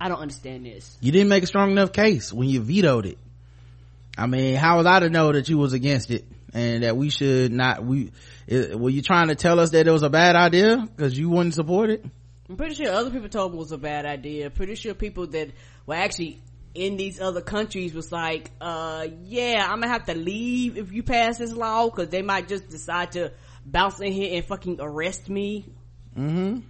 I 0.00 0.08
don't 0.08 0.20
understand 0.20 0.66
this. 0.66 0.96
You 1.00 1.12
didn't 1.12 1.28
make 1.28 1.44
a 1.44 1.46
strong 1.46 1.70
enough 1.70 1.92
case 1.92 2.32
when 2.32 2.48
you 2.48 2.62
vetoed 2.62 3.06
it. 3.06 3.18
I 4.18 4.26
mean, 4.26 4.56
how 4.56 4.78
was 4.78 4.86
I 4.86 4.98
to 5.00 5.10
know 5.10 5.30
that 5.32 5.48
you 5.48 5.58
was 5.58 5.72
against 5.72 6.10
it 6.10 6.24
and 6.56 6.84
that 6.84 6.96
we 6.96 7.10
should 7.10 7.52
not, 7.52 7.84
we, 7.84 8.12
it, 8.46 8.80
were 8.80 8.88
you 8.88 9.02
trying 9.02 9.28
to 9.28 9.34
tell 9.34 9.60
us 9.60 9.70
that 9.70 9.86
it 9.86 9.90
was 9.90 10.02
a 10.02 10.08
bad 10.08 10.36
idea 10.36 10.88
because 10.96 11.16
you 11.16 11.28
wouldn't 11.28 11.54
support 11.54 11.90
it? 11.90 12.02
I'm 12.48 12.56
pretty 12.56 12.74
sure 12.74 12.90
other 12.90 13.10
people 13.10 13.28
told 13.28 13.52
me 13.52 13.58
it 13.58 13.60
was 13.60 13.72
a 13.72 13.78
bad 13.78 14.06
idea. 14.06 14.48
Pretty 14.48 14.74
sure 14.74 14.94
people 14.94 15.26
that 15.28 15.50
were 15.84 15.96
actually 15.96 16.40
in 16.72 16.96
these 16.96 17.20
other 17.20 17.42
countries 17.42 17.92
was 17.92 18.10
like, 18.10 18.50
uh, 18.58 19.06
yeah, 19.24 19.66
I'm 19.68 19.80
gonna 19.80 19.92
have 19.92 20.06
to 20.06 20.14
leave 20.14 20.78
if 20.78 20.92
you 20.92 21.02
pass 21.02 21.36
this 21.36 21.52
law 21.52 21.90
because 21.90 22.08
they 22.08 22.22
might 22.22 22.48
just 22.48 22.68
decide 22.70 23.12
to 23.12 23.32
bounce 23.66 24.00
in 24.00 24.12
here 24.12 24.36
and 24.36 24.44
fucking 24.46 24.78
arrest 24.80 25.28
me. 25.28 25.66
Mm-hmm. 26.16 26.60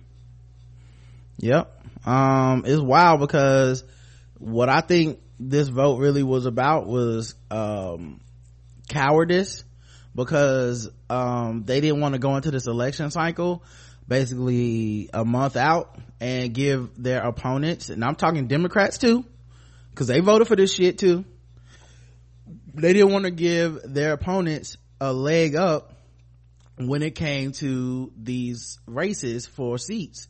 Yep. 1.38 1.82
Um, 2.04 2.64
it's 2.66 2.82
wild 2.82 3.20
because 3.20 3.84
what 4.38 4.68
I 4.68 4.80
think 4.80 5.20
this 5.38 5.68
vote 5.68 6.00
really 6.00 6.24
was 6.24 6.46
about 6.46 6.86
was, 6.88 7.36
um, 7.52 8.20
cowardice 8.88 9.64
because, 10.16 10.90
um, 11.08 11.62
they 11.64 11.80
didn't 11.80 12.00
want 12.00 12.14
to 12.14 12.18
go 12.18 12.34
into 12.34 12.50
this 12.50 12.66
election 12.66 13.12
cycle 13.12 13.62
basically 14.08 15.10
a 15.12 15.24
month 15.24 15.56
out 15.56 15.98
and 16.20 16.54
give 16.54 16.90
their 17.00 17.22
opponents, 17.22 17.90
and 17.90 18.04
I'm 18.04 18.14
talking 18.14 18.46
Democrats 18.46 18.98
too, 18.98 19.24
because 19.90 20.06
they 20.06 20.20
voted 20.20 20.48
for 20.48 20.56
this 20.56 20.72
shit 20.72 20.98
too. 20.98 21.24
They 22.74 22.92
didn't 22.92 23.12
want 23.12 23.24
to 23.24 23.30
give 23.30 23.80
their 23.84 24.12
opponents 24.12 24.76
a 25.00 25.12
leg 25.12 25.56
up 25.56 25.92
when 26.76 27.02
it 27.02 27.14
came 27.14 27.52
to 27.52 28.12
these 28.16 28.78
races 28.86 29.46
for 29.46 29.78
seats 29.78 30.28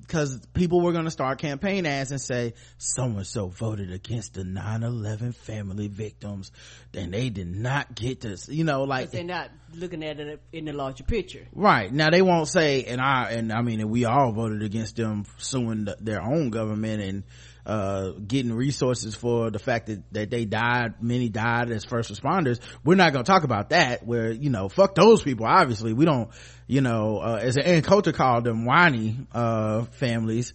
because 0.00 0.40
people 0.54 0.80
were 0.80 0.92
going 0.92 1.04
to 1.04 1.10
start 1.10 1.38
campaign 1.38 1.86
ads 1.86 2.10
and 2.10 2.20
say 2.20 2.54
someone 2.78 3.24
so 3.24 3.48
voted 3.48 3.92
against 3.92 4.34
the 4.34 4.42
9-11 4.42 5.34
family 5.34 5.88
victims 5.88 6.52
then 6.92 7.10
they 7.10 7.30
did 7.30 7.48
not 7.48 7.94
get 7.94 8.20
this 8.20 8.48
you 8.48 8.64
know 8.64 8.84
like 8.84 9.10
they're 9.10 9.24
not 9.24 9.50
looking 9.74 10.02
at 10.04 10.18
it 10.18 10.42
in 10.52 10.64
the 10.64 10.72
larger 10.72 11.04
picture. 11.04 11.46
Right. 11.52 11.92
Now 11.92 12.10
they 12.10 12.22
won't 12.22 12.48
say 12.48 12.84
and 12.84 13.00
i 13.00 13.30
and 13.30 13.52
i 13.52 13.62
mean 13.62 13.80
and 13.80 13.90
we 13.90 14.04
all 14.04 14.32
voted 14.32 14.62
against 14.62 14.96
them 14.96 15.24
suing 15.38 15.84
the, 15.84 15.96
their 16.00 16.22
own 16.22 16.50
government 16.50 17.02
and 17.02 17.24
uh, 17.66 18.10
getting 18.12 18.52
resources 18.52 19.14
for 19.14 19.50
the 19.50 19.58
fact 19.58 19.86
that, 19.86 20.12
that 20.12 20.30
they 20.30 20.44
died, 20.44 21.02
many 21.02 21.28
died 21.28 21.70
as 21.70 21.84
first 21.84 22.12
responders. 22.12 22.60
We're 22.84 22.94
not 22.94 23.12
going 23.12 23.24
to 23.24 23.30
talk 23.30 23.44
about 23.44 23.70
that 23.70 24.06
where, 24.06 24.30
you 24.30 24.50
know, 24.50 24.68
fuck 24.68 24.94
those 24.94 25.22
people. 25.22 25.46
Obviously, 25.46 25.92
we 25.92 26.04
don't, 26.04 26.30
you 26.66 26.80
know, 26.80 27.18
uh, 27.18 27.38
as 27.40 27.56
an 27.56 27.82
culture 27.82 28.12
called 28.12 28.44
them 28.44 28.64
whiny, 28.64 29.18
uh, 29.32 29.84
families. 29.84 30.52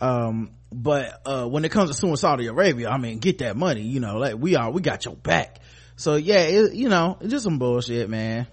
Um, 0.00 0.50
but, 0.72 1.20
uh, 1.24 1.46
when 1.46 1.64
it 1.64 1.70
comes 1.70 1.90
to 1.90 1.96
suing 1.96 2.16
Saudi 2.16 2.46
Arabia, 2.46 2.88
I 2.88 2.98
mean, 2.98 3.18
get 3.18 3.38
that 3.38 3.56
money, 3.56 3.82
you 3.82 4.00
know, 4.00 4.16
like 4.16 4.36
we 4.36 4.56
are, 4.56 4.70
we 4.70 4.80
got 4.80 5.04
your 5.04 5.14
back. 5.14 5.60
So 5.96 6.16
yeah, 6.16 6.40
it, 6.40 6.74
you 6.74 6.88
know, 6.88 7.16
it's 7.20 7.30
just 7.30 7.44
some 7.44 7.58
bullshit, 7.58 8.10
man. 8.10 8.46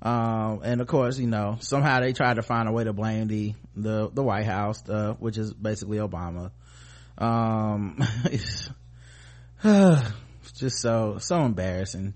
Um, 0.00 0.60
and 0.62 0.80
of 0.80 0.86
course, 0.86 1.18
you 1.18 1.26
know, 1.26 1.56
somehow 1.60 2.00
they 2.00 2.12
tried 2.12 2.34
to 2.34 2.42
find 2.42 2.68
a 2.68 2.72
way 2.72 2.84
to 2.84 2.92
blame 2.92 3.26
the, 3.26 3.54
the, 3.74 4.10
the 4.12 4.22
White 4.22 4.46
House, 4.46 4.88
uh, 4.88 5.14
which 5.14 5.38
is 5.38 5.52
basically 5.52 5.98
Obama 5.98 6.52
um 7.18 7.96
it's, 8.24 8.70
it's 9.64 10.52
just 10.54 10.80
so 10.80 11.18
so 11.18 11.44
embarrassing. 11.44 12.14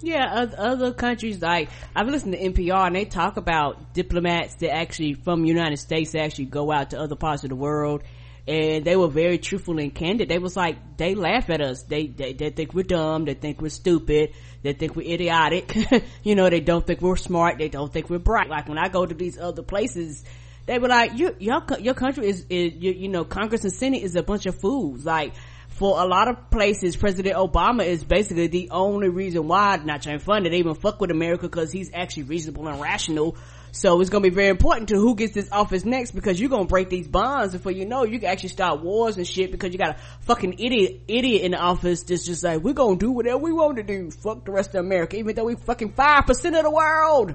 Yeah 0.00 0.48
other 0.58 0.92
countries 0.92 1.40
like 1.40 1.70
i've 1.96 2.06
listened 2.06 2.34
to 2.34 2.38
npr 2.38 2.86
and 2.86 2.94
they 2.94 3.06
talk 3.06 3.38
about 3.38 3.94
diplomats 3.94 4.54
that 4.56 4.74
actually 4.74 5.14
from 5.14 5.42
the 5.42 5.48
united 5.48 5.78
states 5.78 6.14
actually 6.14 6.46
go 6.46 6.70
out 6.70 6.90
to 6.90 7.00
other 7.00 7.16
parts 7.16 7.44
of 7.44 7.50
the 7.50 7.56
world. 7.56 8.02
And 8.46 8.84
they 8.84 8.94
were 8.94 9.08
very 9.08 9.38
truthful 9.38 9.78
and 9.78 9.94
candid. 9.94 10.28
They 10.28 10.38
was 10.38 10.54
like 10.54 10.98
they 10.98 11.14
laugh 11.14 11.48
at 11.48 11.62
us. 11.62 11.84
They 11.84 12.08
they, 12.08 12.34
they 12.34 12.50
think 12.50 12.74
we're 12.74 12.82
dumb. 12.82 13.24
They 13.24 13.32
think 13.32 13.62
we're 13.62 13.70
stupid. 13.70 14.34
They 14.62 14.74
think 14.74 14.96
we're 14.96 15.10
idiotic. 15.10 15.74
You 16.22 16.34
know 16.34 16.50
they 16.50 16.60
don't 16.60 16.86
think 16.86 17.00
we're 17.00 17.16
smart. 17.16 17.56
They 17.56 17.70
don't 17.70 17.90
think 17.90 18.10
we're 18.10 18.18
bright. 18.18 18.50
Like 18.50 18.68
when 18.68 18.76
i 18.76 18.88
go 18.88 19.06
to 19.06 19.14
these 19.14 19.38
other 19.38 19.62
places 19.62 20.24
they 20.66 20.78
were 20.78 20.88
like, 20.88 21.18
you, 21.18 21.36
your, 21.38 21.62
your 21.78 21.94
country 21.94 22.26
is, 22.26 22.46
is 22.48 22.72
you, 22.74 22.92
you 22.92 23.08
know, 23.08 23.24
Congress 23.24 23.64
and 23.64 23.72
Senate 23.72 24.02
is 24.02 24.16
a 24.16 24.22
bunch 24.22 24.46
of 24.46 24.58
fools. 24.60 25.04
Like, 25.04 25.34
for 25.68 26.00
a 26.00 26.06
lot 26.06 26.28
of 26.28 26.50
places, 26.50 26.96
President 26.96 27.34
Obama 27.36 27.84
is 27.84 28.04
basically 28.04 28.46
the 28.46 28.70
only 28.70 29.08
reason 29.08 29.48
why, 29.48 29.76
not 29.76 30.02
trying 30.02 30.20
fun, 30.20 30.44
that 30.44 30.50
they 30.50 30.58
even 30.58 30.74
fuck 30.74 31.00
with 31.00 31.10
America 31.10 31.42
because 31.48 31.72
he's 31.72 31.90
actually 31.92 32.24
reasonable 32.24 32.68
and 32.68 32.80
rational. 32.80 33.36
So 33.72 34.00
it's 34.00 34.08
gonna 34.08 34.22
be 34.22 34.30
very 34.30 34.50
important 34.50 34.90
to 34.90 34.96
who 34.96 35.16
gets 35.16 35.34
this 35.34 35.48
office 35.50 35.84
next 35.84 36.12
because 36.12 36.40
you're 36.40 36.48
gonna 36.48 36.66
break 36.66 36.90
these 36.90 37.08
bonds 37.08 37.54
before 37.54 37.72
you 37.72 37.86
know 37.86 38.04
you 38.04 38.20
can 38.20 38.28
actually 38.28 38.50
start 38.50 38.82
wars 38.82 39.16
and 39.16 39.26
shit 39.26 39.50
because 39.50 39.72
you 39.72 39.78
got 39.78 39.96
a 39.96 39.98
fucking 40.20 40.60
idiot, 40.60 41.00
idiot 41.08 41.42
in 41.42 41.50
the 41.50 41.58
office 41.58 42.04
that's 42.04 42.24
just 42.24 42.44
like, 42.44 42.60
we're 42.60 42.72
gonna 42.72 42.96
do 42.96 43.10
whatever 43.10 43.38
we 43.38 43.52
want 43.52 43.76
to 43.78 43.82
do. 43.82 44.12
Fuck 44.12 44.44
the 44.44 44.52
rest 44.52 44.76
of 44.76 44.84
America, 44.84 45.16
even 45.16 45.34
though 45.34 45.44
we 45.44 45.56
fucking 45.56 45.92
5% 45.92 46.56
of 46.56 46.62
the 46.62 46.70
world. 46.70 47.34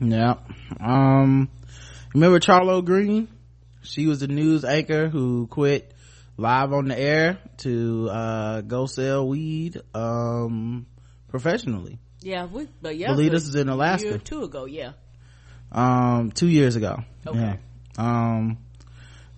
Yeah. 0.00 0.36
Um, 0.80 1.50
remember 2.14 2.40
Charlo 2.40 2.84
Green? 2.84 3.28
She 3.82 4.06
was 4.06 4.20
the 4.20 4.28
news 4.28 4.64
anchor 4.64 5.08
who 5.08 5.46
quit 5.46 5.94
live 6.36 6.72
on 6.72 6.88
the 6.88 6.98
air 6.98 7.38
to 7.58 8.08
uh, 8.10 8.60
go 8.62 8.86
sell 8.86 9.26
weed 9.26 9.80
um, 9.94 10.86
professionally. 11.28 11.98
Yeah, 12.20 12.46
we, 12.46 12.68
but 12.82 12.96
yeah, 12.96 13.08
believe 13.08 13.32
this 13.32 13.46
is 13.46 13.54
in 13.54 13.68
Alaska. 13.68 14.08
Year 14.08 14.18
two 14.18 14.42
ago, 14.42 14.64
yeah. 14.64 14.92
Um, 15.70 16.32
two 16.32 16.48
years 16.48 16.76
ago. 16.76 17.02
Okay. 17.26 17.38
Yeah. 17.38 17.56
Um, 17.98 18.58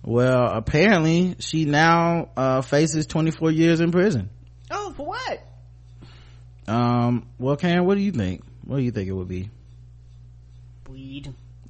well, 0.03 0.47
apparently 0.47 1.35
she 1.39 1.65
now 1.65 2.29
uh, 2.35 2.61
faces 2.61 3.05
24 3.05 3.51
years 3.51 3.79
in 3.79 3.91
prison. 3.91 4.29
Oh, 4.71 4.93
for 4.95 5.05
what? 5.05 5.43
Um, 6.67 7.27
well, 7.37 7.55
Karen, 7.55 7.85
what 7.85 7.95
do 7.95 8.01
you 8.01 8.11
think? 8.11 8.43
What 8.63 8.77
do 8.77 8.83
you 8.83 8.91
think 8.91 9.09
it 9.09 9.13
would 9.13 9.27
be? 9.27 9.49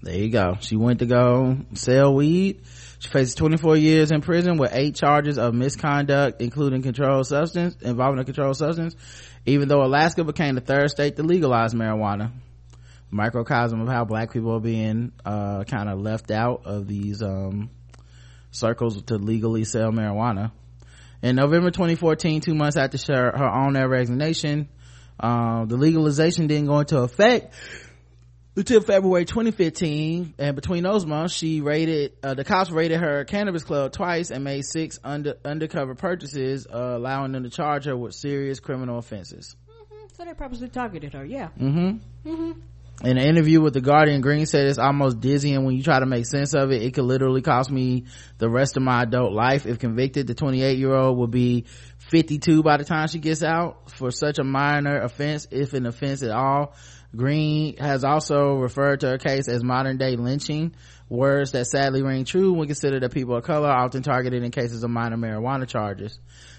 There 0.04 0.18
you 0.18 0.30
go. 0.30 0.58
She 0.62 0.76
went 0.78 1.00
to 1.00 1.06
go 1.06 1.58
sell 1.74 2.16
weed. 2.16 2.62
She 2.98 3.10
faces 3.10 3.36
24 3.36 3.78
years 3.78 4.12
in 4.12 4.22
prison 4.22 4.58
with 4.58 4.72
eight 4.74 4.96
charges 4.96 5.38
of 5.38 5.54
misconduct, 5.54 6.42
including 6.42 6.82
controlled 6.82 7.28
substance, 7.28 7.76
involving 7.82 8.20
a 8.20 8.26
controlled 8.26 8.58
substance, 8.58 8.96
even 9.46 9.68
though 9.68 9.84
Alaska 9.84 10.24
became 10.24 10.56
the 10.56 10.62
third 10.62 10.90
state 10.90 11.18
to 11.18 11.24
legalize 11.24 11.76
marijuana. 11.76 12.32
Microcosm 13.12 13.82
of 13.82 13.90
how 13.90 14.04
black 14.06 14.32
people 14.34 14.56
are 14.56 14.60
being, 14.60 15.12
uh, 15.24 15.64
kind 15.66 15.88
of 15.90 16.00
left 16.00 16.32
out 16.32 16.66
of 16.66 16.88
these, 16.88 17.22
um, 17.22 17.70
circles 18.50 19.02
to 19.04 19.18
legally 19.18 19.66
sell 19.66 19.92
marijuana. 19.92 20.52
In 21.22 21.36
November 21.36 21.70
2014, 21.70 22.42
two 22.42 22.56
months 22.56 22.78
after 22.78 22.98
her, 23.14 23.38
her 23.38 23.50
own 23.50 23.78
resignation, 23.88 24.68
um, 25.20 25.68
the 25.68 25.78
legalization 25.78 26.48
didn't 26.48 26.66
go 26.66 26.80
into 26.80 27.00
effect 27.00 27.54
until 28.56 28.82
February 28.82 29.26
2015, 29.26 30.34
and 30.38 30.56
between 30.56 30.84
those 30.84 31.06
months, 31.06 31.34
she 31.34 31.62
raided, 31.62 32.14
uh, 32.22 32.34
the 32.34 32.44
cops 32.44 32.70
raided 32.70 33.00
her 33.00 33.24
cannabis 33.24 33.64
club 33.64 33.94
twice 33.94 34.30
and 34.30 34.44
made 34.44 34.66
six 34.66 35.00
under, 35.04 35.36
undercover 35.46 35.96
purchases, 35.96 36.68
uh, 36.68 36.98
allowing 36.98 37.32
them 37.32 37.44
to 37.44 37.50
charge 37.50 37.86
her 37.86 37.96
with 37.96 38.14
serious 38.14 38.60
criminal 38.60 38.98
offenses. 38.98 39.56
Mm-hmm. 39.70 40.08
So 40.14 40.26
they 40.26 40.34
purposely 40.34 40.68
targeted 40.68 41.14
her, 41.14 41.26
yeah. 41.26 41.50
Mm-hmm. 41.60 42.30
Mm-hmm. 42.30 42.60
In 43.04 43.18
an 43.18 43.26
interview 43.26 43.62
with 43.62 43.74
the 43.74 43.82
Guardian, 43.82 44.22
Green 44.22 44.46
said 44.46 44.68
it's 44.68 44.78
almost 44.78 45.22
dizzying 45.22 45.66
when 45.66 45.76
you 45.76 45.82
try 45.82 46.00
to 46.00 46.06
make 46.06 46.28
sense 46.28 46.54
of 46.54 46.72
it. 46.72 46.84
It 46.84 46.94
could 46.94 47.06
literally 47.06 47.42
cost 47.42 47.72
me 47.72 48.06
the 48.38 48.48
rest 48.48 48.78
of 48.78 48.84
my 48.84 49.02
adult 49.02 49.34
life. 49.34 49.66
If 49.66 49.80
convicted, 49.80 50.28
the 50.28 50.36
28 50.36 50.78
year 50.78 50.94
old 50.94 51.18
will 51.18 51.26
be 51.26 51.66
52 51.98 52.62
by 52.62 52.78
the 52.78 52.84
time 52.84 53.08
she 53.08 53.18
gets 53.18 53.42
out 53.42 53.90
for 53.90 54.12
such 54.12 54.38
a 54.38 54.44
minor 54.44 55.02
offense, 55.02 55.48
if 55.50 55.74
an 55.74 55.88
offense 55.88 56.22
at 56.22 56.30
all 56.30 56.76
Green 57.16 57.76
has 57.78 58.04
also 58.04 58.56
referred 58.56 59.02
to 59.02 59.10
her 59.10 59.18
case 59.18 59.50
as 59.50 59.64
modern 59.64 59.98
day 59.98 60.16
lynching, 60.16 60.74
words 61.10 61.52
that 61.52 61.66
sadly 61.66 62.02
ring 62.02 62.24
true 62.24 62.54
when 62.54 62.68
considered 62.68 63.04
that 63.04 63.14
people 63.14 63.36
of 63.36 63.44
color 63.44 63.68
are 63.68 63.86
often 63.86 64.02
targeted 64.02 64.44
in 64.44 64.52
cases 64.52 64.84
of 64.84 64.90
minor 64.90 65.18
marijuana 65.18 65.68
charges. 65.68 66.18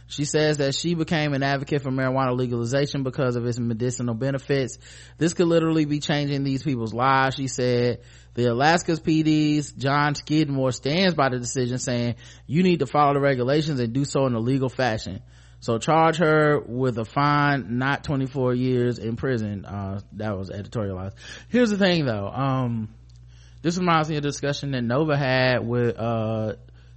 She 0.08 0.26
says 0.26 0.58
that 0.58 0.74
she 0.74 0.94
became 0.94 1.32
an 1.32 1.42
advocate 1.42 1.80
for 1.80 1.90
marijuana 1.90 2.36
legalization 2.36 3.02
because 3.02 3.34
of 3.34 3.46
its 3.46 3.58
medicinal 3.58 4.14
benefits. 4.14 4.76
This 5.16 5.32
could 5.32 5.46
literally 5.46 5.86
be 5.86 6.00
changing 6.00 6.44
these 6.44 6.62
people's 6.62 6.92
lives, 6.92 7.36
she 7.36 7.48
said. 7.48 8.02
The 8.34 8.46
Alaska's 8.46 9.00
PD's 9.00 9.72
John 9.72 10.14
Skidmore 10.14 10.72
stands 10.72 11.14
by 11.14 11.30
the 11.30 11.38
decision 11.38 11.78
saying 11.78 12.16
you 12.46 12.62
need 12.62 12.80
to 12.80 12.86
follow 12.86 13.14
the 13.14 13.20
regulations 13.20 13.80
and 13.80 13.94
do 13.94 14.04
so 14.04 14.26
in 14.26 14.34
a 14.34 14.38
legal 14.38 14.68
fashion. 14.68 15.22
So 15.62 15.78
charge 15.78 16.16
her 16.16 16.58
with 16.58 16.98
a 16.98 17.04
fine, 17.04 17.78
not 17.78 18.02
24 18.02 18.52
years 18.54 18.98
in 18.98 19.14
prison. 19.14 19.64
Uh, 19.64 20.00
that 20.14 20.36
was 20.36 20.50
editorialized. 20.50 21.14
Here's 21.48 21.70
the 21.70 21.78
thing 21.78 22.04
though. 22.04 22.26
Um, 22.28 22.92
this 23.62 23.78
reminds 23.78 24.10
me 24.10 24.16
of 24.16 24.24
a 24.24 24.28
discussion 24.28 24.72
that 24.72 24.82
Nova 24.82 25.16
had 25.16 25.66
with, 25.66 25.96
uh, 25.96 26.54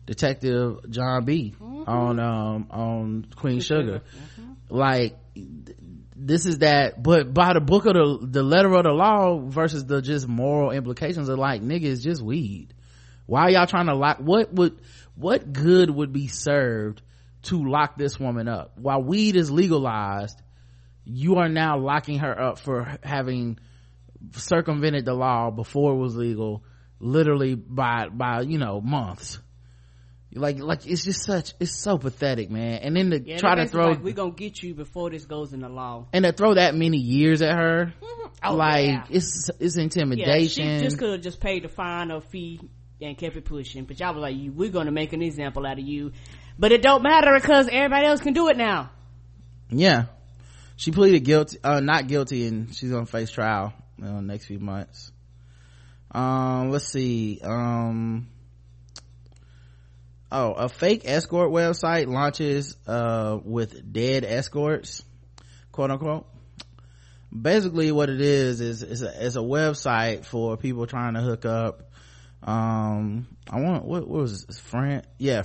Detective 0.08 0.90
John 0.90 1.26
B 1.26 1.54
Mm-hmm. 1.60 1.90
on, 1.90 2.20
um, 2.20 2.68
on 2.72 3.28
Queen 3.36 3.60
Sugar. 3.60 4.02
Like, 4.70 5.16
this 6.16 6.48
is 6.48 6.60
that, 6.60 7.02
but 7.02 7.32
by 7.34 7.54
the 7.54 7.60
book 7.60 7.86
of 7.86 7.94
the, 7.94 8.20
the 8.22 8.44
letter 8.44 8.74
of 8.74 8.84
the 8.84 8.92
law 8.92 9.40
versus 9.40 9.86
the 9.86 10.02
just 10.02 10.28
moral 10.28 10.72
implications 10.72 11.30
of 11.30 11.38
like, 11.38 11.62
niggas 11.62 12.02
just 12.02 12.22
weed. 12.22 12.74
Why 13.28 13.42
are 13.42 13.52
y'all 13.52 13.68
trying 13.68 13.88
to 13.88 13.96
lock, 13.96 14.18
what 14.18 14.52
would, 14.54 14.80
what 15.16 15.54
good 15.54 15.92
would 15.92 16.12
be 16.12 16.28
served 16.28 17.04
to 17.46 17.68
lock 17.68 17.98
this 17.98 18.20
woman 18.20 18.48
up? 18.48 18.78
While 18.78 19.04
weed 19.04 19.36
is 19.36 19.50
legalized, 19.52 20.42
you 21.04 21.36
are 21.38 21.50
now 21.50 21.78
locking 21.78 22.20
her 22.20 22.40
up 22.40 22.60
for 22.60 22.98
having 23.04 23.60
circumvented 24.34 25.06
the 25.06 25.14
law 25.14 25.52
before 25.52 25.94
it 25.94 25.98
was 25.98 26.16
legal, 26.16 26.64
literally 27.00 27.56
by, 27.56 28.10
by, 28.10 28.42
you 28.42 28.58
know, 28.58 28.82
months. 28.82 29.40
Like, 30.34 30.60
like, 30.60 30.86
it's 30.86 31.06
just 31.06 31.24
such, 31.24 31.54
it's 31.62 31.72
so 31.82 31.98
pathetic, 31.98 32.50
man. 32.50 32.80
And 32.82 32.96
then 32.98 33.10
to 33.12 33.22
Yeah, 33.22 33.38
try 33.38 33.56
to 33.56 33.68
throw, 33.68 33.92
like, 33.92 34.04
we're 34.04 34.14
gonna 34.14 34.32
get 34.32 34.62
you 34.62 34.74
before 34.74 35.10
this 35.10 35.26
goes 35.26 35.54
in 35.54 35.62
the 35.62 35.70
law. 35.70 36.08
and 36.12 36.26
to 36.26 36.34
throw 36.34 36.56
that 36.56 36.76
many 36.76 36.98
years 36.98 37.42
at 37.42 37.56
her, 37.56 37.94
Oh, 38.44 38.56
like, 38.56 38.86
yeah. 38.86 39.06
it's, 39.10 39.50
it's 39.60 39.78
Yeah, 39.78 39.84
intimidation. 39.84 40.80
she 40.80 40.84
just 40.84 40.98
could 40.98 41.12
have 41.14 41.22
just 41.22 41.40
paid 41.40 41.64
the 41.64 41.70
fine 41.70 42.12
or 42.12 42.20
fee 42.20 42.60
and 43.02 43.18
kept 43.18 43.38
it 43.38 43.46
pushing. 43.46 43.86
But 43.86 44.00
y'all 44.00 44.14
was 44.14 44.22
like, 44.22 44.36
we're 44.54 44.72
gonna 44.72 44.92
make 44.92 45.14
an 45.14 45.22
example 45.22 45.66
out 45.66 45.80
of 45.80 45.86
you. 45.86 46.12
But 46.58 46.72
it 46.72 46.82
don't 46.82 47.04
matter 47.04 47.32
because 47.34 47.68
everybody 47.70 48.06
else 48.06 48.22
can 48.22 48.34
do 48.34 48.50
it 48.50 48.58
now. 48.58 48.92
yeah. 49.70 50.06
She 50.78 50.92
pleaded 50.92 51.24
guilty, 51.24 51.58
uh, 51.64 51.80
not 51.80 52.08
guilty 52.08 52.48
and 52.48 52.76
she's 52.76 52.92
gonna 52.92 53.06
face 53.06 53.32
trial 53.32 53.74
in 53.98 54.04
the 54.04 54.22
next 54.22 54.46
few 54.46 54.60
months. 54.60 55.12
Um, 56.12 56.70
let's 56.70 56.88
see, 56.92 57.40
um, 57.44 58.28
oh, 60.32 60.52
a 60.52 60.70
fake 60.70 61.04
escort 61.06 61.50
website 61.52 62.08
launches, 62.08 62.76
uh, 62.88 63.40
with 63.44 63.92
dead 63.94 64.26
escorts, 64.26 65.04
quote 65.72 65.92
unquote. 65.92 66.28
Basically 67.34 67.92
what 67.92 68.10
it 68.10 68.22
is, 68.22 68.60
is, 68.62 68.84
is 68.84 69.02
a, 69.02 69.26
it's 69.26 69.36
a 69.38 69.40
website 69.40 70.26
for 70.26 70.58
people 70.58 70.88
trying 70.88 71.14
to 71.14 71.22
hook 71.22 71.46
up, 71.46 71.90
um, 72.44 73.28
I 73.50 73.62
want, 73.62 73.86
what, 73.86 74.08
what 74.08 74.22
was 74.22 74.46
this? 74.46 74.60
French? 74.60 75.06
Yeah. 75.18 75.44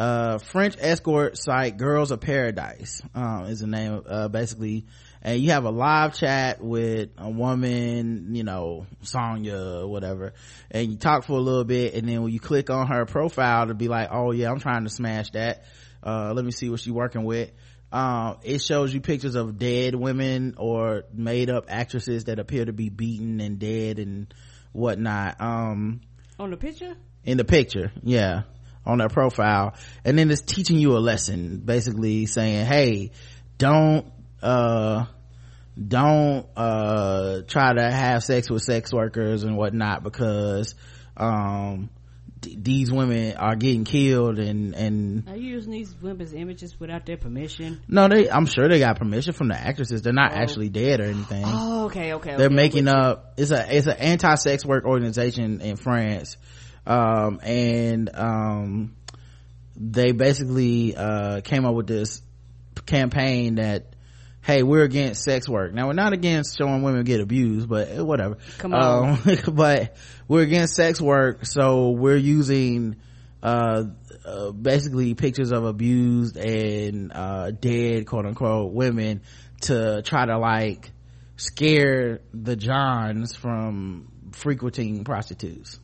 Uh, 0.00 0.38
French 0.38 0.76
escort 0.78 1.36
site 1.36 1.76
Girls 1.76 2.10
of 2.10 2.22
Paradise, 2.22 3.02
um, 3.14 3.44
is 3.44 3.60
the 3.60 3.66
name, 3.66 4.02
uh, 4.08 4.28
basically, 4.28 4.86
and 5.20 5.38
you 5.42 5.50
have 5.50 5.66
a 5.66 5.70
live 5.70 6.14
chat 6.14 6.64
with 6.64 7.10
a 7.18 7.28
woman, 7.28 8.34
you 8.34 8.42
know, 8.42 8.86
Sonya 9.02 9.82
or 9.82 9.88
whatever, 9.88 10.32
and 10.70 10.90
you 10.90 10.96
talk 10.96 11.24
for 11.24 11.34
a 11.34 11.40
little 11.40 11.64
bit, 11.64 11.92
and 11.92 12.08
then 12.08 12.22
when 12.22 12.32
you 12.32 12.40
click 12.40 12.70
on 12.70 12.86
her 12.86 13.04
profile 13.04 13.66
to 13.66 13.74
be 13.74 13.88
like, 13.88 14.08
oh 14.10 14.32
yeah, 14.32 14.50
I'm 14.50 14.58
trying 14.58 14.84
to 14.84 14.90
smash 14.90 15.32
that, 15.32 15.64
uh, 16.02 16.32
let 16.34 16.46
me 16.46 16.50
see 16.50 16.70
what 16.70 16.80
she's 16.80 16.94
working 16.94 17.24
with. 17.24 17.50
Um, 17.92 18.38
it 18.42 18.62
shows 18.62 18.94
you 18.94 19.02
pictures 19.02 19.34
of 19.34 19.58
dead 19.58 19.94
women 19.94 20.54
or 20.56 21.02
made 21.12 21.50
up 21.50 21.66
actresses 21.68 22.24
that 22.24 22.38
appear 22.38 22.64
to 22.64 22.72
be 22.72 22.88
beaten 22.88 23.38
and 23.42 23.58
dead 23.58 23.98
and 23.98 24.32
whatnot. 24.72 25.38
Um, 25.42 26.00
On 26.38 26.50
the 26.50 26.56
picture? 26.56 26.96
in 27.24 27.36
the 27.36 27.44
picture 27.44 27.92
yeah 28.02 28.42
on 28.86 28.98
their 28.98 29.08
profile 29.08 29.74
and 30.04 30.18
then 30.18 30.30
it's 30.30 30.40
teaching 30.42 30.78
you 30.78 30.96
a 30.96 30.98
lesson 31.00 31.58
basically 31.58 32.26
saying 32.26 32.64
hey 32.66 33.10
don't 33.58 34.06
uh 34.42 35.04
don't 35.88 36.46
uh 36.56 37.42
try 37.46 37.72
to 37.74 37.82
have 37.90 38.22
sex 38.24 38.50
with 38.50 38.62
sex 38.62 38.92
workers 38.92 39.44
and 39.44 39.56
whatnot 39.56 40.02
because 40.02 40.74
um 41.16 41.90
d- 42.40 42.56
these 42.60 42.90
women 42.90 43.36
are 43.36 43.54
getting 43.54 43.84
killed 43.84 44.38
and 44.38 44.74
and 44.74 45.28
Are 45.28 45.36
you 45.36 45.52
using 45.52 45.72
these 45.72 45.94
women's 46.02 46.32
images 46.32 46.78
without 46.80 47.06
their 47.06 47.16
permission? 47.16 47.80
no 47.88 48.08
they 48.08 48.30
i'm 48.30 48.46
sure 48.46 48.68
they 48.68 48.78
got 48.78 48.98
permission 48.98 49.32
from 49.32 49.48
the 49.48 49.56
actresses 49.58 50.02
they're 50.02 50.12
not 50.12 50.32
Oh. 50.32 50.36
actually 50.36 50.70
dead 50.70 51.00
or 51.00 51.04
anything 51.04 51.44
Oh, 51.46 51.84
okay, 51.86 52.14
okay. 52.14 52.36
they're 52.36 52.46
okay, 52.46 52.54
making 52.54 52.88
up 52.88 53.34
it's 53.36 53.50
a 53.50 53.76
it's 53.76 53.86
an 53.86 53.96
anti-sex 53.98 54.64
work 54.66 54.84
organization 54.84 55.60
in 55.60 55.76
france 55.76 56.36
um 56.90 57.40
and 57.44 58.10
um 58.14 58.96
they 59.76 60.12
basically 60.12 60.96
uh 60.96 61.40
came 61.40 61.64
up 61.64 61.74
with 61.74 61.86
this 61.86 62.20
campaign 62.86 63.54
that 63.54 63.94
hey 64.42 64.62
we're 64.62 64.82
against 64.82 65.22
sex 65.22 65.48
work. 65.48 65.72
Now 65.72 65.86
we're 65.86 65.92
not 65.92 66.12
against 66.12 66.58
showing 66.58 66.82
women 66.82 67.04
get 67.04 67.20
abused 67.20 67.68
but 67.68 67.88
eh, 67.88 68.00
whatever. 68.00 68.38
Come 68.58 68.74
on. 68.74 69.20
um, 69.28 69.38
but 69.54 69.96
we're 70.26 70.42
against 70.42 70.74
sex 70.74 71.00
work 71.00 71.46
so 71.46 71.90
we're 71.90 72.16
using 72.16 72.96
uh, 73.42 73.84
uh 74.24 74.50
basically 74.50 75.14
pictures 75.14 75.52
of 75.52 75.64
abused 75.64 76.36
and 76.36 77.12
uh 77.14 77.52
dead 77.52 78.06
quote 78.06 78.26
unquote 78.26 78.72
women 78.72 79.22
to 79.62 80.02
try 80.02 80.26
to 80.26 80.38
like 80.38 80.90
scare 81.36 82.20
the 82.34 82.56
johns 82.56 83.34
from 83.34 84.08
frequenting 84.32 85.04
prostitutes 85.04 85.78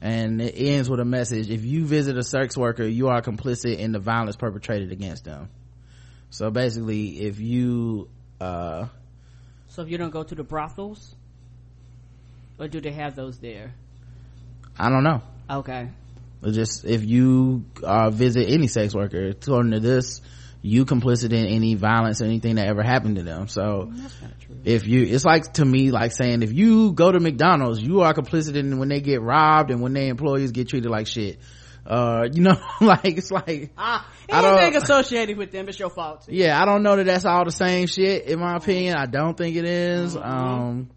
And 0.00 0.40
it 0.42 0.54
ends 0.56 0.90
with 0.90 1.00
a 1.00 1.04
message 1.04 1.48
if 1.50 1.64
you 1.64 1.84
visit 1.84 2.16
a 2.18 2.24
sex 2.24 2.56
worker 2.56 2.84
you 2.84 3.08
are 3.08 3.22
complicit 3.22 3.78
in 3.78 3.92
the 3.92 4.00
violence 4.00 4.36
perpetrated 4.36 4.90
against 4.90 5.24
them 5.24 5.48
so 6.30 6.50
basically 6.50 7.20
if 7.20 7.38
you 7.40 8.08
uh 8.40 8.86
So 9.68 9.82
if 9.82 9.88
you 9.88 9.98
don't 9.98 10.10
go 10.10 10.22
to 10.22 10.34
the 10.34 10.42
brothels, 10.42 11.14
or 12.58 12.68
do 12.68 12.80
they 12.80 12.92
have 12.92 13.14
those 13.14 13.38
there? 13.38 13.74
i 14.78 14.88
don't 14.88 15.04
know 15.04 15.22
Okay. 15.50 15.90
Just 16.44 16.84
if 16.84 17.04
you 17.04 17.64
uh 17.84 18.10
visit 18.10 18.48
any 18.48 18.66
sex 18.66 18.94
worker 18.94 19.28
according 19.28 19.72
to 19.72 19.80
this 19.80 20.20
you 20.64 20.84
complicit 20.84 21.32
in 21.32 21.44
any 21.46 21.74
violence 21.74 22.22
or 22.22 22.24
anything 22.26 22.54
that 22.54 22.68
ever 22.68 22.82
happened 22.82 23.16
to 23.16 23.22
them 23.24 23.48
so 23.48 23.90
That's 23.92 24.22
not 24.22 24.30
true. 24.40 24.56
if 24.64 24.86
you 24.86 25.02
it's 25.02 25.24
like 25.24 25.52
to 25.54 25.64
me 25.64 25.90
like 25.90 26.12
saying 26.12 26.42
if 26.42 26.52
you 26.52 26.92
go 26.92 27.10
to 27.10 27.18
mcdonald's 27.18 27.82
you 27.82 28.02
are 28.02 28.14
complicit 28.14 28.54
in 28.54 28.78
when 28.78 28.88
they 28.88 29.00
get 29.00 29.20
robbed 29.20 29.70
and 29.72 29.82
when 29.82 29.92
their 29.92 30.08
employees 30.08 30.52
get 30.52 30.68
treated 30.68 30.88
like 30.90 31.08
shit 31.08 31.40
uh 31.84 32.28
you 32.32 32.42
know 32.42 32.56
like 32.80 33.04
it's 33.18 33.32
like 33.32 33.72
Ah, 33.76 34.08
I 34.30 34.40
don't- 34.40 34.56
anything 34.58 34.76
associated 34.82 35.36
with 35.36 35.50
them, 35.50 35.68
it's 35.68 35.78
your 35.80 35.90
fault. 35.90 36.26
yeah 36.28 36.60
i 36.62 36.64
don't 36.64 36.84
know 36.84 36.94
that 36.94 37.06
that's 37.06 37.24
all 37.24 37.44
the 37.44 37.50
same 37.50 37.88
shit 37.88 38.26
in 38.26 38.38
my 38.38 38.54
opinion 38.56 38.94
i 38.96 39.06
don't 39.06 39.36
think 39.36 39.56
it 39.56 39.64
is. 39.64 40.16
um 40.16 40.90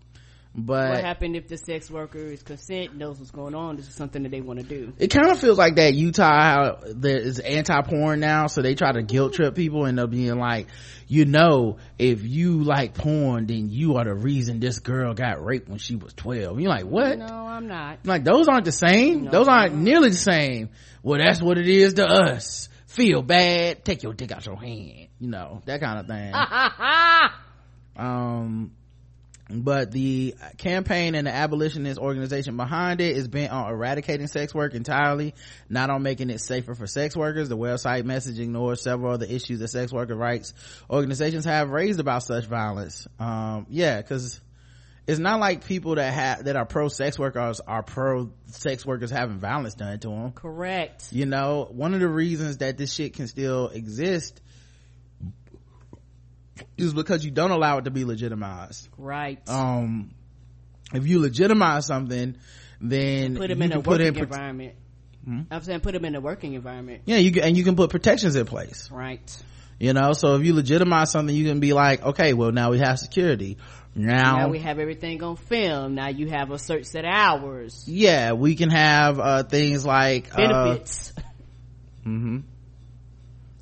But 0.57 0.89
what 0.91 1.03
happened 1.03 1.35
if 1.35 1.49
the 1.49 1.57
sex 1.57 1.91
worker 1.91 2.17
is 2.17 2.41
consent, 2.41 2.95
knows 2.95 3.19
what's 3.19 3.31
going 3.31 3.53
on? 3.53 3.75
This 3.75 3.89
is 3.89 3.93
something 3.93 4.23
that 4.23 4.29
they 4.29 4.39
want 4.39 4.59
to 4.61 4.65
do. 4.65 4.93
it 4.97 5.09
kind 5.11 5.29
of 5.29 5.37
feels 5.39 5.57
like 5.57 5.75
that 5.75 5.93
utah 5.93 6.23
how 6.23 6.77
there 6.95 7.17
is 7.17 7.39
anti-porn 7.39 8.21
now 8.21 8.47
so 8.47 8.61
they 8.61 8.73
try 8.73 8.91
to 8.93 9.03
guilt 9.03 9.33
trip 9.33 9.53
people 9.53 9.83
and 9.83 9.97
they're 9.97 10.07
being 10.07 10.37
like 10.39 10.67
you 11.07 11.25
know 11.25 11.77
if 11.99 12.23
you 12.23 12.63
like 12.63 12.93
porn 12.93 13.45
then 13.47 13.69
you 13.69 13.97
are 13.97 14.05
the 14.05 14.13
reason 14.15 14.61
this 14.61 14.79
girl 14.79 15.13
got 15.13 15.43
raped 15.43 15.67
when 15.67 15.77
she 15.77 15.95
was 15.97 16.13
12 16.13 16.59
you're 16.61 16.69
like 16.69 16.85
what 16.85 17.17
No, 17.17 17.25
I'm 17.25 17.67
not. 17.67 17.99
like 18.05 18.23
those 18.23 18.47
aren't 18.47 18.63
the 18.65 18.71
same 18.71 19.25
No. 19.25 19.31
those 19.31 19.47
aren't 19.49 19.75
nearly 19.75 20.09
the 20.09 20.15
same 20.15 20.69
well 21.03 21.19
that's 21.19 21.41
what 21.41 21.57
it 21.57 21.67
is 21.67 21.95
to 21.95 22.05
us 22.07 22.69
feel 22.87 23.21
bad 23.21 23.83
take 23.83 24.03
your 24.03 24.13
dick 24.13 24.31
out 24.31 24.45
your 24.45 24.55
hand 24.57 25.07
you 25.19 25.27
know 25.29 25.61
that 25.65 25.81
kind 25.81 25.99
of 25.99 26.07
thing 26.07 26.33
um 27.97 28.71
but 29.49 29.91
the 29.91 30.35
campaign 30.57 31.15
and 31.15 31.27
the 31.27 31.31
abolitionist 31.31 31.99
organization 31.99 32.57
behind 32.57 32.99
it 32.99 33.15
is 33.15 33.27
bent 33.27 33.51
on 33.51 33.71
eradicating 33.71 34.27
sex 34.27 34.53
work 34.53 34.73
entirely 34.73 35.35
not 35.69 35.89
on 35.89 36.01
making 36.01 36.29
it 36.29 36.39
safer 36.39 36.73
for 36.73 36.87
sex 36.87 37.15
workers. 37.15 37.47
The 37.49 37.57
website 37.57 38.05
message 38.05 38.39
ignores 38.39 38.81
several 38.81 39.13
of 39.13 39.19
the 39.19 39.33
issues 39.33 39.59
that 39.59 39.67
sex 39.67 39.93
worker 39.93 40.15
rights 40.15 40.53
organizations 40.89 41.45
have 41.45 41.69
raised 41.69 41.99
about 41.99 42.23
such 42.23 42.45
violence. 42.45 43.07
Um 43.19 43.67
yeah 43.69 44.01
because 44.01 44.41
it's 45.07 45.19
not 45.19 45.39
like 45.39 45.65
people 45.65 45.95
that 45.95 46.13
have 46.13 46.45
that 46.45 46.55
are 46.55 46.65
pro 46.65 46.87
sex 46.87 47.19
workers 47.19 47.59
are 47.59 47.83
pro 47.83 48.31
sex 48.47 48.85
workers 48.85 49.11
having 49.11 49.37
violence 49.37 49.75
done 49.75 49.99
to 49.99 50.07
them 50.09 50.31
Correct. 50.31 51.09
you 51.11 51.25
know 51.25 51.67
one 51.71 51.93
of 51.93 51.99
the 51.99 52.07
reasons 52.07 52.57
that 52.57 52.77
this 52.77 52.93
shit 52.93 53.13
can 53.13 53.27
still 53.27 53.69
exist 53.69 54.41
is 56.77 56.93
because 56.93 57.25
you 57.25 57.31
don't 57.31 57.51
allow 57.51 57.77
it 57.77 57.85
to 57.85 57.91
be 57.91 58.05
legitimized. 58.05 58.89
Right. 58.97 59.41
Um 59.47 60.13
if 60.93 61.07
you 61.07 61.19
legitimize 61.19 61.85
something 61.85 62.35
then 62.79 63.35
put 63.35 63.49
them 63.49 63.59
you 63.59 63.65
in 63.65 63.71
a 63.71 63.75
put 63.81 63.87
working 63.87 64.07
in 64.07 64.17
environment. 64.17 64.75
Hmm? 65.23 65.41
i'm 65.49 65.61
saying? 65.63 65.79
Put 65.79 65.93
them 65.93 66.05
in 66.05 66.15
a 66.15 66.21
working 66.21 66.53
environment. 66.53 67.03
Yeah 67.05 67.17
you 67.17 67.31
can 67.31 67.43
and 67.43 67.57
you 67.57 67.63
can 67.63 67.75
put 67.75 67.89
protections 67.89 68.35
in 68.35 68.45
place. 68.45 68.89
Right. 68.91 69.43
You 69.79 69.93
know 69.93 70.13
so 70.13 70.35
if 70.35 70.45
you 70.45 70.53
legitimize 70.53 71.11
something 71.11 71.35
you 71.35 71.47
can 71.47 71.59
be 71.59 71.73
like 71.73 72.03
okay 72.03 72.33
well 72.33 72.51
now 72.51 72.71
we 72.71 72.79
have 72.79 72.99
security. 72.99 73.57
Now, 73.97 74.39
now 74.39 74.49
we 74.49 74.59
have 74.59 74.77
everything 74.77 75.23
on 75.23 75.37
film. 75.37 75.95
Now 75.95 76.09
you 76.09 76.27
have 76.27 76.51
a 76.51 76.59
certain 76.59 76.83
set 76.83 77.05
of 77.05 77.11
hours. 77.13 77.85
Yeah 77.87 78.33
we 78.33 78.55
can 78.55 78.69
have 78.69 79.19
uh 79.19 79.43
things 79.43 79.85
like 79.85 80.33
uh, 80.33 80.37
benefits. 80.37 81.13
Hmm 82.03 82.41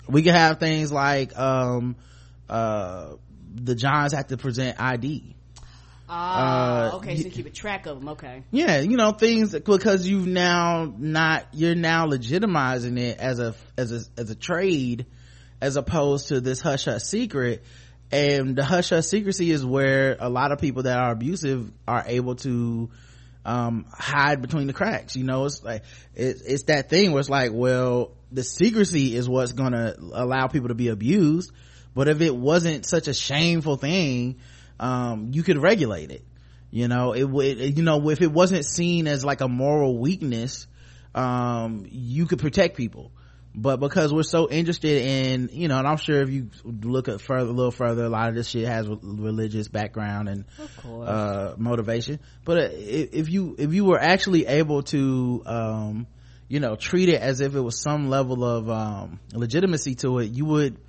we 0.07 0.21
can 0.21 0.33
have 0.33 0.59
things 0.59 0.91
like 0.91 1.37
um 1.37 1.95
uh 2.49 3.13
the 3.55 3.75
johns 3.75 4.13
have 4.13 4.27
to 4.27 4.37
present 4.37 4.79
id 4.79 5.35
ah 6.09 6.91
uh, 6.91 6.95
okay 6.97 7.15
so 7.17 7.29
keep 7.29 7.45
a 7.45 7.49
track 7.49 7.85
of 7.85 7.99
them 7.99 8.09
okay. 8.09 8.43
Yeah 8.51 8.79
you 8.79 8.97
know 8.97 9.11
things 9.11 9.57
because 9.57 10.07
you've 10.07 10.27
now 10.27 10.93
not 10.97 11.47
you're 11.53 11.75
now 11.75 12.07
legitimizing 12.07 12.99
it 12.99 13.19
as 13.19 13.39
a 13.39 13.55
as 13.77 13.91
a 13.91 14.01
as 14.19 14.29
a 14.29 14.35
trade 14.35 15.05
as 15.63 15.77
opposed 15.77 16.27
to 16.27 16.41
this 16.41 16.59
hush 16.59 16.85
hush 16.85 17.03
secret. 17.03 17.63
And 18.11 18.55
the 18.55 18.65
hush 18.65 18.89
hush 18.89 19.05
secrecy 19.05 19.49
is 19.49 19.65
where 19.65 20.17
a 20.19 20.29
lot 20.29 20.51
of 20.51 20.59
people 20.59 20.83
that 20.83 20.97
are 20.97 21.11
abusive 21.11 21.71
are 21.87 22.03
able 22.05 22.35
to 22.37 22.89
um 23.45 23.85
hide 23.91 24.41
between 24.41 24.67
the 24.67 24.73
cracks 24.73 25.15
you 25.15 25.23
know? 25.23 25.45
It's 25.45 25.63
like 25.63 25.83
it, 26.15 26.41
it's 26.45 26.63
that 26.63 26.89
thing 26.89 27.11
where 27.11 27.21
it's 27.21 27.29
like 27.29 27.51
well 27.53 28.11
the 28.31 28.43
secrecy 28.43 29.15
is 29.15 29.27
what's 29.27 29.53
gonna 29.53 29.95
allow 30.13 30.47
people 30.47 30.67
to 30.67 30.75
be 30.75 30.89
abused 30.89 31.51
but 31.93 32.07
if 32.07 32.21
it 32.21 32.35
wasn't 32.35 32.85
such 32.85 33.07
a 33.07 33.13
shameful 33.13 33.77
thing 33.77 34.39
um 34.79 35.29
you 35.31 35.43
could 35.43 35.57
regulate 35.57 36.11
it. 36.11 36.23
You 36.71 36.87
know 36.87 37.13
it 37.13 37.23
would 37.23 37.77
you 37.77 37.83
know 37.83 38.09
if 38.09 38.21
it 38.21 38.31
wasn't 38.31 38.65
seen 38.65 39.07
as 39.07 39.23
like 39.23 39.41
a 39.41 39.47
moral 39.47 39.97
weakness 39.99 40.67
um 41.13 41.85
you 41.89 42.25
could 42.25 42.39
protect 42.39 42.77
people. 42.77 43.11
But 43.55 43.79
because 43.79 44.11
we're 44.11 44.23
so 44.23 44.49
interested 44.49 45.05
in 45.05 45.49
you 45.53 45.67
know 45.67 45.77
and 45.77 45.87
i'm 45.87 45.97
sure 45.97 46.19
if 46.23 46.31
you 46.31 46.49
look 46.63 47.07
at 47.07 47.21
further 47.21 47.51
a 47.51 47.53
little 47.53 47.69
further 47.71 48.05
a 48.05 48.09
lot 48.09 48.29
of 48.29 48.35
this 48.35 48.47
shit 48.49 48.67
has 48.67 48.87
religious 48.87 49.67
background 49.67 50.27
and 50.27 50.45
uh 50.83 51.53
motivation. 51.57 52.19
But 52.43 52.57
uh, 52.57 52.69
if, 52.71 53.13
if 53.13 53.29
you 53.29 53.55
if 53.59 53.73
you 53.75 53.85
were 53.85 53.99
actually 53.99 54.47
able 54.47 54.81
to 54.83 55.43
um 55.45 56.07
you 56.47 56.59
know 56.59 56.75
treat 56.75 57.09
it 57.09 57.21
as 57.21 57.41
if 57.41 57.53
it 57.53 57.61
was 57.61 57.79
some 57.79 58.09
level 58.09 58.43
of 58.43 58.69
um 58.69 59.19
legitimacy 59.33 59.93
to 59.95 60.17
it 60.17 60.31
you 60.31 60.45
would 60.45 60.79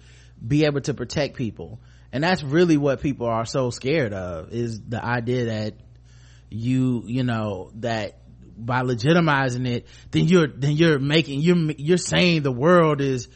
be 0.46 0.64
able 0.64 0.80
to 0.82 0.94
protect 0.94 1.36
people. 1.36 1.80
And 2.12 2.22
that's 2.22 2.42
really 2.42 2.76
what 2.76 3.00
people 3.00 3.26
are 3.26 3.44
so 3.44 3.70
scared 3.70 4.12
of 4.12 4.52
is 4.52 4.80
the 4.80 5.04
idea 5.04 5.46
that 5.46 5.74
you 6.50 7.02
you 7.06 7.24
know 7.24 7.70
that 7.76 8.18
by 8.56 8.82
legitimizing 8.82 9.66
it 9.66 9.86
then 10.12 10.26
you're 10.26 10.46
then 10.46 10.72
you're 10.72 11.00
making 11.00 11.40
you're 11.40 11.72
you're 11.72 11.96
saying 11.96 12.42
the 12.42 12.52
world 12.52 13.00
is 13.00 13.28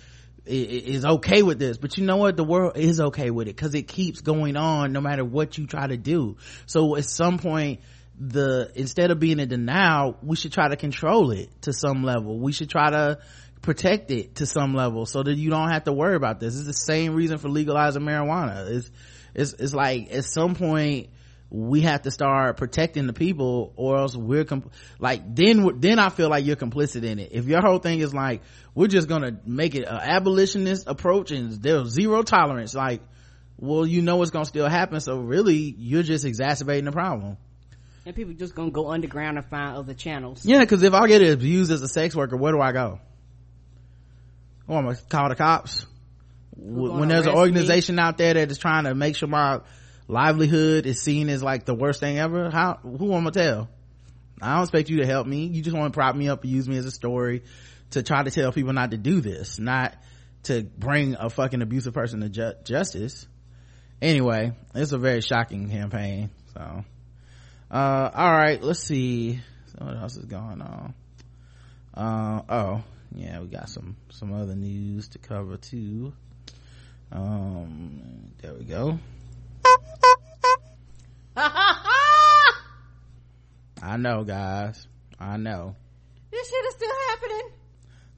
is 0.46 1.04
okay 1.04 1.42
with 1.42 1.58
this. 1.58 1.76
But 1.76 1.98
you 1.98 2.06
know 2.06 2.16
what? 2.16 2.36
The 2.36 2.44
world 2.44 2.76
is 2.76 3.00
okay 3.00 3.30
with 3.30 3.48
it 3.48 3.56
because 3.56 3.74
it 3.74 3.86
keeps 3.86 4.22
going 4.22 4.56
on 4.56 4.92
no 4.92 5.00
matter 5.00 5.24
what 5.24 5.58
you 5.58 5.66
try 5.66 5.86
to 5.86 5.96
do. 5.96 6.36
So 6.66 6.96
at 6.96 7.04
some 7.04 7.38
point 7.38 7.80
the 8.20 8.72
instead 8.74 9.12
of 9.12 9.20
being 9.20 9.38
in 9.38 9.48
denial 9.48 10.18
we 10.24 10.34
should 10.34 10.52
try 10.52 10.68
to 10.68 10.76
control 10.76 11.30
it 11.30 11.50
to 11.62 11.72
some 11.72 12.02
level. 12.02 12.38
We 12.38 12.52
should 12.52 12.70
try 12.70 12.90
to 12.90 13.18
protect 13.68 14.10
it 14.10 14.36
to 14.36 14.46
some 14.46 14.74
level 14.74 15.04
so 15.04 15.22
that 15.22 15.34
you 15.34 15.50
don't 15.50 15.68
have 15.68 15.84
to 15.84 15.92
worry 15.92 16.16
about 16.16 16.40
this. 16.40 16.56
It's 16.56 16.66
the 16.66 16.72
same 16.72 17.14
reason 17.14 17.36
for 17.36 17.50
legalizing 17.50 18.00
marijuana. 18.00 18.66
It's 18.70 18.90
it's, 19.34 19.52
it's 19.52 19.74
like 19.74 20.10
at 20.10 20.24
some 20.24 20.54
point 20.54 21.10
we 21.50 21.82
have 21.82 22.00
to 22.02 22.10
start 22.10 22.56
protecting 22.56 23.06
the 23.06 23.12
people 23.12 23.74
or 23.76 23.98
else 23.98 24.16
we're 24.16 24.46
comp- 24.46 24.72
like 24.98 25.34
then 25.34 25.80
then 25.80 25.98
i 25.98 26.08
feel 26.08 26.30
like 26.30 26.46
you're 26.46 26.56
complicit 26.56 27.04
in 27.04 27.18
it. 27.18 27.32
If 27.32 27.44
your 27.44 27.60
whole 27.60 27.78
thing 27.78 27.98
is 27.98 28.14
like 28.14 28.40
we're 28.74 28.86
just 28.86 29.06
gonna 29.06 29.38
make 29.44 29.74
it 29.74 29.82
an 29.84 30.00
abolitionist 30.00 30.86
approach 30.86 31.30
and 31.30 31.52
there's 31.62 31.90
zero 31.90 32.22
tolerance 32.22 32.74
like 32.74 33.02
well 33.58 33.86
you 33.86 34.00
know 34.00 34.22
it's 34.22 34.30
gonna 34.30 34.46
still 34.46 34.68
happen. 34.70 34.98
So 35.00 35.18
really 35.18 35.74
you're 35.76 36.02
just 36.02 36.24
exacerbating 36.24 36.86
the 36.86 36.92
problem. 36.92 37.36
And 38.06 38.16
people 38.16 38.32
just 38.32 38.54
gonna 38.54 38.70
go 38.70 38.88
underground 38.88 39.36
and 39.36 39.46
find 39.46 39.76
other 39.76 39.92
channels. 39.92 40.42
Yeah 40.42 40.60
because 40.60 40.82
if 40.82 40.94
i 40.94 41.06
get 41.06 41.20
abused 41.20 41.70
as 41.70 41.82
a 41.82 41.88
sex 41.88 42.16
worker 42.16 42.38
where 42.38 42.52
do 42.52 42.62
i 42.62 42.72
go 42.72 43.00
i'm 44.76 44.84
gonna 44.84 44.98
call 45.08 45.28
the 45.28 45.34
cops. 45.34 45.86
When 46.56 47.08
there's 47.08 47.26
an 47.26 47.34
organization 47.34 47.98
out 47.98 48.18
there 48.18 48.34
that 48.34 48.50
is 48.50 48.58
trying 48.58 48.84
to 48.84 48.94
make 48.94 49.16
sure 49.16 49.28
my 49.28 49.60
livelihood 50.08 50.86
is 50.86 51.00
seen 51.00 51.28
as 51.28 51.42
like 51.42 51.64
the 51.64 51.74
worst 51.74 52.00
thing 52.00 52.18
ever 52.18 52.50
how 52.50 52.78
who 52.82 53.12
am 53.12 53.26
i 53.26 53.30
gonna 53.30 53.30
tell? 53.30 53.68
I 54.40 54.54
don't 54.54 54.62
expect 54.62 54.88
you 54.88 54.98
to 54.98 55.06
help 55.06 55.26
me. 55.26 55.46
You 55.46 55.62
just 55.62 55.76
want 55.76 55.92
to 55.92 55.96
prop 55.96 56.14
me 56.14 56.28
up 56.28 56.42
and 56.42 56.52
use 56.52 56.68
me 56.68 56.76
as 56.76 56.84
a 56.84 56.90
story 56.90 57.42
to 57.90 58.02
try 58.02 58.22
to 58.22 58.30
tell 58.30 58.52
people 58.52 58.72
not 58.72 58.90
to 58.90 58.96
do 58.96 59.20
this 59.20 59.58
not 59.58 59.94
to 60.44 60.62
bring 60.62 61.16
a 61.18 61.30
fucking 61.30 61.62
abusive 61.62 61.94
person 61.94 62.20
to 62.20 62.28
ju- 62.28 62.54
justice. 62.64 63.26
Anyway 64.02 64.52
it's 64.74 64.92
a 64.92 64.98
very 64.98 65.20
shocking 65.20 65.70
campaign 65.70 66.30
so. 66.54 66.84
Uh 67.70 68.10
all 68.14 68.32
right 68.32 68.62
let's 68.62 68.80
see. 68.80 69.40
What 69.78 69.96
else 69.96 70.16
is 70.16 70.24
going 70.24 70.60
on? 70.60 70.94
Uh 71.94 72.42
oh 72.48 72.84
yeah 73.14 73.40
we 73.40 73.46
got 73.48 73.68
some 73.68 73.96
some 74.10 74.32
other 74.32 74.54
news 74.54 75.08
to 75.08 75.18
cover 75.18 75.56
too. 75.56 76.12
Um 77.10 78.32
there 78.40 78.54
we 78.54 78.64
go. 78.64 78.98
I 83.80 83.96
know 83.96 84.24
guys. 84.24 84.86
I 85.18 85.36
know. 85.36 85.76
This 86.30 86.48
shit 86.48 86.64
is 86.66 86.74
still 86.74 86.90
happening. 87.08 87.50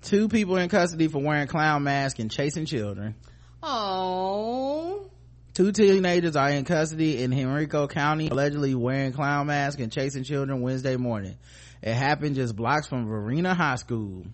Two 0.02 0.28
people 0.28 0.56
in 0.56 0.68
custody 0.68 1.08
for 1.08 1.22
wearing 1.22 1.46
clown 1.46 1.84
masks 1.84 2.18
and 2.18 2.30
chasing 2.30 2.66
children. 2.66 3.14
Oh. 3.62 5.10
Two 5.52 5.72
teenagers 5.72 6.36
are 6.36 6.50
in 6.50 6.64
custody 6.64 7.22
in 7.22 7.32
Henrico 7.32 7.86
County, 7.86 8.28
allegedly 8.28 8.74
wearing 8.74 9.12
clown 9.12 9.48
masks 9.48 9.80
and 9.80 9.92
chasing 9.92 10.24
children 10.24 10.62
Wednesday 10.62 10.96
morning. 10.96 11.36
It 11.82 11.94
happened 11.94 12.36
just 12.36 12.56
blocks 12.56 12.86
from 12.86 13.06
Varina 13.06 13.54
High 13.54 13.76
School, 13.76 14.26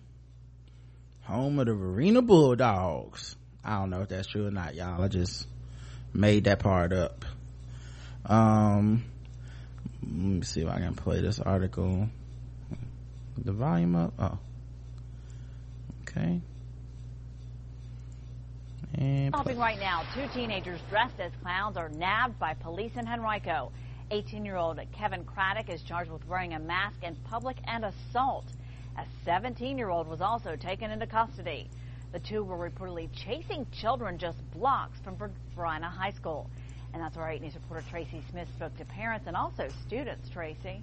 home 1.27 1.59
of 1.59 1.65
the 1.65 1.73
Arena 1.73 2.21
Bulldogs. 2.21 3.35
I 3.63 3.79
don't 3.79 3.89
know 3.89 4.01
if 4.01 4.09
that's 4.09 4.27
true 4.29 4.47
or 4.47 4.51
not, 4.51 4.75
y'all. 4.75 5.01
I 5.01 5.09
just 5.09 5.45
made 6.13 6.45
that 6.45 6.59
part 6.59 6.93
up. 6.93 7.25
Um, 8.25 9.03
let 10.01 10.11
me 10.11 10.41
see 10.43 10.61
if 10.61 10.69
I 10.69 10.79
can 10.79 10.95
play 10.95 11.19
this 11.19 11.41
article. 11.41 12.07
The 13.43 13.51
volume 13.51 13.95
up. 13.97 14.13
Oh, 14.17 14.39
okay. 16.03 16.39
And. 18.97 19.33
Stopping 19.33 19.57
right 19.57 19.79
now, 19.79 20.03
two 20.15 20.27
teenagers 20.33 20.79
dressed 20.89 21.19
as 21.19 21.33
clowns 21.41 21.75
are 21.75 21.89
nabbed 21.89 22.39
by 22.39 22.53
police 22.53 22.93
in 22.95 23.05
Henrico. 23.05 23.73
18-year-old 24.11 24.79
Kevin 24.93 25.25
Craddock 25.25 25.69
is 25.69 25.83
charged 25.83 26.09
with 26.09 26.25
wearing 26.25 26.53
a 26.53 26.59
mask 26.59 27.03
in 27.03 27.15
public 27.29 27.57
and 27.65 27.83
assault. 27.83 28.45
A 28.97 29.05
17-year-old 29.25 30.07
was 30.07 30.21
also 30.21 30.55
taken 30.55 30.89
into 30.91 31.05
custody. 31.05 31.69
The 32.13 32.19
two 32.19 32.43
were 32.43 32.57
reportedly 32.69 33.09
chasing 33.13 33.67
children 33.71 34.17
just 34.17 34.39
blocks 34.51 34.97
from 35.03 35.15
Ver- 35.17 35.31
Varina 35.55 35.89
High 35.89 36.11
School. 36.11 36.49
And 36.93 37.01
that's 37.01 37.15
where 37.15 37.29
8 37.29 37.41
News 37.41 37.53
reporter 37.53 37.85
Tracy 37.89 38.23
Smith 38.31 38.47
spoke 38.55 38.75
to 38.77 38.85
parents 38.85 39.27
and 39.27 39.35
also 39.35 39.69
students, 39.85 40.29
Tracy. 40.29 40.81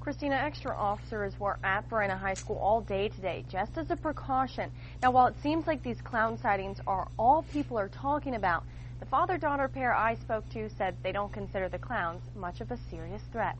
Christina, 0.00 0.34
extra 0.34 0.74
officers 0.76 1.38
were 1.38 1.58
at 1.62 1.88
Varina 1.88 2.16
High 2.16 2.34
School 2.34 2.56
all 2.56 2.80
day 2.80 3.08
today, 3.08 3.44
just 3.48 3.76
as 3.76 3.90
a 3.90 3.96
precaution. 3.96 4.70
Now, 5.02 5.10
while 5.10 5.26
it 5.26 5.34
seems 5.42 5.66
like 5.66 5.82
these 5.82 6.00
clown 6.02 6.38
sightings 6.38 6.78
are 6.86 7.08
all 7.18 7.42
people 7.42 7.78
are 7.78 7.88
talking 7.88 8.34
about, 8.34 8.64
the 8.98 9.06
father-daughter 9.06 9.68
pair 9.68 9.94
I 9.94 10.16
spoke 10.16 10.48
to 10.50 10.68
said 10.76 10.96
they 11.02 11.12
don't 11.12 11.32
consider 11.32 11.68
the 11.68 11.78
clowns 11.78 12.22
much 12.34 12.60
of 12.60 12.70
a 12.70 12.78
serious 12.90 13.22
threat. 13.32 13.56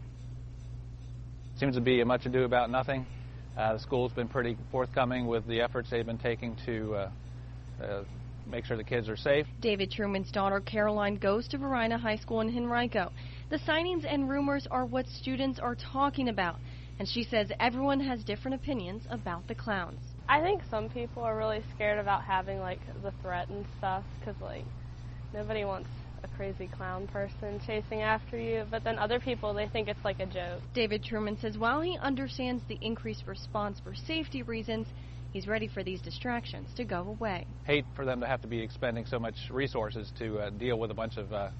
seems 1.57 1.74
to 1.77 1.81
be 1.81 2.01
a 2.01 2.05
much 2.05 2.27
ado 2.27 2.44
about 2.44 2.70
nothing. 2.70 3.07
Uh, 3.56 3.74
the 3.74 3.78
school's 3.78 4.12
been 4.12 4.28
pretty 4.28 4.56
forthcoming 4.70 5.27
with 5.27 5.47
the 5.47 5.60
efforts 5.60 5.90
they've 5.90 6.06
been 6.06 6.18
taking 6.18 6.56
to 6.64 6.94
uh, 6.94 7.10
uh, 7.82 8.02
make 8.47 8.64
sure 8.64 8.77
the 8.77 8.85
kids 8.85 9.09
are 9.09 9.16
safe. 9.16 9.47
David 9.60 9.90
Truman's 9.90 10.31
daughter 10.31 10.60
Caroline 10.60 11.16
goes 11.16 11.48
to 11.48 11.59
Varina 11.59 11.98
High 11.98 12.16
School 12.16 12.40
in 12.40 12.56
Henrico. 12.56 13.10
The 13.51 13.59
sightings 13.59 14.05
and 14.09 14.28
rumors 14.28 14.66
are 14.70 14.85
what 14.85 15.06
students 15.09 15.59
are 15.59 15.74
talking 15.74 16.28
about, 16.28 16.56
and 16.98 17.09
she 17.09 17.24
says 17.24 17.51
everyone 17.60 18.01
has 18.01 18.22
different 18.24 18.55
opinions 18.55 19.02
about 19.10 19.47
the 19.48 19.55
clowns. 19.55 19.98
I 20.28 20.40
think 20.40 20.62
some 20.70 20.89
people 20.89 21.24
are 21.24 21.36
really 21.36 21.62
scared 21.74 21.98
about 21.98 22.22
having 22.22 22.60
like 22.60 22.81
the 23.02 23.12
threat 23.22 23.48
and 23.48 23.66
stuff 23.78 24.05
because 24.20 24.40
like 24.40 24.64
nobody 25.35 25.64
wants 25.64 25.89
a 26.22 26.28
crazy 26.36 26.68
clown 26.68 27.06
person 27.09 27.60
chasing 27.66 28.02
after 28.02 28.38
you. 28.38 28.64
But 28.70 28.84
then 28.84 28.98
other 28.98 29.20
people 29.20 29.55
they 29.55 29.68
think 29.68 29.88
it's 29.88 30.05
like 30.05 30.20
a 30.20 30.26
joke. 30.26 30.62
David 30.74 31.05
Truman 31.05 31.38
says 31.40 31.59
while 31.59 31.80
he 31.80 31.98
understands 31.98 32.62
the 32.68 32.78
increased 32.80 33.24
response 33.26 33.80
for 33.80 33.94
safety 33.94 34.42
reasons, 34.42 34.86
He's 35.32 35.47
ready 35.47 35.68
for 35.68 35.84
these 35.84 36.01
distractions 36.01 36.68
to 36.76 36.84
go 36.84 37.02
away. 37.02 37.47
Hate 37.64 37.84
for 37.94 38.05
them 38.05 38.20
to 38.20 38.26
have 38.26 38.42
to 38.42 38.48
be 38.48 38.60
expending 38.60 39.06
so 39.06 39.18
much 39.18 39.36
resources 39.51 40.10
to 40.18 40.38
uh, 40.38 40.51
deal 40.51 40.78
with 40.78 40.90
a 40.90 40.94
bunch 40.94 41.16
of 41.16 41.32
uh, 41.32 41.51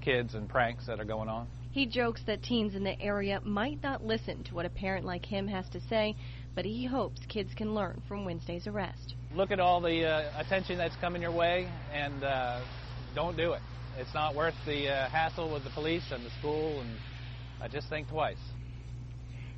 kids 0.00 0.34
and 0.34 0.48
pranks 0.48 0.86
that 0.86 1.00
are 1.00 1.04
going 1.04 1.28
on. 1.28 1.48
He 1.72 1.86
jokes 1.86 2.22
that 2.26 2.42
teens 2.42 2.74
in 2.74 2.84
the 2.84 2.98
area 3.00 3.40
might 3.44 3.82
not 3.82 4.04
listen 4.04 4.44
to 4.44 4.54
what 4.54 4.64
a 4.64 4.70
parent 4.70 5.04
like 5.04 5.26
him 5.26 5.48
has 5.48 5.68
to 5.70 5.80
say, 5.88 6.14
but 6.54 6.64
he 6.64 6.86
hopes 6.86 7.20
kids 7.28 7.52
can 7.54 7.74
learn 7.74 8.00
from 8.08 8.24
Wednesday's 8.24 8.66
arrest. 8.66 9.14
Look 9.34 9.50
at 9.50 9.60
all 9.60 9.80
the 9.80 10.04
uh, 10.04 10.40
attention 10.40 10.78
that's 10.78 10.96
coming 10.96 11.20
your 11.20 11.32
way 11.32 11.68
and 11.92 12.22
uh, 12.22 12.60
don't 13.14 13.36
do 13.36 13.52
it. 13.52 13.60
It's 13.98 14.12
not 14.12 14.34
worth 14.34 14.54
the 14.66 14.88
uh, 14.88 15.08
hassle 15.08 15.50
with 15.50 15.64
the 15.64 15.70
police 15.70 16.04
and 16.10 16.24
the 16.24 16.30
school, 16.38 16.80
and 16.80 16.90
I 17.62 17.68
just 17.68 17.88
think 17.88 18.08
twice. 18.08 18.36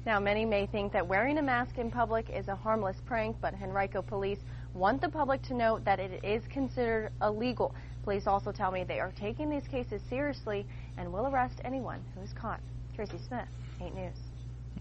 Now, 0.06 0.20
many 0.20 0.44
may 0.44 0.66
think 0.66 0.92
that 0.92 1.06
wearing 1.06 1.38
a 1.38 1.42
mask 1.42 1.76
in 1.76 1.90
public 1.90 2.30
is 2.30 2.46
a 2.46 2.54
harmless 2.54 2.96
prank, 3.04 3.36
but 3.40 3.52
Henrico 3.54 4.00
police 4.00 4.38
want 4.74 5.00
the 5.00 5.08
public 5.08 5.42
to 5.42 5.54
know 5.54 5.80
that 5.84 5.98
it 5.98 6.24
is 6.24 6.42
considered 6.50 7.10
illegal. 7.20 7.74
Police 8.04 8.26
also 8.26 8.52
tell 8.52 8.70
me 8.70 8.84
they 8.84 9.00
are 9.00 9.12
taking 9.18 9.50
these 9.50 9.66
cases 9.68 10.00
seriously 10.08 10.64
and 10.96 11.12
will 11.12 11.26
arrest 11.26 11.60
anyone 11.64 12.00
who 12.14 12.22
is 12.22 12.32
caught. 12.32 12.60
Tracy 12.94 13.18
Smith, 13.26 13.48
8 13.82 13.94
News. 13.94 14.16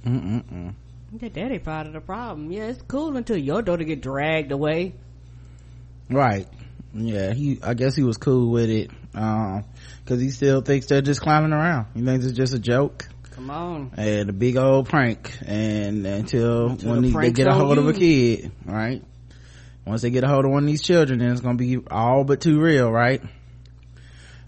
Mm-mm-mm. 0.05 0.73
The 1.13 1.29
daddy 1.29 1.59
part 1.59 1.87
of 1.87 1.93
the 1.93 2.01
problem. 2.01 2.51
Yeah, 2.51 2.65
it's 2.65 2.81
cool 2.83 3.17
until 3.17 3.37
your 3.37 3.61
daughter 3.63 3.83
get 3.83 4.01
dragged 4.01 4.51
away. 4.51 4.93
Right. 6.09 6.47
Yeah, 6.93 7.33
he, 7.33 7.59
I 7.61 7.73
guess 7.73 7.95
he 7.95 8.03
was 8.03 8.17
cool 8.17 8.51
with 8.51 8.69
it. 8.69 8.91
Um, 9.17 9.65
cause 10.05 10.21
he 10.21 10.29
still 10.29 10.61
thinks 10.61 10.85
they're 10.85 11.01
just 11.01 11.21
clowning 11.21 11.51
around. 11.51 11.87
He 11.95 12.01
thinks 12.03 12.25
it's 12.25 12.37
just 12.37 12.53
a 12.53 12.59
joke. 12.59 13.07
Come 13.31 13.49
on. 13.49 13.91
And 13.97 14.29
a 14.29 14.33
big 14.33 14.57
old 14.57 14.87
prank. 14.87 15.37
And 15.45 16.05
until, 16.05 16.69
Until 16.69 16.91
when 16.91 17.01
the 17.01 17.09
he, 17.09 17.17
they 17.17 17.31
get 17.31 17.47
a 17.47 17.53
hold 17.53 17.77
of 17.77 17.87
a 17.87 17.93
kid, 17.93 18.51
right? 18.65 19.03
Once 19.85 20.01
they 20.01 20.09
get 20.09 20.23
a 20.23 20.27
hold 20.27 20.45
of 20.45 20.51
one 20.51 20.63
of 20.63 20.67
these 20.67 20.81
children, 20.83 21.19
then 21.19 21.31
it's 21.31 21.41
gonna 21.41 21.57
be 21.57 21.77
all 21.89 22.23
but 22.23 22.41
too 22.41 22.59
real, 22.59 22.91
right? 22.91 23.21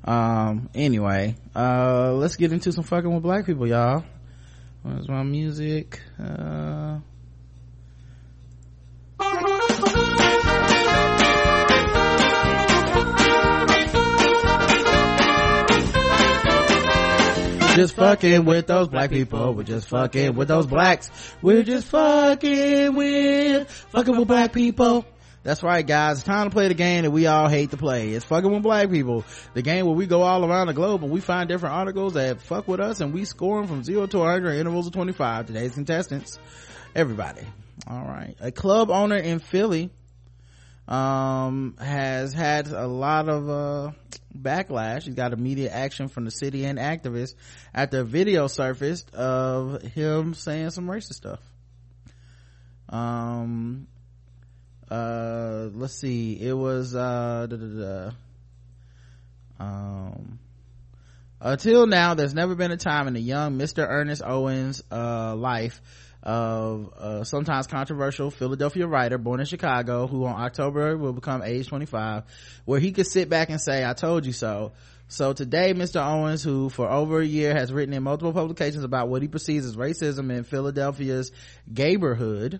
Um, 0.04 0.70
anyway, 0.74 1.36
uh, 1.56 2.14
let's 2.14 2.36
get 2.36 2.52
into 2.52 2.72
some 2.72 2.84
fucking 2.84 3.14
with 3.14 3.24
black 3.24 3.46
people, 3.46 3.68
y'all. 3.68 4.04
Where's 4.84 5.08
my 5.08 5.24
music? 5.24 6.02
Uh, 6.20 7.00
just 17.76 17.96
fucking 17.96 18.46
with 18.46 18.68
those 18.68 18.88
black 18.88 19.10
people. 19.10 19.54
We're 19.54 19.64
just 19.64 19.88
fucking 19.88 20.36
with 20.36 20.48
those 20.48 20.66
blacks. 20.68 21.10
We're 21.41 21.64
just 21.64 21.88
fucking 21.88 22.96
with, 22.96 23.70
fucking 23.70 24.18
with 24.18 24.28
black 24.28 24.54
people. 24.54 25.06
That's 25.44 25.64
right, 25.64 25.86
guys. 25.86 26.18
It's 26.18 26.26
time 26.26 26.50
to 26.50 26.54
play 26.54 26.68
the 26.68 26.74
game 26.74 27.04
that 27.04 27.12
we 27.12 27.26
all 27.28 27.48
hate 27.48 27.72
to 27.72 27.78
play. 27.78 28.10
It's 28.10 28.26
fucking 28.26 28.52
with 28.52 28.64
black 28.64 28.90
people. 28.90 29.24
The 29.54 29.62
game 29.62 29.86
where 29.86 29.96
we 29.96 30.06
go 30.06 30.22
all 30.22 30.46
around 30.46 30.68
the 30.68 30.74
globe 30.74 31.04
and 31.04 31.12
we 31.12 31.22
find 31.22 31.48
different 31.48 31.76
articles 31.76 32.14
that 32.16 32.41
fuck 32.41 32.68
with 32.68 32.80
us 32.80 33.00
and 33.00 33.14
we 33.14 33.24
score 33.26 33.60
them 33.60 33.68
from 33.68 33.84
zero 33.84 34.06
to 34.06 34.18
100 34.20 34.52
in 34.52 34.60
intervals 34.60 34.88
of 34.88 34.94
25. 34.94 35.48
Today's 35.48 35.74
contestants, 35.74 36.38
everybody. 36.94 37.46
All 37.88 38.04
right. 38.04 38.36
A 38.41 38.52
club 38.52 38.91
owner 38.91 39.16
in 39.16 39.40
Philly, 39.40 39.90
um, 40.90 41.78
has 41.80 42.34
had 42.34 42.68
a 42.68 42.88
lot 42.88 43.30
of, 43.30 43.50
uh, 43.50 43.91
backlash. 44.35 45.03
He's 45.03 45.15
got 45.15 45.34
immediate 45.34 45.72
action 45.72 46.07
from 46.07 46.26
the 46.26 46.31
city 46.31 46.65
and 46.65 46.77
activists 46.80 47.35
after 47.73 48.01
a 48.01 48.03
video 48.03 48.47
surfaced 48.47 49.14
of 49.14 49.81
him 49.81 50.34
saying 50.34 50.72
some 50.72 50.88
racist 50.88 51.15
stuff. 51.15 51.39
Um, 52.89 53.88
uh, 54.89 55.69
let's 55.73 55.95
see. 55.95 56.39
It 56.39 56.53
was, 56.53 56.95
uh, 56.95 57.47
da, 57.49 57.56
da, 57.56 57.65
da. 57.65 58.11
um, 59.60 60.39
until 61.41 61.88
now, 61.88 62.15
there's 62.15 62.34
never 62.34 62.56
been 62.56 62.72
a 62.72 62.77
time 62.77 63.07
in 63.07 63.14
the 63.14 63.22
young 63.22 63.57
Mr. 63.57 63.88
Ernest 63.88 64.22
Owens, 64.26 64.84
uh, 64.91 65.35
life 65.35 65.81
of 66.22 66.94
uh, 66.98 67.24
sometimes 67.24 67.68
controversial 67.68 68.30
Philadelphia 68.30 68.86
writer 68.86 69.18
born 69.18 69.40
in 69.40 69.46
Chicago 69.46 70.06
who 70.08 70.26
on 70.26 70.40
October 70.40 70.98
will 70.98 71.14
become 71.14 71.41
age 71.41 71.68
25 71.68 72.24
where 72.66 72.80
he 72.80 72.91
could 72.91 73.08
sit 73.08 73.30
back 73.30 73.50
and 73.50 73.62
say 73.62 73.86
I 73.86 73.94
told 73.94 74.26
you 74.26 74.34
so 74.34 74.74
so 75.08 75.32
today 75.32 75.74
Mr. 75.74 76.06
Owens 76.06 76.44
who 76.44 76.70
for 76.70 76.90
over 76.90 77.22
a 77.22 77.26
year 77.26 77.54
has 77.54 77.72
written 77.72 77.94
in 77.94 78.04
multiple 78.04 78.34
publications 78.34 78.84
about 78.84 79.08
what 79.08 79.22
he 79.22 79.28
perceives 79.30 79.66
as 79.66 79.78
racism 79.78 80.30
in 80.30 80.44
Philadelphia's 80.44 81.32
neighborhood 81.66 82.60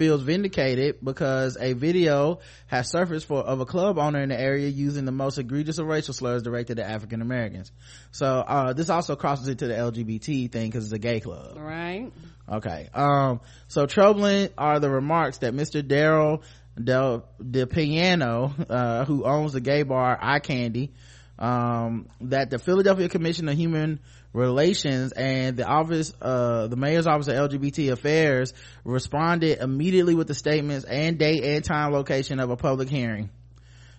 feels 0.00 0.22
vindicated 0.22 0.96
because 1.04 1.58
a 1.60 1.74
video 1.74 2.38
has 2.68 2.88
surfaced 2.88 3.26
for 3.26 3.42
of 3.42 3.60
a 3.60 3.66
club 3.66 3.98
owner 3.98 4.22
in 4.22 4.30
the 4.30 4.40
area 4.40 4.66
using 4.66 5.04
the 5.04 5.12
most 5.12 5.36
egregious 5.36 5.76
of 5.76 5.86
racial 5.86 6.14
slurs 6.14 6.42
directed 6.42 6.78
at 6.78 6.90
African 6.90 7.20
Americans. 7.20 7.70
So 8.10 8.26
uh, 8.26 8.72
this 8.72 8.88
also 8.88 9.14
crosses 9.14 9.48
into 9.48 9.66
the 9.66 9.74
LGBT 9.74 10.50
thing 10.50 10.70
because 10.70 10.84
it's 10.84 10.94
a 10.94 10.98
gay 10.98 11.20
club. 11.20 11.58
Right. 11.58 12.10
Okay. 12.50 12.88
Um, 12.94 13.42
so 13.68 13.84
troubling 13.84 14.48
are 14.56 14.80
the 14.80 14.88
remarks 14.88 15.36
that 15.38 15.52
Mr. 15.52 15.82
Daryl 15.82 16.44
Del, 16.82 17.28
DiPiano, 17.38 18.54
uh, 18.70 19.04
who 19.04 19.24
owns 19.24 19.52
the 19.52 19.60
gay 19.60 19.82
bar 19.82 20.18
Eye 20.18 20.38
Candy, 20.38 20.94
um, 21.40 22.08
that 22.20 22.50
the 22.50 22.58
Philadelphia 22.58 23.08
Commission 23.08 23.48
of 23.48 23.56
Human 23.56 24.00
Relations 24.32 25.12
and 25.12 25.56
the 25.56 25.66
office, 25.66 26.12
uh, 26.20 26.66
the 26.66 26.76
mayor's 26.76 27.06
office 27.06 27.28
of 27.28 27.34
LGBT 27.34 27.92
affairs 27.92 28.52
responded 28.84 29.58
immediately 29.58 30.14
with 30.14 30.28
the 30.28 30.34
statements 30.34 30.84
and 30.84 31.18
date 31.18 31.42
and 31.42 31.64
time 31.64 31.92
location 31.92 32.38
of 32.38 32.50
a 32.50 32.56
public 32.56 32.88
hearing. 32.88 33.30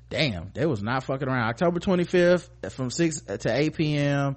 Damn, 0.10 0.52
they 0.54 0.66
was 0.66 0.84
not 0.84 1.04
fucking 1.04 1.28
around. 1.28 1.50
October 1.50 1.80
25th 1.80 2.72
from 2.72 2.90
6 2.90 3.22
to 3.22 3.50
8 3.52 3.76
p.m 3.76 4.36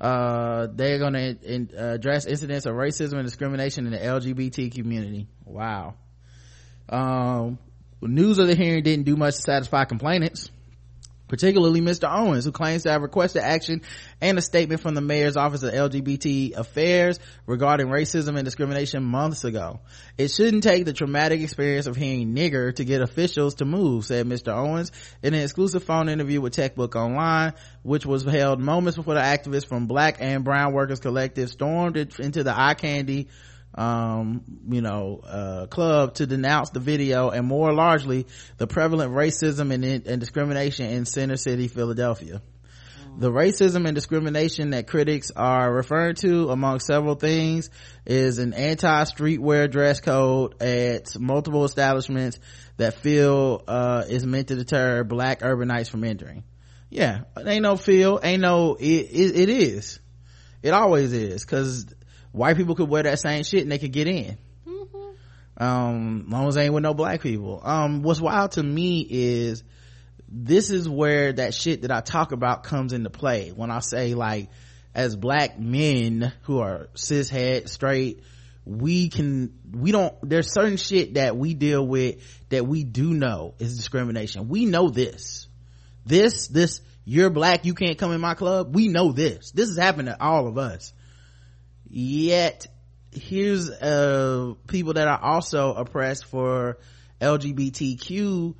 uh 0.00 0.66
they're 0.74 0.98
gonna 0.98 1.36
in, 1.42 1.70
uh, 1.76 1.94
address 1.94 2.26
incidents 2.26 2.66
of 2.66 2.74
racism 2.74 3.14
and 3.14 3.24
discrimination 3.24 3.86
in 3.86 3.92
the 3.92 3.98
lgbt 3.98 4.74
community 4.74 5.26
wow 5.46 5.94
um 6.90 7.58
news 8.02 8.38
of 8.38 8.46
the 8.46 8.54
hearing 8.54 8.82
didn't 8.82 9.06
do 9.06 9.16
much 9.16 9.36
to 9.36 9.40
satisfy 9.40 9.84
complainants 9.84 10.50
particularly 11.28 11.80
Mr. 11.80 12.08
Owens, 12.10 12.44
who 12.44 12.52
claims 12.52 12.84
to 12.84 12.90
have 12.90 13.02
requested 13.02 13.42
action 13.42 13.82
and 14.20 14.38
a 14.38 14.42
statement 14.42 14.80
from 14.80 14.94
the 14.94 15.00
mayor's 15.00 15.36
office 15.36 15.62
of 15.62 15.72
LGBT 15.72 16.56
affairs 16.56 17.18
regarding 17.46 17.88
racism 17.88 18.36
and 18.36 18.44
discrimination 18.44 19.02
months 19.02 19.44
ago. 19.44 19.80
It 20.18 20.28
shouldn't 20.28 20.62
take 20.62 20.84
the 20.84 20.92
traumatic 20.92 21.40
experience 21.40 21.86
of 21.86 21.96
hearing 21.96 22.34
nigger 22.34 22.74
to 22.76 22.84
get 22.84 23.02
officials 23.02 23.56
to 23.56 23.64
move, 23.64 24.04
said 24.04 24.26
Mr. 24.26 24.52
Owens 24.52 24.92
in 25.22 25.34
an 25.34 25.40
exclusive 25.40 25.84
phone 25.84 26.08
interview 26.08 26.40
with 26.40 26.54
TechBook 26.54 26.94
Online, 26.94 27.52
which 27.82 28.06
was 28.06 28.24
held 28.24 28.60
moments 28.60 28.96
before 28.96 29.14
the 29.14 29.20
activists 29.20 29.66
from 29.66 29.86
Black 29.86 30.16
and 30.20 30.44
Brown 30.44 30.72
Workers 30.72 31.00
Collective 31.00 31.50
stormed 31.50 31.96
into 31.96 32.42
the 32.42 32.58
eye 32.58 32.74
candy 32.74 33.28
um 33.76 34.42
you 34.70 34.80
know 34.80 35.20
uh 35.26 35.66
club 35.66 36.14
to 36.14 36.26
denounce 36.26 36.70
the 36.70 36.80
video 36.80 37.30
and 37.30 37.46
more 37.46 37.72
largely 37.74 38.26
the 38.56 38.66
prevalent 38.66 39.12
racism 39.12 39.72
and, 39.72 39.84
and 39.84 40.20
discrimination 40.20 40.86
in 40.86 41.04
center 41.04 41.36
city 41.36 41.68
philadelphia. 41.68 42.40
The 43.18 43.30
racism 43.30 43.86
and 43.86 43.94
discrimination 43.94 44.70
that 44.70 44.86
critics 44.86 45.30
are 45.34 45.72
referring 45.72 46.16
to 46.16 46.50
among 46.50 46.80
several 46.80 47.14
things 47.14 47.70
is 48.04 48.38
an 48.38 48.52
anti-streetwear 48.52 49.70
dress 49.70 50.00
code 50.00 50.60
at 50.62 51.18
multiple 51.18 51.64
establishments 51.64 52.38
that 52.76 52.94
feel 52.94 53.62
uh 53.66 54.04
is 54.06 54.26
meant 54.26 54.48
to 54.48 54.56
deter 54.56 55.02
black 55.04 55.40
urbanites 55.40 55.88
from 55.88 56.04
entering. 56.04 56.44
Yeah 56.90 57.22
ain't 57.38 57.62
no 57.62 57.76
feel 57.76 58.20
ain't 58.22 58.42
no 58.42 58.74
it, 58.74 58.84
it, 58.84 59.36
it 59.36 59.48
is. 59.48 59.98
It 60.62 60.72
always 60.72 61.12
is 61.12 61.44
because 61.44 61.86
white 62.36 62.56
people 62.56 62.74
could 62.74 62.88
wear 62.88 63.02
that 63.02 63.18
same 63.18 63.42
shit 63.42 63.62
and 63.62 63.72
they 63.72 63.78
could 63.78 63.92
get 63.92 64.06
in. 64.06 64.36
Um 65.58 66.26
long 66.28 66.48
as 66.48 66.56
they 66.56 66.64
ain't 66.64 66.74
with 66.74 66.82
no 66.82 66.92
black 66.92 67.22
people. 67.22 67.62
Um 67.64 68.02
what's 68.02 68.20
wild 68.20 68.52
to 68.52 68.62
me 68.62 69.06
is 69.08 69.64
this 70.28 70.70
is 70.70 70.88
where 70.88 71.32
that 71.32 71.54
shit 71.54 71.82
that 71.82 71.90
i 71.90 72.00
talk 72.00 72.32
about 72.32 72.62
comes 72.62 72.92
into 72.92 73.08
play. 73.08 73.50
When 73.50 73.70
i 73.70 73.80
say 73.80 74.14
like 74.14 74.50
as 74.94 75.16
black 75.16 75.58
men 75.58 76.32
who 76.42 76.58
are 76.58 76.88
cis 76.94 77.30
het 77.30 77.68
straight 77.70 78.22
we 78.66 79.08
can 79.08 79.54
we 79.72 79.92
don't 79.92 80.14
there's 80.22 80.52
certain 80.52 80.76
shit 80.76 81.14
that 81.14 81.36
we 81.36 81.54
deal 81.54 81.86
with 81.86 82.16
that 82.50 82.66
we 82.66 82.84
do 82.84 83.14
know 83.14 83.54
is 83.58 83.76
discrimination. 83.76 84.48
We 84.48 84.66
know 84.66 84.90
this. 84.90 85.48
This 86.04 86.48
this 86.48 86.82
you're 87.06 87.30
black 87.30 87.64
you 87.64 87.72
can't 87.72 87.96
come 87.96 88.12
in 88.12 88.20
my 88.20 88.34
club. 88.34 88.74
We 88.74 88.88
know 88.88 89.12
this. 89.12 89.52
This 89.52 89.68
has 89.68 89.78
happened 89.78 90.08
to 90.08 90.22
all 90.22 90.48
of 90.48 90.58
us 90.58 90.92
yet 91.88 92.66
here's 93.12 93.70
uh 93.70 94.54
people 94.66 94.94
that 94.94 95.08
are 95.08 95.20
also 95.20 95.72
oppressed 95.74 96.26
for 96.26 96.78
lgbtq 97.20 98.54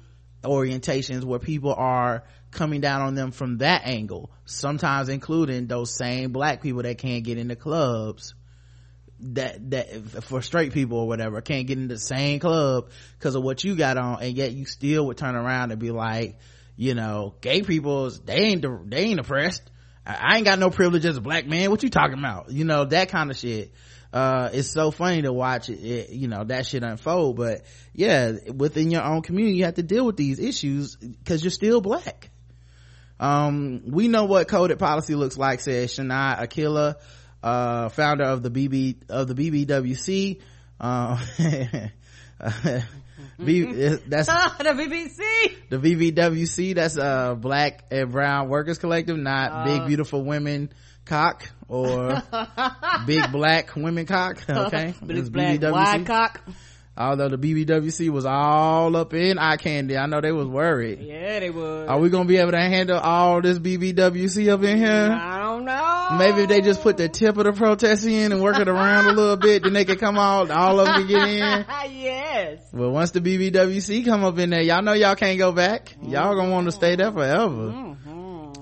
orientations 0.45 1.25
where 1.25 1.39
people 1.39 1.75
are 1.75 2.25
coming 2.51 2.81
down 2.81 3.03
on 3.03 3.15
them 3.15 3.33
from 3.33 3.59
that 3.59 3.83
angle 3.85 4.31
sometimes 4.45 5.09
including 5.09 5.67
those 5.67 5.95
same 5.95 6.33
black 6.33 6.63
people 6.63 6.83
that 6.83 6.99
can't 6.99 7.25
get 7.25 7.37
into 7.37 7.57
clubs 7.57 8.35
that 9.19 9.71
that 9.71 10.25
for 10.25 10.43
straight 10.43 10.73
people 10.73 10.99
or 10.99 11.09
whatever 11.09 11.41
can't 11.41 11.67
get 11.67 11.79
into 11.79 11.95
the 11.95 12.01
same 12.01 12.39
club 12.39 12.89
because 13.19 13.35
of 13.35 13.43
what 13.43 13.65
you 13.65 13.75
got 13.75 13.97
on 13.97 14.23
and 14.23 14.37
yet 14.37 14.53
you 14.53 14.65
still 14.65 15.07
would 15.07 15.17
turn 15.17 15.35
around 15.35 15.71
and 15.71 15.81
be 15.81 15.91
like 15.91 16.39
you 16.77 16.95
know 16.95 17.35
gay 17.41 17.63
people 17.63 18.11
they 18.25 18.37
ain't 18.37 18.65
they 18.91 18.99
ain't 18.99 19.21
oppressed 19.21 19.71
I, 20.07 20.37
ain't 20.37 20.45
got 20.45 20.59
no 20.59 20.71
privilege 20.71 21.05
as 21.05 21.17
a 21.17 21.21
black 21.21 21.47
man. 21.47 21.71
What 21.71 21.83
you 21.83 21.91
talking 21.91 22.19
about? 22.19 22.51
You 22.51 22.65
know 22.65 22.85
that 22.85 23.09
kind 23.11 23.31
of 23.31 23.37
shit. 23.37 23.73
Uh 24.13 24.51
it's 24.53 24.71
so 24.71 24.91
funny 24.91 25.23
to 25.23 25.33
watch 25.33 25.69
it, 25.69 25.81
it, 25.81 26.11
you 26.11 26.29
know 26.29 26.45
that 26.45 26.67
shit 26.67 26.83
unfold. 26.83 27.37
But 27.37 27.63
yeah 27.93 28.33
within 28.55 28.91
your 28.91 29.03
own 29.03 29.23
community 29.23 29.57
you 29.57 29.65
have 29.65 29.75
to 29.75 29.83
deal 29.83 30.07
with 30.07 30.17
these 30.17 30.39
issues 30.39 30.97
because 30.97 31.43
you're 31.43 31.51
still 31.51 31.81
black. 31.81 32.31
Um 33.19 33.83
we 33.87 34.09
know 34.09 34.25
what 34.25 34.47
coded 34.49 34.79
policy 34.79 35.15
looks 35.15 35.37
like 35.37 35.61
says 35.61 35.93
shani 35.93 36.39
akilah 36.39 36.97
uh, 37.43 37.89
founder 37.91 38.25
of 38.25 38.43
the 38.43 38.51
bb 38.51 38.97
of 39.09 39.29
the 39.29 39.35
bbwc 39.35 40.41
uh, 40.81 41.17
B, 43.43 43.63
that's 44.07 44.29
the 44.29 44.65
BBC. 44.65 45.69
the 45.71 45.77
BBWC. 45.79 46.75
That's 46.75 46.97
uh 46.97 47.35
Black 47.35 47.85
and 47.91 48.11
Brown 48.11 48.49
Workers 48.49 48.79
Collective, 48.79 49.17
not 49.19 49.53
Uh. 49.53 49.65
Big 49.65 49.87
Beautiful 49.89 50.25
Women 50.25 50.73
Cock 51.05 51.49
or 51.69 52.23
Big 53.07 53.31
Black 53.33 53.75
Women 53.77 54.07
Cock. 54.07 54.39
Okay, 54.49 54.95
Big 55.05 55.17
It's 55.19 55.29
black 55.29 55.61
BBWC. 55.61 55.73
wide 55.73 56.07
cock. 56.07 56.41
Although 56.99 57.29
the 57.29 57.37
BBWC 57.37 58.09
was 58.09 58.25
all 58.25 58.97
up 58.97 59.13
in 59.13 59.39
eye 59.39 59.59
candy, 59.59 59.99
I 59.99 60.07
know 60.07 60.23
they 60.23 60.33
was 60.33 60.49
worried. 60.49 61.01
Yeah, 61.01 61.41
they 61.41 61.51
would. 61.51 61.89
Are 61.89 61.99
we 61.99 62.09
gonna 62.09 62.25
be 62.25 62.39
able 62.39 62.53
to 62.53 62.59
handle 62.59 62.99
all 62.99 63.43
this 63.43 63.59
BBWC 63.59 64.49
up 64.49 64.63
in 64.63 64.79
here? 64.79 65.11
I 65.13 65.39
don't 65.41 65.67
know. 65.67 66.17
Maybe 66.19 66.43
if 66.45 66.49
they 66.49 66.63
just 66.63 66.81
put 66.81 66.97
the 66.97 67.11
tip 67.11 67.37
of 67.37 67.45
the 67.45 67.53
protest 67.53 68.07
in 68.07 68.33
and 68.33 68.43
work 68.43 68.59
it 68.59 68.69
around 68.69 69.07
a 69.07 69.13
little 69.13 69.37
bit, 69.37 69.63
then 69.65 69.75
they 69.75 69.85
can 69.85 69.99
come 69.99 70.17
out. 70.17 70.51
All 70.51 70.81
of 70.81 70.87
them 70.87 70.97
can 70.97 71.07
get 71.07 71.23
in. 71.29 71.67
yes. 72.01 72.63
Well, 72.73 72.91
once 72.91 73.11
the 73.11 73.21
BBWC 73.21 74.07
come 74.07 74.25
up 74.25 74.39
in 74.39 74.49
there, 74.49 74.63
y'all 74.63 74.81
know 74.83 74.95
y'all 74.95 75.17
can't 75.17 75.39
go 75.39 75.53
back. 75.53 75.95
Y'all 76.03 76.35
gonna 76.35 76.51
want 76.51 76.65
to 76.67 76.73
stay 76.73 76.97
there 76.97 77.13
forever. 77.13 77.95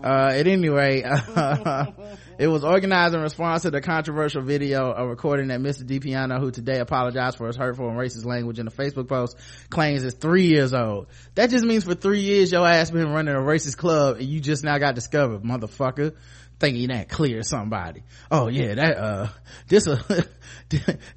Uh, 0.03 0.33
at 0.35 0.47
any 0.47 0.69
rate, 0.69 1.03
it 2.39 2.49
was 2.49 2.65
organized 2.65 3.15
in 3.15 3.21
response 3.21 3.63
to 3.63 3.71
the 3.71 3.81
controversial 3.81 4.43
video, 4.43 4.93
a 4.93 5.07
recording 5.07 5.49
that 5.49 5.61
Mr. 5.61 5.85
DiPiano, 5.85 6.41
who 6.41 6.51
today 6.51 6.79
apologized 6.79 7.39
for 7.39 7.47
his 7.47 7.57
hurtful 7.57 7.89
and 7.89 7.99
racist 7.99 8.25
language 8.25 8.59
in 8.59 8.67
a 8.67 8.71
Facebook 8.71 9.09
post, 9.09 9.37
claims 9.71 10.05
is 10.05 10.15
three 10.15 10.47
years 10.47 10.75
old. 10.75 11.07
That 11.35 11.51
just 11.51 11.65
means 11.65 11.85
for 11.85 11.95
three 11.95 12.21
years 12.21 12.51
your 12.53 12.67
ass 12.67 12.91
been 12.91 13.13
running 13.13 13.35
a 13.35 13.39
racist 13.39 13.77
club 13.77 14.17
and 14.17 14.27
you 14.27 14.41
just 14.41 14.65
now 14.65 14.79
got 14.79 14.95
discovered, 14.95 15.43
motherfucker. 15.43 16.15
Thinking 16.61 16.89
that 16.89 17.09
clear 17.09 17.43
somebody. 17.43 18.05
Oh 18.31 18.47
yeah, 18.47 18.75
that, 18.77 18.97
uh, 18.97 19.29
this, 19.67 19.89
uh, 19.89 20.01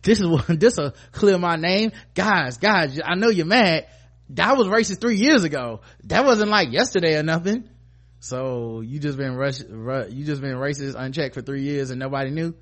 this 0.02 0.20
is, 0.20 0.28
this 0.48 0.78
will 0.78 0.96
clear 1.12 1.38
my 1.38 1.56
name. 1.56 1.92
Guys, 2.16 2.58
guys, 2.58 3.00
I 3.04 3.14
know 3.16 3.30
you're 3.30 3.46
mad. 3.46 3.86
That 4.32 4.58
was 4.58 4.68
racist 4.68 5.00
three 5.00 5.18
years 5.18 5.44
ago. 5.44 5.82
That 6.06 6.26
wasn't 6.26 6.50
like 6.50 6.72
yesterday 6.72 7.18
or 7.18 7.24
nothing. 7.24 7.70
So 8.28 8.82
you 8.82 9.00
just 9.00 9.18
been 9.18 9.36
rush, 9.36 9.62
ru- 9.62 10.10
you 10.10 10.26
just 10.26 10.42
been 10.42 10.58
racist 10.58 10.96
unchecked 10.96 11.34
for 11.34 11.42
three 11.42 11.62
years 11.62 11.92
and 11.92 12.00
nobody 12.00 12.30
knew? 12.30 12.56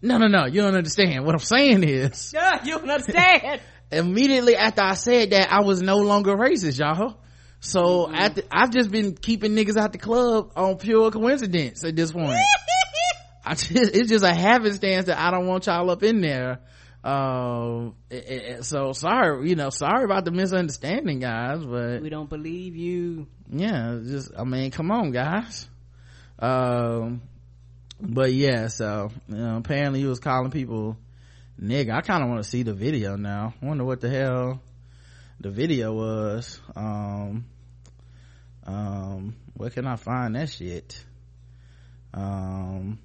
No, 0.00 0.16
no, 0.16 0.28
no. 0.28 0.46
You 0.46 0.62
don't 0.62 0.74
understand. 0.74 1.26
What 1.26 1.34
I'm 1.34 1.40
saying 1.40 1.82
is, 1.82 2.32
Yeah, 2.34 2.64
you 2.64 2.78
don't 2.78 2.88
understand. 2.88 3.60
immediately 3.92 4.56
after 4.56 4.82
I 4.82 4.94
said 4.94 5.30
that, 5.30 5.52
I 5.52 5.60
was 5.60 5.82
no 5.82 5.98
longer 5.98 6.34
racist, 6.34 6.78
y'all. 6.78 7.18
So 7.60 8.06
mm-hmm. 8.06 8.14
after, 8.14 8.42
I've 8.50 8.70
just 8.70 8.90
been 8.90 9.14
keeping 9.14 9.52
niggas 9.52 9.76
out 9.76 9.92
the 9.92 9.98
club 9.98 10.52
on 10.56 10.78
pure 10.78 11.10
coincidence 11.10 11.84
at 11.84 11.94
this 11.94 12.10
point. 12.10 12.40
I 13.44 13.54
just, 13.54 13.72
it's 13.72 14.08
just 14.08 14.24
a 14.24 14.32
happenstance 14.32 15.06
that 15.06 15.18
I 15.18 15.30
don't 15.30 15.46
want 15.46 15.66
y'all 15.66 15.90
up 15.90 16.02
in 16.02 16.22
there. 16.22 16.60
Um, 17.04 17.94
it- 18.08 18.28
it- 18.28 18.64
so 18.64 18.92
sorry, 18.92 19.46
you 19.48 19.56
know, 19.56 19.68
sorry 19.68 20.04
about 20.04 20.24
the 20.24 20.30
misunderstanding, 20.30 21.18
guys, 21.20 21.62
but 21.62 22.00
we 22.00 22.08
don't 22.08 22.30
believe 22.30 22.74
you. 22.76 23.26
yeah 23.52 23.98
just 24.02 24.32
i 24.38 24.44
mean 24.44 24.70
come 24.70 24.90
on 24.90 25.10
guys. 25.12 25.68
Um 26.38 27.20
but 28.00 28.32
yeah 28.32 28.68
so 28.68 29.10
you 29.28 29.36
know 29.36 29.58
apparently 29.58 30.00
he 30.00 30.06
was 30.06 30.18
calling 30.18 30.50
people 30.50 30.96
nigga. 31.60 31.92
I 31.92 32.00
kind 32.00 32.22
of 32.24 32.30
want 32.30 32.42
to 32.42 32.48
see 32.48 32.62
the 32.62 32.72
video 32.74 33.16
now. 33.16 33.52
Wonder 33.60 33.84
what 33.84 34.00
the 34.00 34.08
hell 34.08 34.60
the 35.40 35.50
video 35.50 35.92
was. 35.92 36.58
Um 36.74 37.44
um 38.66 39.36
where 39.58 39.68
can 39.70 39.86
i 39.86 39.96
find 39.96 40.36
that 40.36 40.48
shit? 40.48 41.04
Um 42.14 42.98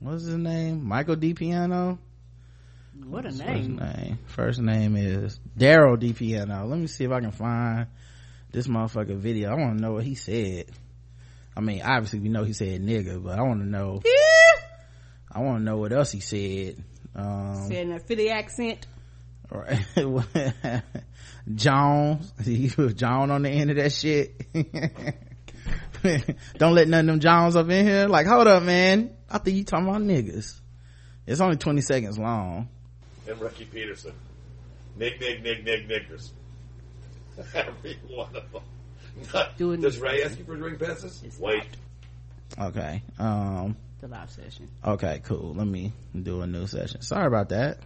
what's 0.00 0.24
his 0.24 0.36
name? 0.36 0.84
Michael 0.84 1.16
DiPiano. 1.16 1.98
What 3.02 3.26
a 3.26 3.30
name. 3.32 3.78
First 3.78 3.96
name. 3.96 4.18
First 4.26 4.60
name 4.60 4.96
is 4.96 5.40
Daryl 5.58 5.96
DiPiano. 5.96 6.68
Let 6.68 6.78
me 6.78 6.86
see 6.86 7.04
if 7.04 7.10
I 7.10 7.20
can 7.20 7.32
find 7.32 7.86
this 8.52 8.66
motherfucker 8.68 9.16
video. 9.16 9.50
I 9.50 9.54
want 9.54 9.76
to 9.78 9.82
know 9.82 9.92
what 9.92 10.04
he 10.04 10.14
said. 10.14 10.66
I 11.56 11.60
mean, 11.60 11.82
obviously 11.82 12.20
we 12.20 12.28
know 12.28 12.44
he 12.44 12.52
said 12.52 12.80
nigga, 12.82 13.22
but 13.22 13.38
I 13.38 13.42
want 13.42 13.60
to 13.60 13.66
know. 13.66 14.00
I 15.30 15.40
want 15.40 15.58
to 15.58 15.64
know 15.64 15.76
what 15.76 15.92
else 15.92 16.12
he 16.12 16.20
said. 16.20 16.82
Um, 17.16 17.66
Saying 17.68 17.90
that 17.90 18.06
Philly 18.06 18.30
accent. 18.30 18.86
right. 19.50 19.84
Jones. 21.54 22.32
He 22.44 22.70
was 22.76 22.94
John 22.94 23.30
on 23.30 23.42
the 23.42 23.50
end 23.50 23.70
of 23.70 23.76
that 23.76 23.92
shit. 23.92 24.46
Don't 26.58 26.74
let 26.74 26.88
none 26.88 27.08
of 27.08 27.12
them 27.14 27.20
Jones 27.20 27.56
up 27.56 27.68
in 27.70 27.86
here. 27.86 28.06
Like, 28.06 28.26
hold 28.26 28.46
up, 28.46 28.62
man. 28.62 29.16
I 29.28 29.38
think 29.38 29.56
you 29.56 29.64
talking 29.64 29.88
about 29.88 30.02
niggas. 30.02 30.60
It's 31.26 31.40
only 31.40 31.56
20 31.56 31.80
seconds 31.80 32.18
long. 32.18 32.68
And 33.28 33.40
Ricky 33.40 33.64
Peterson. 33.64 34.12
Nig, 34.96 35.18
nig, 35.20 35.42
nig, 35.42 35.64
nig, 35.64 35.88
niggers. 35.88 36.30
Every 37.54 37.98
one 38.08 38.34
of 38.36 38.52
them. 38.52 38.62
Doing- 39.58 39.80
Does 39.80 39.98
Ray 39.98 40.22
ask 40.22 40.38
you 40.38 40.44
for 40.44 40.56
drink 40.56 40.78
passes? 40.78 41.22
Wait. 41.38 41.64
Okay. 42.58 43.02
Um, 43.18 43.76
The 44.00 44.08
live 44.08 44.30
session. 44.30 44.68
okay, 44.84 45.20
cool. 45.24 45.54
Let 45.54 45.66
me 45.66 45.92
do 46.20 46.42
a 46.42 46.46
new 46.46 46.66
session. 46.66 47.02
Sorry 47.02 47.26
about 47.26 47.48
that. 47.50 47.78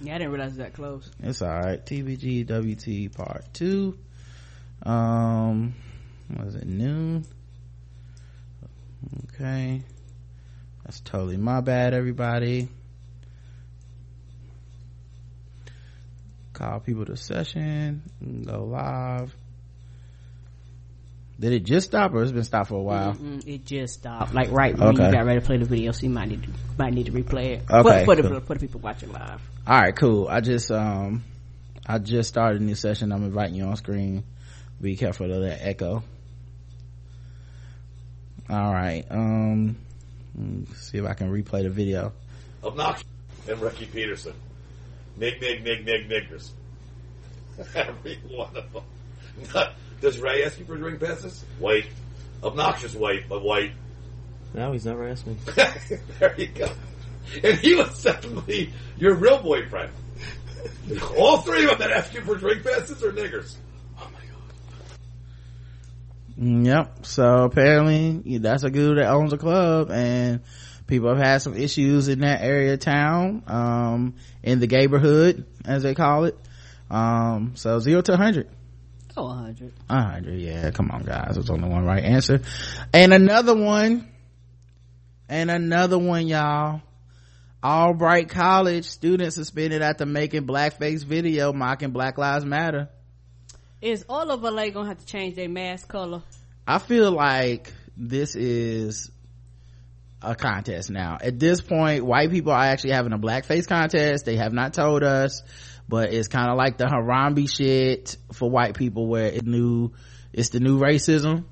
Yeah, 0.00 0.16
I 0.16 0.18
didn't 0.18 0.32
realize 0.32 0.48
it 0.48 0.50
was 0.50 0.58
that 0.58 0.72
close. 0.74 1.10
It's 1.22 1.40
alright. 1.40 1.84
TBG 1.86 2.44
WT 2.46 3.14
part 3.16 3.44
two. 3.54 3.96
Um, 4.82 5.74
was 6.36 6.56
it 6.56 6.66
noon? 6.66 7.24
Okay. 9.34 9.82
That's 10.84 11.00
totally 11.00 11.36
my 11.38 11.60
bad, 11.60 11.94
everybody. 11.94 12.68
Call 16.54 16.80
people 16.80 17.04
to 17.04 17.16
session. 17.16 18.02
Go 18.46 18.64
live. 18.64 19.34
Did 21.38 21.52
it 21.52 21.64
just 21.64 21.88
stop 21.88 22.14
or 22.14 22.22
it's 22.22 22.30
been 22.30 22.44
stopped 22.44 22.68
for 22.68 22.76
a 22.76 22.82
while? 22.82 23.14
Mm-mm, 23.14 23.44
it 23.46 23.66
just 23.66 23.94
stopped. 23.94 24.32
Like 24.32 24.52
right 24.52 24.78
when 24.78 24.90
Okay. 24.94 25.06
you 25.06 25.12
got 25.12 25.26
ready 25.26 25.40
to 25.40 25.44
play 25.46 25.56
the 25.58 25.64
video, 25.64 25.90
so 25.90 26.04
you 26.04 26.10
might 26.10 26.28
need 26.28 26.44
to 26.44 26.48
might 26.78 26.94
need 26.94 27.06
to 27.06 27.12
replay 27.12 27.56
it. 27.56 27.62
Okay, 27.68 28.04
For, 28.04 28.14
for, 28.14 28.22
cool. 28.22 28.34
the, 28.34 28.40
for 28.40 28.54
the 28.54 28.60
people 28.60 28.80
watching 28.80 29.12
live. 29.12 29.40
all 29.66 29.80
right 29.80 29.96
cool 29.96 30.28
i 30.28 30.40
just 30.40 30.70
um 30.70 31.24
i 31.86 31.98
just 31.98 32.28
started 32.28 32.60
a 32.60 32.64
new 32.64 32.74
session 32.74 33.10
i'm 33.12 33.24
inviting 33.24 33.54
you 33.54 33.64
on 33.64 33.76
screen 33.76 34.22
be 34.80 34.94
careful 34.96 35.32
of 35.32 35.40
that 35.42 35.64
echo 35.66 36.02
all 38.50 38.72
right 38.72 39.04
um 39.10 39.76
let's 40.36 40.90
see 40.90 40.98
if 40.98 41.04
i 41.06 41.14
can 41.14 41.30
replay 41.32 41.62
the 41.62 41.70
video 41.70 42.12
Obnoxious. 42.62 43.04
And 43.48 43.60
Ricky 43.60 43.86
Peterson. 43.86 44.32
Nig, 45.16 45.40
nig, 45.40 45.62
nig, 45.62 45.84
nig, 45.84 46.08
niggers. 46.08 46.50
Every 47.74 48.18
one 48.28 48.56
of 48.56 48.72
them. 48.72 49.68
Does 50.00 50.18
Ray 50.18 50.44
ask 50.44 50.58
you 50.58 50.64
for 50.64 50.76
drink 50.76 51.00
passes? 51.00 51.44
White. 51.58 51.86
Obnoxious 52.42 52.94
white, 52.94 53.28
but 53.28 53.42
white. 53.42 53.72
No, 54.52 54.72
he's 54.72 54.84
never 54.84 55.08
asked 55.08 55.26
me. 55.26 55.36
there 56.18 56.34
you 56.36 56.48
go. 56.48 56.68
And 57.42 57.58
he 57.58 57.74
was 57.74 58.02
definitely 58.02 58.72
your 58.98 59.14
real 59.14 59.40
boyfriend. 59.42 59.90
All 61.16 61.38
three 61.38 61.64
of 61.64 61.70
them 61.70 61.78
that 61.78 61.90
ask 61.90 62.12
you 62.14 62.20
for 62.22 62.36
drink 62.36 62.62
passes 62.64 63.02
are 63.02 63.12
niggers. 63.12 63.56
Mm, 66.38 66.66
Yep. 66.66 67.06
So 67.06 67.44
apparently 67.44 68.38
that's 68.38 68.64
a 68.64 68.70
dude 68.70 68.98
that 68.98 69.08
owns 69.10 69.32
a 69.32 69.38
club 69.38 69.90
and 69.90 70.40
people 70.86 71.08
have 71.08 71.24
had 71.24 71.38
some 71.42 71.54
issues 71.54 72.08
in 72.08 72.20
that 72.20 72.42
area 72.42 72.74
of 72.74 72.80
town, 72.80 73.42
um, 73.46 74.14
in 74.42 74.60
the 74.60 74.66
neighborhood, 74.66 75.46
as 75.64 75.82
they 75.82 75.94
call 75.94 76.24
it. 76.24 76.38
Um, 76.90 77.52
so 77.54 77.78
zero 77.78 78.02
to 78.02 78.12
100. 78.12 78.48
Oh, 79.16 79.26
100. 79.26 79.72
100, 79.86 80.40
yeah. 80.40 80.70
Come 80.70 80.90
on, 80.90 81.04
guys. 81.04 81.34
There's 81.34 81.50
only 81.50 81.68
one 81.68 81.84
right 81.84 82.02
answer. 82.02 82.40
And 82.92 83.12
another 83.12 83.54
one. 83.54 84.08
And 85.28 85.50
another 85.50 85.98
one, 85.98 86.26
y'all. 86.26 86.82
Albright 87.64 88.28
College 88.28 88.84
students 88.84 89.36
suspended 89.36 89.80
after 89.80 90.04
making 90.04 90.46
blackface 90.46 91.02
video 91.02 91.52
mocking 91.52 91.92
Black 91.92 92.18
Lives 92.18 92.44
Matter. 92.44 92.90
Is 93.80 94.04
all 94.08 94.30
of 94.30 94.42
LA 94.42 94.68
gonna 94.68 94.88
have 94.88 94.98
to 94.98 95.06
change 95.06 95.34
their 95.34 95.48
mask 95.48 95.88
color? 95.88 96.22
I 96.66 96.78
feel 96.78 97.10
like 97.10 97.72
this 97.96 98.34
is 98.34 99.10
a 100.24 100.34
contest 100.34 100.90
now. 100.90 101.18
At 101.20 101.38
this 101.38 101.60
point, 101.60 102.04
white 102.04 102.30
people 102.30 102.52
are 102.52 102.64
actually 102.64 102.92
having 102.92 103.12
a 103.12 103.18
blackface 103.18 103.66
contest. 103.66 104.24
They 104.24 104.36
have 104.36 104.52
not 104.52 104.74
told 104.74 105.02
us, 105.02 105.42
but 105.88 106.12
it's 106.12 106.28
kind 106.28 106.50
of 106.50 106.56
like 106.56 106.78
the 106.78 106.84
Harambe 106.84 107.48
shit 107.48 108.16
for 108.32 108.50
white 108.50 108.74
people 108.74 109.06
where 109.06 109.26
it 109.26 109.44
new, 109.44 109.92
it's 110.32 110.50
the 110.50 110.60
new 110.60 110.78
racism. 110.78 111.44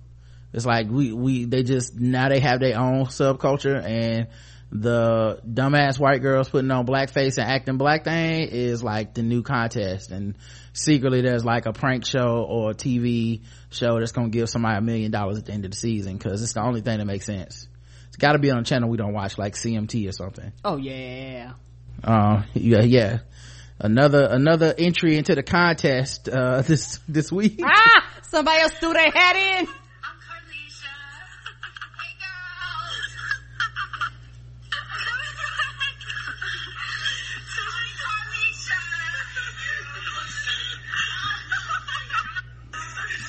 It's 0.53 0.67
like 0.67 0.89
we, 0.91 1.13
we, 1.13 1.45
they 1.45 1.63
just, 1.63 1.99
now 1.99 2.29
they 2.29 2.41
have 2.41 2.61
their 2.61 2.79
own 2.79 3.07
subculture 3.07 3.83
and 3.83 4.29
the 4.73 5.39
dumbass 5.47 5.99
white 5.99 6.23
girls 6.23 6.49
putting 6.49 6.71
on 6.71 6.87
blackface 6.87 7.37
and 7.37 7.47
acting 7.47 7.77
black 7.77 8.05
thing 8.05 8.49
is 8.49 8.83
like 8.83 9.13
the 9.13 9.23
new 9.23 9.43
contest 9.43 10.11
and 10.11 10.35
secretly 10.73 11.21
there's 11.21 11.45
like 11.45 11.67
a 11.67 11.75
prank 11.75 12.07
show 12.07 12.43
or 12.49 12.71
a 12.71 12.75
tv 12.75 13.43
show 13.69 13.99
that's 13.99 14.13
gonna 14.13 14.31
give 14.31 14.49
somebody 14.49 14.79
a 14.79 14.81
million 14.81 15.11
dollars 15.11 15.37
at 15.37 15.45
the 15.45 15.53
end 15.53 15.67
of 15.67 15.73
the 15.73 15.77
season 15.77 16.17
because 16.17 16.43
it's 16.43 16.55
the 16.55 16.63
only 16.63 16.81
thing 16.81 16.97
that 16.97 17.05
makes 17.05 17.27
sense 17.27 17.69
it's 18.13 18.19
got 18.19 18.33
to 18.33 18.39
be 18.39 18.51
on 18.51 18.59
a 18.59 18.63
channel 18.63 18.91
we 18.91 18.99
don't 18.99 19.15
watch 19.15 19.39
like 19.39 19.55
cmt 19.55 20.07
or 20.09 20.13
something 20.13 20.53
Oh 20.65 20.77
yeah. 20.77 21.53
uh 22.05 22.43
yeah 22.55 22.83
yeah 22.83 23.19
another 23.81 24.27
another 24.31 24.75
entry 24.77 25.17
into 25.17 25.35
the 25.35 25.43
contest 25.43 26.29
uh 26.29 26.61
this 26.67 27.01
this 27.09 27.33
week 27.33 27.59
Ah! 27.65 28.09
Somebody 28.23 28.61
else 28.63 28.73
threw 28.73 28.95
their 28.95 29.11
hat 29.11 29.37
in. 29.37 29.67
I'm 29.67 30.17
Carnisha. 30.17 30.89
Hey, 31.99 32.17
girls. 32.19 33.15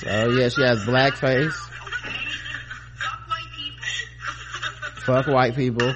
So 0.00 0.30
yeah 0.30 0.48
she 0.48 0.62
has 0.62 0.84
blackface 0.84 1.63
fuck 5.04 5.26
white 5.26 5.54
people. 5.54 5.94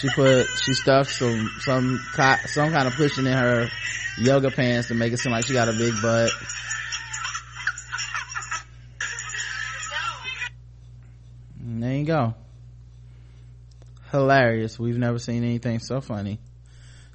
She 0.00 0.08
put 0.10 0.46
she 0.64 0.74
stuffed 0.74 1.10
some 1.10 1.50
some 1.60 2.00
some 2.46 2.72
kind 2.72 2.86
of 2.86 2.94
cushion 2.94 3.26
in 3.26 3.32
her 3.32 3.68
yoga 4.18 4.50
pants 4.50 4.88
to 4.88 4.94
make 4.94 5.12
it 5.12 5.18
seem 5.18 5.32
like 5.32 5.46
she 5.46 5.52
got 5.52 5.68
a 5.68 5.72
big 5.72 5.94
butt. 6.00 6.30
And 11.60 11.82
there 11.82 11.96
you 11.96 12.04
go. 12.04 12.34
Hilarious. 14.12 14.78
We've 14.78 14.98
never 14.98 15.18
seen 15.18 15.44
anything 15.44 15.78
so 15.80 16.00
funny 16.00 16.38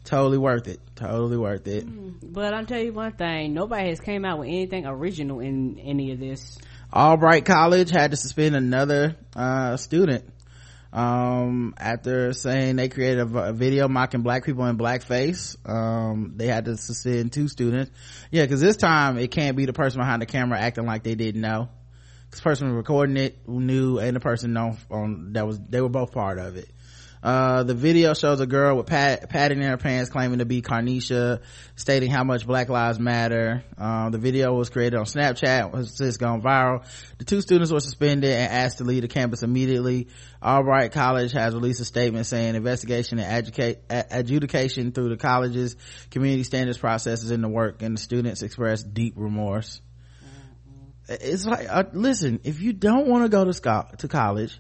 totally 0.03 0.38
worth 0.38 0.68
it 0.68 0.80
totally 0.95 1.38
worth 1.38 1.68
it 1.68 1.86
But 2.34 2.53
I'll 2.53 2.65
tell 2.65 2.82
you 2.82 2.94
one 2.94 3.14
thing, 3.14 3.53
nobody 3.53 3.90
has 3.90 3.99
came 3.99 4.26
out 4.26 4.40
with 4.40 4.48
anything 4.48 4.86
original 4.86 5.40
in 5.40 5.80
any 5.80 6.11
of 6.11 6.19
this. 6.19 6.57
Albright 6.94 7.45
College 7.45 7.90
had 7.90 8.11
to 8.11 8.18
suspend 8.18 8.56
another 8.56 9.15
uh, 9.36 9.78
student 9.78 10.26
um, 10.94 11.73
after 11.78 12.34
saying 12.34 12.76
they 12.76 12.90
created 12.90 13.34
a 13.34 13.53
video 13.53 13.88
mocking 13.88 14.22
black 14.22 14.45
people 14.45 14.65
in 14.65 14.78
blackface. 14.78 15.56
Um, 15.68 16.34
they 16.36 16.48
had 16.48 16.65
to 16.65 16.78
suspend 16.78 17.32
two 17.32 17.48
students. 17.48 17.91
Yeah, 18.30 18.44
because 18.44 18.61
this 18.61 18.78
time 18.78 19.18
it 19.18 19.32
can't 19.32 19.56
be 19.56 19.65
the 19.65 19.73
person 19.73 19.99
behind 19.99 20.22
the 20.22 20.26
camera 20.26 20.60
acting 20.60 20.86
like 20.86 21.03
they 21.03 21.15
didn't 21.15 21.41
know. 21.41 21.69
Because 22.26 22.40
the 22.40 22.44
person 22.44 22.68
was 22.68 22.76
recording 22.76 23.18
it 23.18 23.48
knew, 23.48 23.99
and 23.99 24.15
the 24.15 24.19
person 24.19 24.56
on 24.57 25.34
that 25.34 25.45
was 25.45 25.60
they 25.60 25.82
were 25.82 25.90
both 25.90 26.11
part 26.11 26.40
of 26.40 26.57
it. 26.57 26.69
Uh, 27.23 27.61
the 27.64 27.76
video 27.76 28.15
shows 28.15 28.39
a 28.39 28.48
girl 28.48 28.77
with 28.77 28.88
pad, 28.88 29.30
padding 29.30 29.61
in 29.61 29.69
her 29.69 29.77
pants 29.77 30.10
claiming 30.10 30.39
to 30.39 30.45
be 30.45 30.61
Carnisha, 30.61 31.41
stating 31.76 32.10
how 32.10 32.23
much 32.23 32.48
Black 32.48 32.68
Lives 32.68 32.99
Matter. 32.99 33.64
Uh, 33.77 34.10
the 34.10 34.18
video 34.18 34.53
was 34.53 34.69
created 34.69 34.98
on 34.98 35.06
Snapchat, 35.06 35.72
was 35.72 35.95
just 35.98 36.19
gone 36.19 36.41
viral. 36.41 36.84
The 37.19 37.26
two 37.26 37.41
students 37.41 37.72
were 37.72 37.80
suspended 37.80 38.31
and 38.31 38.52
asked 38.52 38.80
to 38.80 38.85
leave 38.85 39.03
the 39.03 39.07
campus 39.07 39.43
immediately. 39.43 40.07
Albright 40.41 40.93
College 40.93 41.31
has 41.34 41.53
released 41.53 41.80
a 41.80 41.85
statement 41.85 42.26
saying 42.26 42.56
investigation 42.56 43.19
and 43.19 43.77
adjudication 43.89 44.91
through 44.91 45.10
the 45.10 45.18
college's 45.18 45.76
community 46.10 46.43
standards 46.43 46.80
process 46.80 47.22
is 47.23 47.30
in 47.30 47.41
the 47.41 47.49
work 47.49 47.84
and 47.84 47.98
the 47.98 48.02
students 48.02 48.41
expressed 48.41 48.91
deep 48.93 49.14
remorse. 49.15 49.80
It's 51.07 51.45
like, 51.45 51.68
uh, 51.69 51.84
listen, 51.93 52.39
if 52.43 52.61
you 52.61 52.73
don't 52.73 53.07
want 53.07 53.26
to 53.26 53.30
go 53.30 53.43
to 53.43 53.53
sco- 53.53 53.89
to 53.98 54.07
college, 54.07 54.57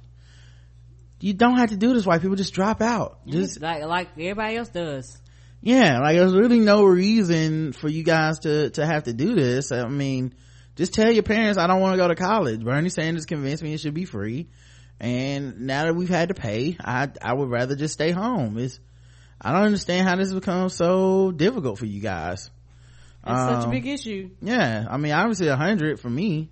you 1.21 1.33
don't 1.33 1.57
have 1.57 1.69
to 1.69 1.77
do 1.77 1.93
this. 1.93 2.05
White 2.05 2.21
people 2.21 2.35
just 2.35 2.53
drop 2.53 2.81
out. 2.81 3.19
Just 3.27 3.61
like 3.61 3.83
like 3.85 4.09
everybody 4.17 4.57
else 4.57 4.69
does. 4.69 5.17
yeah 5.61 5.99
like 5.99 6.17
there's 6.17 6.33
really 6.33 6.59
no 6.59 6.83
reason 6.83 7.71
for 7.73 7.87
you 7.89 8.03
guys 8.03 8.39
to 8.39 8.69
to 8.71 8.85
have 8.85 9.03
to 9.03 9.13
do 9.13 9.35
this. 9.35 9.71
I 9.71 9.87
mean 9.87 10.33
just 10.75 10.93
tell 10.93 11.11
your 11.11 11.23
parents 11.23 11.57
i 11.59 11.67
don't 11.67 11.81
want 11.81 11.93
to 11.93 11.97
go 11.97 12.07
to 12.07 12.15
college. 12.15 12.63
Bernie 12.63 12.89
sanders 12.89 13.25
convinced 13.25 13.61
me 13.63 13.73
it 13.73 13.79
should 13.79 13.93
be 13.93 14.05
free. 14.05 14.49
And 14.99 15.61
now 15.61 15.85
that 15.85 15.95
we've 15.95 16.09
had 16.09 16.29
to 16.29 16.33
pay 16.35 16.77
i 16.79 17.09
i 17.21 17.33
would 17.33 17.49
rather 17.49 17.75
just 17.75 17.93
stay 17.93 18.11
home. 18.11 18.57
It's 18.57 18.79
i 19.39 19.51
don't 19.51 19.63
understand 19.63 20.07
how 20.07 20.15
this 20.15 20.27
has 20.29 20.33
become 20.35 20.69
so 20.69 21.31
difficult 21.31 21.77
for 21.79 21.85
you 21.85 22.01
guys. 22.01 22.49
It's 23.23 23.39
such 23.39 23.63
a 23.63 23.65
Um, 23.65 23.71
big 23.71 23.85
issue. 23.85 24.31
yeah 24.41 24.85
i 24.89 24.97
mean 24.97 25.11
obviously 25.11 25.47
a 25.49 25.55
hundred 25.55 25.99
for 25.99 26.09
me 26.09 26.49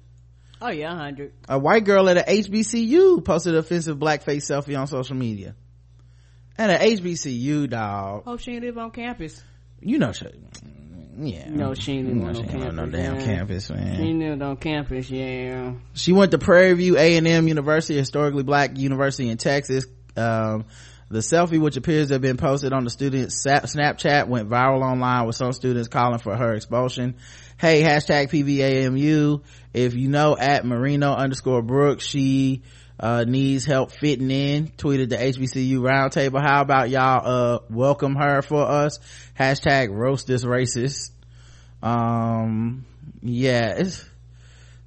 Oh 0.61 0.69
yeah, 0.69 0.95
hundred. 0.95 1.33
a 1.47 1.57
white 1.57 1.85
girl 1.85 2.09
at 2.09 2.17
a 2.17 2.21
HBCU 2.21 3.23
posted 3.23 3.53
an 3.53 3.59
offensive 3.59 3.97
blackface 3.97 4.43
selfie 4.43 4.77
on 4.77 4.87
social 4.87 5.15
media. 5.15 5.55
At 6.57 6.69
a 6.69 6.83
HBCU, 6.83 7.69
dog. 7.69 8.25
Hope 8.25 8.41
she 8.41 8.51
ain't 8.51 8.65
live 8.65 8.77
on 8.77 8.91
campus. 8.91 9.41
You 9.79 9.97
know 9.97 10.11
she, 10.11 10.25
yeah. 11.17 11.49
No, 11.49 11.73
she 11.73 11.93
ain't 11.93 12.07
live 12.07 12.15
know 12.17 12.27
on 12.27 12.33
she 12.33 12.41
no 12.41 12.47
on 12.47 12.51
campus. 12.51 12.73
no 12.75 12.85
damn 12.87 13.15
yeah. 13.15 13.25
campus, 13.25 13.69
man. 13.69 13.95
She 13.95 14.01
ain't 14.01 14.19
lived 14.19 14.41
on 14.41 14.57
campus, 14.57 15.09
yeah. 15.09 15.73
She 15.93 16.11
went 16.11 16.31
to 16.31 16.37
Prairie 16.37 16.73
View 16.73 16.97
A&M 16.97 17.47
University, 17.47 17.97
historically 17.97 18.43
black 18.43 18.77
university 18.77 19.29
in 19.29 19.37
Texas. 19.37 19.85
Um, 20.17 20.65
the 21.09 21.19
selfie, 21.19 21.59
which 21.59 21.75
appears 21.75 22.09
to 22.09 22.15
have 22.15 22.21
been 22.21 22.37
posted 22.37 22.71
on 22.71 22.83
the 22.83 22.89
student's 22.89 23.43
Snapchat, 23.45 24.27
went 24.27 24.49
viral 24.49 24.81
online 24.81 25.25
with 25.25 25.35
some 25.35 25.53
students 25.53 25.87
calling 25.87 26.19
for 26.19 26.35
her 26.35 26.53
expulsion. 26.53 27.15
Hey, 27.59 27.83
hashtag 27.83 28.29
PVAMU. 28.29 29.43
If 29.73 29.93
you 29.93 30.07
know 30.07 30.37
at 30.37 30.65
Marino 30.65 31.13
underscore 31.13 31.61
Brooks, 31.61 32.05
she, 32.05 32.61
uh, 32.97 33.25
needs 33.27 33.65
help 33.65 33.91
fitting 33.91 34.31
in, 34.31 34.69
tweeted 34.69 35.09
the 35.09 35.17
HBCU 35.17 35.79
roundtable. 35.81 36.41
How 36.41 36.61
about 36.61 36.89
y'all, 36.89 37.21
uh, 37.25 37.59
welcome 37.69 38.15
her 38.15 38.41
for 38.41 38.65
us? 38.65 38.99
Hashtag 39.37 39.93
roast 39.93 40.25
this 40.25 40.45
racist. 40.45 41.11
Um, 41.83 42.85
yeah, 43.21 43.73
it's, 43.75 44.05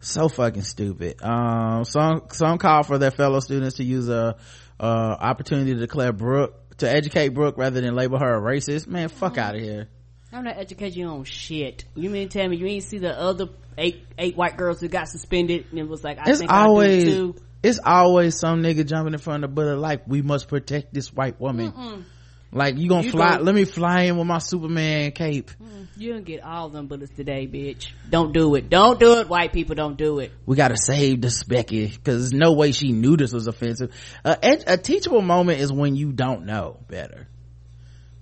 so 0.00 0.28
fucking 0.28 0.62
stupid 0.62 1.22
um 1.22 1.84
some 1.84 2.22
some 2.32 2.58
call 2.58 2.82
for 2.82 2.98
their 2.98 3.12
fellow 3.12 3.38
students 3.38 3.76
to 3.76 3.84
use 3.84 4.08
a 4.08 4.36
uh 4.80 4.82
opportunity 4.82 5.74
to 5.74 5.78
declare 5.78 6.12
brooke 6.12 6.76
to 6.76 6.90
educate 6.90 7.28
brooke 7.28 7.56
rather 7.56 7.80
than 7.80 7.94
label 7.94 8.18
her 8.18 8.34
a 8.34 8.40
racist 8.40 8.88
man 8.88 9.08
fuck 9.08 9.38
out 9.38 9.54
of 9.54 9.60
here 9.60 9.86
I'm 10.32 10.44
not 10.44 10.56
educating 10.56 11.00
you 11.02 11.08
on 11.08 11.24
shit. 11.24 11.84
You 11.94 12.08
mean 12.10 12.28
tell 12.28 12.48
me 12.48 12.56
you 12.56 12.66
ain't 12.66 12.84
see 12.84 12.98
the 12.98 13.18
other 13.18 13.48
eight 13.78 14.04
eight 14.18 14.36
white 14.36 14.56
girls 14.56 14.80
who 14.80 14.88
got 14.88 15.08
suspended 15.08 15.66
and 15.70 15.78
it 15.78 15.88
was 15.88 16.02
like 16.04 16.18
I 16.18 16.30
it's 16.30 16.38
think 16.40 16.50
I 16.50 16.64
do 16.64 16.68
always 16.70 17.04
too. 17.04 17.34
it's 17.62 17.78
always 17.84 18.38
some 18.38 18.62
nigga 18.62 18.86
jumping 18.86 19.14
in 19.14 19.18
front 19.18 19.44
of 19.44 19.50
the 19.50 19.54
bullet 19.54 19.78
like 19.78 20.02
we 20.06 20.20
must 20.22 20.48
protect 20.48 20.92
this 20.92 21.12
white 21.12 21.40
woman 21.40 21.72
Mm-mm. 21.72 22.04
like 22.52 22.76
you 22.76 22.88
gonna 22.88 23.04
You 23.04 23.10
fly 23.12 23.38
let 23.38 23.54
me 23.54 23.64
fly 23.64 24.02
in 24.02 24.18
with 24.18 24.26
my 24.26 24.38
superman 24.38 25.12
cape 25.12 25.50
You 25.96 26.12
don't 26.12 26.24
get 26.24 26.42
all 26.42 26.68
them 26.70 26.86
bullets 26.86 27.12
today, 27.14 27.46
bitch. 27.46 27.92
Don't 28.10 28.32
do 28.32 28.54
it. 28.56 28.68
Don't 28.70 28.98
do 29.00 29.18
it, 29.20 29.28
white 29.28 29.52
people. 29.52 29.74
Don't 29.74 29.96
do 29.96 30.18
it. 30.20 30.32
we 30.46 30.56
gotta 30.56 30.76
save 30.76 31.20
this 31.22 31.44
Becky 31.44 31.86
because 31.88 32.30
there's 32.30 32.32
no 32.32 32.52
way 32.52 32.72
she 32.72 32.92
knew 32.92 33.16
this 33.16 33.32
was 33.32 33.46
offensive. 33.46 33.94
Uh, 34.24 34.36
ed- 34.42 34.64
a 34.66 34.76
teachable 34.76 35.22
moment 35.22 35.60
is 35.60 35.72
when 35.72 35.94
you 35.96 36.12
don't 36.12 36.44
know 36.46 36.78
better. 36.88 37.28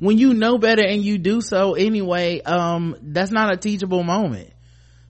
When 0.00 0.18
you 0.18 0.34
know 0.34 0.58
better 0.58 0.82
and 0.84 1.02
you 1.04 1.18
do 1.18 1.40
so 1.40 1.74
anyway, 1.74 2.40
um, 2.40 2.96
that's 3.00 3.30
not 3.30 3.52
a 3.52 3.56
teachable 3.56 4.02
moment. 4.02 4.50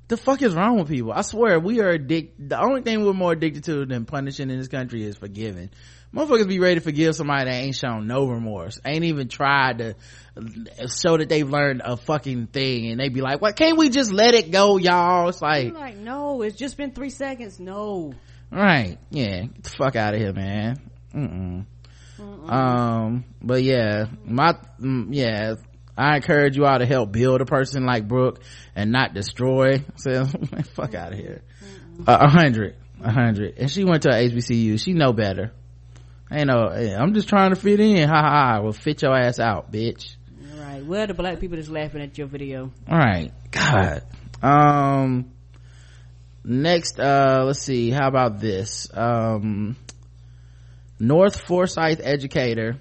The 0.08 0.16
fuck 0.16 0.42
is 0.42 0.54
wrong 0.54 0.78
with 0.78 0.88
people? 0.88 1.12
I 1.12 1.22
swear 1.22 1.60
we 1.60 1.80
are 1.80 1.90
addicted. 1.90 2.48
The 2.48 2.60
only 2.60 2.82
thing 2.82 3.04
we're 3.04 3.12
more 3.12 3.30
addicted 3.30 3.62
to 3.64 3.86
than 3.86 4.04
punishing 4.04 4.50
in 4.50 4.58
this 4.58 4.66
country 4.66 5.04
is 5.04 5.16
forgiving. 5.16 5.70
Motherfuckers 6.12 6.48
be 6.48 6.58
ready 6.58 6.74
to 6.74 6.80
forgive 6.80 7.14
somebody 7.14 7.48
that 7.48 7.56
ain't 7.56 7.76
shown 7.76 8.08
no 8.08 8.26
remorse, 8.26 8.80
ain't 8.84 9.04
even 9.04 9.28
tried 9.28 9.78
to 9.78 9.94
show 10.88 11.16
that 11.16 11.28
they've 11.28 11.48
learned 11.48 11.82
a 11.84 11.96
fucking 11.96 12.48
thing, 12.48 12.90
and 12.90 12.98
they 12.98 13.08
be 13.08 13.20
like, 13.20 13.40
"What? 13.40 13.54
Can't 13.54 13.78
we 13.78 13.90
just 13.90 14.10
let 14.12 14.34
it 14.34 14.50
go, 14.50 14.76
y'all?" 14.76 15.28
It's 15.28 15.40
like, 15.40 15.68
I'm 15.68 15.74
like, 15.74 15.96
no, 15.96 16.42
it's 16.42 16.56
just 16.56 16.76
been 16.76 16.90
three 16.90 17.10
seconds. 17.10 17.60
No. 17.60 18.12
Right. 18.50 18.98
Yeah. 19.10 19.42
Get 19.42 19.62
the 19.62 19.70
fuck 19.70 19.94
out 19.94 20.14
of 20.14 20.20
here, 20.20 20.32
man. 20.32 20.80
Mm-mm. 21.14 21.66
Um, 22.20 23.24
but 23.42 23.62
yeah, 23.62 24.06
my, 24.24 24.56
mm, 24.80 25.08
yeah, 25.10 25.54
I 25.96 26.16
encourage 26.16 26.56
you 26.56 26.64
all 26.64 26.78
to 26.78 26.86
help 26.86 27.12
build 27.12 27.40
a 27.40 27.44
person 27.44 27.84
like 27.84 28.08
Brooke 28.08 28.40
and 28.74 28.90
not 28.90 29.14
destroy. 29.14 29.84
So, 29.96 30.24
fuck 30.74 30.94
out 30.94 31.12
of 31.12 31.18
here. 31.18 31.42
A 32.06 32.28
hundred. 32.28 32.76
A 33.02 33.12
hundred. 33.12 33.58
And 33.58 33.70
she 33.70 33.84
went 33.84 34.02
to 34.04 34.08
a 34.10 34.28
HBCU. 34.28 34.82
She 34.82 34.94
know 34.94 35.12
better. 35.12 35.52
Ain't 36.32 36.46
no, 36.46 36.68
I'm 36.68 37.12
just 37.12 37.28
trying 37.28 37.50
to 37.50 37.56
fit 37.56 37.80
in. 37.80 38.08
Ha 38.08 38.14
ha 38.14 38.30
ha. 38.30 38.60
Well, 38.62 38.72
fit 38.72 39.02
your 39.02 39.14
ass 39.14 39.38
out, 39.38 39.70
bitch. 39.70 40.16
Right. 40.40 40.58
right. 40.58 40.84
Well, 40.86 41.06
the 41.06 41.14
black 41.14 41.40
people 41.40 41.56
just 41.56 41.70
laughing 41.70 42.00
at 42.02 42.16
your 42.16 42.28
video. 42.28 42.70
All 42.88 42.98
right. 42.98 43.32
God. 43.50 44.04
Um, 44.42 45.32
next, 46.44 46.98
uh, 46.98 47.42
let's 47.44 47.60
see. 47.60 47.90
How 47.90 48.08
about 48.08 48.40
this? 48.40 48.88
Um, 48.94 49.76
North 51.00 51.40
Forsyth 51.40 52.00
educator, 52.02 52.78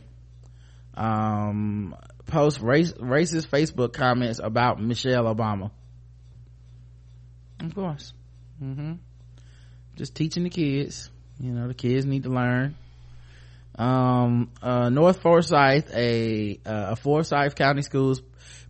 um, 0.93 1.95
post 2.27 2.59
race, 2.61 2.91
racist 2.93 3.47
Facebook 3.47 3.93
comments 3.93 4.39
about 4.43 4.81
Michelle 4.81 5.23
Obama. 5.23 5.71
Of 7.61 7.73
course. 7.73 8.13
Mm-hmm. 8.61 8.93
Just 9.95 10.15
teaching 10.15 10.43
the 10.43 10.49
kids. 10.49 11.09
You 11.39 11.51
know, 11.51 11.67
the 11.69 11.73
kids 11.73 12.05
need 12.05 12.23
to 12.23 12.29
learn. 12.29 12.75
Um, 13.75 14.51
uh, 14.61 14.89
North 14.89 15.21
Forsyth, 15.21 15.89
a, 15.93 16.59
uh, 16.65 16.87
a 16.91 16.95
Forsyth 16.97 17.55
County 17.55 17.81
Schools 17.81 18.21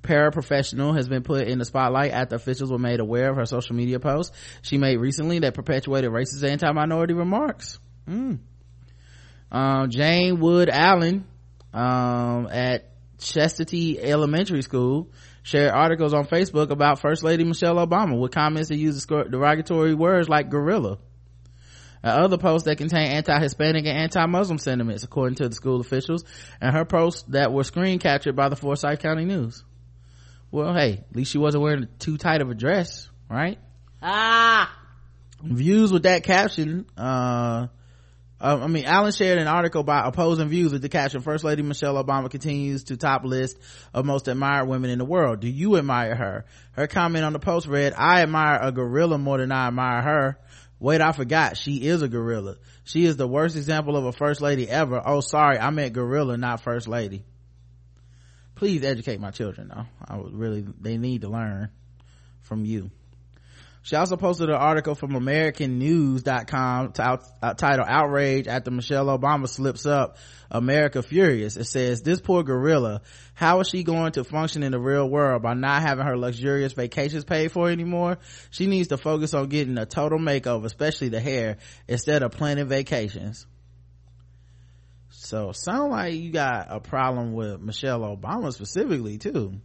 paraprofessional 0.04 0.96
has 0.96 1.10
been 1.10 1.24
put 1.24 1.48
in 1.48 1.58
the 1.58 1.66
spotlight 1.66 2.12
after 2.12 2.36
officials 2.36 2.72
were 2.72 2.78
made 2.80 3.00
aware 3.00 3.30
of 3.30 3.36
her 3.36 3.46
social 3.46 3.76
media 3.76 4.00
post 4.00 4.34
she 4.62 4.78
made 4.78 4.96
recently 4.96 5.40
that 5.40 5.54
perpetuated 5.54 6.10
racist 6.10 6.42
anti-minority 6.48 7.14
remarks. 7.14 7.80
Mm. 8.08 8.40
Um, 9.52 9.90
Jane 9.90 10.40
Wood 10.40 10.70
Allen, 10.70 11.26
um, 11.74 12.48
at 12.52 12.90
Chestatee 13.18 14.00
Elementary 14.00 14.62
School 14.62 15.10
shared 15.44 15.72
articles 15.72 16.14
on 16.14 16.26
Facebook 16.26 16.70
about 16.70 17.00
First 17.00 17.24
Lady 17.24 17.44
Michelle 17.44 17.76
Obama 17.76 18.20
with 18.20 18.32
comments 18.32 18.70
that 18.70 18.78
use 18.78 19.06
derogatory 19.06 19.94
words 19.94 20.30
like 20.30 20.50
gorilla. 20.50 20.98
Uh, 22.02 22.08
other 22.08 22.38
posts 22.38 22.66
that 22.66 22.78
contain 22.78 23.12
anti-Hispanic 23.12 23.86
and 23.86 23.98
anti-Muslim 23.98 24.58
sentiments, 24.58 25.04
according 25.04 25.36
to 25.36 25.50
the 25.50 25.56
school 25.56 25.82
officials, 25.82 26.24
and 26.62 26.74
her 26.74 26.86
posts 26.86 27.24
that 27.30 27.52
were 27.52 27.64
screen 27.64 28.00
captured 28.00 28.38
by 28.38 28.48
the 28.48 28.56
Forsyth 28.56 29.00
County 29.00 29.26
News. 29.26 29.64
Well, 30.50 30.74
hey, 30.74 31.04
at 31.10 31.16
least 31.16 31.32
she 31.32 31.38
wasn't 31.38 31.64
wearing 31.64 31.88
too 32.00 32.18
tight 32.18 32.42
of 32.42 32.50
a 32.50 32.56
dress, 32.56 33.10
right? 33.30 33.60
Ah! 34.02 34.74
Views 35.44 35.92
with 35.92 36.04
that 36.04 36.24
caption, 36.24 36.86
uh, 36.98 37.68
uh, 38.42 38.60
I 38.62 38.68
mean, 38.68 38.86
Allen 38.86 39.12
shared 39.12 39.40
an 39.40 39.48
article 39.48 39.84
by 39.84 40.08
opposing 40.08 40.48
views 40.50 40.72
with 40.72 40.82
the 40.82 40.90
caption, 40.90 41.22
First 41.22 41.44
Lady 41.44 41.62
Michelle 41.62 42.02
Obama 42.02 42.30
continues 42.30 42.86
to 42.86 42.98
top 42.98 43.26
list 43.26 43.58
of 43.94 44.06
most 44.06 44.28
admired 44.28 44.68
women 44.68 44.90
in 44.90 45.00
the 45.00 45.06
world. 45.06 45.42
Do 45.42 45.50
you 45.50 45.78
admire 45.78 46.16
her? 46.16 46.46
Her 46.72 46.88
comment 46.88 47.26
on 47.26 47.34
the 47.34 47.40
post 47.40 47.68
read, 47.68 47.94
I 47.98 48.22
admire 48.22 48.60
a 48.62 48.72
gorilla 48.72 49.18
more 49.18 49.38
than 49.38 49.52
I 49.52 49.68
admire 49.68 50.02
her. 50.02 50.40
Wait, 50.80 51.02
I 51.02 51.12
forgot. 51.12 51.58
She 51.58 51.86
is 51.86 52.02
a 52.02 52.08
gorilla. 52.08 52.56
She 52.86 53.06
is 53.06 53.18
the 53.18 53.28
worst 53.28 53.58
example 53.58 53.98
of 53.98 54.06
a 54.06 54.14
first 54.14 54.40
lady 54.40 54.70
ever. 54.70 55.02
Oh, 55.06 55.20
sorry. 55.20 55.60
I 55.60 55.70
meant 55.72 55.94
gorilla, 55.94 56.38
not 56.38 56.62
first 56.62 56.88
lady. 56.88 57.26
Please 58.56 58.84
educate 58.84 59.20
my 59.20 59.32
children 59.32 59.72
though. 59.74 59.86
I 60.06 60.18
would 60.18 60.34
really, 60.34 60.66
they 60.80 60.98
need 60.98 61.22
to 61.22 61.30
learn 61.30 61.70
from 62.42 62.66
you. 62.66 62.92
She 63.90 63.96
also 63.96 64.18
posted 64.18 64.50
an 64.50 64.56
article 64.56 64.94
from 64.94 65.14
AmericanNews.com 65.14 66.92
t- 66.92 67.02
uh, 67.02 67.54
titled 67.56 67.88
Outrage 67.90 68.48
after 68.48 68.70
Michelle 68.70 69.08
Obama 69.08 69.50
slips 69.50 69.88
up 69.88 70.18
America 70.52 71.02
Furious. 71.02 71.58
It 71.58 71.64
says, 71.64 72.04
this 72.04 72.22
poor 72.22 72.44
gorilla, 72.44 73.02
how 73.34 73.62
is 73.62 73.70
she 73.70 73.82
going 73.82 74.12
to 74.12 74.24
function 74.24 74.62
in 74.62 74.74
the 74.74 74.80
real 74.80 75.10
world 75.10 75.42
by 75.42 75.56
not 75.56 75.82
having 75.82 76.06
her 76.06 76.16
luxurious 76.16 76.74
vacations 76.74 77.26
paid 77.26 77.52
for 77.52 77.72
anymore? 77.72 78.20
She 78.52 78.68
needs 78.68 78.90
to 78.90 78.98
focus 78.98 79.34
on 79.34 79.50
getting 79.50 79.80
a 79.80 79.88
total 79.88 80.20
makeover, 80.20 80.66
especially 80.66 81.10
the 81.10 81.20
hair, 81.20 81.58
instead 81.88 82.22
of 82.22 82.30
planning 82.34 82.68
vacations. 82.68 83.48
So 85.10 85.52
sound 85.52 85.90
like 85.90 86.14
you 86.14 86.32
got 86.32 86.68
a 86.70 86.80
problem 86.80 87.34
with 87.34 87.60
Michelle 87.60 88.02
Obama 88.02 88.54
specifically 88.54 89.18
too, 89.18 89.60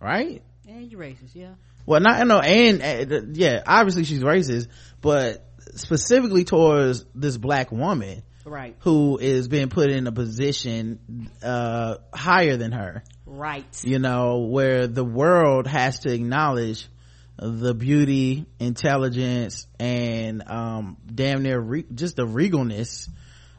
right? 0.00 0.42
And 0.66 0.90
you're 0.90 1.02
racist, 1.02 1.34
yeah. 1.34 1.56
Well, 1.86 2.00
not 2.00 2.26
no, 2.26 2.40
and 2.40 3.12
uh, 3.12 3.20
yeah, 3.32 3.62
obviously 3.66 4.04
she's 4.04 4.22
racist, 4.22 4.68
but 5.00 5.46
specifically 5.74 6.44
towards 6.44 7.04
this 7.14 7.36
black 7.36 7.70
woman, 7.72 8.22
right, 8.44 8.76
who 8.80 9.18
is 9.18 9.48
being 9.48 9.68
put 9.68 9.90
in 9.90 10.06
a 10.06 10.12
position 10.12 11.30
uh 11.42 11.96
higher 12.12 12.56
than 12.56 12.72
her, 12.72 13.04
right? 13.26 13.66
You 13.84 13.98
know, 13.98 14.46
where 14.50 14.86
the 14.86 15.04
world 15.04 15.66
has 15.66 16.00
to 16.00 16.12
acknowledge 16.12 16.88
the 17.36 17.74
beauty, 17.74 18.46
intelligence, 18.58 19.66
and 19.78 20.42
um 20.46 20.96
damn 21.12 21.42
near 21.42 21.60
re- 21.60 21.86
just 21.94 22.16
the 22.16 22.26
regalness 22.26 23.08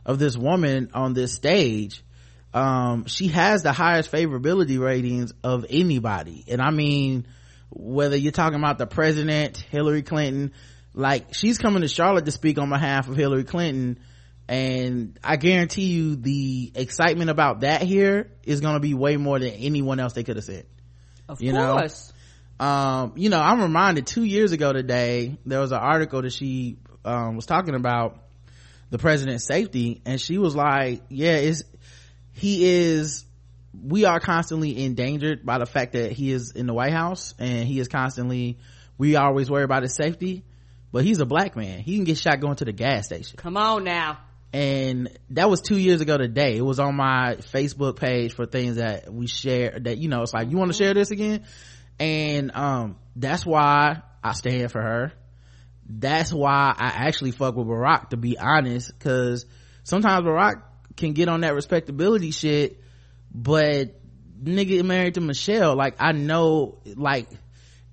of 0.06 0.18
this 0.18 0.36
woman 0.36 0.90
on 0.94 1.14
this 1.14 1.34
stage. 1.34 2.04
Um 2.56 3.06
she 3.06 3.28
has 3.28 3.62
the 3.62 3.74
highest 3.74 4.12
favorability 4.12 4.80
ratings 4.80 5.32
of 5.44 5.66
anybody. 5.70 6.46
And 6.48 6.62
i 6.62 6.72
mean 6.72 7.28
whether 7.70 8.16
you're 8.16 8.32
talking 8.32 8.60
about 8.60 8.78
the 8.78 8.88
president 8.88 9.58
hillary 9.58 10.02
clinton 10.02 10.54
like 10.94 11.34
she's 11.34 11.58
coming 11.58 11.82
to 11.82 11.88
charlotte 11.88 12.26
to 12.26 12.32
speak 12.32 12.58
on 12.58 12.70
behalf 12.70 13.08
of 13.08 13.16
hillary 13.16 13.44
clinton. 13.44 14.00
And 14.48 15.20
i 15.24 15.38
guarantee 15.38 15.86
you 15.86 16.16
the 16.16 16.72
excitement 16.76 17.30
about 17.30 17.62
that 17.62 17.82
here 17.82 18.32
is 18.44 18.62
going 18.62 18.76
to 18.76 18.80
be 18.80 18.94
way 18.94 19.18
more 19.18 19.40
than 19.40 19.50
anyone 19.50 20.00
else 20.00 20.14
they 20.14 20.24
could 20.24 20.36
have 20.36 20.46
said. 20.46 20.68
Of 21.28 21.42
you 21.42 21.52
course. 21.54 22.10
Know? 22.10 22.16
um 22.60 23.14
you 23.16 23.30
know 23.30 23.40
i'm 23.40 23.62
reminded 23.62 24.08
two 24.08 24.24
years 24.24 24.54
ago 24.54 24.72
today 24.72 25.38
there 25.46 25.60
was 25.60 25.72
an 25.72 25.80
article 25.80 26.22
that 26.22 26.32
she 26.32 26.78
um, 27.04 27.36
was 27.36 27.46
talking 27.46 27.76
about 27.76 28.18
the 28.92 28.98
president's 28.98 29.46
safety 29.46 30.02
and 30.06 30.22
she 30.22 30.38
was 30.38 30.56
like 30.56 31.02
yeah 31.10 31.36
it's 31.36 31.64
he 32.32 32.66
is 32.66 33.25
we 33.84 34.06
are 34.06 34.20
constantly 34.20 34.84
endangered 34.84 35.46
by 35.46 35.58
the 35.58 35.66
fact 35.66 35.94
that 35.94 36.12
he 36.12 36.32
is 36.32 36.52
in 36.56 36.68
the 36.68 36.74
white 36.74 36.94
house 36.94 37.34
and 37.40 37.68
he 37.68 37.80
is 37.80 37.88
constantly 37.88 38.60
we 38.98 39.16
always 39.16 39.50
worry 39.50 39.64
about 39.64 39.84
his 39.84 39.96
safety 39.96 40.44
but 40.96 41.04
he's 41.04 41.20
a 41.20 41.26
black 41.26 41.58
man. 41.58 41.80
He 41.80 41.98
can 41.98 42.06
get 42.06 42.18
shot 42.18 42.40
going 42.40 42.56
to 42.56 42.64
the 42.64 42.72
gas 42.72 43.08
station. 43.08 43.36
Come 43.36 43.58
on 43.58 43.84
now. 43.84 44.18
And 44.54 45.10
that 45.32 45.50
was 45.50 45.60
two 45.60 45.78
years 45.78 46.00
ago 46.00 46.18
today. 46.18 46.56
It 46.56 46.62
was 46.62 46.80
on 46.80 46.96
my 46.96 47.36
facebook 47.54 47.98
page 47.98 48.34
for 48.34 48.46
things 48.46 48.78
that 48.78 49.14
we 49.14 49.28
share 49.28 49.78
that 49.82 49.98
you 49.98 50.08
know 50.08 50.22
it's 50.22 50.34
like 50.34 50.50
you 50.50 50.56
want 50.56 50.72
to 50.72 50.78
share 50.78 50.94
this 50.94 51.12
again? 51.12 51.44
And 52.00 52.56
um 52.56 52.96
that's 53.18 53.46
why 53.46 54.04
i 54.24 54.32
stand 54.32 54.72
for 54.72 54.82
her. 54.82 55.12
That's 55.86 56.32
why 56.32 56.74
I 56.78 57.08
actually 57.08 57.32
fuck 57.32 57.58
with 57.58 57.68
Barack 57.68 58.12
to 58.12 58.18
be 58.18 58.38
honest 58.40 58.98
cause 59.00 59.46
sometimes 59.84 60.26
Barack 60.26 60.62
can 60.96 61.12
get 61.12 61.28
on 61.28 61.42
that 61.42 61.56
respectability 61.56 62.32
shit 62.32 62.80
but 63.36 64.00
nigga 64.42 64.84
married 64.84 65.16
to 65.16 65.22
Michelle 65.22 65.76
like 65.76 65.96
I 66.00 66.14
know 66.14 66.80
like 66.86 67.28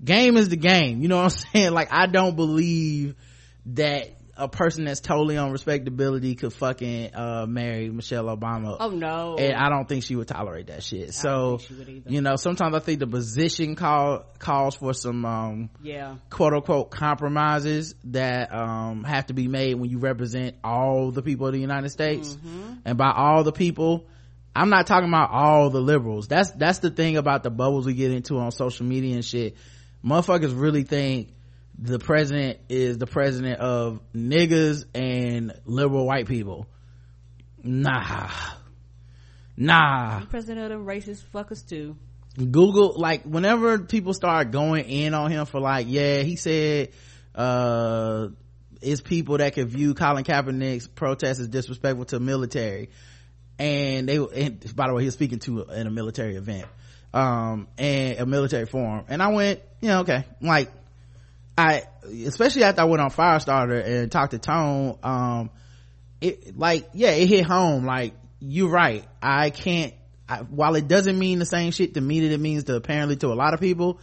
game 0.03 0.37
is 0.37 0.49
the 0.49 0.57
game 0.57 1.03
you 1.03 1.09
know 1.09 1.17
what 1.17 1.25
I'm 1.25 1.31
saying 1.53 1.73
like 1.73 1.89
I 1.91 2.07
don't 2.07 2.37
believe 2.37 3.17
that 3.67 4.17
a 4.37 4.49
person 4.49 4.85
that's 4.85 5.01
totally 5.01 5.37
on 5.37 5.53
respectability 5.53 6.35
could 6.35 6.53
fucking 6.53 7.15
uh 7.15 7.47
marry 7.47 7.91
Michelle 7.91 8.25
Obama. 8.25 8.77
Oh 8.81 8.89
no. 8.89 9.37
And 9.37 9.55
I 9.55 9.69
don't 9.69 9.87
think 9.87 10.05
she 10.05 10.17
would 10.17 10.27
tolerate 10.27 10.69
that 10.69 10.83
shit. 10.83 11.13
so 11.13 11.61
you 12.07 12.23
know, 12.23 12.37
sometimes 12.37 12.75
I 12.75 12.79
think 12.79 13.01
the 13.01 13.07
position 13.07 13.77
call 13.77 14.25
calls 14.39 14.75
for 14.77 14.95
some 14.95 15.25
um 15.25 15.71
yeah 15.83 16.17
quote 16.31 16.55
unquote 16.55 16.91
compromises 16.91 17.95
that 18.05 18.55
um 18.55 19.05
have 19.05 19.27
to 19.27 19.35
be 19.35 19.49
made 19.49 19.75
when 19.75 19.91
you 19.91 19.99
represent 19.99 20.57
all 20.65 21.11
the 21.11 21.23
people 21.23 21.47
of 21.47 21.53
the 21.53 21.61
United 21.61 21.91
States. 21.91 22.35
Mm-hmm. 22.35 22.73
And 22.87 22.99
by 22.99 23.13
all 23.15 23.45
the 23.45 23.53
people, 23.53 24.07
I'm 24.55 24.69
not 24.69 24.87
talking 24.87 25.09
about 25.09 25.31
all 25.31 25.71
the 25.71 25.81
liberals. 25.81 26.29
That's 26.29 26.51
that's 26.53 26.81
the 26.81 26.91
thing 26.91 27.17
about 27.17 27.43
the 27.43 27.51
bubbles 27.51 27.87
we 27.87 27.95
get 27.95 28.11
into 28.11 28.39
on 28.39 28.51
social 28.53 28.85
media 28.87 29.15
and 29.15 29.25
shit. 29.25 29.57
Motherfuckers 30.05 30.59
really 30.59 30.83
think 30.83 31.33
the 31.79 31.99
president 31.99 32.59
is 32.69 32.99
the 32.99 33.07
president 33.07 33.61
of 33.61 34.01
niggas 34.15 34.85
and 34.95 35.55
liberal 35.65 36.07
white 36.07 36.27
people. 36.27 36.67
Nah. 37.63 38.31
Nah. 39.57 40.25
President 40.27 40.65
of 40.65 40.71
them 40.71 40.87
racist 40.87 41.23
fuckers 41.33 41.67
too. 41.67 41.97
Google, 42.37 42.95
like, 42.97 43.25
whenever 43.25 43.79
people 43.79 44.15
start 44.15 44.51
going 44.51 44.87
in 44.87 45.13
on 45.13 45.31
him 45.31 45.45
for 45.45 45.61
like, 45.61 45.87
yeah, 45.89 46.23
he 46.23 46.37
said, 46.37 46.91
uh, 47.35 48.29
it's 48.81 49.01
people 49.01 49.39
that 49.39 49.55
could 49.55 49.69
view 49.69 49.95
Colin 49.95 50.25
Kaepernick's 50.25 50.89
protest 50.89 51.41
as 51.41 51.49
disrespectful 51.49 52.07
to 52.07 52.21
military. 52.21 52.89
And 53.59 54.09
they, 54.09 54.17
and 54.17 54.77
by 54.77 54.89
the 54.89 54.95
way, 54.95 55.03
he 55.03 55.07
was 55.07 55.15
speaking 55.15 55.39
to 55.41 55.63
in 55.63 55.87
a 55.87 55.91
military 55.91 56.37
event, 56.37 56.67
um, 57.15 57.69
and 57.79 58.19
a 58.19 58.27
military 58.27 58.67
forum. 58.67 59.05
And 59.09 59.23
I 59.23 59.29
went, 59.29 59.61
you 59.81 59.89
know, 59.89 60.01
okay, 60.01 60.25
like, 60.41 60.71
I, 61.57 61.83
especially 62.27 62.65
after 62.65 62.81
I 62.81 62.85
went 62.85 63.03
on 63.03 63.11
Firestarter 63.11 63.85
and 63.85 64.11
talked 64.11 64.33
to 64.33 64.39
Tone, 64.39 64.99
um, 65.03 65.51
it, 66.21 66.59
like, 66.59 66.89
yeah, 66.95 67.11
it 67.11 67.27
hit 67.27 67.45
home. 67.45 67.85
Like, 67.85 68.15
you're 68.41 68.71
right. 68.71 69.05
I 69.23 69.51
can't, 69.51 69.95
I, 70.29 70.39
while 70.39 70.75
it 70.75 70.89
doesn't 70.89 71.19
mean 71.19 71.39
the 71.39 71.47
same 71.47 71.71
shit 71.71 71.95
to 71.95 72.01
me 72.01 72.21
that 72.21 72.33
it 72.33 72.41
means 72.41 72.65
to 72.65 72.77
apparently 72.77 73.17
to 73.17 73.29
a 73.29 73.35
lot 73.35 73.55
of 73.55 73.61
people, 73.61 74.01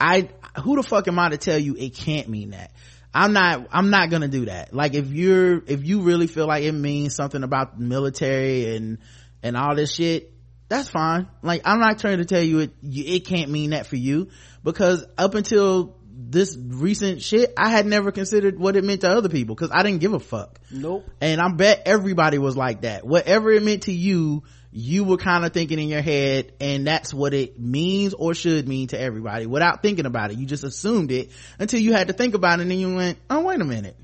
I, 0.00 0.28
who 0.62 0.76
the 0.76 0.82
fuck 0.82 1.08
am 1.08 1.18
I 1.18 1.30
to 1.30 1.38
tell 1.38 1.58
you 1.58 1.74
it 1.76 1.94
can't 1.94 2.28
mean 2.28 2.50
that? 2.50 2.70
I'm 3.16 3.32
not, 3.32 3.68
I'm 3.72 3.90
not 3.90 4.10
gonna 4.10 4.28
do 4.28 4.46
that. 4.46 4.74
Like, 4.74 4.94
if 4.94 5.10
you're, 5.10 5.62
if 5.66 5.84
you 5.84 6.02
really 6.02 6.26
feel 6.26 6.46
like 6.46 6.64
it 6.64 6.72
means 6.72 7.14
something 7.14 7.42
about 7.42 7.80
military 7.80 8.76
and, 8.76 8.98
and 9.42 9.56
all 9.56 9.74
this 9.74 9.94
shit, 9.94 10.32
that's 10.68 10.88
fine. 10.88 11.28
Like 11.42 11.62
i'm 11.64 11.80
not 11.80 11.98
trying 11.98 12.18
to 12.18 12.24
tell 12.24 12.42
you 12.42 12.60
it 12.60 12.72
it 12.82 13.26
can't 13.26 13.50
mean 13.50 13.70
that 13.70 13.86
for 13.86 13.96
you. 13.96 14.28
Because 14.64 15.04
up 15.16 15.34
until 15.34 15.96
this 16.18 16.56
recent 16.58 17.22
shit 17.22 17.52
i 17.56 17.68
had 17.68 17.86
never 17.86 18.10
considered 18.10 18.58
what 18.58 18.74
it 18.76 18.84
meant 18.84 19.02
to 19.02 19.08
other 19.08 19.28
people. 19.28 19.54
Because 19.54 19.70
i 19.72 19.82
didn't 19.82 20.00
give 20.00 20.12
a 20.12 20.20
fuck. 20.20 20.60
Nope. 20.70 21.08
and 21.20 21.40
i 21.40 21.48
bet 21.52 21.82
everybody 21.86 22.38
was 22.38 22.56
like 22.56 22.82
that. 22.82 23.06
Whatever 23.06 23.52
it 23.52 23.62
meant 23.62 23.84
to 23.84 23.92
you 23.92 24.42
you 24.76 25.04
were 25.04 25.16
kind 25.16 25.42
of 25.46 25.54
thinking 25.54 25.78
in 25.78 25.88
your 25.88 26.02
head 26.02 26.52
and 26.60 26.86
that's 26.86 27.14
what 27.14 27.32
it 27.32 27.58
means 27.58 28.12
or 28.12 28.34
should 28.34 28.68
mean 28.68 28.88
to 28.88 29.00
everybody 29.00 29.46
without 29.46 29.80
thinking 29.80 30.04
about 30.04 30.30
it. 30.30 30.36
You 30.36 30.44
just 30.44 30.64
assumed 30.64 31.10
it 31.12 31.30
until 31.58 31.80
you 31.80 31.94
had 31.94 32.08
to 32.08 32.12
think 32.12 32.34
about 32.34 32.58
it 32.58 32.62
and 32.62 32.70
then 32.70 32.78
you 32.78 32.94
went 32.94 33.18
oh 33.30 33.40
wait 33.40 33.58
a 33.58 33.64
minute. 33.64 33.96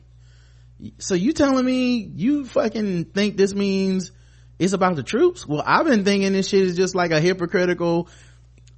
So 0.99 1.15
you 1.15 1.35
telling 1.35 1.63
me 1.63 1.97
you 1.99 2.47
fucking 2.47 3.05
think 3.05 3.37
this 3.37 3.55
means 3.55 4.13
it's 4.59 4.73
about 4.73 4.97
the 4.97 5.03
troops? 5.03 5.47
Well 5.47 5.63
i've 5.65 5.85
been 5.85 6.05
thinking 6.05 6.33
this 6.33 6.49
shit 6.49 6.63
is 6.63 6.75
just 6.75 6.95
like 6.95 7.11
a 7.11 7.21
hypocritical 7.21 8.09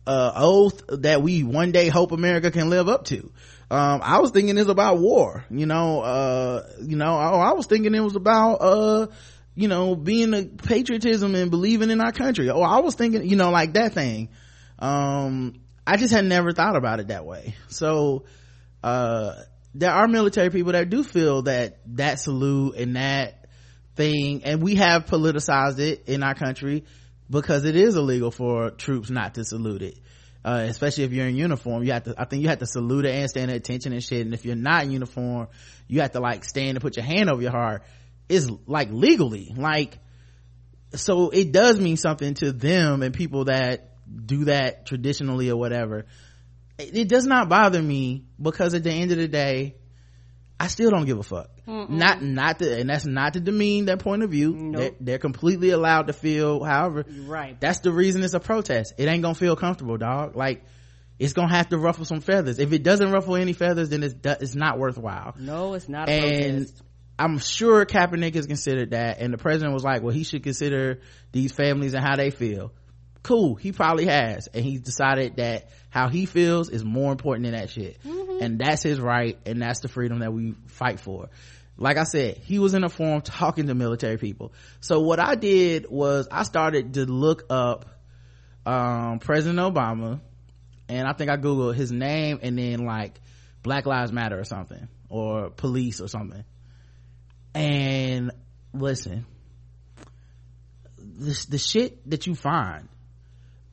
uh 0.04 0.32
oath 0.34 0.82
that 0.88 1.22
we 1.22 1.44
one 1.44 1.70
day 1.70 1.88
hope 1.88 2.10
america 2.10 2.50
can 2.50 2.70
live 2.70 2.88
up 2.88 3.04
to. 3.04 3.30
Um 3.70 4.00
i 4.02 4.18
was 4.18 4.32
thinking 4.32 4.58
it's 4.58 4.68
about 4.68 4.98
war 4.98 5.44
you 5.48 5.66
know 5.66 6.00
uh 6.00 6.66
you 6.82 6.96
know 6.96 7.14
oh, 7.14 7.38
i 7.38 7.52
was 7.52 7.66
thinking 7.66 7.94
it 7.94 8.00
was 8.00 8.16
about 8.16 8.54
uh 8.54 9.06
you 9.54 9.68
know 9.68 9.94
being 9.94 10.34
a 10.34 10.44
patriotism 10.44 11.34
and 11.34 11.50
believing 11.50 11.90
in 11.90 12.00
our 12.00 12.12
country. 12.12 12.50
Oh 12.50 12.62
i 12.62 12.80
was 12.80 12.94
thinking 12.94 13.28
you 13.28 13.36
know 13.36 13.50
like 13.50 13.74
that 13.74 13.92
thing. 13.92 14.30
Um 14.78 15.60
i 15.86 15.96
just 15.96 16.12
had 16.12 16.24
never 16.24 16.52
thought 16.52 16.76
about 16.76 17.00
it 17.00 17.08
that 17.08 17.24
way. 17.24 17.54
So 17.68 18.24
uh 18.82 19.34
there 19.74 19.90
are 19.90 20.06
military 20.06 20.50
people 20.50 20.72
that 20.72 20.90
do 20.90 21.02
feel 21.02 21.42
that 21.42 21.78
that 21.96 22.20
salute 22.20 22.76
and 22.76 22.96
that 22.96 23.46
thing 23.96 24.44
and 24.44 24.62
we 24.62 24.76
have 24.76 25.06
politicized 25.06 25.78
it 25.78 26.08
in 26.08 26.22
our 26.22 26.34
country 26.34 26.84
because 27.30 27.64
it 27.64 27.76
is 27.76 27.96
illegal 27.96 28.30
for 28.30 28.70
troops 28.70 29.10
not 29.10 29.34
to 29.34 29.44
salute 29.44 29.82
it. 29.82 29.98
Uh, 30.44 30.66
especially 30.68 31.04
if 31.04 31.12
you're 31.12 31.26
in 31.26 31.36
uniform 31.36 31.82
you 31.84 31.90
have 31.90 32.04
to 32.04 32.14
i 32.18 32.26
think 32.26 32.42
you 32.42 32.50
have 32.50 32.58
to 32.58 32.66
salute 32.66 33.06
it 33.06 33.14
and 33.14 33.30
stand 33.30 33.50
at 33.50 33.56
attention 33.56 33.92
and 33.92 34.02
shit. 34.02 34.26
And 34.26 34.34
if 34.34 34.44
you're 34.44 34.56
not 34.56 34.82
in 34.82 34.90
uniform 34.90 35.46
you 35.86 36.00
have 36.00 36.12
to 36.12 36.20
like 36.20 36.44
stand 36.44 36.70
and 36.70 36.80
put 36.80 36.96
your 36.96 37.06
hand 37.06 37.30
over 37.30 37.40
your 37.40 37.52
heart 37.52 37.84
it's 38.28 38.48
like 38.66 38.90
legally 38.90 39.52
like 39.56 39.98
so 40.94 41.30
it 41.30 41.52
does 41.52 41.78
mean 41.78 41.96
something 41.96 42.34
to 42.34 42.52
them 42.52 43.02
and 43.02 43.14
people 43.14 43.46
that 43.46 43.90
do 44.26 44.44
that 44.44 44.86
traditionally 44.86 45.50
or 45.50 45.56
whatever. 45.56 46.06
It, 46.78 46.96
it 46.96 47.08
does 47.08 47.26
not 47.26 47.48
bother 47.48 47.82
me 47.82 48.24
because 48.40 48.74
at 48.74 48.84
the 48.84 48.92
end 48.92 49.10
of 49.12 49.18
the 49.18 49.28
day 49.28 49.76
i 50.58 50.68
still 50.68 50.90
don't 50.90 51.06
give 51.06 51.18
a 51.18 51.22
fuck. 51.22 51.50
Not 51.66 52.22
not 52.22 52.58
to 52.58 52.78
and 52.78 52.88
that's 52.88 53.06
not 53.06 53.34
to 53.34 53.40
demean 53.40 53.86
their 53.86 53.96
point 53.96 54.22
of 54.22 54.30
view. 54.30 54.54
Nope. 54.54 54.80
they're, 54.80 54.92
they're 55.00 55.18
completely 55.18 55.70
allowed 55.70 56.06
to 56.08 56.12
feel 56.12 56.62
however. 56.62 57.04
Right. 57.26 57.58
that's 57.58 57.80
the 57.80 57.92
reason 57.92 58.22
it's 58.22 58.34
a 58.34 58.40
protest. 58.40 58.94
It 58.98 59.06
ain't 59.06 59.22
gonna 59.22 59.34
feel 59.34 59.56
comfortable 59.56 59.96
dog. 59.96 60.36
Like 60.36 60.64
it's 61.18 61.32
gonna 61.32 61.54
have 61.54 61.68
to 61.70 61.78
ruffle 61.78 62.04
some 62.04 62.20
feathers. 62.20 62.58
If 62.58 62.72
it 62.72 62.82
doesn't 62.82 63.10
ruffle 63.10 63.36
any 63.36 63.52
feathers 63.52 63.88
then 63.88 64.02
it's 64.02 64.14
it's 64.24 64.54
not 64.54 64.78
worthwhile. 64.78 65.34
No, 65.38 65.74
it's 65.74 65.88
not 65.88 66.08
a 66.08 66.12
and 66.12 66.56
protest. 66.66 66.82
I'm 67.18 67.38
sure 67.38 67.84
Kaepernick 67.86 68.34
has 68.34 68.46
considered 68.46 68.90
that, 68.90 69.20
and 69.20 69.32
the 69.32 69.38
president 69.38 69.72
was 69.72 69.84
like, 69.84 70.02
"Well, 70.02 70.12
he 70.12 70.24
should 70.24 70.42
consider 70.42 71.00
these 71.32 71.52
families 71.52 71.94
and 71.94 72.04
how 72.04 72.16
they 72.16 72.30
feel." 72.30 72.72
Cool, 73.22 73.54
he 73.54 73.72
probably 73.72 74.06
has, 74.06 74.48
and 74.48 74.64
he's 74.64 74.82
decided 74.82 75.36
that 75.36 75.70
how 75.88 76.08
he 76.08 76.26
feels 76.26 76.68
is 76.68 76.84
more 76.84 77.10
important 77.12 77.44
than 77.44 77.54
that 77.54 77.70
shit, 77.70 77.98
and 78.04 78.58
that's 78.58 78.82
his 78.82 79.00
right, 79.00 79.38
and 79.46 79.62
that's 79.62 79.80
the 79.80 79.88
freedom 79.88 80.18
that 80.18 80.32
we 80.32 80.54
fight 80.66 81.00
for. 81.00 81.30
Like 81.76 81.96
I 81.96 82.04
said, 82.04 82.38
he 82.38 82.58
was 82.58 82.74
in 82.74 82.84
a 82.84 82.88
forum 82.88 83.22
talking 83.22 83.68
to 83.68 83.74
military 83.74 84.18
people. 84.18 84.52
So 84.80 85.00
what 85.00 85.20
I 85.20 85.36
did 85.36 85.86
was 85.88 86.28
I 86.30 86.42
started 86.42 86.94
to 86.94 87.06
look 87.06 87.44
up 87.48 87.86
um, 88.66 89.20
President 89.20 89.58
Obama, 89.58 90.20
and 90.88 91.08
I 91.08 91.12
think 91.14 91.30
I 91.30 91.36
googled 91.36 91.76
his 91.76 91.90
name 91.90 92.40
and 92.42 92.58
then 92.58 92.84
like 92.84 93.20
Black 93.62 93.86
Lives 93.86 94.12
Matter 94.12 94.38
or 94.38 94.44
something, 94.44 94.88
or 95.08 95.50
police 95.50 96.00
or 96.00 96.08
something 96.08 96.44
and 97.54 98.32
listen 98.72 99.24
this 100.98 101.44
the 101.46 101.58
shit 101.58 102.08
that 102.10 102.26
you 102.26 102.34
find 102.34 102.88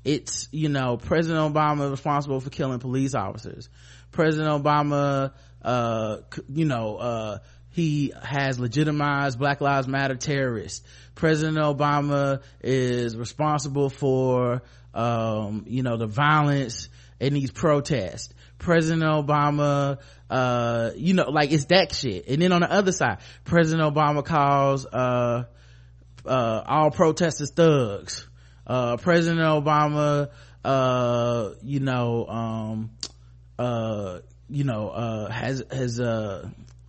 it's 0.03 0.47
you 0.51 0.69
know 0.69 0.97
president 0.97 1.53
obama 1.53 1.89
responsible 1.89 2.39
for 2.39 2.49
killing 2.49 2.79
police 2.79 3.13
officers. 3.13 3.69
President 4.11 4.63
obama 4.63 5.31
uh 5.61 6.17
you 6.49 6.65
know 6.65 6.97
uh 6.97 7.37
he 7.69 8.11
has 8.21 8.59
legitimized 8.59 9.39
black 9.39 9.61
lives 9.61 9.87
matter 9.87 10.15
terrorists. 10.15 10.85
President 11.15 11.57
obama 11.57 12.41
is 12.61 13.15
responsible 13.15 13.89
for 13.89 14.63
um 14.93 15.65
you 15.67 15.83
know 15.83 15.97
the 15.97 16.07
violence 16.07 16.89
in 17.19 17.33
these 17.33 17.51
protests 17.51 18.33
president 18.61 19.01
obama 19.01 19.97
uh 20.29 20.91
you 20.95 21.13
know 21.13 21.29
like 21.29 21.51
it's 21.51 21.65
that 21.65 21.93
shit. 21.93 22.27
And 22.27 22.41
then 22.41 22.51
on 22.53 22.61
the 22.61 22.71
other 22.71 22.91
side 22.91 23.17
president 23.43 23.93
obama 23.93 24.23
calls 24.23 24.85
uh 24.85 25.43
uh 26.25 26.63
all 26.65 26.91
protesters 26.91 27.51
thugs. 27.51 28.27
Uh 28.65 28.97
president 28.97 29.41
obama 29.41 30.29
uh 30.63 31.49
you 31.63 31.79
know 31.79 32.27
um 32.27 32.91
uh 33.57 34.19
you 34.47 34.63
know 34.63 35.27
has 35.29 35.63
has 35.71 35.99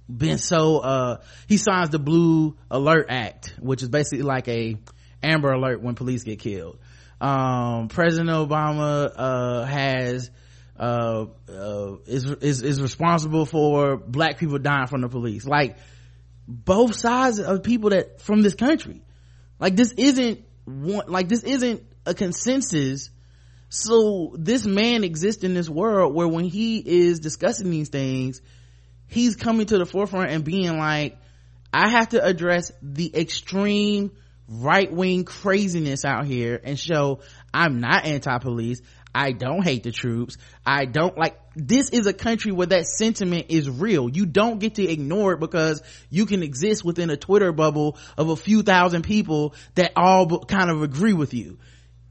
been 0.08 0.38
so 0.38 1.18
he 1.48 1.56
signs 1.56 1.88
the 1.88 1.98
blue 1.98 2.56
alert 2.70 3.06
act 3.08 3.54
which 3.58 3.82
is 3.82 3.88
basically 3.88 4.22
like 4.22 4.46
a 4.48 4.76
amber 5.22 5.50
alert 5.50 5.82
when 5.82 5.94
police 5.94 6.22
get 6.22 6.38
killed. 6.38 6.78
Um 7.18 7.88
president 7.88 8.28
obama 8.28 9.66
has 9.66 10.30
uh, 10.82 11.26
uh 11.48 11.96
is 12.06 12.24
is 12.24 12.62
is 12.62 12.82
responsible 12.82 13.46
for 13.46 13.96
black 13.96 14.38
people 14.38 14.58
dying 14.58 14.88
from 14.88 15.02
the 15.02 15.08
police. 15.08 15.46
Like 15.46 15.76
both 16.46 16.96
sides 16.96 17.38
of 17.38 17.62
people 17.62 17.90
that 17.90 18.20
from 18.20 18.42
this 18.42 18.54
country. 18.54 19.02
Like 19.58 19.76
this 19.76 19.92
isn't 19.92 20.44
one 20.64 21.06
like 21.06 21.28
this 21.28 21.42
isn't 21.44 21.84
a 22.04 22.14
consensus. 22.14 23.10
So 23.68 24.34
this 24.38 24.66
man 24.66 25.02
exists 25.04 25.44
in 25.44 25.54
this 25.54 25.68
world 25.70 26.14
where 26.14 26.28
when 26.28 26.44
he 26.44 26.78
is 26.78 27.20
discussing 27.20 27.70
these 27.70 27.88
things 27.88 28.42
he's 29.12 29.36
coming 29.36 29.66
to 29.66 29.78
the 29.78 29.86
forefront 29.86 30.30
and 30.30 30.42
being 30.42 30.78
like 30.78 31.18
i 31.72 31.88
have 31.88 32.08
to 32.08 32.24
address 32.24 32.72
the 32.82 33.14
extreme 33.14 34.10
right-wing 34.48 35.24
craziness 35.24 36.04
out 36.04 36.26
here 36.26 36.60
and 36.62 36.78
show 36.78 37.20
i'm 37.52 37.80
not 37.80 38.04
anti-police 38.04 38.80
i 39.14 39.32
don't 39.32 39.62
hate 39.62 39.82
the 39.82 39.92
troops. 39.92 40.36
I 40.64 40.84
don't 40.84 41.16
like 41.18 41.38
this 41.54 41.90
is 41.90 42.06
a 42.06 42.12
country 42.12 42.52
where 42.52 42.68
that 42.68 42.86
sentiment 42.86 43.46
is 43.50 43.68
real. 43.68 44.08
You 44.08 44.24
don't 44.26 44.58
get 44.58 44.76
to 44.76 44.88
ignore 44.88 45.32
it 45.34 45.40
because 45.40 45.82
you 46.08 46.24
can 46.24 46.42
exist 46.42 46.84
within 46.84 47.10
a 47.10 47.16
twitter 47.16 47.52
bubble 47.52 47.98
of 48.16 48.30
a 48.30 48.36
few 48.36 48.62
thousand 48.62 49.02
people 49.02 49.54
that 49.74 49.92
all 49.96 50.44
kind 50.44 50.70
of 50.70 50.82
agree 50.82 51.12
with 51.12 51.34
you. 51.34 51.58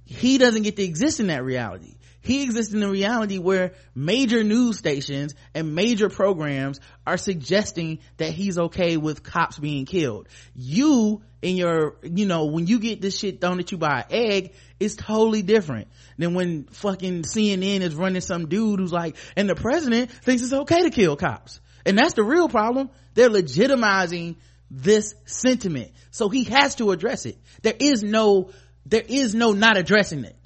He 0.06 0.38
doesn't 0.38 0.64
get 0.64 0.76
to 0.76 0.84
exist 0.84 1.19
in 1.19 1.28
that 1.28 1.44
reality 1.44 1.95
he 2.22 2.43
exists 2.43 2.73
in 2.73 2.84
a 2.84 2.89
reality 2.89 3.39
where 3.39 3.73
major 3.95 4.43
news 4.43 4.77
stations 4.77 5.34
and 5.56 5.73
major 5.73 6.07
programs 6.07 6.80
are 7.06 7.18
suggesting 7.18 7.99
that 8.18 8.31
he's 8.31 8.57
okay 8.57 8.98
with 8.98 9.23
cops 9.23 9.57
being 9.57 9.85
killed. 9.85 10.27
You 10.53 11.23
in 11.41 11.56
your 11.56 11.95
you 12.03 12.27
know 12.27 12.45
when 12.45 12.68
you 12.68 12.80
get 12.80 13.02
this 13.02 13.18
shit 13.18 13.41
thrown 13.41 13.60
at 13.60 13.72
you 13.72 13.77
by 13.80 14.02
an 14.02 14.06
egg 14.11 14.53
it's 14.80 14.95
totally 14.95 15.41
different 15.41 15.88
than 16.19 16.35
when 16.35 16.65
fucking 16.65 17.23
cnn 17.23 17.81
is 17.81 17.95
running 17.95 18.22
some 18.22 18.48
dude 18.48 18.80
who's 18.80 18.93
like 18.93 19.15
and 19.35 19.49
the 19.49 19.56
president 19.56 20.11
thinks 20.11 20.43
it's 20.43 20.53
okay 20.53 20.84
to 20.84 20.91
kill 20.91 21.15
cops. 21.15 21.60
And 21.84 21.98
that's 21.98 22.14
the 22.14 22.23
real 22.23 22.48
problem. 22.48 22.91
They're 23.15 23.30
legitimizing 23.30 24.35
this 24.69 25.15
sentiment. 25.26 25.91
So 26.11 26.30
he 26.30 26.43
has 26.43 26.76
to 26.76 26.91
address 26.91 27.26
it. 27.26 27.39
There 27.64 27.76
is 27.77 28.03
no 28.03 28.52
there 28.85 29.03
is 29.06 29.34
no 29.34 29.53
not 29.53 29.77
addressing 29.77 30.23
it. 30.26 30.38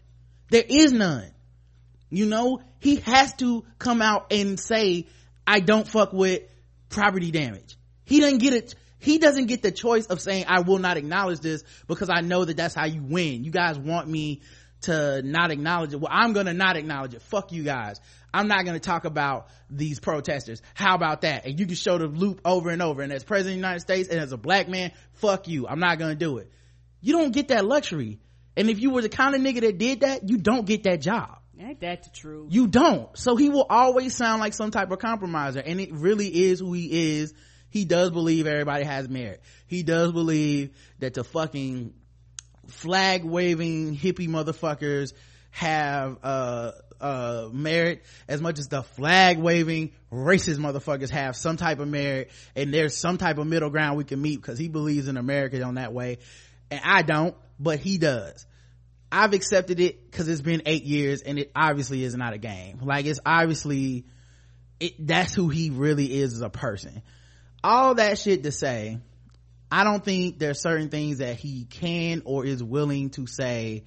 There 0.50 0.64
is 0.66 0.94
none 0.94 1.32
you 2.16 2.26
know 2.26 2.62
he 2.80 2.98
has 2.98 3.34
to 3.34 3.66
come 3.78 4.02
out 4.02 4.32
and 4.32 4.60
say 4.60 5.08
i 5.46 5.60
don't 5.60 5.88
fuck 5.88 6.14
with 6.14 6.44
property 6.90 7.32
damage. 7.32 7.78
He 8.06 8.20
doesn't 8.20 8.38
get 8.38 8.54
it 8.54 8.76
he 9.00 9.18
doesn't 9.18 9.46
get 9.46 9.62
the 9.62 9.72
choice 9.72 10.08
of 10.08 10.22
saying 10.22 10.46
i 10.48 10.62
will 10.62 10.80
not 10.80 10.98
acknowledge 10.98 11.40
this 11.40 11.64
because 11.88 12.10
i 12.10 12.22
know 12.22 12.46
that 12.46 12.58
that's 12.58 12.76
how 12.76 12.86
you 12.86 13.02
win. 13.04 13.44
You 13.44 13.52
guys 13.52 13.78
want 13.78 14.08
me 14.08 14.42
to 14.82 15.22
not 15.24 15.52
acknowledge 15.52 15.94
it. 15.94 16.00
Well 16.00 16.12
i'm 16.12 16.34
gonna 16.34 16.54
not 16.54 16.78
acknowledge 16.78 17.14
it. 17.14 17.22
Fuck 17.22 17.52
you 17.52 17.64
guys. 17.64 18.00
I'm 18.34 18.48
not 18.48 18.66
gonna 18.66 18.80
talk 18.80 19.06
about 19.06 19.48
these 19.70 20.00
protesters. 20.00 20.62
How 20.74 20.96
about 20.96 21.22
that? 21.22 21.46
And 21.46 21.60
you 21.60 21.66
can 21.66 21.76
show 21.76 21.98
the 21.98 22.08
loop 22.08 22.42
over 22.46 22.70
and 22.70 22.82
over. 22.82 23.02
And 23.02 23.12
as 23.12 23.24
president 23.24 23.56
of 23.56 23.62
the 23.62 23.68
united 23.68 23.80
states 23.82 24.10
and 24.10 24.20
as 24.20 24.32
a 24.32 24.38
black 24.38 24.70
man 24.70 24.92
fuck 25.14 25.48
you. 25.48 25.68
I'm 25.68 25.80
not 25.80 26.00
gonna 26.00 26.16
do 26.16 26.38
it. 26.38 26.52
You 27.02 27.14
don't 27.14 27.32
get 27.32 27.50
that 27.50 27.66
luxury. 27.66 28.20
And 28.58 28.70
if 28.70 28.80
you 28.80 28.92
were 28.92 29.02
the 29.02 29.10
kind 29.10 29.36
of 29.36 29.42
nigga 29.42 29.62
that 29.62 29.78
did 29.78 30.00
that 30.02 30.30
you 30.30 30.38
don't 30.38 30.66
get 30.66 30.84
that 30.84 31.02
job 31.02 31.40
Ain't 31.60 31.80
that 31.82 32.04
the 32.04 32.10
truth? 32.10 32.54
you 32.54 32.68
don't. 32.68 33.18
So 33.18 33.36
he 33.36 33.50
will 33.50 33.66
always 33.70 34.16
sound 34.16 34.42
like 34.42 34.54
some 34.54 34.72
type 34.72 34.92
of 34.92 35.00
compromiser 35.00 35.60
and 35.60 35.80
it 35.80 35.94
really 35.94 36.28
is 36.28 36.60
who 36.60 36.74
he 36.74 37.20
is. 37.20 37.34
He 37.70 37.86
does 37.86 38.12
believe 38.12 38.48
everybody 38.48 38.86
has 38.86 39.10
merit. 39.10 39.42
He 39.68 39.84
does 39.84 40.12
believe 40.12 40.76
that 41.00 41.14
the 41.14 41.24
fucking 41.24 41.94
flag 42.68 43.24
waving 43.24 43.96
hippie 43.96 44.28
motherfuckers 44.28 45.14
have 45.52 46.18
uh 46.24 46.72
uh 47.00 47.50
merit 47.52 48.04
as 48.28 48.42
much 48.42 48.60
as 48.60 48.68
the 48.68 48.82
flag 48.82 49.38
waving 49.38 49.92
racist 50.12 50.58
motherfuckers 50.58 51.10
have 51.10 51.36
some 51.36 51.58
type 51.58 51.80
of 51.80 51.88
merit 51.88 52.32
and 52.56 52.74
there's 52.74 52.98
some 52.98 53.18
type 53.18 53.38
of 53.38 53.46
middle 53.46 53.70
ground 53.70 53.98
we 53.98 54.04
can 54.04 54.22
meet 54.22 54.38
because 54.38 54.58
he 54.58 54.68
believes 54.68 55.08
in 55.08 55.18
america 55.18 55.62
on 55.62 55.76
that 55.76 55.94
way. 55.94 56.18
And 56.72 56.82
i 56.84 57.04
don't 57.04 57.36
but 57.60 57.80
he 57.80 57.98
does 57.98 58.46
i've 59.12 59.34
accepted 59.34 59.80
it 59.80 60.10
because 60.10 60.28
it's 60.28 60.42
been 60.42 60.64
eight 60.66 60.84
years 60.84 61.22
and 61.22 61.40
it 61.40 61.52
obviously 61.56 62.04
is 62.04 62.16
not 62.16 62.34
a 62.34 62.38
game. 62.38 62.80
Like 62.82 63.06
it's 63.06 63.20
obviously 63.26 64.06
it 64.80 64.94
that's 65.08 65.34
who 65.34 65.50
he 65.50 65.70
really 65.70 66.14
is 66.14 66.34
as 66.34 66.42
a 66.42 66.50
person. 66.50 67.02
All 67.64 67.96
that 67.96 68.20
shit 68.20 68.44
to 68.44 68.52
say 68.52 69.00
i 69.72 69.84
don't 69.84 70.04
think 70.04 70.40
there's 70.40 70.62
certain 70.62 70.90
things 70.90 71.18
that 71.18 71.38
he 71.38 71.66
can 71.66 72.22
or 72.26 72.46
is 72.46 72.64
willing 72.64 73.10
to 73.12 73.28
say 73.28 73.84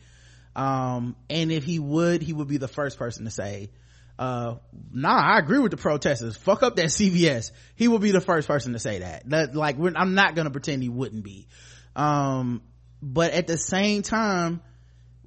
um, 0.57 1.15
and 1.31 1.53
if 1.53 1.63
he 1.63 1.79
would 1.79 2.21
he 2.21 2.33
would 2.33 2.49
be 2.49 2.57
the 2.57 2.67
first 2.67 2.99
person 2.99 3.25
to 3.25 3.31
say 3.31 3.71
uh, 4.19 4.57
nah 4.91 5.35
i 5.35 5.39
agree 5.39 5.61
with 5.61 5.71
the 5.71 5.77
protesters. 5.77 6.37
Fuck 6.37 6.65
up 6.65 6.75
that 6.77 6.87
cvs 6.87 7.53
he 7.77 7.87
would 7.87 8.01
be 8.01 8.11
the 8.11 8.21
first 8.21 8.49
person 8.49 8.73
to 8.73 8.81
say 8.81 8.99
that. 8.99 9.29
That 9.31 9.55
like 9.55 9.77
i'm 9.95 10.15
not 10.15 10.35
gonna 10.35 10.51
pretend 10.51 10.83
he 10.83 10.89
wouldn't 10.89 11.23
be. 11.23 11.47
Um, 11.95 12.63
but 13.01 13.33
at 13.33 13.47
the 13.47 13.57
same 13.57 14.03
time 14.03 14.61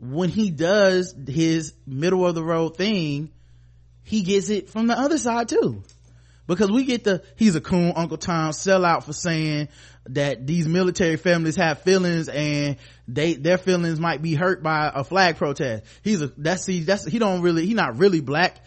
when 0.01 0.29
he 0.29 0.49
does 0.49 1.15
his 1.27 1.73
middle 1.85 2.25
of 2.25 2.35
the 2.35 2.43
road 2.43 2.75
thing 2.75 3.31
he 4.03 4.23
gets 4.23 4.49
it 4.49 4.69
from 4.69 4.87
the 4.87 4.97
other 4.97 5.17
side 5.17 5.47
too. 5.47 5.83
Because 6.47 6.69
we 6.69 6.83
get 6.83 7.03
the 7.03 7.23
he's 7.37 7.55
a 7.55 7.61
coon 7.61 7.93
uncle 7.95 8.17
tom 8.17 8.51
sellout 8.51 9.03
for 9.03 9.13
saying 9.13 9.69
that 10.09 10.45
these 10.45 10.67
military 10.67 11.15
families 11.15 11.55
have 11.55 11.83
feelings 11.83 12.27
and 12.27 12.77
they 13.07 13.35
their 13.35 13.57
feelings 13.57 13.99
might 13.99 14.21
be 14.21 14.33
hurt 14.33 14.63
by 14.63 14.91
a 14.93 15.03
flag 15.03 15.37
protest. 15.37 15.85
He's 16.01 16.21
a 16.21 16.27
that's 16.35 16.63
see 16.63 16.81
that's 16.81 17.05
he 17.05 17.19
don't 17.19 17.41
really 17.41 17.65
he 17.65 17.73
not 17.73 17.99
really 17.99 18.21
black. 18.21 18.57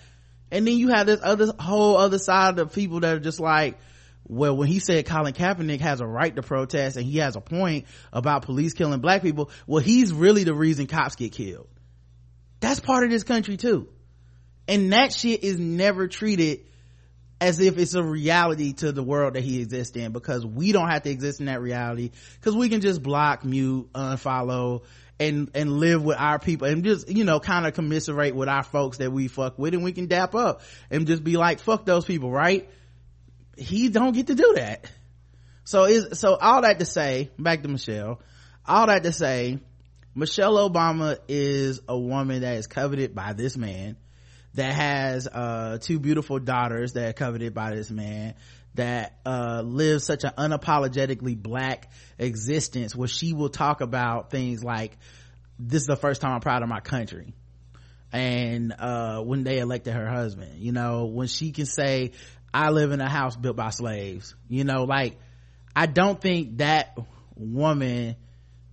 And 0.51 0.66
then 0.66 0.78
you 0.78 0.89
have 0.89 1.06
this 1.06 1.20
other 1.23 1.52
whole 1.59 1.97
other 1.97 2.19
side 2.19 2.59
of 2.59 2.73
people 2.73 3.01
that 3.01 3.16
are 3.16 3.20
just 3.20 3.40
like 3.40 3.77
well 4.26 4.56
when 4.56 4.68
he 4.68 4.78
said 4.78 5.06
colin 5.06 5.34
kaepernick 5.34 5.80
has 5.80 6.01
a 6.01 6.06
right 6.06 6.34
to 6.34 6.42
protest 6.42 6.96
and 6.96 7.05
he 7.05 7.18
has 7.18 7.36
a 7.36 7.40
point 7.40 7.86
about 8.12 8.42
police 8.42 8.72
killing 8.72 9.01
black 9.01 9.22
people 9.22 9.51
well 9.66 9.82
he's 9.82 10.12
really 10.12 10.44
the 10.44 10.55
reason 10.55 10.86
cops 10.86 11.16
get 11.16 11.32
killed. 11.32 11.68
That's 12.60 12.80
part 12.80 13.05
of 13.05 13.10
this 13.10 13.24
country 13.24 13.56
too. 13.56 13.88
And 14.66 14.92
that 14.92 15.12
shit 15.12 15.44
is 15.44 15.59
never 15.59 16.09
treated 16.09 16.66
as 17.40 17.60
if 17.60 17.76
it's 17.76 17.94
a 17.94 18.02
reality 18.02 18.72
to 18.72 18.92
the 18.92 19.02
world 19.02 19.34
that 19.34 19.42
he 19.42 19.60
exists 19.60 19.94
in 19.96 20.12
because 20.12 20.46
we 20.46 20.72
don't 20.72 20.88
have 20.88 21.02
to 21.02 21.10
exist 21.10 21.40
in 21.40 21.46
that 21.46 21.60
reality 21.60 22.10
because 22.40 22.56
we 22.56 22.70
can 22.70 22.80
just 22.80 23.02
block 23.02 23.44
mute 23.44 23.92
unfollow 23.92 24.82
and 25.20 25.51
and 25.55 25.70
live 25.70 26.02
with 26.02 26.16
our 26.16 26.38
people 26.38 26.66
and 26.66 26.84
just 26.84 27.09
you 27.09 27.24
know 27.24 27.38
kind 27.38 27.66
of 27.66 27.74
commiserate 27.74 28.34
with 28.34 28.48
our 28.48 28.62
folks 28.62 28.98
that 28.98 29.12
we 29.12 29.28
fuck 29.28 29.59
with 29.59 29.74
and 29.74 29.84
we 29.84 29.92
can 29.92 30.06
dap 30.06 30.34
up 30.34 30.62
and 30.90 31.06
just 31.06 31.22
be 31.22 31.36
like 31.36 31.60
fuck 31.60 31.84
those 31.84 32.05
people 32.05 32.30
right 32.30 32.68
he 33.56 33.89
don't 33.89 34.12
get 34.12 34.28
to 34.28 34.35
do 34.35 34.55
that. 34.56 34.85
So 35.64 35.85
is 35.85 36.20
so 36.20 36.36
all 36.36 36.62
that 36.62 36.78
to 36.78 36.85
say 36.85 37.31
back 37.39 37.62
to 37.62 37.68
michelle 37.68 38.20
all 38.66 38.86
that 38.86 39.02
to 39.02 39.12
say 39.12 39.59
michelle 40.14 40.70
obama 40.70 41.18
is 41.26 41.81
a 41.89 41.98
woman 41.98 42.43
that 42.43 42.56
is 42.56 42.66
coveted 42.66 43.14
by 43.14 43.32
this 43.32 43.56
man 43.56 43.97
that 44.55 44.72
has 44.72 45.26
uh, 45.26 45.78
two 45.81 45.98
beautiful 45.98 46.39
daughters 46.39 46.93
that 46.93 47.09
are 47.09 47.12
coveted 47.12 47.55
by 47.55 47.74
this 47.74 47.90
man 47.90 48.35
that 48.74 49.18
uh, 49.24 49.62
lives 49.64 50.05
such 50.05 50.24
an 50.24 50.32
unapologetically 50.36 51.36
black 51.36 51.90
existence 52.18 52.94
where 52.94 53.09
she 53.09 53.32
will 53.32 53.48
talk 53.48 53.81
about 53.81 54.31
things 54.31 54.62
like 54.62 54.97
this 55.59 55.82
is 55.82 55.86
the 55.86 55.97
first 55.97 56.20
time 56.20 56.32
i'm 56.32 56.40
proud 56.40 56.62
of 56.62 56.68
my 56.68 56.81
country. 56.81 57.32
And 58.12 58.72
uh, 58.78 59.22
when 59.22 59.43
they 59.43 59.59
elected 59.59 59.94
her 59.94 60.09
husband 60.09 60.60
you 60.60 60.72
know 60.72 61.06
when 61.06 61.26
she 61.26 61.52
can 61.52 61.66
say 61.66 62.12
i 62.55 62.70
live 62.70 62.93
in 62.93 63.01
a 63.01 63.09
house 63.09 63.36
built 63.36 63.56
by 63.56 63.70
slaves. 63.70 64.35
You 64.48 64.64
know 64.64 64.85
like 64.85 65.18
i 65.76 65.86
don't 65.86 66.20
think 66.20 66.59
that 66.59 66.97
woman 67.36 68.16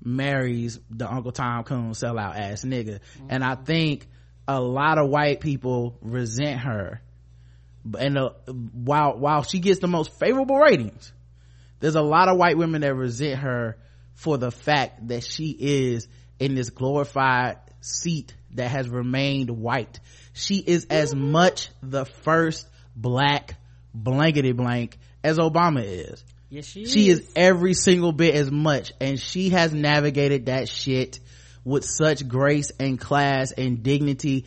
marries 0.03 0.80
the 0.90 1.12
uncle 1.12 1.32
tom 1.32 1.64
coon 1.64 1.91
sellout 1.91 2.38
ass 2.38 2.64
nigga. 2.64 2.99
And 3.30 3.44
i 3.44 3.56
think 3.56 4.08
a 4.48 4.62
lot 4.62 4.98
of 4.98 5.10
white 5.10 5.40
people 5.40 5.98
resent 6.02 6.62
her. 6.62 7.02
And 7.98 8.18
uh, 8.18 8.32
while 8.48 9.18
while 9.18 9.44
she 9.44 9.60
gets 9.60 9.80
the 9.80 9.88
most 9.88 10.18
favorable 10.20 10.58
ratings 10.58 11.12
there's 11.80 11.95
a 11.95 12.02
lot 12.02 12.30
of 12.30 12.38
white 12.38 12.58
women 12.58 12.82
that 12.82 12.94
resent 12.94 13.40
her 13.40 13.78
for 14.14 14.38
the 14.38 14.52
fact 14.52 15.08
that 15.08 15.24
she 15.24 15.49
is 15.49 16.08
in 16.40 16.56
this 16.56 16.70
glorified 16.70 17.58
seat 17.82 18.36
that 18.52 18.70
has 18.70 18.88
remained 18.88 19.49
white. 19.49 19.99
She 20.34 20.58
is 20.58 20.86
as 20.90 21.14
much 21.16 21.70
the 21.82 22.06
first 22.06 22.68
black 22.95 23.56
blankety 23.93 24.51
blank 24.51 24.97
as 25.23 25.38
obama 25.38 25.84
is 25.84 26.23
yes 26.49 26.65
she, 26.65 26.85
she 26.85 27.09
is. 27.09 27.19
is 27.19 27.31
every 27.35 27.73
single 27.73 28.11
bit 28.11 28.35
as 28.35 28.49
much 28.49 28.93
and 28.99 29.19
she 29.19 29.49
has 29.49 29.73
navigated 29.73 30.47
that 30.47 30.68
shit 30.68 31.19
with 31.63 31.85
such 31.85 32.27
grace 32.27 32.72
and 32.80 32.99
class 32.99 33.51
and 33.51 33.84
dignity 33.84 34.45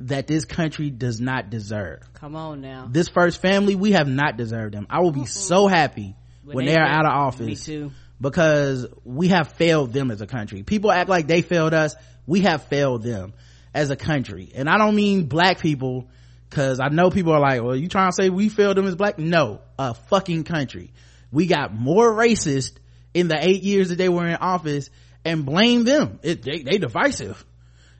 that 0.00 0.26
this 0.26 0.44
country 0.44 0.90
does 0.90 1.20
not 1.20 1.50
deserve. 1.50 2.00
Come 2.14 2.36
on 2.36 2.60
now. 2.60 2.88
This 2.90 3.08
first 3.08 3.42
family, 3.42 3.74
we 3.74 3.92
have 3.92 4.08
not 4.08 4.36
deserved 4.36 4.74
them. 4.74 4.86
I 4.88 5.00
will 5.00 5.12
be 5.12 5.26
so 5.26 5.66
happy 5.66 6.14
when, 6.44 6.56
when 6.56 6.66
they, 6.66 6.72
they 6.72 6.78
are 6.78 6.86
out 6.86 7.06
of 7.06 7.12
office. 7.12 7.46
Me 7.46 7.56
too. 7.56 7.90
Because 8.20 8.86
we 9.04 9.28
have 9.28 9.52
failed 9.52 9.92
them 9.92 10.10
as 10.10 10.20
a 10.20 10.26
country. 10.26 10.62
People 10.62 10.90
act 10.90 11.08
like 11.08 11.26
they 11.26 11.42
failed 11.42 11.74
us. 11.74 11.94
We 12.26 12.40
have 12.40 12.64
failed 12.64 13.02
them 13.02 13.32
as 13.72 13.90
a 13.90 13.96
country. 13.96 14.50
And 14.54 14.68
I 14.68 14.76
don't 14.78 14.96
mean 14.96 15.26
black 15.26 15.60
people 15.60 16.08
cause 16.50 16.80
I 16.80 16.88
know 16.88 17.10
people 17.10 17.32
are 17.32 17.40
like, 17.40 17.62
well, 17.62 17.76
you 17.76 17.88
trying 17.88 18.10
to 18.10 18.14
say 18.14 18.30
we 18.30 18.48
failed 18.48 18.76
them 18.76 18.86
as 18.86 18.96
black? 18.96 19.18
No, 19.18 19.60
a 19.78 19.94
fucking 19.94 20.44
country. 20.44 20.92
We 21.30 21.46
got 21.46 21.74
more 21.74 22.12
racist 22.12 22.72
in 23.14 23.28
the 23.28 23.38
eight 23.38 23.62
years 23.62 23.90
that 23.90 23.96
they 23.98 24.08
were 24.08 24.26
in 24.26 24.36
office 24.36 24.90
and 25.24 25.44
blame 25.44 25.84
them. 25.84 26.20
It, 26.22 26.42
they, 26.42 26.62
they 26.62 26.78
divisive. 26.78 27.44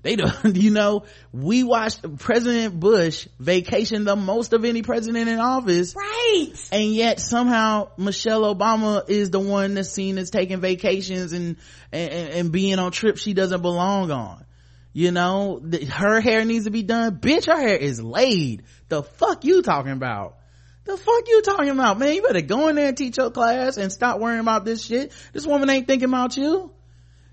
They 0.03 0.17
do, 0.17 0.27
you 0.55 0.71
know, 0.71 1.05
we 1.33 1.65
watched 1.65 2.19
President 2.19 2.79
Bush 2.79 3.27
vacation 3.39 4.05
the 4.05 4.17
most 4.17 4.53
of 4.53 4.65
any 4.65 4.83
president 4.83 5.29
in 5.29 5.39
office. 5.39 5.95
Right. 5.95 6.53
And 6.71 6.95
yet 6.95 7.21
somehow 7.21 7.91
Michelle 7.97 8.55
Obama 8.55 9.09
is 9.09 9.31
the 9.31 9.41
one 9.41 9.75
that's 9.75 9.91
seen 9.91 10.19
as 10.19 10.31
taking 10.31 10.61
vacations 10.61 11.33
and, 11.33 11.57
and, 11.93 12.13
and 12.13 12.53
being 12.53 12.79
on 12.79 12.93
trips 12.93 13.21
she 13.21 13.35
doesn't 13.35 13.61
belong 13.61 14.11
on. 14.11 14.45
You 14.99 15.13
know, 15.13 15.63
her 15.91 16.21
hair 16.21 16.45
needs 16.45 16.65
to 16.65 16.71
be 16.71 16.83
done. 16.83 17.19
Bitch, 17.19 17.47
her 17.47 17.59
hair 17.59 17.77
is 17.77 18.03
laid. 18.03 18.65
The 18.89 19.03
fuck 19.03 19.45
you 19.45 19.63
talking 19.63 19.93
about? 19.93 20.39
The 20.85 20.97
fuck 20.97 21.29
you 21.29 21.43
talking 21.43 21.69
about, 21.69 21.99
man? 21.99 22.15
You 22.15 22.23
better 22.23 22.41
go 22.41 22.69
in 22.69 22.77
there 22.77 22.89
and 22.89 22.97
teach 22.97 23.17
your 23.17 23.31
class 23.31 23.77
and 23.77 23.93
stop 23.93 24.19
worrying 24.19 24.41
about 24.41 24.65
this 24.65 24.85
shit. 24.85 25.13
This 25.33 25.47
woman 25.47 25.71
ain't 25.71 25.87
thinking 25.87 26.09
about 26.09 26.37
you 26.37 26.73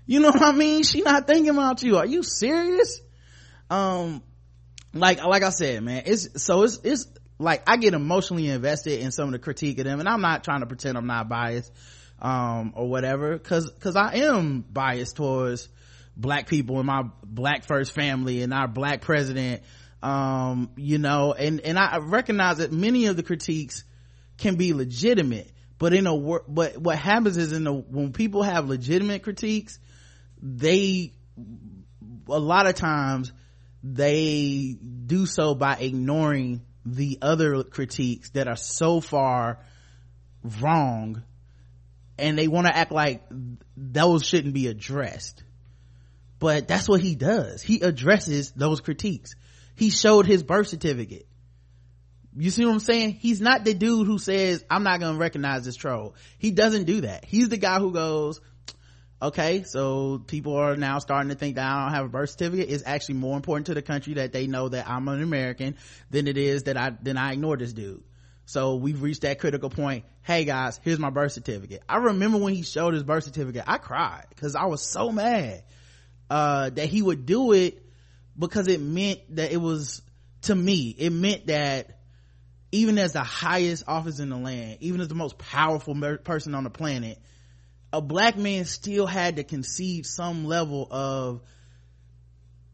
you 0.06 0.20
know 0.20 0.28
what 0.28 0.42
i 0.42 0.52
mean 0.52 0.82
she 0.84 1.02
not 1.02 1.26
thinking 1.26 1.50
about 1.50 1.82
you 1.82 1.98
are 1.98 2.06
you 2.06 2.22
serious 2.22 3.00
um 3.68 4.22
like 4.94 5.22
like 5.22 5.42
i 5.42 5.50
said 5.50 5.82
man 5.82 6.04
it's 6.06 6.42
so 6.42 6.62
it's 6.62 6.78
it's 6.84 7.06
like 7.38 7.62
i 7.68 7.76
get 7.76 7.92
emotionally 7.92 8.48
invested 8.48 9.00
in 9.00 9.10
some 9.10 9.26
of 9.26 9.32
the 9.32 9.38
critique 9.38 9.78
of 9.78 9.84
them 9.84 10.00
and 10.00 10.08
i'm 10.08 10.22
not 10.22 10.44
trying 10.44 10.60
to 10.60 10.66
pretend 10.66 10.96
i'm 10.96 11.06
not 11.06 11.28
biased 11.28 11.70
um 12.20 12.72
or 12.76 12.88
whatever 12.88 13.36
because 13.36 13.70
because 13.70 13.96
i 13.96 14.14
am 14.14 14.60
biased 14.60 15.16
towards 15.16 15.68
black 16.16 16.48
people 16.48 16.78
and 16.78 16.86
my 16.86 17.04
black 17.24 17.64
first 17.66 17.92
family 17.92 18.42
and 18.42 18.52
our 18.52 18.66
black 18.66 19.02
president 19.02 19.62
um 20.02 20.70
you 20.76 20.98
know 20.98 21.32
and 21.32 21.60
and 21.60 21.78
i 21.78 21.98
recognize 21.98 22.58
that 22.58 22.72
many 22.72 23.06
of 23.06 23.16
the 23.16 23.22
critiques 23.22 23.84
can 24.38 24.56
be 24.56 24.72
legitimate 24.72 25.50
but 25.78 25.92
in 25.92 26.06
a 26.06 26.16
but 26.48 26.78
what 26.78 26.98
happens 26.98 27.36
is 27.36 27.52
in 27.52 27.64
the 27.64 27.72
when 27.72 28.12
people 28.12 28.42
have 28.42 28.68
legitimate 28.68 29.22
critiques 29.22 29.78
they 30.40 31.12
a 32.28 32.38
lot 32.38 32.66
of 32.66 32.74
times 32.74 33.32
they 33.82 34.76
do 35.06 35.26
so 35.26 35.54
by 35.54 35.76
ignoring 35.76 36.62
the 36.84 37.18
other 37.20 37.62
critiques 37.62 38.30
that 38.30 38.48
are 38.48 38.56
so 38.56 39.00
far 39.00 39.58
wrong 40.60 41.22
and 42.18 42.38
they 42.38 42.48
want 42.48 42.66
to 42.66 42.74
act 42.76 42.92
like 42.92 43.22
those 43.76 44.24
shouldn't 44.24 44.54
be 44.54 44.68
addressed 44.68 45.42
but 46.38 46.68
that's 46.68 46.88
what 46.88 47.00
he 47.00 47.14
does. 47.14 47.62
He 47.62 47.80
addresses 47.80 48.52
those 48.52 48.80
critiques. 48.80 49.34
He 49.74 49.90
showed 49.90 50.26
his 50.26 50.42
birth 50.42 50.68
certificate. 50.68 51.26
You 52.38 52.50
see 52.50 52.66
what 52.66 52.72
i'm 52.72 52.80
saying? 52.80 53.14
He's 53.14 53.40
not 53.40 53.64
the 53.64 53.72
dude 53.72 54.06
who 54.06 54.18
says 54.18 54.64
i'm 54.70 54.82
not 54.82 55.00
gonna 55.00 55.18
recognize 55.18 55.64
this 55.64 55.76
troll. 55.76 56.14
He 56.38 56.50
doesn't 56.50 56.84
do 56.84 57.02
that. 57.02 57.24
He's 57.24 57.48
the 57.48 57.56
guy 57.56 57.78
who 57.78 57.92
goes 57.92 58.40
okay 59.22 59.62
so 59.62 60.22
people 60.26 60.54
are 60.56 60.76
now 60.76 60.98
starting 60.98 61.30
to 61.30 61.34
think 61.34 61.56
that 61.56 61.64
i 61.64 61.84
don't 61.84 61.94
have 61.94 62.04
a 62.04 62.08
birth 62.08 62.28
certificate. 62.28 62.68
It's 62.68 62.82
actually 62.84 63.14
more 63.14 63.36
important 63.36 63.68
to 63.68 63.74
the 63.74 63.80
country 63.80 64.14
that 64.14 64.32
they 64.32 64.46
know 64.46 64.68
that 64.68 64.86
i'm 64.86 65.08
an 65.08 65.22
american 65.22 65.76
than 66.10 66.28
it 66.28 66.36
is 66.36 66.64
that 66.64 66.76
i 66.76 66.92
then 67.00 67.16
i 67.16 67.32
ignore 67.32 67.56
this 67.56 67.72
dude. 67.72 68.04
So 68.44 68.76
we've 68.76 69.02
reached 69.02 69.22
that 69.22 69.40
critical 69.40 69.70
point. 69.70 70.04
Hey 70.22 70.44
guys 70.44 70.78
here's 70.84 70.98
my 70.98 71.08
birth 71.08 71.32
certificate. 71.32 71.82
I 71.88 71.96
remember 71.96 72.36
when 72.36 72.52
he 72.52 72.62
showed 72.62 72.92
his 72.92 73.02
birth 73.02 73.24
certificate 73.24 73.64
i 73.66 73.78
cried 73.78 74.26
because 74.28 74.54
i 74.54 74.66
was 74.66 74.82
so 74.82 75.10
mad 75.10 75.62
uh, 76.30 76.70
that 76.70 76.86
he 76.88 77.02
would 77.02 77.26
do 77.26 77.52
it 77.52 77.82
because 78.38 78.68
it 78.68 78.80
meant 78.80 79.20
that 79.36 79.52
it 79.52 79.58
was 79.58 80.02
to 80.42 80.54
me 80.54 80.94
it 80.98 81.10
meant 81.10 81.46
that 81.46 81.98
even 82.72 82.98
as 82.98 83.12
the 83.12 83.22
highest 83.22 83.84
office 83.86 84.18
in 84.20 84.28
the 84.30 84.36
land 84.36 84.78
even 84.80 85.00
as 85.00 85.08
the 85.08 85.14
most 85.14 85.38
powerful 85.38 85.94
person 86.24 86.54
on 86.54 86.64
the 86.64 86.70
planet 86.70 87.18
a 87.92 88.00
black 88.00 88.36
man 88.36 88.64
still 88.64 89.06
had 89.06 89.36
to 89.36 89.44
concede 89.44 90.04
some 90.04 90.44
level 90.44 90.86
of 90.90 91.42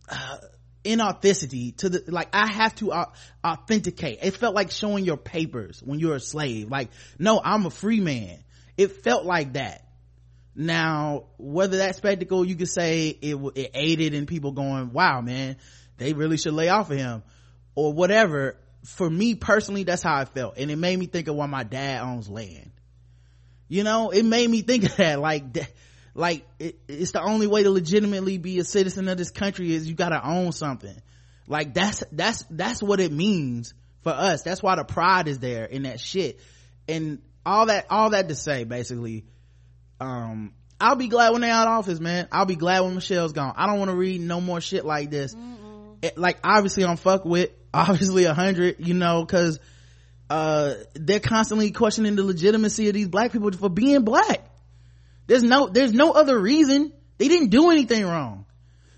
uh, 0.08 0.36
inauthenticity 0.84 1.76
to 1.76 1.88
the 1.88 2.04
like 2.08 2.28
i 2.32 2.50
have 2.50 2.74
to 2.74 2.92
uh, 2.92 3.06
authenticate. 3.44 4.18
It 4.22 4.32
felt 4.32 4.54
like 4.54 4.70
showing 4.70 5.04
your 5.04 5.16
papers 5.16 5.80
when 5.82 6.00
you're 6.00 6.16
a 6.16 6.20
slave. 6.20 6.70
Like 6.70 6.90
no 7.18 7.40
i'm 7.42 7.66
a 7.66 7.70
free 7.70 8.00
man. 8.00 8.42
It 8.76 9.02
felt 9.02 9.24
like 9.24 9.54
that 9.54 9.86
now 10.54 11.24
whether 11.38 11.78
that 11.78 11.96
spectacle 11.96 12.44
you 12.44 12.54
could 12.54 12.68
say 12.68 13.08
it, 13.08 13.36
it 13.54 13.70
aided 13.74 14.14
in 14.14 14.26
people 14.26 14.52
going 14.52 14.92
wow 14.92 15.20
man 15.20 15.56
they 15.96 16.12
really 16.12 16.36
should 16.36 16.52
lay 16.52 16.68
off 16.68 16.90
of 16.90 16.98
him 16.98 17.22
or 17.74 17.92
whatever. 17.92 18.56
For 18.84 19.08
me 19.08 19.34
personally 19.34 19.84
that's 19.84 20.02
how 20.02 20.16
i 20.16 20.24
felt 20.24 20.58
and 20.58 20.70
it 20.70 20.76
made 20.76 20.98
me 20.98 21.06
think 21.06 21.28
of 21.28 21.36
why 21.36 21.46
my 21.46 21.62
dad 21.62 22.02
owns 22.02 22.28
land. 22.28 22.72
You 23.68 23.84
know 23.84 24.10
it 24.10 24.24
made 24.24 24.50
me 24.50 24.62
think 24.62 24.84
of 24.86 24.96
that 24.96 25.20
like 25.20 25.52
that 25.54 25.70
like 26.14 26.46
it, 26.58 26.78
it's 26.88 27.12
the 27.12 27.22
only 27.22 27.46
way 27.46 27.62
to 27.62 27.70
legitimately 27.70 28.38
be 28.38 28.58
a 28.58 28.64
citizen 28.64 29.08
of 29.08 29.16
this 29.16 29.30
country 29.30 29.72
is 29.72 29.88
you 29.88 29.94
gotta 29.94 30.20
own 30.22 30.52
something. 30.52 31.00
Like 31.46 31.74
that's 31.74 32.02
that's 32.12 32.44
that's 32.50 32.82
what 32.82 33.00
it 33.00 33.12
means 33.12 33.72
for 34.02 34.12
us. 34.12 34.42
That's 34.42 34.62
why 34.62 34.76
the 34.76 34.84
pride 34.84 35.28
is 35.28 35.38
there 35.38 35.64
in 35.64 35.84
that 35.84 36.00
shit. 36.00 36.40
And 36.88 37.22
all 37.46 37.66
that 37.66 37.86
all 37.88 38.10
that 38.10 38.28
to 38.28 38.34
say 38.34 38.64
basically 38.64 39.24
um 40.02 40.52
i'll 40.80 40.96
be 40.96 41.08
glad 41.08 41.30
when 41.30 41.40
they 41.40 41.50
out 41.50 41.66
of 41.66 41.78
office 41.78 42.00
man 42.00 42.28
i'll 42.32 42.46
be 42.46 42.56
glad 42.56 42.80
when 42.80 42.94
michelle's 42.94 43.32
gone 43.32 43.54
i 43.56 43.66
don't 43.66 43.78
want 43.78 43.90
to 43.90 43.96
read 43.96 44.20
no 44.20 44.40
more 44.40 44.60
shit 44.60 44.84
like 44.84 45.10
this 45.10 45.34
it, 46.02 46.18
like 46.18 46.38
obviously 46.44 46.84
i'm 46.84 46.96
fuck 46.96 47.24
with 47.24 47.50
obviously 47.74 48.24
a 48.24 48.34
hundred 48.34 48.76
you 48.80 48.94
know 48.94 49.24
because 49.24 49.58
uh 50.28 50.74
they're 50.94 51.20
constantly 51.20 51.70
questioning 51.70 52.16
the 52.16 52.24
legitimacy 52.24 52.88
of 52.88 52.94
these 52.94 53.08
black 53.08 53.32
people 53.32 53.50
for 53.52 53.68
being 53.68 54.02
black 54.04 54.48
there's 55.26 55.42
no, 55.42 55.68
there's 55.68 55.92
no 55.92 56.12
other 56.12 56.38
reason. 56.38 56.92
They 57.18 57.28
didn't 57.28 57.48
do 57.48 57.70
anything 57.70 58.04
wrong. 58.04 58.46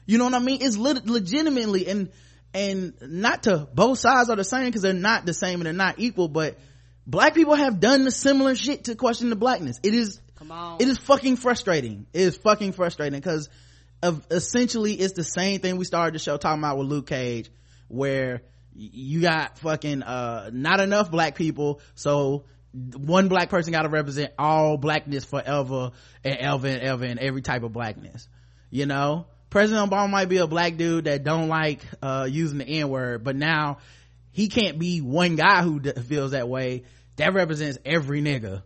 You 0.06 0.18
know 0.18 0.24
what 0.24 0.34
I 0.34 0.38
mean? 0.38 0.58
It's 0.62 0.76
lit- 0.76 1.06
legitimately 1.06 1.86
and, 1.86 2.10
and 2.52 2.94
not 3.02 3.44
to 3.44 3.68
both 3.72 3.98
sides 3.98 4.30
are 4.30 4.36
the 4.36 4.44
same 4.44 4.66
because 4.66 4.82
they're 4.82 4.92
not 4.92 5.26
the 5.26 5.34
same 5.34 5.60
and 5.60 5.66
they're 5.66 5.72
not 5.72 5.98
equal, 5.98 6.28
but 6.28 6.58
black 7.06 7.34
people 7.34 7.54
have 7.54 7.80
done 7.80 8.04
the 8.04 8.10
similar 8.10 8.54
shit 8.54 8.84
to 8.84 8.94
question 8.94 9.30
the 9.30 9.36
blackness. 9.36 9.78
It 9.82 9.94
is, 9.94 10.20
Come 10.48 10.52
on. 10.52 10.80
it 10.80 10.88
is 10.88 10.98
fucking 10.98 11.36
frustrating. 11.36 12.06
It 12.12 12.20
is 12.20 12.36
fucking 12.36 12.72
frustrating 12.72 13.18
because 13.18 13.48
essentially 14.30 14.92
it's 14.92 15.14
the 15.14 15.24
same 15.24 15.60
thing 15.60 15.76
we 15.76 15.86
started 15.86 16.14
the 16.14 16.18
show 16.18 16.36
talking 16.36 16.58
about 16.58 16.76
with 16.76 16.88
Luke 16.88 17.06
Cage 17.06 17.50
where 17.88 18.42
you 18.74 19.22
got 19.22 19.58
fucking 19.58 20.02
uh 20.02 20.50
not 20.52 20.80
enough 20.80 21.10
black 21.10 21.36
people 21.36 21.80
so 21.94 22.44
one 22.72 23.28
black 23.28 23.48
person 23.48 23.72
got 23.72 23.82
to 23.82 23.88
represent 23.88 24.32
all 24.38 24.76
blackness 24.76 25.24
forever 25.24 25.92
and 26.24 26.36
ever 26.36 26.66
and 26.66 26.82
ever 26.82 27.04
and 27.04 27.18
every 27.20 27.40
type 27.40 27.62
of 27.62 27.72
blackness 27.72 28.28
you 28.70 28.84
know 28.84 29.26
president 29.48 29.90
obama 29.90 30.10
might 30.10 30.28
be 30.28 30.38
a 30.38 30.46
black 30.46 30.76
dude 30.76 31.04
that 31.04 31.22
don't 31.22 31.48
like 31.48 31.80
uh 32.02 32.26
using 32.28 32.58
the 32.58 32.66
n-word 32.66 33.22
but 33.22 33.36
now 33.36 33.78
he 34.32 34.48
can't 34.48 34.78
be 34.78 35.00
one 35.00 35.36
guy 35.36 35.62
who 35.62 35.80
feels 35.80 36.32
that 36.32 36.48
way 36.48 36.82
that 37.16 37.32
represents 37.32 37.78
every 37.84 38.20
nigga 38.20 38.62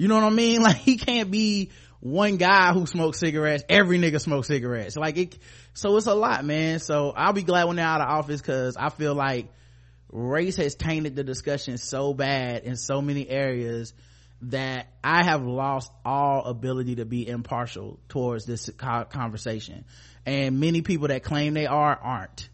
you 0.00 0.08
know 0.08 0.14
what 0.14 0.24
i 0.24 0.30
mean 0.30 0.62
like 0.68 0.76
he 0.76 0.96
can't 0.96 1.30
be 1.30 1.70
one 2.00 2.38
guy 2.38 2.72
who 2.72 2.86
smokes 2.86 3.18
cigarettes 3.18 3.62
every 3.68 3.98
nigga 3.98 4.20
smokes 4.20 4.48
cigarettes 4.48 4.96
like 4.96 5.18
it 5.18 5.38
so 5.74 5.96
it's 5.96 6.06
a 6.06 6.14
lot 6.14 6.44
man 6.44 6.78
so 6.78 7.10
i'll 7.10 7.34
be 7.34 7.42
glad 7.42 7.64
when 7.64 7.76
they're 7.76 7.84
out 7.84 8.00
of 8.00 8.08
office 8.08 8.40
because 8.40 8.76
i 8.78 8.88
feel 8.88 9.14
like 9.14 9.48
race 10.10 10.56
has 10.56 10.74
tainted 10.74 11.14
the 11.16 11.22
discussion 11.22 11.76
so 11.76 12.14
bad 12.14 12.64
in 12.64 12.76
so 12.76 13.02
many 13.02 13.28
areas 13.28 13.92
that 14.42 14.86
I 15.04 15.22
have 15.22 15.44
lost 15.44 15.92
all 16.04 16.44
ability 16.44 16.96
to 16.96 17.04
be 17.04 17.28
impartial 17.28 18.00
towards 18.08 18.46
this 18.46 18.70
conversation. 18.78 19.84
And 20.24 20.60
many 20.60 20.80
people 20.82 21.08
that 21.08 21.22
claim 21.22 21.54
they 21.54 21.66
are 21.66 21.94
aren't. 21.94 22.48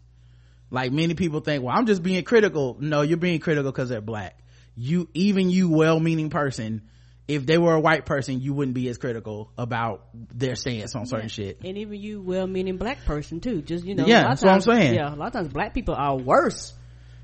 Like 0.69 0.91
many 0.91 1.13
people 1.13 1.39
think, 1.39 1.63
well, 1.63 1.73
I'm 1.75 1.85
just 1.85 2.03
being 2.03 2.23
critical. 2.25 2.75
No, 2.79 3.01
you're 3.01 3.17
being 3.17 3.39
critical 3.39 3.71
because 3.71 3.87
they're 3.87 4.01
black. 4.01 4.37
You, 4.75 5.07
even 5.13 5.49
you 5.49 5.69
well-meaning 5.69 6.29
person, 6.29 6.81
if 7.27 7.45
they 7.45 7.57
were 7.57 7.73
a 7.73 7.79
white 7.79 8.05
person, 8.05 8.39
you 8.39 8.53
wouldn't 8.53 8.75
be 8.75 8.87
as 8.87 8.97
critical 8.97 9.51
about 9.57 10.05
their 10.13 10.55
stance 10.55 10.95
on 10.95 11.05
certain 11.05 11.25
Yeah. 11.25 11.31
shit. 11.31 11.59
And 11.63 11.77
even 11.77 11.99
you 11.99 12.21
well-meaning 12.21 12.77
black 12.77 13.03
person 13.05 13.39
too. 13.41 13.61
Just, 13.61 13.85
you 13.85 13.95
know. 13.95 14.05
Yeah, 14.05 14.21
a 14.21 14.23
lot 14.23 14.23
of 14.23 14.29
that's 14.29 14.43
what 14.43 14.53
I'm 14.53 14.61
saying. 14.61 14.95
Yeah, 14.95 15.13
a 15.13 15.15
lot 15.15 15.27
of 15.27 15.33
times 15.33 15.47
black 15.49 15.73
people 15.73 15.95
are 15.95 16.15
worse. 16.15 16.73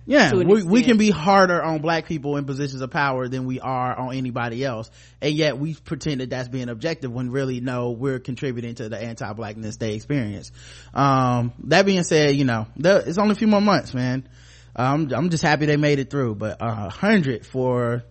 Yeah, 0.05 0.33
we, 0.33 0.63
we 0.63 0.83
can 0.83 0.97
be 0.97 1.09
harder 1.09 1.63
on 1.63 1.79
black 1.79 2.07
people 2.07 2.35
in 2.35 2.43
positions 2.43 2.81
of 2.81 2.91
power 2.91 3.29
than 3.29 3.45
we 3.45 3.61
are 3.61 3.97
on 3.97 4.13
anybody 4.13 4.65
else. 4.65 4.91
And 5.21 5.33
yet 5.33 5.57
we 5.57 5.75
pretend 5.75 6.19
that 6.19 6.29
that's 6.29 6.49
being 6.49 6.67
objective 6.67 7.09
when 7.09 7.31
really 7.31 7.61
no, 7.61 7.91
we're 7.91 8.19
contributing 8.19 8.75
to 8.75 8.89
the 8.89 9.01
anti-blackness 9.01 9.77
they 9.77 9.93
experience. 9.93 10.51
Um, 10.93 11.53
that 11.65 11.85
being 11.85 12.03
said, 12.03 12.35
you 12.35 12.43
know, 12.43 12.67
there, 12.75 13.01
it's 13.05 13.17
only 13.17 13.31
a 13.31 13.35
few 13.35 13.47
more 13.47 13.61
months, 13.61 13.93
man. 13.93 14.27
Um, 14.75 15.09
I'm 15.13 15.29
just 15.29 15.43
happy 15.43 15.67
they 15.67 15.77
made 15.77 15.99
it 15.99 16.09
through, 16.09 16.35
but 16.35 16.59
a 16.59 16.65
uh, 16.65 16.89
hundred 16.89 17.45
for 17.45 18.03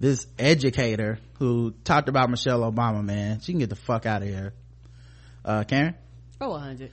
this 0.00 0.26
educator 0.38 1.18
who 1.38 1.72
talked 1.84 2.08
about 2.08 2.30
Michelle 2.30 2.60
Obama, 2.60 3.04
man. 3.04 3.40
She 3.40 3.52
can 3.52 3.58
get 3.60 3.68
the 3.68 3.76
fuck 3.76 4.06
out 4.06 4.22
of 4.22 4.28
here. 4.28 4.54
Uh, 5.44 5.62
Karen? 5.64 5.94
Oh, 6.40 6.50
100. 6.50 6.90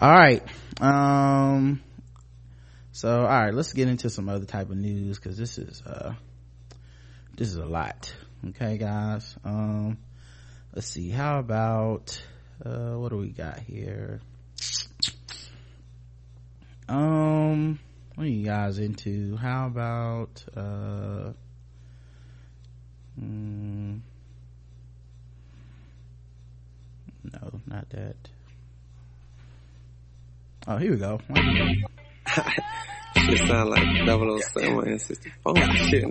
all 0.00 0.12
right 0.12 0.44
um 0.80 1.80
so 2.92 3.10
all 3.22 3.26
right 3.26 3.52
let's 3.52 3.72
get 3.72 3.88
into 3.88 4.08
some 4.08 4.28
other 4.28 4.44
type 4.44 4.70
of 4.70 4.76
news 4.76 5.18
because 5.18 5.36
this 5.36 5.58
is 5.58 5.82
uh 5.82 6.14
this 7.36 7.48
is 7.48 7.56
a 7.56 7.64
lot 7.64 8.14
okay 8.50 8.78
guys 8.78 9.34
um 9.44 9.98
let's 10.72 10.86
see 10.86 11.08
how 11.10 11.40
about 11.40 12.22
uh 12.64 12.92
what 12.92 13.08
do 13.08 13.16
we 13.16 13.30
got 13.30 13.58
here 13.58 14.20
um 16.88 17.80
what 18.14 18.24
are 18.24 18.30
you 18.30 18.44
guys 18.44 18.78
into 18.78 19.36
how 19.36 19.66
about 19.66 20.44
uh 20.56 21.32
mm, 23.18 24.00
no 27.24 27.60
not 27.66 27.88
that. 27.90 28.16
Oh, 30.66 30.76
here 30.76 30.90
we 30.90 30.96
go. 30.98 31.18
Shit 33.16 33.48
sound 33.48 33.70
like 33.70 33.82
007 34.06 34.88
and 34.88 35.00
64 35.00 35.58
and 35.58 35.76
shit. 35.88 36.04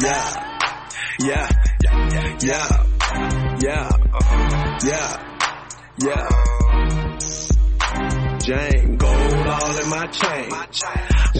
Yeah, 0.00 0.34
yeah, 1.20 1.48
yeah, 2.02 2.36
yeah, 2.42 2.84
yeah, 3.62 3.88
yeah, 4.84 5.08
yeah. 6.02 6.28
Jane, 8.40 8.96
gold 8.96 9.46
all 9.46 9.78
in 9.78 9.88
my 9.88 10.06
chain, 10.08 10.48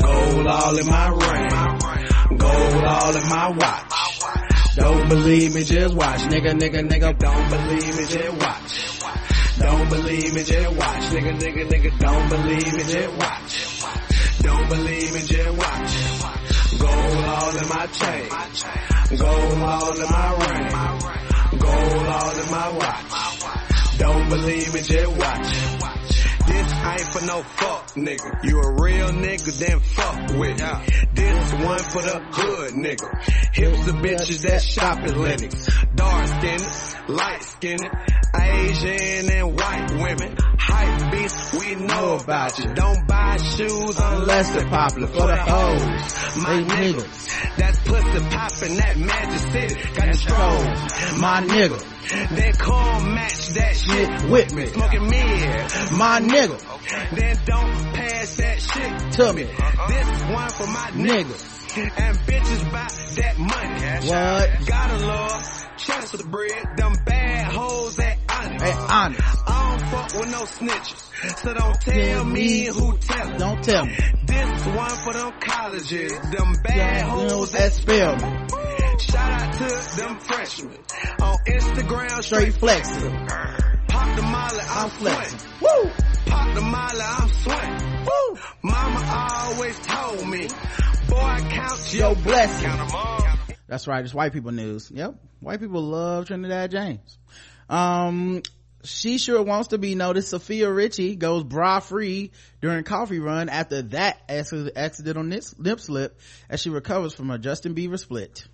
gold 0.01 0.47
all 0.47 0.79
in 0.79 0.87
my 0.87 1.09
ring, 1.09 2.39
gold 2.39 2.85
all 2.85 3.17
in 3.17 3.29
my 3.29 3.49
watch. 3.51 4.04
Don't 4.77 5.09
believe 5.09 5.55
me, 5.55 5.63
just 5.63 5.95
watch, 5.95 6.21
nigga, 6.23 6.53
nigga, 6.59 6.89
nigga. 6.89 7.17
Don't 7.19 7.51
believe 7.51 7.97
me, 7.97 8.07
just 8.07 8.43
watch. 8.43 9.59
Don't 9.59 9.89
believe 9.89 10.35
me, 10.35 10.43
just 10.43 10.77
watch, 10.77 11.03
nigga, 11.15 11.39
nigga, 11.39 11.69
nigga. 11.71 11.99
Don't 12.01 12.29
believe 12.29 12.73
me, 12.75 12.83
just 12.83 13.17
watch. 13.17 14.41
Don't 14.43 14.69
believe 14.69 15.15
me, 15.15 15.21
just 15.21 15.59
watch. 15.59 16.81
Gold 16.81 17.25
all 17.25 17.57
in 17.57 17.69
my 17.69 17.87
chain, 17.87 18.29
gold 19.17 19.63
all 19.63 19.95
in 19.95 20.11
my 20.11 20.31
ring, 20.43 21.59
gold 21.61 22.07
all 22.09 22.39
in 22.41 22.51
my 22.51 22.69
watch. 22.77 23.99
Don't 23.99 24.29
believe 24.29 24.75
me, 24.75 24.81
just 24.83 25.17
watch. 25.17 25.84
This 26.47 26.73
ain't 26.73 27.01
for 27.13 27.25
no 27.27 27.43
fuck 27.43 27.87
nigga. 27.95 28.45
You 28.45 28.61
a 28.61 28.71
real 28.73 29.09
nigga, 29.09 29.59
then 29.59 29.81
fuck 29.81 30.39
with 30.39 30.59
me. 30.61 31.05
This 31.15 31.53
one 31.53 31.79
for 31.79 32.03
the 32.03 32.21
hood 32.33 32.73
nigga. 32.75 33.55
Hips 33.55 33.87
the 33.87 33.93
bitches 33.93 34.43
that 34.43 34.63
shop 34.63 34.99
at 34.99 35.17
Lenox. 35.17 35.69
Dark 35.95 36.27
skinned, 36.27 37.09
light 37.09 37.43
skinned, 37.43 37.91
Asian 38.41 39.31
and 39.31 39.59
white 39.59 39.91
women. 39.93 40.37
Hype 40.59 41.13
beast, 41.13 41.55
we 41.55 41.75
know 41.77 42.19
about 42.23 42.59
you. 42.59 42.75
Don't 42.75 43.07
buy 43.07 43.37
shoes 43.37 43.99
unless 43.99 44.51
they're 44.51 44.69
popular 44.69 45.09
for 45.09 45.27
the 45.27 45.37
hoes. 45.37 46.37
My 46.43 46.63
niggas, 46.63 47.57
that's 47.57 47.79
pussy 47.79 48.19
poppin' 48.31 48.77
that 48.77 48.97
Magic 48.97 49.53
City. 49.53 49.75
Got 49.95 50.07
the 50.07 50.19
strolls, 50.19 51.21
my 51.21 51.43
nigga. 51.43 51.95
Then 52.37 52.53
come 52.55 53.15
match 53.15 53.49
that 53.51 53.77
shit 53.77 54.31
with 54.31 54.55
me. 54.55 54.67
Smoking 54.67 55.09
mid, 55.09 55.73
My 55.97 56.21
nigga. 56.21 57.17
Then 57.17 57.39
don't 57.47 57.95
pass 57.95 58.37
that 58.37 58.61
shit 58.61 59.13
to 59.13 59.33
me. 59.33 59.45
Uh-huh. 59.45 59.89
This 59.89 60.23
one 60.35 60.51
for 60.51 60.67
my 60.67 60.91
Niggas. 60.93 61.64
And 61.77 62.17
bitches 62.19 62.73
buy 62.73 62.89
that 63.17 63.37
money. 63.37 64.09
What? 64.09 64.67
Gotta 64.67 65.07
love 65.07 65.77
Chester 65.77 66.25
bread, 66.29 66.65
them 66.77 66.93
bad 67.05 67.53
hoes 67.53 67.99
at 67.99 68.17
honest. 68.31 68.65
At 68.65 68.91
honest. 68.91 69.23
I 69.47 69.77
don't 69.77 69.91
fuck 69.91 70.21
with 70.21 70.31
no 70.31 70.43
snitches. 70.45 71.39
So 71.39 71.55
don't 71.55 71.81
tell 71.81 72.25
me 72.25 72.67
who 72.67 72.97
tell 72.99 73.31
me. 73.31 73.39
Don't 73.39 73.65
tell 73.65 73.87
me. 73.87 73.97
This 74.25 74.67
one 74.67 74.91
for 74.91 75.13
them 75.15 75.33
colleges, 75.41 76.13
them 76.13 76.55
bad 76.63 76.77
yeah, 76.77 77.09
hoes 77.09 77.51
That 77.53 77.73
spell 77.73 78.17
me. 78.17 78.99
Shout 79.01 79.43
out 79.43 79.53
to 79.55 79.97
them 79.97 80.19
freshmen 80.21 80.79
on 81.21 81.37
Instagram, 81.49 82.23
Straight 82.23 82.55
flexing. 82.55 83.74
Pop 83.95 84.17
the 84.17 84.23
molly, 84.23 84.61
I'm 84.69 84.91
flexing. 84.91 85.39
flexing. 85.39 85.51
Woo! 85.61 85.91
Pop 86.27 86.55
the 86.55 86.61
molly, 86.61 87.01
I'm 87.01 87.29
sweating. 87.29 88.05
Woo! 88.05 88.39
Mama 88.63 89.01
always 89.31 89.79
told 89.81 90.29
me, 90.29 90.49
boy, 91.09 91.37
count 91.51 91.93
your 91.95 92.07
Your 92.09 92.15
blessing. 92.17 92.67
Count 92.69 92.95
'em. 92.95 93.57
That's 93.69 93.87
right. 93.87 94.05
It's 94.05 94.13
white 94.15 94.33
people 94.33 94.53
news. 94.53 94.91
Yep. 94.93 95.15
White 95.41 95.61
people 95.61 95.81
love 95.83 96.27
Trinidad 96.27 96.71
James. 96.71 97.19
Um, 97.69 98.43
she 98.83 99.17
sure 99.19 99.43
wants 99.43 99.69
to 99.69 99.79
be 99.79 99.95
noticed. 99.95 100.29
Sofia 100.31 100.71
Richie 100.71 101.17
goes 101.17 101.45
bra 101.45 101.81
free 101.81 102.33
during 102.61 102.85
coffee 102.85 103.21
run 103.21 103.49
after 103.49 103.83
that 103.83 104.19
accidental 104.29 105.23
nip, 105.23 105.45
lip 105.57 105.81
slip 105.81 106.21
as 106.51 106.61
she 106.61 106.69
recovers 106.71 107.15
from 107.15 107.31
a 107.31 107.39
Justin 107.39 107.75
Bieber 107.75 107.99
split. 107.99 108.47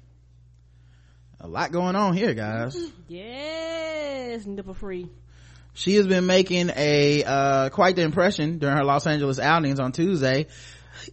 A 1.41 1.49
lot 1.49 1.73
going 1.73 1.97
on 1.97 2.15
here, 2.15 2.35
guys. 2.35 2.77
Yes, 3.09 4.47
nipple 4.47 4.75
free. 4.75 5.09
She 5.81 5.95
has 5.95 6.07
been 6.07 6.27
making 6.27 6.71
a, 6.77 7.25
uh, 7.25 7.69
quite 7.71 7.97
the 7.97 8.03
impression 8.03 8.59
during 8.59 8.77
her 8.77 8.85
Los 8.85 9.07
Angeles 9.07 9.39
outings 9.39 9.81
on 9.81 9.93
Tuesday. 9.93 10.47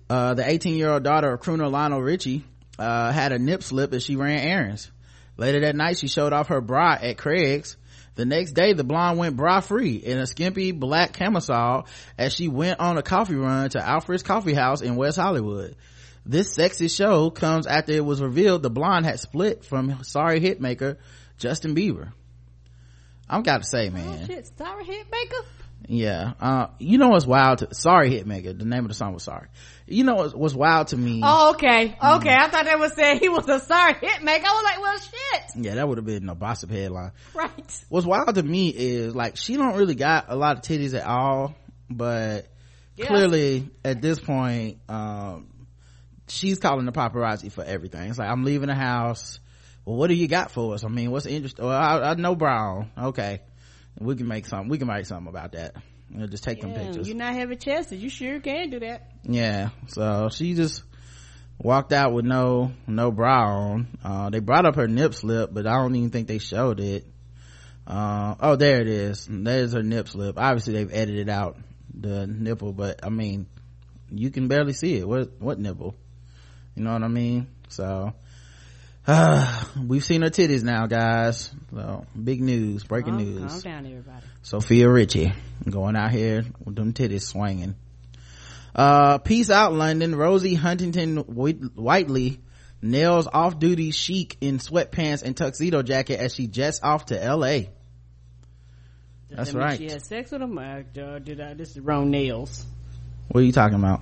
Uh, 0.09 0.33
the 0.33 0.45
18 0.45 0.75
year 0.75 0.89
old 0.89 1.03
daughter 1.03 1.31
of 1.31 1.39
crooner 1.39 1.71
Lionel 1.71 2.01
Richie, 2.01 2.43
uh, 2.77 3.13
had 3.13 3.31
a 3.31 3.39
nip 3.39 3.63
slip 3.63 3.93
as 3.93 4.03
she 4.03 4.17
ran 4.17 4.39
errands. 4.39 4.91
Later 5.37 5.61
that 5.61 5.77
night, 5.77 5.97
she 5.97 6.09
showed 6.09 6.33
off 6.33 6.49
her 6.49 6.59
bra 6.59 6.97
at 7.01 7.17
Craig's. 7.17 7.77
The 8.15 8.25
next 8.25 8.55
day, 8.55 8.73
the 8.73 8.83
blonde 8.83 9.17
went 9.17 9.37
bra 9.37 9.61
free 9.61 9.95
in 9.95 10.17
a 10.17 10.27
skimpy 10.27 10.73
black 10.73 11.13
camisole 11.13 11.87
as 12.17 12.33
she 12.33 12.49
went 12.49 12.81
on 12.81 12.97
a 12.97 13.03
coffee 13.03 13.35
run 13.35 13.69
to 13.69 13.79
Alfred's 13.79 14.23
Coffee 14.23 14.53
House 14.53 14.81
in 14.81 14.97
West 14.97 15.17
Hollywood. 15.17 15.77
This 16.25 16.53
sexy 16.53 16.89
show 16.89 17.29
comes 17.29 17.67
after 17.67 17.93
it 17.93 18.03
was 18.03 18.21
revealed 18.21 18.63
the 18.63 18.69
blonde 18.69 19.05
had 19.05 19.21
split 19.21 19.63
from 19.63 20.03
sorry 20.03 20.41
hitmaker 20.41 20.97
Justin 21.37 21.73
Bieber. 21.73 22.11
I've 23.29 23.43
got 23.43 23.61
to 23.61 23.67
say, 23.67 23.89
man. 23.89 24.19
Oh 24.23 24.25
shit, 24.25 24.49
sorry 24.57 24.85
hit 24.85 25.07
maker. 25.11 25.45
Yeah. 25.89 26.33
Uh, 26.41 26.67
you 26.79 26.97
know 26.97 27.09
what's 27.09 27.25
wild 27.25 27.59
to, 27.59 27.73
sorry 27.73 28.09
Hitmaker. 28.11 28.57
The 28.57 28.65
name 28.65 28.79
of 28.83 28.87
the 28.89 28.93
song 28.93 29.13
was 29.13 29.23
sorry. 29.23 29.47
You 29.85 30.03
know 30.03 30.15
what's, 30.15 30.33
what's 30.33 30.53
wild 30.55 30.87
to 30.87 30.97
me? 30.97 31.21
Oh, 31.23 31.51
okay, 31.51 31.95
Mm. 32.01 32.17
okay. 32.17 32.33
I 32.33 32.49
thought 32.49 32.65
they 32.65 32.75
was 32.75 32.93
saying 32.93 33.19
he 33.19 33.29
was 33.29 33.47
a 33.47 33.59
sorry 33.59 33.93
hit 33.93 34.21
maker. 34.23 34.45
I 34.47 34.51
was 34.51 34.63
like, 34.63 34.81
well, 34.81 34.97
shit. 34.99 35.63
Yeah, 35.65 35.75
that 35.75 35.87
would 35.87 35.97
have 35.97 36.05
been 36.05 36.27
a 36.27 36.35
gossip 36.35 36.71
headline. 36.71 37.11
Right. 37.33 37.83
What's 37.89 38.05
wild 38.05 38.35
to 38.35 38.43
me 38.43 38.69
is 38.69 39.15
like 39.15 39.37
she 39.37 39.55
don't 39.55 39.75
really 39.77 39.95
got 39.95 40.25
a 40.27 40.35
lot 40.35 40.57
of 40.57 40.63
titties 40.63 40.93
at 40.97 41.05
all, 41.05 41.55
but 41.89 42.47
Yeah. 42.97 43.05
clearly 43.07 43.69
at 43.85 44.01
this 44.01 44.19
point, 44.19 44.79
um, 44.89 45.47
she's 46.27 46.59
calling 46.59 46.85
the 46.85 46.91
paparazzi 46.91 47.51
for 47.51 47.63
everything. 47.63 48.09
It's 48.09 48.19
like, 48.19 48.29
I'm 48.29 48.43
leaving 48.43 48.67
the 48.67 48.75
house. 48.75 49.39
Well, 49.87 49.95
what 49.95 50.07
do 50.07 50.15
you 50.15 50.27
got 50.27 50.51
for 50.51 50.73
us? 50.73 50.83
I 50.83 50.89
mean, 50.89 51.11
what's 51.11 51.25
interesting? 51.25 51.63
Well, 51.63 51.73
I, 51.73 52.09
I 52.09 52.13
know 52.15 52.35
brown. 52.35 52.91
Okay. 52.97 53.39
We 53.97 54.17
can 54.17 54.27
make 54.27 54.45
something, 54.45 54.67
we 54.67 54.77
can 54.77 54.87
make 54.87 55.05
something 55.05 55.29
about 55.29 55.53
that. 55.53 55.75
You 56.11 56.19
know, 56.19 56.27
just 56.27 56.43
take 56.43 56.59
them 56.59 56.73
pictures. 56.73 57.07
You're 57.07 57.15
not 57.15 57.33
heavy 57.33 57.55
chested. 57.55 58.01
You 58.01 58.09
sure 58.09 58.41
can 58.41 58.69
do 58.69 58.81
that. 58.81 59.09
Yeah, 59.23 59.69
so 59.87 60.27
she 60.29 60.55
just 60.55 60.83
walked 61.57 61.93
out 61.93 62.11
with 62.11 62.25
no 62.25 62.73
no 62.85 63.11
bra 63.11 63.47
on. 63.47 63.87
Uh, 64.03 64.29
they 64.29 64.39
brought 64.39 64.65
up 64.65 64.75
her 64.75 64.89
nip 64.89 65.13
slip, 65.13 65.53
but 65.53 65.65
I 65.65 65.75
don't 65.75 65.95
even 65.95 66.09
think 66.09 66.27
they 66.27 66.39
showed 66.39 66.81
it. 66.81 67.05
Uh, 67.87 68.35
oh, 68.41 68.55
there 68.57 68.81
it 68.81 68.89
is. 68.89 69.25
There's 69.29 69.71
her 69.71 69.83
nip 69.83 70.09
slip. 70.09 70.37
Obviously, 70.37 70.73
they've 70.73 70.93
edited 70.93 71.29
out 71.29 71.57
the 71.97 72.27
nipple, 72.27 72.73
but 72.73 73.05
I 73.05 73.09
mean, 73.09 73.47
you 74.11 74.31
can 74.31 74.49
barely 74.49 74.73
see 74.73 74.97
it. 74.97 75.07
What 75.07 75.39
what 75.39 75.59
nipple? 75.59 75.95
You 76.75 76.83
know 76.83 76.91
what 76.91 77.03
I 77.03 77.07
mean? 77.07 77.47
So. 77.69 78.13
Uh, 79.07 79.63
we've 79.87 80.03
seen 80.03 80.21
her 80.21 80.29
titties 80.29 80.63
now, 80.63 80.85
guys. 80.85 81.49
So, 81.73 82.05
big 82.21 82.41
news, 82.41 82.83
breaking 82.83 83.13
Calm- 83.13 83.23
news. 83.23 83.51
Calm 83.51 83.61
down, 83.61 83.85
everybody. 83.85 84.25
Sofia 84.43 84.89
Richie 84.89 85.33
going 85.69 85.95
out 85.95 86.11
here 86.11 86.43
with 86.63 86.75
them 86.75 86.93
titties 86.93 87.21
swinging. 87.23 87.75
Uh, 88.75 89.17
peace 89.17 89.49
out 89.49 89.73
London. 89.73 90.15
Rosie 90.15 90.53
Huntington 90.53 91.17
Whit- 91.17 91.75
Whiteley 91.75 92.39
nails 92.81 93.27
off-duty 93.31 93.91
chic 93.91 94.37
in 94.39 94.59
sweatpants 94.59 95.23
and 95.23 95.35
tuxedo 95.35 95.81
jacket 95.81 96.19
as 96.19 96.35
she 96.35 96.47
jets 96.47 96.79
off 96.83 97.07
to 97.07 97.21
L.A. 97.21 97.69
That's 99.29 99.51
that 99.51 99.57
right. 99.57 99.77
She 99.77 99.89
had 99.89 100.05
sex 100.05 100.31
with 100.31 100.41
him. 100.41 100.59
Or, 100.59 100.85
uh, 101.01 101.19
did 101.19 101.41
I, 101.41 101.53
this 101.53 101.71
is 101.71 101.79
wrong 101.79 102.11
nails. 102.11 102.65
What 103.29 103.41
are 103.41 103.43
you 103.43 103.51
talking 103.51 103.77
about? 103.77 104.01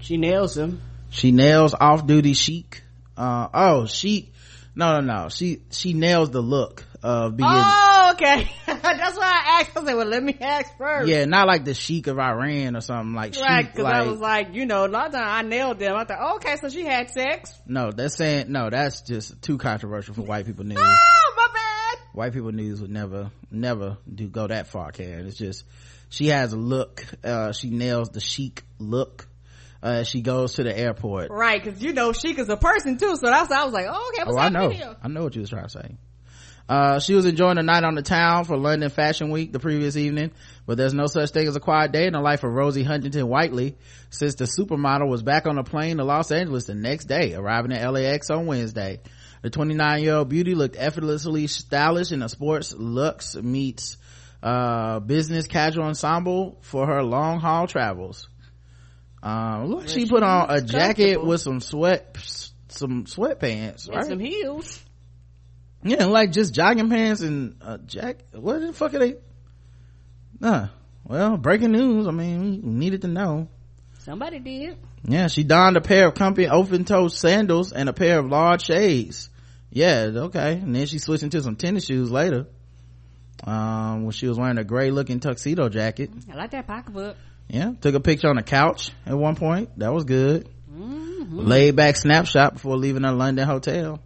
She 0.00 0.16
nails 0.16 0.56
him. 0.56 0.80
She 1.10 1.32
nails 1.32 1.74
off-duty 1.74 2.34
chic. 2.34 2.82
Uh, 3.18 3.48
oh, 3.52 3.86
she, 3.86 4.30
No, 4.74 5.00
no, 5.00 5.00
no. 5.00 5.28
She, 5.28 5.62
she 5.70 5.92
nails 5.92 6.30
the 6.30 6.40
look 6.40 6.84
of 7.02 7.36
being, 7.36 7.48
Oh, 7.52 8.10
okay. 8.14 8.50
That's 8.66 9.16
why 9.16 9.24
I 9.24 9.60
asked. 9.60 9.76
I 9.76 9.84
said, 9.84 9.94
well, 9.94 10.06
let 10.06 10.22
me 10.22 10.36
ask 10.40 10.76
first. 10.78 11.08
yeah, 11.08 11.24
not 11.24 11.46
like 11.46 11.64
the 11.64 11.74
chic 11.74 12.06
of 12.06 12.18
Iran 12.18 12.76
or 12.76 12.80
something 12.80 13.14
like 13.14 13.34
Right, 13.36 13.64
chic, 13.66 13.74
because 13.74 13.92
I 13.92 14.02
was 14.02 14.20
like, 14.20 14.54
you 14.54 14.66
know, 14.66 14.86
a 14.86 14.88
lot 14.88 15.06
of 15.08 15.12
time 15.12 15.44
I 15.46 15.48
nailed 15.48 15.78
them. 15.78 15.94
I 15.96 16.04
thought, 16.04 16.18
oh, 16.20 16.36
okay, 16.36 16.56
so 16.60 16.68
she 16.68 16.84
had 16.84 17.10
sex. 17.10 17.52
No, 17.66 17.90
that's 17.92 18.16
saying 18.16 18.50
no. 18.52 18.70
That's 18.70 19.02
just 19.02 19.40
too 19.42 19.58
controversial 19.58 20.14
for 20.14 20.22
white 20.22 20.46
people 20.46 20.64
news. 20.64 20.78
Oh, 20.90 21.34
my 21.36 21.48
bad. 21.52 21.98
White 22.14 22.32
people 22.32 22.52
news 22.52 22.80
would 22.80 22.90
never, 22.90 23.30
never 23.50 23.98
do 24.12 24.28
go 24.28 24.46
that 24.48 24.66
far. 24.68 24.90
Karen, 24.90 25.26
it's 25.26 25.36
just 25.36 25.64
she 26.08 26.28
has 26.28 26.52
a 26.52 26.56
look. 26.56 27.04
Uh, 27.22 27.52
she 27.52 27.70
nails 27.70 28.10
the 28.10 28.20
chic 28.20 28.64
look. 28.78 29.27
Uh, 29.82 30.02
she 30.02 30.22
goes 30.22 30.54
to 30.54 30.64
the 30.64 30.76
airport. 30.76 31.30
Right, 31.30 31.62
because 31.62 31.80
you 31.82 31.92
know, 31.92 32.12
Sheik 32.12 32.38
is 32.38 32.48
a 32.48 32.56
person 32.56 32.98
too. 32.98 33.16
So 33.16 33.26
that's 33.26 33.48
why 33.48 33.60
I 33.60 33.64
was 33.64 33.72
like, 33.72 33.86
oh, 33.88 34.12
okay, 34.12 34.24
what's 34.24 34.36
oh, 34.36 34.40
I 34.40 34.48
know. 34.48 34.70
here? 34.70 34.96
I 35.02 35.08
know 35.08 35.22
what 35.22 35.34
you 35.34 35.40
was 35.40 35.50
trying 35.50 35.64
to 35.64 35.70
say. 35.70 35.96
Uh, 36.68 37.00
she 37.00 37.14
was 37.14 37.24
enjoying 37.24 37.56
a 37.56 37.62
night 37.62 37.82
on 37.82 37.94
the 37.94 38.02
town 38.02 38.44
for 38.44 38.56
London 38.58 38.90
Fashion 38.90 39.30
Week 39.30 39.52
the 39.52 39.58
previous 39.58 39.96
evening, 39.96 40.32
but 40.66 40.76
there's 40.76 40.92
no 40.92 41.06
such 41.06 41.30
thing 41.30 41.48
as 41.48 41.56
a 41.56 41.60
quiet 41.60 41.92
day 41.92 42.06
in 42.06 42.12
the 42.12 42.20
life 42.20 42.44
of 42.44 42.52
Rosie 42.52 42.82
Huntington 42.82 43.26
Whiteley 43.26 43.78
since 44.10 44.34
the 44.34 44.44
supermodel 44.44 45.08
was 45.08 45.22
back 45.22 45.46
on 45.46 45.56
a 45.56 45.64
plane 45.64 45.96
to 45.96 46.04
Los 46.04 46.30
Angeles 46.30 46.66
the 46.66 46.74
next 46.74 47.06
day, 47.06 47.34
arriving 47.34 47.72
at 47.72 47.90
LAX 47.90 48.28
on 48.28 48.44
Wednesday. 48.44 49.00
The 49.40 49.48
29 49.48 50.02
year 50.02 50.16
old 50.16 50.28
beauty 50.28 50.54
looked 50.54 50.76
effortlessly 50.78 51.46
stylish 51.46 52.12
in 52.12 52.22
a 52.22 52.28
sports 52.28 52.74
looks 52.74 53.34
meets, 53.34 53.96
uh, 54.42 55.00
business 55.00 55.46
casual 55.46 55.84
ensemble 55.84 56.58
for 56.60 56.86
her 56.86 57.02
long 57.02 57.40
haul 57.40 57.66
travels. 57.66 58.28
Um, 59.22 59.66
look, 59.66 59.88
she 59.88 60.06
put 60.06 60.22
on 60.22 60.50
a 60.50 60.60
jacket 60.60 61.24
with 61.24 61.40
some 61.40 61.60
sweat, 61.60 62.16
some 62.68 63.04
sweatpants, 63.04 63.86
And 63.86 63.96
right? 63.96 64.06
some 64.06 64.20
heels. 64.20 64.82
Yeah, 65.82 66.06
like 66.06 66.32
just 66.32 66.54
jogging 66.54 66.88
pants 66.90 67.20
and 67.20 67.56
a 67.60 67.78
jacket. 67.78 68.26
What 68.32 68.60
the 68.60 68.72
fuck 68.72 68.94
are 68.94 68.98
they? 68.98 69.16
Nah. 70.40 70.68
Well, 71.04 71.36
breaking 71.36 71.72
news. 71.72 72.06
I 72.06 72.10
mean, 72.10 72.40
we 72.62 72.70
needed 72.70 73.02
to 73.02 73.08
know. 73.08 73.48
Somebody 74.00 74.38
did. 74.38 74.76
Yeah, 75.04 75.28
she 75.28 75.44
donned 75.44 75.76
a 75.76 75.80
pair 75.80 76.06
of 76.08 76.14
comfy 76.14 76.48
open-toed 76.48 77.12
sandals 77.12 77.72
and 77.72 77.88
a 77.88 77.92
pair 77.92 78.18
of 78.18 78.26
large 78.26 78.64
shades. 78.64 79.30
Yeah, 79.70 80.10
okay. 80.14 80.54
And 80.54 80.74
then 80.74 80.86
she 80.86 80.98
switched 80.98 81.22
into 81.22 81.42
some 81.42 81.56
tennis 81.56 81.84
shoes 81.86 82.10
later. 82.10 82.46
Um, 83.44 84.04
when 84.04 84.12
she 84.12 84.26
was 84.26 84.38
wearing 84.38 84.58
a 84.58 84.64
gray-looking 84.64 85.20
tuxedo 85.20 85.68
jacket. 85.68 86.10
I 86.30 86.34
like 86.34 86.50
that 86.50 86.66
pocketbook. 86.66 87.16
Yeah, 87.48 87.72
took 87.80 87.94
a 87.94 88.00
picture 88.00 88.28
on 88.28 88.36
the 88.36 88.42
couch 88.42 88.90
at 89.06 89.16
one 89.16 89.34
point. 89.34 89.78
That 89.78 89.92
was 89.92 90.04
good. 90.04 90.48
Mm-hmm. 90.70 91.38
Laid 91.38 91.76
back 91.76 91.96
snapshot 91.96 92.54
before 92.54 92.76
leaving 92.76 93.04
her 93.04 93.12
London 93.12 93.46
hotel. 93.46 94.00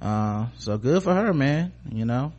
Uh, 0.00 0.46
so 0.58 0.76
good 0.76 1.02
for 1.02 1.14
her, 1.14 1.32
man. 1.32 1.72
You 1.90 2.04
know. 2.04 2.32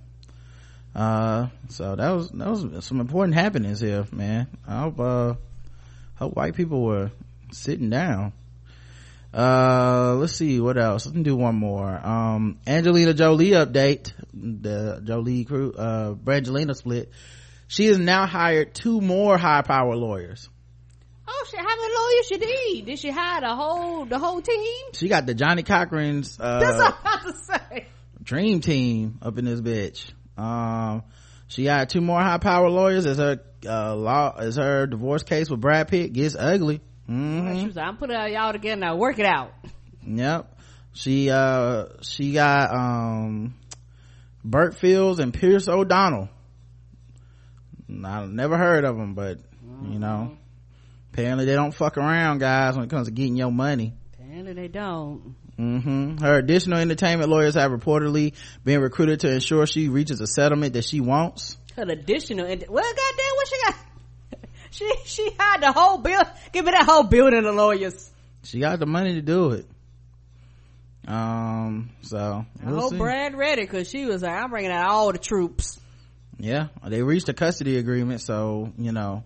Uh, 0.94 1.48
so 1.70 1.96
that 1.96 2.10
was 2.12 2.30
that 2.32 2.48
was 2.48 2.86
some 2.86 3.00
important 3.00 3.36
happenings 3.36 3.80
here, 3.80 4.06
man. 4.12 4.48
I 4.68 4.82
hope 4.82 5.00
uh, 5.00 5.34
hope 6.16 6.36
white 6.36 6.56
people 6.56 6.84
were 6.84 7.12
sitting 7.52 7.90
down. 7.90 8.34
Uh, 9.34 10.16
let's 10.16 10.34
see 10.34 10.60
what 10.60 10.78
else. 10.78 11.06
Let's 11.06 11.20
do 11.20 11.36
one 11.36 11.56
more. 11.56 11.88
Um, 11.88 12.60
Angelina 12.66 13.14
Jolie 13.14 13.52
update. 13.52 14.12
The 14.34 15.02
Jolie 15.04 15.46
crew, 15.46 15.72
uh, 15.74 16.14
Brangelina 16.14 16.76
split. 16.76 17.12
She 17.70 17.86
has 17.86 18.00
now 18.00 18.26
hired 18.26 18.74
two 18.74 19.00
more 19.00 19.38
high 19.38 19.62
power 19.62 19.96
lawyers. 19.96 20.50
Oh, 21.28 21.46
shit, 21.48 21.60
how 21.60 21.68
many 21.68 21.94
lawyers 21.96 22.26
she 22.28 22.38
need? 22.76 22.86
Did 22.88 22.98
she 22.98 23.12
hire 23.12 23.41
the 23.41 23.56
whole 23.56 24.06
the 24.06 24.18
whole 24.18 24.41
team? 24.41 24.86
She 24.94 25.08
got 25.08 25.28
the 25.28 25.36
Johnnie 25.36 25.62
Cochran's, 25.62 26.36
That's 26.36 26.80
uh, 26.80 26.91
what 26.91 26.98
I 27.06 27.26
was 27.26 27.36
about 27.36 27.60
to 27.62 27.70
say. 27.70 27.88
dream 28.24 28.60
team 28.62 29.20
up 29.22 29.38
in 29.38 29.46
this 29.46 29.62
bitch. 29.62 30.12
Um, 30.36 31.04
she 31.48 31.68
hired 31.68 31.90
two 31.90 32.02
more 32.02 32.20
high 32.20 32.40
power 32.40 32.70
lawyers 32.72 33.06
as 33.06 33.18
her, 33.20 33.40
uh, 33.68 33.96
law, 33.96 34.36
as 34.36 34.56
her 34.56 34.88
divorce 34.88 35.22
case 35.22 35.48
with 35.52 35.62
Brad 35.62 35.88
Pitt 35.90 36.12
gets 36.14 36.36
ugly. 36.36 36.82
hmm 37.06 37.60
She 37.60 37.68
was 37.68 37.76
like, 37.76 37.86
I'm 37.86 37.98
putting 37.98 38.16
y'all 38.34 38.52
together 38.52 38.82
now. 38.82 38.96
Work 38.96 39.20
it 39.20 39.28
out. 39.28 39.54
Yep. 40.08 40.58
She, 40.94 41.30
uh, 41.30 41.86
she 42.02 42.34
got, 42.34 42.74
um, 42.74 43.54
Bert 44.44 44.76
Fields 44.76 45.20
and 45.20 45.32
Pierce 45.32 45.68
O'Donnell. 45.68 46.30
I 47.90 48.26
never 48.26 48.57
heard 48.57 48.86
of 48.86 48.95
them, 48.98 49.14
but, 49.16 49.40
you 49.84 49.99
know, 49.99 50.38
apparently 51.11 51.45
they 51.45 51.56
don't 51.56 51.74
fuck 51.74 51.98
around, 51.98 52.40
guys, 52.40 52.76
when 52.76 52.86
it 52.86 52.90
comes 52.90 53.07
to 53.07 53.11
getting 53.14 53.36
your 53.36 53.52
money. 53.52 53.94
Apparently 54.14 54.53
they 54.53 54.68
don't. 54.68 55.36
hmm 55.57 56.18
Her 56.18 56.38
additional 56.38 56.78
entertainment 56.80 57.30
lawyers 57.30 57.56
have 57.56 57.72
reportedly 57.72 58.34
been 58.64 58.82
recruited 58.82 59.22
to 59.22 59.32
ensure 59.32 59.66
she 59.66 59.90
reaches 59.90 60.22
a 60.22 60.28
settlement 60.28 60.74
that 60.74 60.86
she 60.86 61.02
wants. 61.02 61.57
An 61.78 61.90
additional, 61.90 62.45
well, 62.45 62.56
goddamn, 62.57 63.36
what 63.36 63.48
she 63.48 63.56
got? 63.66 63.76
she 64.72 64.94
she 65.06 65.30
had 65.40 65.61
the 65.61 65.72
whole 65.72 65.98
bill. 65.98 66.22
Give 66.52 66.66
me 66.66 66.72
that 66.72 66.86
whole 66.86 67.03
building 67.03 67.45
of 67.45 67.56
lawyers. 67.56 68.10
She 68.44 68.60
got 68.60 68.80
the 68.80 68.86
money 68.86 69.16
to 69.16 69.22
do 69.22 69.52
it. 69.52 69.66
Um, 71.07 71.90
so 72.03 72.45
I 72.64 72.70
we'll 72.70 72.82
hope 72.82 72.91
see. 72.91 72.98
Brad 72.98 73.36
ready 73.36 73.64
because 73.64 73.90
she 73.90 74.06
was 74.06 74.22
like, 74.22 74.32
I'm 74.32 74.49
bringing 74.52 74.72
out 74.72 74.90
all 74.90 75.11
the 75.11 75.18
troops. 75.18 75.78
Yeah, 76.40 76.68
they 76.86 77.03
reached 77.03 77.28
a 77.30 77.34
custody 77.34 77.78
agreement, 77.78 78.22
so 78.22 78.72
you 78.78 78.91
know, 78.91 79.24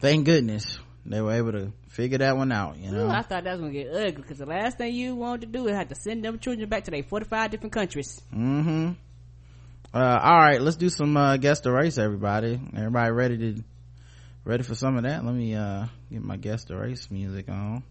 thank 0.00 0.24
goodness 0.24 0.78
they 1.04 1.20
were 1.20 1.32
able 1.32 1.52
to 1.52 1.72
figure 1.88 2.18
that 2.18 2.36
one 2.36 2.50
out. 2.50 2.78
You 2.78 2.90
know, 2.90 3.06
Ooh, 3.06 3.10
I 3.10 3.22
thought 3.22 3.44
that 3.44 3.52
was 3.52 3.60
gonna 3.60 3.72
get 3.72 3.92
ugly 3.92 4.12
because 4.12 4.38
the 4.38 4.46
last 4.46 4.78
thing 4.78 4.94
you 4.94 5.14
wanted 5.14 5.42
to 5.42 5.46
do 5.58 5.68
is 5.68 5.76
have 5.76 5.90
to 5.90 5.94
send 5.94 6.24
them 6.24 6.38
children 6.38 6.68
back 6.68 6.84
to 6.84 6.90
their 6.90 7.02
45 7.02 7.50
different 7.50 7.72
countries. 7.72 8.20
mm-hmm. 8.34 8.92
Uh, 9.94 10.20
all 10.22 10.38
right, 10.38 10.62
let's 10.62 10.76
do 10.76 10.88
some 10.88 11.14
uh, 11.18 11.36
guest 11.36 11.66
race 11.66 11.98
everybody. 11.98 12.58
Everybody 12.74 13.10
ready 13.10 13.36
to 13.36 13.64
ready 14.44 14.62
for 14.62 14.74
some 14.74 14.96
of 14.96 15.02
that? 15.02 15.24
Let 15.24 15.34
me 15.34 15.54
uh 15.54 15.86
get 16.10 16.22
my 16.22 16.36
guest 16.36 16.70
race 16.70 17.10
music 17.10 17.48
on. 17.48 17.82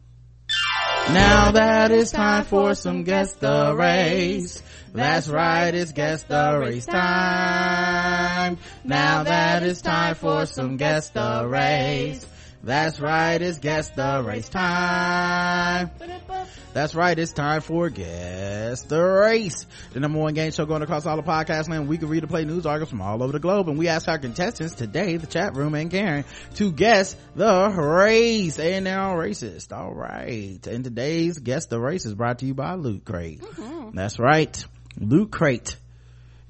Now 1.10 1.52
that 1.52 1.92
it's 1.92 2.12
time 2.12 2.46
for 2.46 2.74
some 2.76 3.04
guest 3.04 3.38
race. 3.42 4.62
That's 4.94 5.28
right, 5.28 5.74
it's 5.74 5.92
guest 5.92 6.26
race 6.30 6.86
time. 6.86 8.58
Now 8.84 9.24
that 9.24 9.64
it's 9.64 9.82
time 9.82 10.16
for 10.16 10.46
some 10.46 10.78
guest 10.78 11.16
erase. 11.16 12.26
That's 12.64 13.00
right, 13.00 13.42
it's 13.42 13.58
guess 13.58 13.90
the 13.90 14.24
race 14.26 14.48
time. 14.48 15.90
That's 16.74 16.96
right, 16.96 17.18
it's 17.18 17.34
time 17.34 17.62
for 17.62 17.90
Guess 17.90 18.84
the 18.84 19.02
Race. 19.02 19.66
The 19.92 20.00
number 20.00 20.20
one 20.20 20.34
game 20.34 20.52
show 20.52 20.66
going 20.66 20.82
across 20.82 21.06
all 21.06 21.18
the 21.18 21.24
podcast 21.24 21.68
land. 21.68 21.90
We 21.90 21.98
can 21.98 22.08
read 22.08 22.24
and 22.24 22.30
play 22.30 22.46
news 22.46 22.66
articles 22.66 22.92
from 22.92 23.02
all 23.02 23.22
over 23.22 23.34
the 23.34 23.40
globe. 23.40 23.68
And 23.68 23.78
we 23.78 23.90
ask 23.90 24.08
our 24.08 24.18
contestants 24.18 24.76
today, 24.76 25.18
the 25.18 25.28
chat 25.28 25.56
room 25.56 25.76
and 25.76 25.92
Karen, 25.92 26.24
to 26.56 26.72
guess 26.72 27.16
the 27.36 27.70
race. 27.70 28.58
And 28.58 28.86
they're 28.86 29.02
all 29.02 29.18
racist. 29.18 29.76
All 29.76 29.94
right. 29.94 30.66
And 30.66 30.84
today's 30.84 31.40
Guess 31.40 31.66
the 31.66 31.80
Race 31.80 32.06
is 32.06 32.14
brought 32.14 32.40
to 32.40 32.46
you 32.46 32.54
by 32.54 32.76
Loot 32.76 33.04
Crate. 33.04 33.42
Mm-hmm. 33.42 33.96
That's 33.96 34.18
right. 34.18 34.64
Loot 34.98 35.32
Crate 35.32 35.76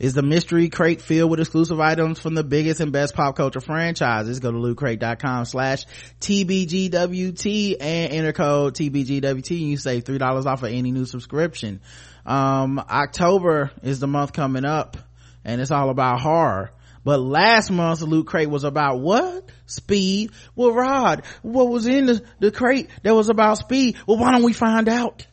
is 0.02 0.15
the 0.15 0.23
mystery 0.23 0.68
crate 0.68 0.99
filled 0.99 1.30
with 1.30 1.40
exclusive 1.40 1.80
items 1.80 2.19
from 2.19 2.34
the 2.34 2.44
biggest 2.44 2.80
and 2.80 2.91
best 2.91 3.14
pop 3.14 3.36
culture 3.36 3.61
franchises. 3.61 4.40
Go 4.40 4.52
to 4.52 4.57
lootcrate.com 4.57 5.45
slash 5.45 5.86
TBGWT 6.19 7.78
and 7.80 8.11
enter 8.11 8.34
code 8.34 8.73
TBGWT 8.73 9.52
and 9.52 9.69
you 9.69 9.78
save 9.78 10.03
$3 10.03 10.45
off 10.48 10.64
of 10.64 10.69
any 10.69 10.91
new 10.91 11.06
subscription. 11.06 11.82
Um, 12.26 12.80
October 12.80 13.69
is 13.84 13.99
the 13.99 14.07
month 14.07 14.34
coming 14.34 14.65
up 14.65 14.98
and 15.45 15.61
it's 15.61 15.69
all 15.69 15.91
about 15.91 16.19
horror. 16.19 16.72
But 17.03 17.19
last 17.19 17.69
month's 17.69 18.02
loot 18.02 18.26
crate 18.26 18.49
was 18.49 18.64
about 18.64 19.02
what? 19.02 19.52
Speed. 19.68 20.32
Well, 20.56 20.73
Rod, 20.73 21.23
what 21.44 21.69
was 21.69 21.86
in 21.86 22.07
the, 22.07 22.23
the 22.40 22.52
crate 22.52 22.90
that 23.03 23.14
was 23.14 23.30
about 23.30 23.60
speed? 23.60 23.98
Well, 24.07 24.18
why 24.18 24.32
don't 24.32 24.44
we 24.44 24.53
find 24.53 24.90
out? 24.90 25.28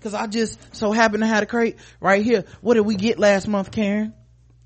Cause 0.00 0.14
I 0.14 0.26
just 0.28 0.58
so 0.76 0.92
happen 0.92 1.20
to 1.20 1.26
have 1.26 1.42
a 1.42 1.46
crate 1.46 1.76
right 2.00 2.22
here. 2.24 2.44
What 2.60 2.74
did 2.74 2.82
we 2.82 2.94
get 2.96 3.18
last 3.18 3.48
month, 3.48 3.70
Karen? 3.72 4.14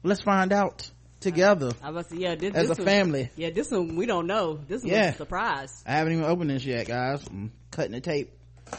Let's 0.02 0.20
find 0.20 0.52
out 0.52 0.90
together. 1.20 1.70
I 1.82 1.90
was 1.90 2.12
yeah, 2.12 2.34
this, 2.34 2.54
As 2.54 2.68
this 2.68 2.78
a 2.78 2.82
one- 2.82 2.86
family. 2.86 3.30
Yeah, 3.36 3.50
this 3.50 3.70
one 3.70 3.96
we 3.96 4.06
don't 4.06 4.26
know. 4.26 4.56
This 4.68 4.84
Yeah. 4.84 5.10
a 5.10 5.14
surprise. 5.14 5.82
I 5.86 5.92
haven't 5.92 6.12
even 6.14 6.24
opened 6.24 6.50
this 6.50 6.64
yet, 6.64 6.86
guys. 6.86 7.24
I'm 7.28 7.52
cutting 7.70 7.92
the 7.92 8.00
tape 8.00 8.32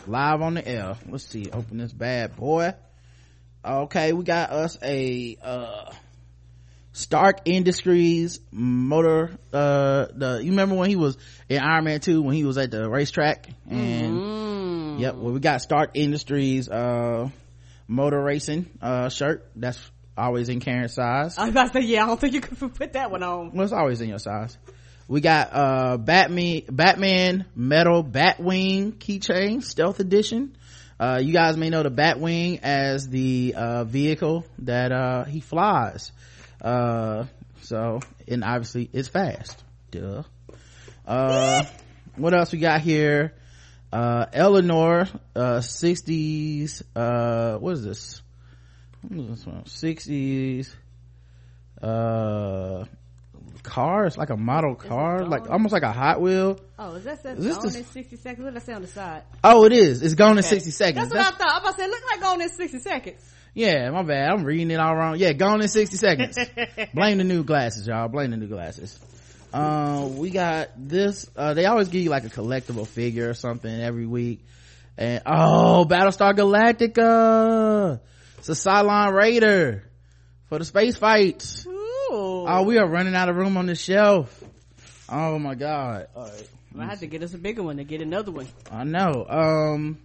live 0.07 0.41
on 0.41 0.53
the 0.55 0.67
air. 0.67 0.95
Let's 1.09 1.25
see. 1.25 1.49
Open 1.51 1.77
this 1.77 1.93
bad 1.93 2.35
boy. 2.35 2.73
Okay, 3.65 4.11
we 4.13 4.23
got 4.23 4.49
us 4.51 4.77
a 4.83 5.37
uh 5.41 5.91
Stark 6.91 7.39
Industries 7.45 8.39
motor 8.51 9.31
uh 9.51 10.05
the 10.13 10.39
you 10.43 10.51
remember 10.51 10.75
when 10.75 10.89
he 10.89 10.95
was 10.95 11.17
in 11.49 11.59
Iron 11.59 11.85
Man 11.85 11.99
2 11.99 12.21
when 12.21 12.35
he 12.35 12.43
was 12.43 12.57
at 12.59 12.69
the 12.69 12.87
racetrack 12.87 13.47
and 13.69 14.13
Mm. 14.19 14.72
Yep, 14.99 15.15
well 15.15 15.33
we 15.33 15.39
got 15.39 15.61
Stark 15.61 15.91
Industries 15.93 16.69
uh 16.69 17.29
motor 17.87 18.21
racing 18.21 18.69
uh 18.81 19.09
shirt. 19.09 19.49
That's 19.55 19.79
always 20.17 20.49
in 20.49 20.59
Karen's 20.59 20.93
size. 20.93 21.37
I 21.37 21.43
was 21.43 21.51
about 21.51 21.73
to 21.73 21.81
say 21.81 21.87
yeah. 21.87 22.03
I 22.03 22.07
don't 22.07 22.19
think 22.19 22.33
you 22.33 22.41
could 22.41 22.75
put 22.75 22.93
that 22.93 23.11
one 23.11 23.23
on. 23.23 23.51
Well, 23.53 23.63
it's 23.63 23.73
always 23.73 24.01
in 24.01 24.09
your 24.09 24.19
size. 24.19 24.57
We 25.07 25.21
got 25.21 25.49
uh 25.51 25.97
Batman 25.97 26.63
Batman 26.71 27.45
metal 27.55 28.03
Batwing 28.03 28.93
keychain 28.93 29.63
stealth 29.63 29.99
edition. 29.99 30.55
Uh 30.99 31.19
you 31.21 31.33
guys 31.33 31.57
may 31.57 31.69
know 31.69 31.83
the 31.83 31.91
Batwing 31.91 32.59
as 32.63 33.09
the 33.09 33.53
uh 33.57 33.83
vehicle 33.83 34.45
that 34.59 34.91
uh 34.91 35.25
he 35.25 35.39
flies. 35.39 36.11
Uh 36.61 37.25
so 37.61 37.99
and 38.27 38.43
obviously 38.43 38.89
it's 38.93 39.09
fast. 39.09 39.63
Duh. 39.91 40.23
Uh 41.05 41.65
what 42.15 42.33
else 42.33 42.51
we 42.51 42.59
got 42.59 42.81
here? 42.81 43.33
Uh 43.93 44.25
Eleanor 44.33 45.07
uh 45.35 45.59
60s 45.59 46.81
uh 46.95 47.57
what 47.59 47.73
is 47.73 47.83
this? 47.83 48.21
This 49.09 49.45
one? 49.45 49.63
60s 49.65 50.73
uh 51.81 52.85
cars 53.61 54.17
like 54.17 54.29
a 54.29 54.35
model 54.35 54.75
car 54.75 55.25
like 55.25 55.49
almost 55.49 55.71
like 55.73 55.83
a 55.83 55.91
hot 55.91 56.19
wheel 56.21 56.59
Oh, 56.79 56.95
is 56.95 57.03
that 57.05 57.23
that 57.23 57.37
Is 57.37 57.45
this 57.45 57.55
gone 57.57 57.71
the- 57.71 57.79
in 57.79 57.85
sixty 57.85 58.15
seconds? 58.17 58.43
What 58.43 58.53
did 58.53 58.61
I 58.61 58.65
say 58.65 58.73
on 58.73 58.81
the 58.81 58.87
side? 58.87 59.23
oh 59.43 59.63
it 59.65 59.71
is 59.73 60.01
it's 60.01 60.15
gone 60.15 60.37
in 60.37 60.43
60 60.43 60.71
seconds 60.71 61.09
That's 61.09 61.13
what 61.13 61.33
I 61.33 61.37
thought. 61.37 61.55
I'm 61.55 61.61
about 61.61 61.75
to 61.77 61.81
say, 61.81 61.87
look 61.87 62.01
like 62.11 62.19
gone 62.21 62.41
in 62.41 62.49
sixty 62.49 62.79
seconds. 62.79 63.21
yeah 63.53 63.89
my 63.91 64.01
bad 64.03 64.31
i'm 64.31 64.43
reading 64.43 64.71
it 64.71 64.79
all 64.79 64.95
wrong 64.95 65.17
yeah 65.17 65.31
gone 65.33 65.61
in 65.61 65.67
60 65.67 65.95
seconds 65.97 66.37
blame 66.93 67.19
the 67.19 67.23
new 67.23 67.43
glasses 67.43 67.85
y'all 67.87 68.07
blame 68.09 68.31
the 68.31 68.37
new 68.37 68.47
glasses 68.47 68.97
uh, 69.53 70.07
we 70.11 70.29
got 70.29 70.69
this 70.77 71.29
uh, 71.35 71.53
they 71.53 71.65
always 71.65 71.87
give 71.87 72.01
you 72.01 72.09
like 72.09 72.25
a 72.25 72.29
collectible 72.29 72.87
figure 72.87 73.29
or 73.29 73.33
something 73.33 73.81
every 73.81 74.05
week 74.05 74.43
and 74.97 75.21
oh 75.25 75.85
battlestar 75.89 76.33
galactica 76.33 77.99
it's 78.39 78.49
a 78.49 78.53
cylon 78.53 79.13
raider 79.13 79.83
for 80.49 80.59
the 80.59 80.65
space 80.65 80.97
fights 80.97 81.65
oh 81.69 82.63
we 82.65 82.77
are 82.77 82.87
running 82.87 83.15
out 83.15 83.29
of 83.29 83.35
room 83.35 83.57
on 83.57 83.65
the 83.67 83.75
shelf 83.75 84.43
oh 85.09 85.39
my 85.39 85.55
god 85.55 86.07
all 86.15 86.23
right 86.23 86.49
I 86.79 86.85
had 86.85 86.99
to 86.99 87.07
get 87.07 87.21
us 87.21 87.33
a 87.33 87.37
bigger 87.37 87.61
one 87.61 87.77
to 87.77 87.83
get 87.83 88.01
another 88.01 88.31
one. 88.31 88.47
I 88.71 88.83
know. 88.83 89.25
Um, 89.29 89.99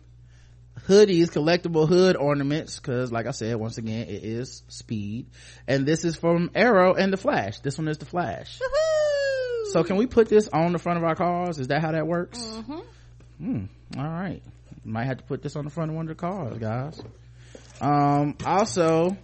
hoodies, 0.87 1.29
collectible 1.29 1.89
hood 1.89 2.17
ornaments, 2.17 2.79
cause 2.79 3.11
like 3.11 3.27
I 3.27 3.31
said, 3.31 3.57
once 3.57 3.79
again, 3.79 4.09
it 4.09 4.23
is 4.23 4.63
speed. 4.69 5.27
And 5.67 5.87
this 5.87 6.05
is 6.05 6.17
from 6.17 6.51
Arrow 6.55 6.95
and 6.95 7.13
the 7.13 7.17
Flash. 7.17 7.61
This 7.61 7.79
one 7.79 7.89
is 7.89 7.99
the 7.99 8.05
Flash. 8.05 8.59
So 9.73 9.85
can 9.85 9.97
we 9.97 10.07
put 10.07 10.29
this 10.29 10.49
on 10.49 10.73
the 10.73 10.79
front 10.79 10.99
of 10.99 11.05
our 11.05 11.15
cars? 11.15 11.59
Is 11.59 11.69
that 11.69 11.83
how 11.83 11.93
that 11.93 12.07
works? 12.07 12.39
Mm-hmm. 12.39 12.79
Hmm. 13.39 13.65
All 13.99 14.09
right. 14.09 14.43
Might 14.85 15.05
have 15.05 15.19
to 15.19 15.25
put 15.25 15.43
this 15.43 15.57
on 15.57 15.65
the 15.65 15.71
front 15.71 15.91
of 15.91 15.97
one 15.97 16.09
of 16.09 16.17
the 16.17 16.21
cars, 16.21 16.59
guys. 16.59 17.01
Um, 17.81 18.37
also, 18.45 19.17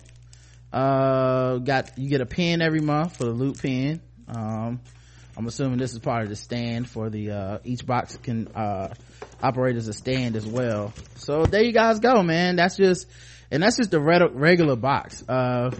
uh, 0.73 1.59
got, 1.59 1.99
you 1.99 2.09
get 2.11 2.21
a 2.21 2.27
pin 2.27 2.61
every 2.61 2.81
month 2.81 3.16
for 3.16 3.25
the 3.25 3.31
loot 3.31 3.61
pin. 3.61 4.03
Um, 4.29 4.81
I'm 5.37 5.47
assuming 5.47 5.79
this 5.79 5.93
is 5.93 5.99
part 5.99 6.23
of 6.25 6.29
the 6.29 6.37
stand 6.37 6.89
for 6.89 7.09
the, 7.09 7.31
uh, 7.31 7.59
each 7.65 7.87
box 7.87 8.16
can, 8.16 8.49
uh, 8.49 8.93
operate 9.43 9.77
as 9.77 9.89
a 9.89 9.93
stand 9.93 10.37
as 10.37 10.47
well. 10.47 10.93
So 11.16 11.47
there 11.47 11.62
you 11.62 11.73
guys 11.73 12.01
go, 12.01 12.23
man. 12.23 12.57
That's 12.57 12.77
just, 12.77 13.09
and 13.51 13.62
that's 13.62 13.79
just 13.79 13.91
the 13.91 14.01
red, 14.01 14.23
regular 14.35 14.77
box. 14.77 15.25
Uh, 15.27 15.71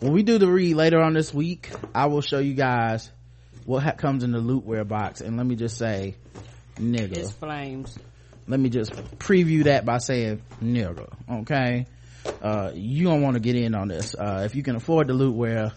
when 0.00 0.12
we 0.12 0.22
do 0.22 0.38
the 0.38 0.50
read 0.50 0.74
later 0.74 1.00
on 1.00 1.14
this 1.14 1.34
week, 1.34 1.70
I 1.94 2.06
will 2.06 2.20
show 2.20 2.38
you 2.38 2.54
guys 2.54 3.10
what 3.64 3.82
ha- 3.82 3.92
comes 3.92 4.24
in 4.24 4.32
the 4.32 4.38
lootware 4.40 4.86
box. 4.86 5.20
And 5.20 5.36
let 5.36 5.46
me 5.46 5.56
just 5.56 5.76
say, 5.78 6.16
nigga 6.76 7.16
It's 7.18 7.30
flames. 7.32 7.98
let 8.48 8.58
me 8.60 8.68
just 8.68 8.92
preview 9.18 9.64
that 9.64 9.84
by 9.84 9.98
saying 9.98 10.42
nigga 10.62 11.08
okay 11.30 11.86
uh 12.42 12.70
you 12.74 13.04
don't 13.04 13.22
want 13.22 13.34
to 13.34 13.40
get 13.40 13.54
in 13.54 13.74
on 13.74 13.86
this 13.88 14.14
uh 14.18 14.42
if 14.44 14.54
you 14.56 14.62
can 14.62 14.74
afford 14.76 15.06
the 15.06 15.12
lootware 15.14 15.72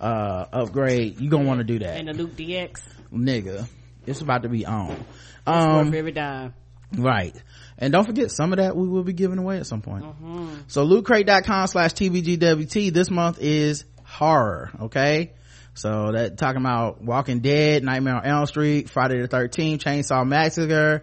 uh 0.00 0.44
upgrade 0.52 1.20
you 1.20 1.28
gonna 1.28 1.44
want 1.44 1.58
to 1.58 1.64
do 1.64 1.78
that 1.80 1.98
And 1.98 2.08
the 2.08 2.14
loot 2.14 2.34
DX. 2.36 2.80
nigga 3.12 3.68
it's 4.06 4.20
about 4.22 4.42
to 4.44 4.48
be 4.48 4.64
on 4.64 4.92
It's 4.92 5.02
um 5.46 5.92
every 5.94 6.12
dime. 6.12 6.54
right 6.96 7.34
and 7.78 7.92
don't 7.92 8.04
forget 8.06 8.30
some 8.30 8.52
of 8.52 8.56
that 8.58 8.74
we 8.76 8.88
will 8.88 9.04
be 9.04 9.12
giving 9.12 9.38
away 9.38 9.58
at 9.58 9.66
some 9.66 9.82
point 9.82 10.04
Mhm. 10.04 10.62
so 10.66 10.86
lootcrate.com 10.86 11.66
slash 11.66 11.92
tbgwt 11.92 12.92
this 12.92 13.10
month 13.10 13.38
is 13.40 13.84
horror 14.04 14.70
okay 14.80 15.32
so 15.78 16.12
that 16.12 16.36
talking 16.36 16.60
about 16.60 17.00
walking 17.00 17.40
dead 17.40 17.84
nightmare 17.84 18.16
on 18.16 18.24
elm 18.24 18.46
street 18.46 18.90
friday 18.90 19.20
the 19.20 19.28
13th 19.28 19.78
chainsaw 19.78 20.26
massacre 20.26 21.02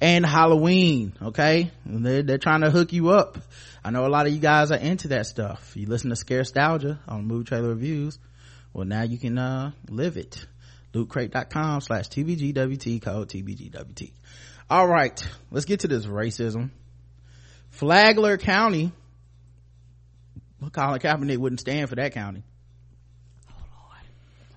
and 0.00 0.26
halloween 0.26 1.12
okay? 1.22 1.70
They're, 1.84 2.22
they're 2.22 2.38
trying 2.38 2.62
to 2.62 2.70
hook 2.70 2.92
you 2.92 3.10
up. 3.10 3.38
I 3.84 3.90
know 3.90 4.06
a 4.06 4.08
lot 4.08 4.26
of 4.26 4.32
you 4.32 4.40
guys 4.40 4.72
are 4.72 4.78
into 4.78 5.08
that 5.08 5.26
stuff. 5.26 5.76
You 5.76 5.86
listen 5.86 6.10
to 6.10 6.16
scarestalgia 6.16 6.98
on 7.06 7.26
movie 7.26 7.44
trailer 7.44 7.68
reviews. 7.68 8.18
Well 8.72 8.84
now 8.84 9.02
you 9.02 9.18
can 9.18 9.38
uh 9.38 9.72
live 9.88 10.16
it. 10.16 10.44
Lootcrate.com 10.92 11.82
slash 11.82 12.08
tbgwt 12.08 13.02
code 13.02 13.28
tbgwt 13.28 14.12
all 14.70 14.86
right 14.86 15.28
let's 15.50 15.66
get 15.66 15.80
to 15.80 15.88
this 15.88 16.06
racism. 16.06 16.70
Flagler 17.70 18.38
county 18.38 18.92
colin 20.72 20.98
kaepernick 20.98 21.38
wouldn't 21.38 21.60
stand 21.60 21.88
for 21.88 21.94
that 21.94 22.12
county 22.12 22.42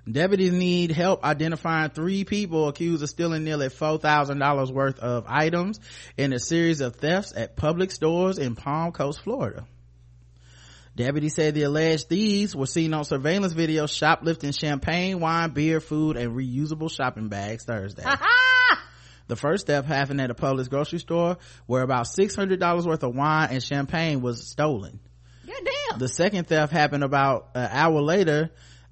Deputies 0.10 0.52
need 0.52 0.91
help 0.91 1.23
identifying 1.23 1.91
three 1.91 2.23
people 2.23 2.68
accused 2.68 3.03
of 3.03 3.10
stealing 3.10 3.44
nearly 3.44 3.68
$4,000 3.68 4.72
worth 4.72 4.99
of 4.99 5.26
items 5.27 5.80
in 6.18 6.34
a 6.34 6.40
series 6.40 6.81
of 6.81 6.95
thefts 6.95 7.34
at 7.36 7.56
Publix 7.56 7.91
stores 7.91 8.40
in 8.40 8.56
Palm 8.56 8.91
Coast, 8.91 9.22
Florida. 9.22 9.68
Deputies 10.95 11.36
said 11.36 11.53
the 11.53 11.64
alleged 11.64 12.10
thieves 12.10 12.56
were 12.56 12.65
seen 12.65 12.94
on 12.94 13.06
surveillance 13.06 13.53
video 13.53 13.86
shoplifting 13.86 14.52
champagne, 14.52 15.19
wine, 15.19 15.52
beer, 15.52 15.80
food, 15.80 16.18
and 16.18 16.36
reusable 16.36 16.91
shopping 16.91 17.30
bags 17.30 17.65
Thursday. 17.65 18.03
the 19.27 19.36
first 19.36 19.68
theft 19.68 19.88
happened 19.88 20.19
at 20.19 20.31
a 20.31 20.36
Publix 20.36 20.69
grocery 20.69 20.99
store 20.99 21.38
where 21.68 21.84
about 21.84 22.07
$600 22.07 22.86
worth 22.86 23.03
of 23.03 23.15
wine 23.15 23.49
and 23.52 23.64
champagne 23.64 24.22
was 24.22 24.48
stolen. 24.48 24.99
Goddamn. 25.45 25.99
The 25.99 26.07
second 26.07 26.48
theft 26.48 26.73
happened 26.73 27.03
about 27.03 27.49
an 27.53 27.69
hour 27.72 28.02
later 28.02 28.49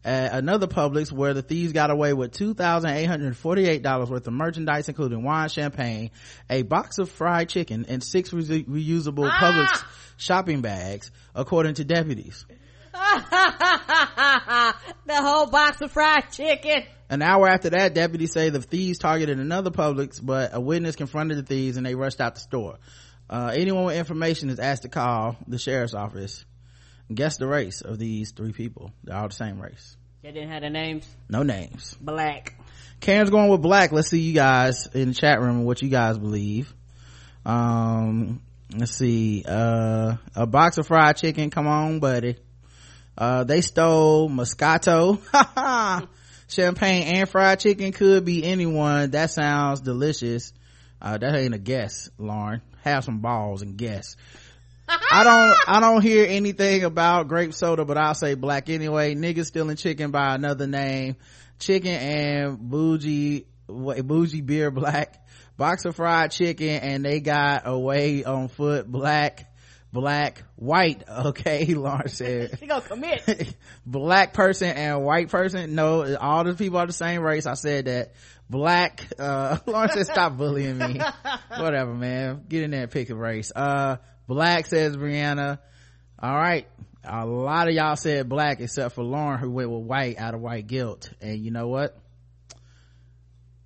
at 0.07 0.33
another 0.33 0.67
Publix 0.67 1.11
where 1.11 1.33
the 1.33 1.41
thieves 1.41 1.73
got 1.73 1.91
away 1.91 2.13
with 2.13 2.31
$2,848 2.31 4.09
worth 4.09 4.25
of 4.25 4.33
merchandise, 4.33 4.87
including 4.87 5.21
wine, 5.21 5.49
champagne, 5.49 6.11
a 6.49 6.61
box 6.61 6.97
of 6.97 7.11
fried 7.11 7.49
chicken, 7.49 7.85
and 7.89 8.01
six 8.01 8.31
re- 8.31 8.63
reusable 8.63 9.29
Publix 9.29 9.83
shopping 10.15 10.61
bags, 10.61 11.11
according 11.35 11.73
to 11.75 11.83
deputies. 11.83 12.45
the 12.93 14.73
whole 15.09 15.47
box 15.47 15.81
of 15.81 15.91
fried 15.91 16.31
chicken. 16.31 16.83
An 17.09 17.21
hour 17.21 17.47
after 17.49 17.69
that, 17.71 17.93
deputies 17.93 18.31
say 18.31 18.49
the 18.49 18.61
thieves 18.61 18.99
targeted 18.99 19.39
another 19.39 19.71
Publix, 19.71 20.25
but 20.25 20.51
a 20.53 20.61
witness 20.61 20.95
confronted 20.95 21.37
the 21.37 21.43
thieves 21.43 21.75
and 21.75 21.85
they 21.85 21.95
rushed 21.95 22.21
out 22.21 22.35
the 22.35 22.41
store. 22.41 22.77
Uh, 23.29 23.51
anyone 23.53 23.83
with 23.83 23.97
information 23.97 24.49
is 24.49 24.59
asked 24.59 24.83
to 24.83 24.89
call 24.89 25.35
the 25.47 25.59
sheriff's 25.59 25.93
office. 25.93 26.45
Guess 27.13 27.37
the 27.37 27.47
race 27.47 27.81
of 27.81 27.97
these 27.99 28.31
three 28.31 28.51
people. 28.51 28.91
They're 29.03 29.15
all 29.15 29.29
the 29.29 29.33
same 29.33 29.61
race. 29.61 29.95
They 30.23 30.31
didn't 30.31 30.49
have 30.49 30.61
the 30.61 30.69
names. 30.69 31.07
No 31.29 31.43
names. 31.43 31.95
Black. 32.01 32.59
Karen's 32.99 33.29
going 33.29 33.49
with 33.49 33.61
black. 33.61 33.91
Let's 33.91 34.09
see 34.09 34.19
you 34.19 34.33
guys 34.33 34.87
in 34.93 35.09
the 35.09 35.13
chat 35.13 35.39
room 35.39 35.63
what 35.63 35.81
you 35.81 35.89
guys 35.89 36.17
believe. 36.17 36.73
Um, 37.45 38.41
let's 38.75 38.91
see. 38.91 39.45
Uh, 39.47 40.17
a 40.35 40.45
box 40.45 40.77
of 40.77 40.87
fried 40.87 41.15
chicken. 41.17 41.49
Come 41.49 41.67
on, 41.67 41.99
buddy. 41.99 42.35
Uh, 43.17 43.45
they 43.45 43.61
stole 43.61 44.29
Moscato. 44.29 45.19
Champagne 46.49 47.03
and 47.03 47.29
fried 47.29 47.59
chicken 47.59 47.91
could 47.91 48.25
be 48.25 48.43
anyone. 48.43 49.11
That 49.11 49.31
sounds 49.31 49.81
delicious. 49.81 50.53
Uh, 51.01 51.17
that 51.17 51.35
ain't 51.35 51.53
a 51.53 51.59
guess, 51.59 52.09
Lauren. 52.17 52.61
Have 52.83 53.03
some 53.03 53.19
balls 53.19 53.61
and 53.61 53.77
guess. 53.77 54.15
I 54.87 55.23
don't, 55.23 55.57
I 55.67 55.79
don't 55.79 56.01
hear 56.01 56.25
anything 56.27 56.83
about 56.83 57.27
grape 57.27 57.53
soda, 57.53 57.85
but 57.85 57.97
I'll 57.97 58.13
say 58.15 58.35
black 58.35 58.69
anyway. 58.69 59.15
Niggas 59.15 59.47
stealing 59.47 59.75
chicken 59.77 60.11
by 60.11 60.35
another 60.35 60.67
name. 60.67 61.17
Chicken 61.59 61.93
and 61.93 62.57
bougie, 62.59 63.47
bougie 63.67 64.41
beer 64.41 64.71
black. 64.71 65.23
Box 65.57 65.85
of 65.85 65.95
fried 65.95 66.31
chicken 66.31 66.69
and 66.69 67.03
they 67.03 67.19
got 67.19 67.63
away 67.65 68.23
on 68.23 68.47
foot 68.47 68.89
black, 68.89 69.51
black, 69.91 70.43
white. 70.55 71.03
Okay, 71.09 71.65
Lauren 71.73 72.09
said. 72.09 72.57
She 72.59 72.67
gonna 72.67 72.81
commit. 72.81 73.55
black 73.85 74.33
person 74.33 74.69
and 74.69 75.03
white 75.03 75.29
person. 75.29 75.73
No, 75.73 76.15
all 76.15 76.43
the 76.43 76.53
people 76.53 76.77
are 76.77 76.85
the 76.85 76.93
same 76.93 77.21
race. 77.21 77.45
I 77.47 77.55
said 77.55 77.85
that. 77.85 78.13
Black, 78.49 79.05
uh, 79.19 79.57
Lauren 79.65 79.89
said 79.89 80.05
stop 80.05 80.37
bullying 80.37 80.77
me. 80.77 81.01
Whatever, 81.57 81.93
man. 81.93 82.45
Get 82.47 82.63
in 82.63 82.71
there 82.71 82.83
and 82.83 82.91
pick 82.91 83.09
a 83.09 83.15
race. 83.15 83.51
Uh, 83.53 83.97
black 84.27 84.65
says 84.65 84.95
Brianna. 84.97 85.59
All 86.19 86.35
right. 86.35 86.67
A 87.03 87.25
lot 87.25 87.67
of 87.69 87.73
y'all 87.73 87.95
said 87.95 88.27
black 88.27 88.59
except 88.59 88.95
for 88.95 89.03
Lauren 89.03 89.39
who 89.39 89.49
went 89.49 89.69
with 89.69 89.83
white 89.83 90.17
out 90.19 90.33
of 90.33 90.41
white 90.41 90.67
guilt. 90.67 91.09
And 91.21 91.43
you 91.43 91.51
know 91.51 91.67
what? 91.67 91.97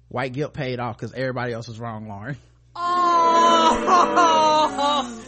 White 0.09 0.33
guilt 0.33 0.53
paid 0.53 0.79
off 0.79 0.97
because 0.97 1.13
everybody 1.13 1.53
else 1.53 1.67
was 1.67 1.79
wrong, 1.79 2.07
Lauren. 2.07 2.37
Oh, 2.75 3.71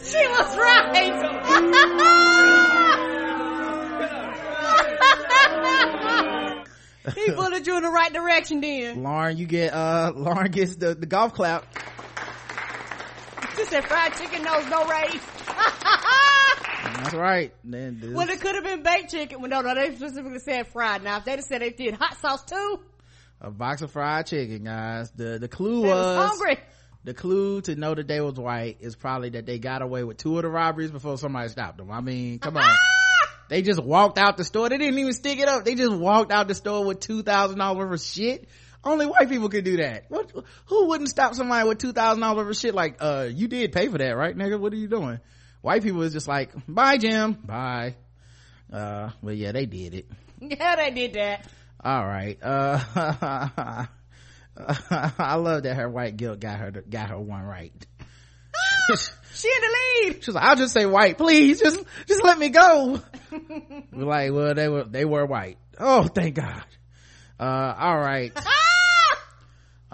she 0.04 0.26
was 0.28 0.56
right. 0.56 1.30
he 7.14 7.30
bullied 7.32 7.66
you 7.66 7.76
in 7.76 7.82
the 7.82 7.90
right 7.90 8.12
direction 8.12 8.60
then. 8.60 9.02
Lauren, 9.02 9.36
you 9.36 9.46
get, 9.46 9.72
uh, 9.74 10.12
Lauren 10.16 10.50
gets 10.50 10.76
the, 10.76 10.94
the 10.94 11.06
golf 11.06 11.34
clap. 11.34 11.66
She 13.56 13.64
said 13.66 13.84
fried 13.84 14.14
chicken 14.14 14.42
knows 14.42 14.66
no 14.68 14.84
race. 14.86 15.20
That's 16.84 17.14
right. 17.14 17.54
Then 17.64 18.00
well, 18.14 18.28
it 18.28 18.40
could 18.40 18.54
have 18.54 18.64
been 18.64 18.82
baked 18.82 19.10
chicken. 19.10 19.40
Well, 19.40 19.50
no, 19.50 19.60
no, 19.60 19.74
they 19.74 19.94
specifically 19.94 20.38
said 20.38 20.66
fried. 20.68 21.02
Now, 21.02 21.18
if 21.18 21.24
they'd 21.24 21.32
have 21.32 21.44
said 21.44 21.60
they 21.60 21.70
did 21.70 21.94
hot 21.94 22.16
sauce 22.18 22.44
too, 22.44 22.80
a 23.40 23.50
box 23.50 23.82
of 23.82 23.90
fried 23.90 24.26
chicken, 24.26 24.64
guys. 24.64 25.10
The, 25.10 25.38
the 25.38 25.48
clue 25.48 25.82
was 25.82 25.90
was, 25.90 26.28
hungry. 26.28 26.58
the 27.04 27.14
clue 27.14 27.60
to 27.62 27.76
know 27.76 27.94
that 27.94 28.08
they 28.08 28.20
was 28.20 28.34
white 28.34 28.78
is 28.80 28.96
probably 28.96 29.30
that 29.30 29.46
they 29.46 29.58
got 29.58 29.82
away 29.82 30.02
with 30.02 30.16
two 30.16 30.36
of 30.36 30.42
the 30.42 30.48
robberies 30.48 30.90
before 30.90 31.18
somebody 31.18 31.48
stopped 31.48 31.78
them. 31.78 31.90
I 31.90 32.00
mean, 32.00 32.38
come 32.38 32.56
on. 32.56 32.76
they 33.48 33.62
just 33.62 33.82
walked 33.82 34.18
out 34.18 34.36
the 34.36 34.44
store. 34.44 34.68
They 34.68 34.78
didn't 34.78 34.98
even 34.98 35.12
stick 35.12 35.38
it 35.38 35.48
up. 35.48 35.64
They 35.64 35.74
just 35.74 35.94
walked 35.94 36.32
out 36.32 36.48
the 36.48 36.54
store 36.54 36.84
with 36.84 37.00
$2,000 37.00 37.76
worth 37.76 37.92
of 37.92 38.00
shit. 38.00 38.48
Only 38.84 39.06
white 39.06 39.28
people 39.28 39.48
could 39.48 39.64
do 39.64 39.78
that. 39.78 40.04
What, 40.08 40.30
who 40.66 40.88
wouldn't 40.88 41.08
stop 41.08 41.34
somebody 41.34 41.66
with 41.66 41.78
$2,000 41.78 42.50
of 42.50 42.56
shit? 42.56 42.74
Like, 42.74 42.96
uh, 43.00 43.28
you 43.32 43.48
did 43.48 43.72
pay 43.72 43.88
for 43.88 43.98
that, 43.98 44.16
right, 44.16 44.36
nigga? 44.36 44.60
What 44.60 44.72
are 44.72 44.76
you 44.76 44.88
doing? 44.88 45.20
White 45.62 45.82
people 45.82 46.02
is 46.02 46.12
just 46.12 46.28
like, 46.28 46.50
bye, 46.68 46.98
Jim. 46.98 47.32
Bye. 47.32 47.94
Uh, 48.70 49.10
but 49.22 49.36
yeah, 49.36 49.52
they 49.52 49.66
did 49.66 49.94
it. 49.94 50.06
Yeah, 50.40 50.76
they 50.76 50.90
did 50.90 51.14
that. 51.14 51.46
All 51.82 52.04
right. 52.04 52.36
Uh, 52.42 52.78
I 54.58 55.36
love 55.36 55.62
that 55.62 55.76
her 55.76 55.88
white 55.88 56.18
guilt 56.18 56.38
got 56.38 56.58
her, 56.58 56.70
got 56.70 57.08
her 57.08 57.18
one 57.18 57.44
right. 57.44 57.72
She 59.34 59.48
in 59.48 59.60
the 59.62 60.10
lead. 60.12 60.22
She 60.22 60.30
was 60.30 60.34
like, 60.36 60.44
I'll 60.44 60.56
just 60.56 60.72
say 60.72 60.86
white, 60.86 61.18
please. 61.18 61.60
Just, 61.60 61.82
just 62.06 62.22
let 62.22 62.38
me 62.38 62.50
go. 62.50 63.00
We're 63.92 64.04
like, 64.04 64.32
well, 64.32 64.54
they 64.54 64.68
were, 64.68 64.84
they 64.84 65.04
were 65.04 65.26
white. 65.26 65.58
Oh, 65.78 66.04
thank 66.04 66.36
God. 66.36 66.64
Uh, 67.38 67.74
all 67.76 67.98
right. 67.98 68.32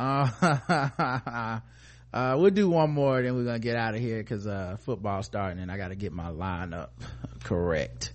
Uh, 0.01 1.61
uh, 2.15 2.37
we'll 2.39 2.51
do 2.51 2.71
one 2.71 2.91
more, 2.91 3.23
then 3.23 3.35
we're 3.35 3.45
gonna 3.45 3.59
get 3.59 3.77
out 3.77 3.95
of 3.95 4.01
here 4.01 4.19
because 4.19 4.47
uh, 4.47 4.77
football's 4.85 5.27
starting 5.27 5.61
and 5.61 5.71
I 5.71 5.77
gotta 5.77 5.95
get 5.95 6.13
my 6.13 6.31
lineup 6.31 6.89
correct. 7.45 8.13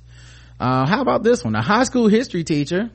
Uh, 0.59 0.87
how 0.87 1.01
about 1.01 1.21
this 1.23 1.43
one? 1.43 1.55
A 1.55 1.61
high 1.61 1.83
school 1.83 2.07
history 2.07 2.43
teacher 2.43 2.89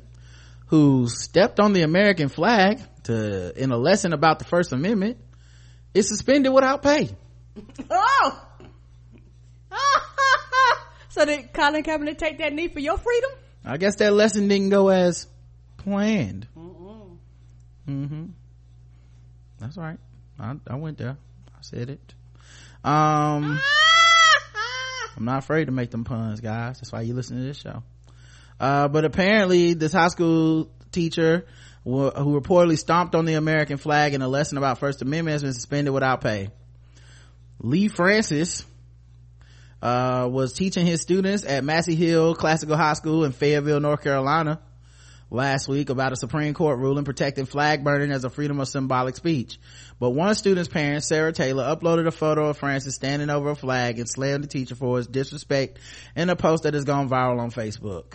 who 0.67 1.09
stepped 1.09 1.61
on 1.61 1.73
the 1.73 1.83
American 1.83 2.29
flag 2.29 2.81
to 3.05 3.53
in 3.61 3.71
a 3.71 3.77
lesson 3.77 4.13
about 4.13 4.39
the 4.39 4.45
First 4.45 4.73
Amendment 4.73 5.19
is 5.95 6.09
suspended 6.09 6.53
without 6.53 6.83
pay. 6.83 7.11
Oh. 7.91 8.47
so 11.11 11.25
did 11.25 11.53
Colin 11.53 11.83
Kaepernick 11.83 12.19
take 12.19 12.39
that 12.39 12.53
knee 12.53 12.69
for 12.69 12.81
your 12.81 12.99
freedom? 12.99 13.31
I 13.65 13.77
guess 13.77 13.97
that 13.97 14.13
lesson 14.13 14.49
didn't 14.49 14.71
go 14.71 14.89
as 14.89 15.27
planned. 15.77 16.47
Mm-hmm. 17.89 18.27
That's 19.61 19.77
right. 19.77 19.99
I, 20.39 20.57
I 20.67 20.77
went 20.77 20.99
there. 20.99 21.17
I 21.49 21.59
said 21.61 21.91
it. 21.91 22.15
Um, 22.83 23.61
I'm 25.17 25.25
not 25.25 25.39
afraid 25.39 25.67
to 25.67 25.73
make 25.73 25.91
them 25.91 26.05
puns, 26.05 26.41
guys. 26.41 26.79
That's 26.79 26.93
why 26.93 27.03
you 27.03 27.15
listen 27.15 27.37
to 27.37 27.43
this 27.43 27.59
show. 27.59 27.83
Uh, 28.59 28.89
but 28.89 29.05
apparently 29.05 29.75
this 29.75 29.93
high 29.93 30.09
school 30.09 30.71
teacher 30.93 31.47
wh- 31.85 32.13
who 32.17 32.41
reportedly 32.41 32.79
stomped 32.79 33.15
on 33.15 33.25
the 33.25 33.35
American 33.35 33.77
flag 33.77 34.15
in 34.15 34.23
a 34.23 34.29
lesson 34.29 34.59
about 34.59 34.79
First 34.79 35.03
Amendment 35.03 35.35
has 35.35 35.43
been 35.43 35.55
suspended 35.55 35.93
without 35.93 36.21
pay. 36.21 36.51
Lee 37.59 37.89
Francis, 37.89 38.65
uh, 39.83 40.29
was 40.31 40.53
teaching 40.53 40.87
his 40.87 41.01
students 41.01 41.45
at 41.45 41.65
Massey 41.65 41.95
Hill 41.95 42.35
Classical 42.35 42.77
High 42.77 42.95
School 42.95 43.25
in 43.25 43.33
Fayetteville, 43.33 43.81
North 43.81 44.03
Carolina 44.03 44.61
last 45.31 45.69
week 45.69 45.91
about 45.91 46.13
a 46.13 46.17
Supreme 46.17 46.55
Court 46.55 46.79
ruling 46.79 47.05
protecting 47.05 47.47
flag 47.47 47.85
burning 47.85 48.11
as 48.11 48.25
a 48.25 48.31
freedom 48.31 48.61
of 48.61 48.69
symbolic 48.69 49.17
speech. 49.17 49.59
But 49.99 50.11
one 50.11 50.35
student's 50.35 50.69
parent, 50.69 51.05
Sarah 51.05 51.33
Taylor, 51.33 51.65
uploaded 51.65 52.07
a 52.07 52.11
photo 52.11 52.49
of 52.49 52.59
Francis 52.59 52.97
standing 52.97 53.31
over 53.31 53.51
a 53.51 53.55
flag 53.55 53.99
and 53.99 54.09
slammed 54.09 54.45
the 54.45 54.49
teacher 54.49 54.75
for 54.75 54.97
his 54.97 55.07
disrespect 55.07 55.79
in 56.17 56.29
a 56.31 56.37
post 56.37 56.65
that 56.65 56.75
has 56.75 56.85
gone 56.85 57.09
viral 57.09 57.41
on 57.41 57.51
Facebook. 57.51 58.15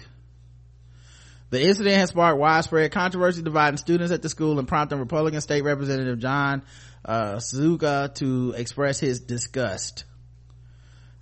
The 1.51 1.63
incident 1.63 1.95
has 1.95 2.09
sparked 2.09 2.39
widespread 2.39 2.91
controversy 2.91 3.41
dividing 3.41 3.77
students 3.77 4.11
at 4.11 4.21
the 4.21 4.29
school 4.29 4.59
and 4.59 4.67
prompting 4.67 4.99
Republican 4.99 5.41
State 5.41 5.63
Representative 5.63 6.19
John 6.19 6.63
uh, 7.05 7.35
Suzuka 7.35 8.13
to 8.15 8.53
express 8.57 8.99
his 8.99 9.21
disgust. 9.21 10.05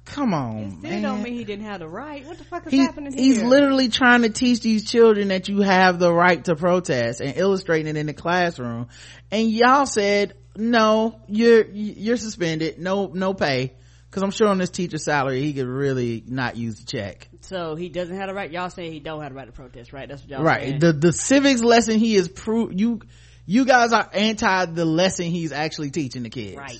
Come 0.05 0.33
on, 0.33 0.79
Still 0.79 0.89
man. 0.91 1.01
don't 1.01 1.23
mean 1.23 1.33
he 1.33 1.45
didn't 1.45 1.65
have 1.65 1.79
the 1.79 1.87
right. 1.87 2.25
What 2.25 2.37
the 2.37 2.43
fuck 2.43 2.65
is 2.67 2.71
He- 2.73 2.79
happening 2.79 3.13
he's 3.13 3.37
here? 3.37 3.47
literally 3.47 3.87
trying 3.87 4.23
to 4.23 4.29
teach 4.29 4.59
these 4.59 4.89
children 4.89 5.29
that 5.29 5.47
you 5.47 5.61
have 5.61 5.97
the 5.97 6.13
right 6.13 6.43
to 6.45 6.55
protest 6.55 7.21
and 7.21 7.37
illustrating 7.37 7.87
it 7.95 7.97
in 7.97 8.07
the 8.07 8.13
classroom. 8.13 8.87
And 9.31 9.49
y'all 9.49 9.85
said, 9.85 10.33
no, 10.57 11.21
you're, 11.27 11.65
you're 11.65 12.17
suspended. 12.17 12.79
No, 12.79 13.07
no 13.07 13.33
pay. 13.33 13.73
Cause 14.11 14.21
I'm 14.21 14.29
sure 14.29 14.47
on 14.49 14.59
this 14.59 14.69
teacher's 14.69 15.03
salary, 15.05 15.41
he 15.41 15.53
could 15.53 15.65
really 15.65 16.23
not 16.27 16.55
use 16.55 16.79
the 16.79 16.85
check. 16.85 17.29
So 17.41 17.73
he 17.75 17.89
doesn't 17.89 18.15
have 18.15 18.27
the 18.27 18.35
right. 18.35 18.51
Y'all 18.51 18.69
saying 18.69 18.91
he 18.93 18.99
don't 18.99 19.21
have 19.23 19.31
the 19.31 19.35
right 19.37 19.47
to 19.47 19.51
protest, 19.51 19.91
right? 19.91 20.07
That's 20.07 20.21
what 20.21 20.29
y'all 20.29 20.43
right. 20.43 20.61
saying. 20.61 20.79
The, 20.79 20.93
the 20.93 21.11
civics 21.13 21.63
lesson 21.63 21.97
he 21.97 22.15
is 22.15 22.27
pro, 22.29 22.69
you, 22.69 22.99
you 23.47 23.65
guys 23.65 23.91
are 23.91 24.07
anti 24.13 24.65
the 24.65 24.85
lesson 24.85 25.25
he's 25.25 25.51
actually 25.51 25.89
teaching 25.89 26.21
the 26.23 26.29
kids. 26.29 26.57
right. 26.57 26.79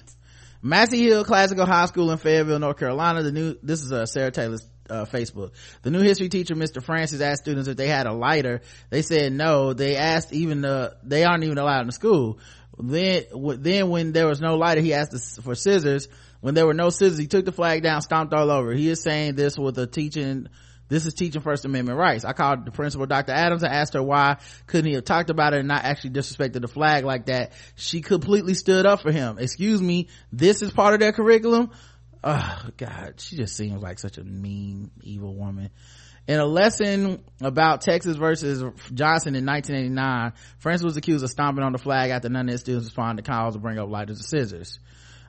Massey 0.65 1.03
Hill 1.03 1.25
Classical 1.25 1.65
High 1.65 1.87
School 1.87 2.09
in 2.09 2.17
Fayetteville, 2.17 2.57
North 2.57 2.77
Carolina. 2.77 3.21
The 3.21 3.33
new, 3.33 3.57
this 3.61 3.83
is 3.83 3.91
uh, 3.91 4.05
Sarah 4.05 4.31
Taylor's 4.31 4.65
uh, 4.89 5.03
Facebook. 5.03 5.51
The 5.81 5.91
new 5.91 5.99
history 5.99 6.29
teacher, 6.29 6.55
Mr. 6.55 6.81
Francis, 6.81 7.19
asked 7.19 7.43
students 7.43 7.67
if 7.67 7.75
they 7.75 7.89
had 7.89 8.07
a 8.07 8.13
lighter. 8.13 8.61
They 8.89 9.01
said 9.01 9.33
no. 9.33 9.73
They 9.73 9.97
asked 9.97 10.31
even 10.31 10.61
the, 10.61 10.95
they 11.03 11.25
aren't 11.25 11.43
even 11.43 11.57
allowed 11.57 11.81
in 11.81 11.87
the 11.87 11.93
school. 11.93 12.39
Then, 12.79 13.23
then 13.59 13.89
when 13.89 14.13
there 14.13 14.25
was 14.25 14.39
no 14.39 14.55
lighter, 14.55 14.79
he 14.79 14.93
asked 14.93 15.41
for 15.41 15.53
scissors. 15.53 16.07
When 16.39 16.53
there 16.53 16.65
were 16.65 16.73
no 16.73 16.89
scissors, 16.89 17.17
he 17.17 17.27
took 17.27 17.43
the 17.43 17.51
flag 17.51 17.83
down, 17.83 18.01
stomped 18.01 18.33
all 18.33 18.49
over. 18.49 18.71
He 18.71 18.89
is 18.89 19.03
saying 19.03 19.35
this 19.35 19.57
with 19.57 19.77
a 19.77 19.85
teaching, 19.85 20.47
this 20.89 21.05
is 21.05 21.13
teaching 21.13 21.41
First 21.41 21.65
Amendment 21.65 21.97
rights. 21.97 22.25
I 22.25 22.33
called 22.33 22.65
the 22.65 22.71
principal, 22.71 23.05
Dr. 23.05 23.31
Adams, 23.31 23.63
and 23.63 23.73
asked 23.73 23.93
her 23.93 24.03
why 24.03 24.37
couldn't 24.67 24.87
he 24.87 24.93
have 24.93 25.05
talked 25.05 25.29
about 25.29 25.53
it 25.53 25.59
and 25.59 25.67
not 25.67 25.83
actually 25.83 26.11
disrespected 26.11 26.61
the 26.61 26.67
flag 26.67 27.05
like 27.05 27.27
that. 27.27 27.53
She 27.75 28.01
completely 28.01 28.53
stood 28.53 28.85
up 28.85 29.01
for 29.01 29.11
him. 29.11 29.37
Excuse 29.39 29.81
me, 29.81 30.09
this 30.31 30.61
is 30.61 30.71
part 30.71 30.93
of 30.93 30.99
their 30.99 31.13
curriculum? 31.13 31.71
Oh 32.23 32.65
God, 32.77 33.15
she 33.17 33.35
just 33.35 33.55
seems 33.55 33.81
like 33.81 33.99
such 33.99 34.17
a 34.17 34.23
mean, 34.23 34.91
evil 35.01 35.35
woman. 35.35 35.71
In 36.25 36.39
a 36.39 36.45
lesson 36.45 37.21
about 37.41 37.81
Texas 37.81 38.15
versus 38.15 38.63
Johnson 38.93 39.35
in 39.35 39.45
1989, 39.45 40.31
Francis 40.59 40.85
was 40.85 40.95
accused 40.95 41.23
of 41.23 41.29
stomping 41.29 41.65
on 41.65 41.73
the 41.73 41.77
flag 41.77 42.11
after 42.11 42.29
none 42.29 42.47
of 42.47 42.51
his 42.53 42.61
students 42.61 42.85
responded 42.85 43.25
to 43.25 43.29
calls 43.29 43.55
to 43.55 43.59
bring 43.59 43.77
up 43.77 43.89
lighters 43.89 44.21
or 44.21 44.23
scissors. 44.23 44.79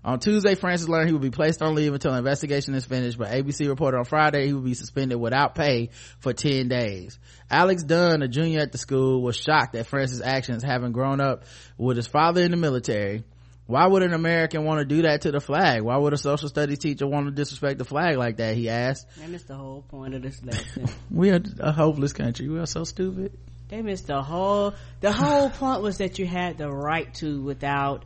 On 0.04 0.20
Tuesday, 0.20 0.54
Francis 0.54 0.86
learned 0.86 1.08
he 1.08 1.14
would 1.14 1.22
be 1.22 1.30
placed 1.30 1.62
on 1.62 1.74
leave 1.74 1.94
until 1.94 2.12
an 2.12 2.18
investigation 2.18 2.74
is 2.74 2.84
finished, 2.84 3.16
but 3.16 3.28
ABC 3.28 3.66
reported 3.66 3.96
on 3.96 4.04
Friday 4.04 4.46
he 4.46 4.52
would 4.52 4.64
be 4.64 4.74
suspended 4.74 5.18
without 5.18 5.54
pay 5.54 5.88
for 6.18 6.34
10 6.34 6.68
days. 6.68 7.18
Alex 7.50 7.82
Dunn, 7.82 8.20
a 8.20 8.28
junior 8.28 8.60
at 8.60 8.70
the 8.70 8.76
school, 8.76 9.22
was 9.22 9.34
shocked 9.34 9.74
at 9.76 9.86
Francis' 9.86 10.20
actions 10.22 10.62
having 10.62 10.92
grown 10.92 11.22
up 11.22 11.44
with 11.78 11.96
his 11.96 12.06
father 12.06 12.42
in 12.42 12.50
the 12.50 12.58
military. 12.58 13.24
Why 13.66 13.86
would 13.86 14.02
an 14.02 14.12
American 14.12 14.64
want 14.64 14.80
to 14.80 14.84
do 14.84 15.02
that 15.02 15.22
to 15.22 15.32
the 15.32 15.40
flag? 15.40 15.80
Why 15.80 15.96
would 15.96 16.12
a 16.12 16.18
social 16.18 16.50
studies 16.50 16.80
teacher 16.80 17.06
want 17.06 17.24
to 17.24 17.32
disrespect 17.32 17.78
the 17.78 17.86
flag 17.86 18.18
like 18.18 18.36
that? 18.36 18.56
He 18.56 18.68
asked. 18.68 19.06
They 19.18 19.26
missed 19.26 19.48
the 19.48 19.56
whole 19.56 19.80
point 19.80 20.12
of 20.14 20.20
this 20.20 20.42
lesson. 20.44 20.86
We 21.10 21.30
are 21.30 21.40
a 21.60 21.72
hopeless 21.72 22.12
country. 22.12 22.46
We 22.50 22.58
are 22.58 22.66
so 22.66 22.84
stupid. 22.84 23.32
they 23.68 23.80
missed 23.80 24.08
the 24.08 24.20
whole. 24.20 24.74
The 25.00 25.12
whole 25.12 25.48
point 25.48 25.80
was 25.80 25.96
that 25.96 26.18
you 26.18 26.26
had 26.26 26.58
the 26.58 26.68
right 26.70 27.12
to 27.14 27.40
without 27.40 28.04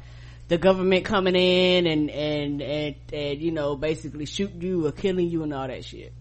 the 0.49 0.59
government 0.59 1.05
coming 1.05 1.37
in 1.37 1.87
and 1.87 2.11
and 2.11 2.63
and, 2.63 2.95
and 3.13 3.41
you 3.41 3.53
know 3.53 3.77
basically 3.77 4.27
shooting 4.27 4.61
you 4.61 4.87
or 4.87 4.93
killing 4.93 5.29
you 5.29 5.43
and 5.43 5.55
all 5.55 5.69
that 5.69 5.85
shit. 5.85 6.13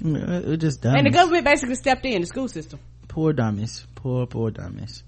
It 0.00 0.56
just 0.58 0.82
dumb. 0.82 0.94
And 0.96 1.06
the 1.06 1.10
government 1.10 1.44
basically 1.44 1.74
stepped 1.74 2.04
in 2.04 2.20
the 2.20 2.26
school 2.26 2.48
system. 2.48 2.78
poor 3.08 3.32
dummies 3.32 3.84
poor 3.94 4.26
poor 4.26 4.50
dummies 4.50 5.02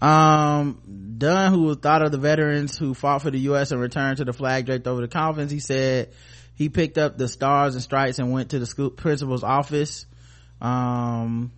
um 0.00 0.80
dunn 1.18 1.52
who 1.52 1.74
thought 1.74 2.00
of 2.00 2.10
the 2.10 2.16
veterans 2.16 2.78
who 2.78 2.94
fought 2.94 3.20
for 3.20 3.30
the 3.30 3.38
u.s 3.40 3.70
and 3.70 3.80
returned 3.80 4.16
to 4.16 4.24
the 4.24 4.32
flag 4.32 4.64
draped 4.64 4.86
over 4.86 5.02
the 5.02 5.08
coffins 5.08 5.50
he 5.50 5.60
said 5.60 6.10
he 6.54 6.70
picked 6.70 6.96
up 6.96 7.18
the 7.18 7.28
stars 7.28 7.74
and 7.74 7.82
stripes 7.82 8.18
and 8.18 8.32
went 8.32 8.50
to 8.50 8.58
the 8.58 8.66
school 8.66 8.88
principal's 8.88 9.44
office 9.44 10.06
um 10.62 11.52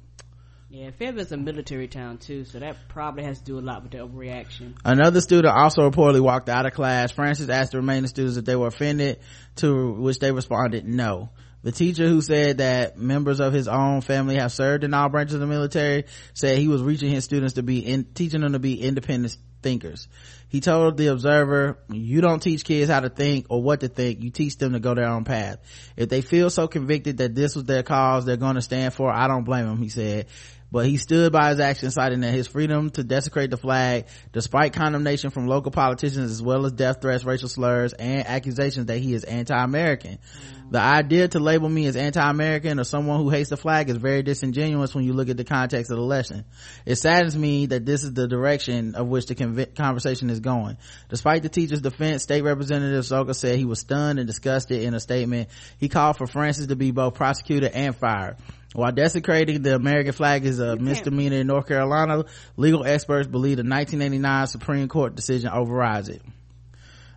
Yeah, 0.72 0.90
Fayetteville's 0.90 1.30
a 1.32 1.36
military 1.36 1.86
town 1.86 2.16
too, 2.16 2.46
so 2.46 2.58
that 2.58 2.88
probably 2.88 3.24
has 3.24 3.38
to 3.40 3.44
do 3.44 3.58
a 3.58 3.60
lot 3.60 3.82
with 3.82 3.92
the 3.92 3.98
overreaction. 3.98 4.72
Another 4.82 5.20
student 5.20 5.54
also 5.54 5.82
reportedly 5.90 6.22
walked 6.22 6.48
out 6.48 6.64
of 6.64 6.72
class. 6.72 7.12
Francis 7.12 7.50
asked 7.50 7.72
the 7.72 7.76
remaining 7.76 8.06
students 8.06 8.38
if 8.38 8.46
they 8.46 8.56
were 8.56 8.68
offended, 8.68 9.18
to 9.56 9.92
which 9.92 10.18
they 10.18 10.32
responded 10.32 10.86
no. 10.86 11.28
The 11.62 11.72
teacher 11.72 12.08
who 12.08 12.22
said 12.22 12.58
that 12.58 12.96
members 12.96 13.38
of 13.38 13.52
his 13.52 13.68
own 13.68 14.00
family 14.00 14.36
have 14.36 14.50
served 14.50 14.82
in 14.82 14.94
all 14.94 15.10
branches 15.10 15.34
of 15.34 15.40
the 15.40 15.46
military 15.46 16.06
said 16.32 16.56
he 16.56 16.68
was 16.68 16.82
reaching 16.82 17.10
his 17.10 17.24
students 17.24 17.54
to 17.54 17.62
be 17.62 17.80
in, 17.80 18.04
teaching 18.14 18.40
them 18.40 18.54
to 18.54 18.58
be 18.58 18.80
independent 18.80 19.36
thinkers. 19.62 20.08
He 20.48 20.60
told 20.60 20.96
the 20.96 21.08
observer, 21.08 21.78
you 21.90 22.22
don't 22.22 22.42
teach 22.42 22.64
kids 22.64 22.90
how 22.90 23.00
to 23.00 23.10
think 23.10 23.46
or 23.50 23.62
what 23.62 23.80
to 23.80 23.88
think, 23.88 24.22
you 24.22 24.30
teach 24.30 24.56
them 24.56 24.72
to 24.72 24.80
go 24.80 24.94
their 24.94 25.06
own 25.06 25.24
path. 25.24 25.58
If 25.96 26.08
they 26.08 26.22
feel 26.22 26.48
so 26.50 26.66
convicted 26.66 27.18
that 27.18 27.34
this 27.34 27.54
was 27.54 27.64
their 27.64 27.82
cause 27.82 28.24
they're 28.24 28.36
going 28.36 28.56
to 28.56 28.62
stand 28.62 28.94
for, 28.94 29.12
I 29.12 29.28
don't 29.28 29.44
blame 29.44 29.66
them, 29.66 29.78
he 29.78 29.90
said 29.90 30.26
but 30.72 30.86
he 30.86 30.96
stood 30.96 31.32
by 31.32 31.50
his 31.50 31.60
actions 31.60 31.94
citing 31.94 32.20
that 32.20 32.32
his 32.32 32.48
freedom 32.48 32.90
to 32.90 33.04
desecrate 33.04 33.50
the 33.50 33.56
flag 33.58 34.06
despite 34.32 34.72
condemnation 34.72 35.30
from 35.30 35.46
local 35.46 35.70
politicians 35.70 36.30
as 36.30 36.42
well 36.42 36.64
as 36.64 36.72
death 36.72 37.02
threats 37.02 37.24
racial 37.24 37.48
slurs 37.48 37.92
and 37.92 38.26
accusations 38.26 38.86
that 38.86 38.98
he 38.98 39.12
is 39.12 39.22
anti-american 39.24 40.18
mm-hmm. 40.18 40.61
The 40.72 40.80
idea 40.80 41.28
to 41.28 41.38
label 41.38 41.68
me 41.68 41.84
as 41.84 41.96
anti-american 41.96 42.80
or 42.80 42.84
someone 42.84 43.20
who 43.20 43.28
hates 43.28 43.50
the 43.50 43.58
flag 43.58 43.90
is 43.90 43.98
very 43.98 44.22
disingenuous 44.22 44.94
when 44.94 45.04
you 45.04 45.12
look 45.12 45.28
at 45.28 45.36
the 45.36 45.44
context 45.44 45.90
of 45.90 45.98
the 45.98 46.02
lesson 46.02 46.46
it 46.86 46.94
saddens 46.94 47.36
me 47.36 47.66
that 47.66 47.84
this 47.84 48.04
is 48.04 48.14
the 48.14 48.26
direction 48.26 48.94
of 48.94 49.06
which 49.06 49.26
the 49.26 49.34
conv- 49.34 49.74
conversation 49.74 50.30
is 50.30 50.40
going. 50.40 50.78
Despite 51.10 51.42
the 51.42 51.50
teacher's 51.50 51.82
defense 51.82 52.22
state 52.22 52.42
representative 52.42 53.04
Szoka 53.04 53.34
said 53.34 53.58
he 53.58 53.66
was 53.66 53.80
stunned 53.80 54.18
and 54.18 54.26
disgusted 54.26 54.80
in 54.80 54.94
a 54.94 55.00
statement. 55.00 55.50
He 55.76 55.90
called 55.90 56.16
for 56.16 56.26
francis 56.26 56.68
to 56.68 56.76
be 56.76 56.90
both 56.90 57.16
prosecuted 57.16 57.72
and 57.72 57.94
fired. 57.94 58.38
While 58.72 58.92
desecrating 58.92 59.60
the 59.60 59.74
American 59.74 60.12
flag 60.12 60.46
is 60.46 60.58
a 60.58 60.76
misdemeanor 60.76 61.36
in 61.36 61.48
North 61.48 61.68
Carolina, 61.68 62.24
legal 62.56 62.86
experts 62.86 63.28
believe 63.28 63.58
the 63.58 63.62
1989 63.62 64.46
Supreme 64.46 64.88
Court 64.88 65.14
decision 65.14 65.50
overrides 65.50 66.08
it. 66.08 66.22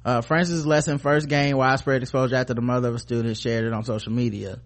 Uh, 0.06 0.22
Francis' 0.22 0.68
lesson 0.68 1.00
first 1.00 1.28
gained 1.28 1.58
widespread 1.58 2.04
exposure 2.04 2.36
after 2.36 2.54
the 2.54 2.62
mother 2.62 2.90
of 2.90 2.96
a 2.96 3.00
student 3.00 3.36
shared 3.36 3.66
it 3.66 3.74
on 3.74 3.84
social 3.84 4.12
media. 4.12 4.60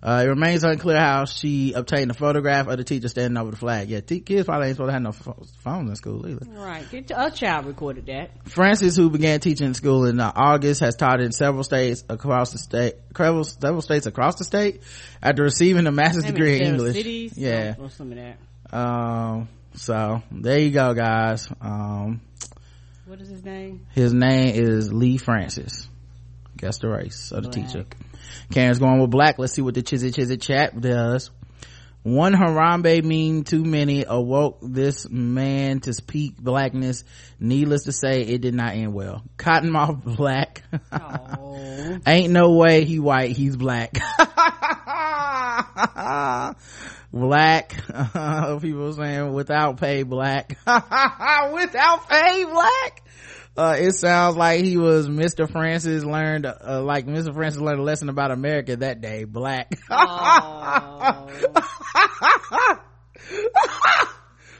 Uh, 0.00 0.22
it 0.24 0.28
remains 0.28 0.62
unclear 0.62 0.98
how 1.00 1.24
she 1.24 1.72
obtained 1.72 2.10
a 2.10 2.14
photograph 2.14 2.68
of 2.68 2.76
the 2.76 2.84
teacher 2.84 3.08
standing 3.08 3.36
over 3.36 3.50
the 3.50 3.56
flag. 3.56 3.88
Yeah, 3.88 4.00
t- 4.00 4.20
kids 4.20 4.44
probably 4.44 4.68
ain't 4.68 4.76
supposed 4.76 4.90
to 4.90 4.92
have 4.92 5.02
no 5.02 5.12
ph- 5.12 5.48
phones 5.64 5.90
in 5.90 5.96
school 5.96 6.28
either. 6.28 6.46
Right. 6.46 6.88
Get 6.90 7.10
a 7.10 7.30
child 7.30 7.66
recorded 7.66 8.06
that. 8.06 8.30
Francis, 8.48 8.96
who 8.96 9.10
began 9.10 9.40
teaching 9.40 9.66
in 9.66 9.74
school 9.74 10.04
in 10.04 10.20
uh, 10.20 10.30
August, 10.36 10.80
has 10.80 10.94
taught 10.94 11.20
in 11.20 11.32
several 11.32 11.64
states 11.64 12.04
across 12.08 12.52
the 12.52 12.58
state, 12.58 12.94
several, 13.16 13.44
several 13.44 13.82
states 13.82 14.06
across 14.06 14.36
the 14.36 14.44
state 14.44 14.82
after 15.20 15.42
receiving 15.42 15.86
a 15.86 15.92
master's 15.92 16.24
degree 16.24 16.60
in 16.60 16.66
English. 16.66 16.94
Cities, 16.94 17.36
yeah. 17.36 17.74
Or, 17.78 17.86
or 17.86 17.90
some 17.90 18.12
of 18.12 18.18
that. 18.18 18.38
Um, 18.76 19.48
so 19.74 20.22
there 20.30 20.58
you 20.60 20.70
go, 20.70 20.94
guys. 20.94 21.48
Um, 21.60 22.20
What 23.14 23.20
is 23.20 23.28
his 23.28 23.44
name? 23.44 23.86
his 23.92 24.12
name 24.12 24.56
is 24.56 24.92
Lee 24.92 25.18
Francis. 25.18 25.88
Guess 26.56 26.80
the 26.80 26.88
race 26.88 27.30
of 27.30 27.44
the 27.44 27.50
Black. 27.50 27.68
teacher. 27.68 27.84
Karen's 28.52 28.80
going 28.80 29.00
with 29.00 29.12
black. 29.12 29.38
Let's 29.38 29.52
see 29.52 29.62
what 29.62 29.74
the 29.74 29.84
Chizzy 29.84 30.12
Chizzy 30.12 30.42
chat 30.42 30.80
does. 30.80 31.30
One 32.02 32.32
Harambe 32.32 33.04
mean 33.04 33.44
too 33.44 33.62
many 33.62 34.04
awoke 34.04 34.58
this 34.62 35.08
man 35.08 35.78
to 35.82 35.92
speak 35.92 36.38
blackness. 36.38 37.04
Needless 37.38 37.84
to 37.84 37.92
say, 37.92 38.22
it 38.22 38.40
did 38.40 38.54
not 38.54 38.74
end 38.74 38.92
well. 38.92 39.22
Cottonmouth 39.36 40.02
black. 40.16 40.64
Oh. 40.90 42.00
Ain't 42.04 42.32
no 42.32 42.56
way 42.56 42.84
he 42.84 42.98
white, 42.98 43.36
he's 43.36 43.56
black. 43.56 43.96
black. 47.12 47.76
people 48.60 48.92
saying 48.92 49.32
without 49.32 49.78
pay 49.78 50.02
black. 50.02 50.58
without 50.66 52.08
pay 52.08 52.44
black. 52.44 53.02
Uh, 53.56 53.76
it 53.78 53.92
sounds 53.92 54.36
like 54.36 54.64
he 54.64 54.76
was 54.76 55.08
Mr. 55.08 55.48
Francis 55.50 56.04
learned, 56.04 56.44
uh, 56.44 56.82
like 56.82 57.06
Mr. 57.06 57.32
Francis 57.32 57.60
learned 57.60 57.78
a 57.78 57.84
lesson 57.84 58.08
about 58.08 58.32
America 58.32 58.76
that 58.76 59.00
day. 59.00 59.24
Black. 59.24 59.72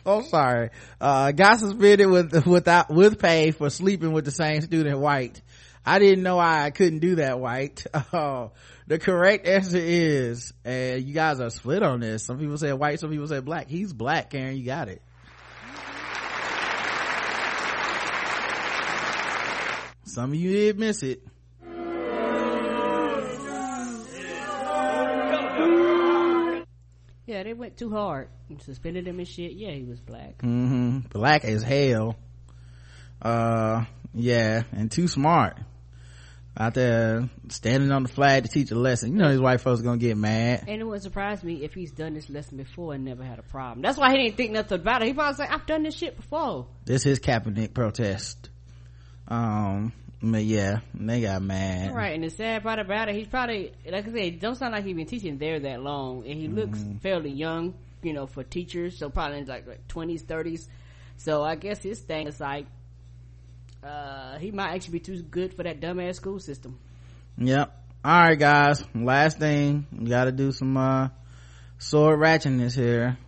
I'm 0.07 0.23
sorry. 0.25 0.71
Uh, 1.01 1.33
got 1.33 1.59
suspended 1.59 2.09
with, 2.09 2.47
without, 2.47 2.89
with 2.91 3.19
pay 3.19 3.51
for 3.51 3.69
sleeping 3.69 4.13
with 4.13 4.25
the 4.25 4.31
same 4.31 4.61
student 4.61 5.01
white. 5.01 5.43
I 5.85 5.99
didn't 5.99 6.23
know 6.23 6.39
I 6.39 6.71
couldn't 6.71 7.01
do 7.01 7.17
that 7.17 7.41
white. 7.41 7.85
Oh, 8.13 8.53
the 8.87 8.99
correct 8.99 9.47
answer 9.47 9.81
is, 9.81 10.53
and 10.65 11.05
you 11.05 11.13
guys 11.13 11.41
are 11.41 11.51
split 11.51 11.83
on 11.83 12.01
this. 12.01 12.25
Some 12.25 12.39
people 12.39 12.57
say 12.57 12.73
white, 12.73 13.01
some 13.01 13.11
people 13.11 13.27
say 13.27 13.41
black. 13.41 13.69
He's 13.69 13.93
black, 13.93 14.31
Karen. 14.31 14.57
You 14.57 14.65
got 14.65 14.89
it. 14.89 15.03
Some 20.15 20.31
of 20.31 20.37
you 20.37 20.53
did 20.53 20.79
miss 20.79 21.03
it. 21.03 21.27
Yeah, 27.27 27.43
they 27.43 27.53
went 27.53 27.77
too 27.77 27.91
hard 27.91 28.29
suspended 28.61 29.09
him 29.09 29.19
and 29.19 29.27
shit. 29.27 29.55
Yeah, 29.55 29.73
he 29.73 29.83
was 29.83 29.99
black. 29.99 30.39
Mm-hmm. 30.39 31.01
black 31.11 31.45
as 31.45 31.65
hell 31.65 32.15
uh 33.23 33.85
yeah 34.13 34.63
and 34.71 34.89
too 34.89 35.09
smart 35.09 35.59
out 36.57 36.75
there 36.75 37.29
standing 37.49 37.91
on 37.91 38.05
the 38.05 38.09
flag 38.09 38.45
to 38.45 38.49
teach 38.49 38.71
a 38.71 38.75
lesson 38.77 39.13
you 39.13 39.19
know 39.19 39.31
these 39.31 39.41
white 39.41 39.61
folks 39.61 39.81
gonna 39.81 39.97
get 39.97 40.17
mad 40.17 40.65
And 40.69 40.81
it 40.81 40.85
wouldn't 40.85 41.03
surprise 41.03 41.43
me 41.43 41.65
if 41.65 41.75
he's 41.75 41.91
done 41.91 42.15
this 42.15 42.31
lesson 42.31 42.59
before 42.59 42.95
and 42.95 43.05
never 43.05 43.25
had 43.25 43.41
a 43.41 43.43
problem. 43.43 43.83
That's 43.83 43.99
why 43.99 44.13
he 44.13 44.19
didn't 44.23 44.37
think 44.37 44.53
nothing 44.53 44.79
about 44.81 45.03
it. 45.03 45.09
He 45.09 45.15
probably 45.15 45.35
said, 45.35 45.49
I've 45.51 45.67
done 45.67 45.83
this 45.83 45.97
shit 45.97 46.17
before. 46.17 46.69
this 46.85 47.05
is 47.05 47.19
Kaepernick 47.19 47.75
protest 47.75 48.51
um 49.27 49.93
yeah 50.33 50.81
they 50.95 51.21
got 51.21 51.43
mad 51.43 51.95
Right, 51.95 52.15
and 52.15 52.25
the 52.25 52.31
sad 52.31 52.63
part 52.63 52.79
about 52.79 53.09
it, 53.09 53.15
he's 53.15 53.27
probably, 53.29 53.73
like 53.89 54.05
I 54.07 54.09
said, 54.09 54.17
it 54.17 54.41
don't 54.41 54.57
sound 54.57 54.73
like 54.73 54.85
he's 54.85 54.97
been 54.97 55.07
teaching 55.07 55.39
there 55.39 55.61
that 55.61 55.83
long, 55.83 56.25
and 56.27 56.35
he 56.39 56.49
looks 56.49 56.79
Mhm. 56.81 57.01
fairly 57.01 57.31
young, 57.31 57.75
you 58.03 58.13
know, 58.13 58.27
for 58.27 58.43
teachers, 58.43 58.97
so 58.99 59.11
probably 59.11 59.39
in 59.39 59.47
like, 59.47 59.67
like 59.67 59.87
20s, 59.89 60.23
30s. 60.23 60.67
So 61.17 61.43
I 61.43 61.55
guess 61.57 61.83
his 61.83 62.01
thing 62.01 62.27
is 62.27 62.41
like, 62.41 62.67
uh, 63.83 64.39
he 64.39 64.51
might 64.51 64.75
actually 64.75 64.93
be 64.93 65.01
too 65.01 65.23
good 65.23 65.55
for 65.55 65.63
that 65.63 65.81
dumbass 65.81 66.17
school 66.17 66.39
system. 66.41 66.79
Yep. 67.39 67.71
All 68.05 68.13
right, 68.21 68.39
guys. 68.39 68.83
Last 68.95 69.39
thing, 69.39 69.87
we 69.93 70.09
got 70.09 70.25
to 70.25 70.33
do 70.33 70.53
some 70.53 70.77
uh 70.77 71.09
sword 71.79 72.19
ratchetness 72.19 72.75
here. 72.75 73.19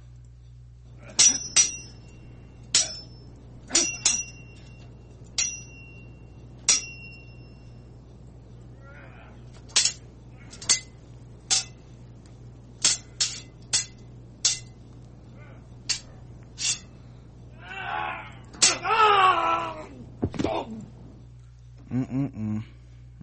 Mm-mm-mm. 21.93 22.63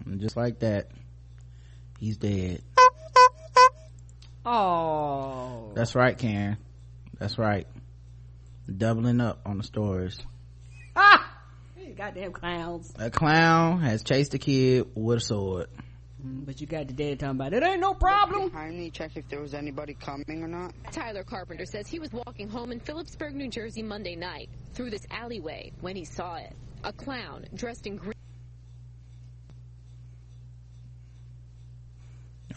And 0.06 0.20
just 0.34 0.36
like 0.36 0.58
that, 0.60 0.88
he's 2.00 2.16
dead. 2.16 2.60
Oh. 4.44 5.70
That's 5.74 5.94
right, 5.94 6.18
Karen. 6.18 6.58
That's 7.18 7.38
right. 7.38 7.66
Doubling 8.74 9.20
up 9.20 9.40
on 9.46 9.58
the 9.58 9.64
stories. 9.64 10.18
Ah! 10.96 11.30
Goddamn 11.96 12.32
clowns. 12.32 12.92
A 12.98 13.10
clown 13.10 13.80
has 13.82 14.02
chased 14.02 14.34
a 14.34 14.38
kid 14.38 14.88
with 14.96 15.18
a 15.18 15.20
sword. 15.20 15.68
Mm, 16.26 16.44
But 16.44 16.60
you 16.60 16.66
got 16.66 16.88
the 16.88 16.92
dad 16.92 17.20
talking 17.20 17.36
about 17.36 17.52
it 17.52 17.62
ain't 17.62 17.80
no 17.80 17.94
problem. 17.94 18.48
Behind 18.48 18.76
me, 18.76 18.90
check 18.90 19.12
if 19.16 19.28
there 19.28 19.40
was 19.40 19.54
anybody 19.54 19.94
coming 19.94 20.42
or 20.42 20.48
not. 20.48 20.72
Tyler 20.90 21.22
Carpenter 21.22 21.64
says 21.66 21.86
he 21.86 22.00
was 22.00 22.10
walking 22.12 22.48
home 22.48 22.72
in 22.72 22.80
Phillipsburg, 22.80 23.34
New 23.36 23.48
Jersey 23.48 23.82
Monday 23.82 24.16
night 24.16 24.48
through 24.72 24.90
this 24.90 25.06
alleyway 25.12 25.70
when 25.80 25.94
he 25.94 26.04
saw 26.04 26.34
it. 26.36 26.52
A 26.82 26.92
clown 26.92 27.44
dressed 27.54 27.86
in 27.86 27.96
green. 27.96 28.12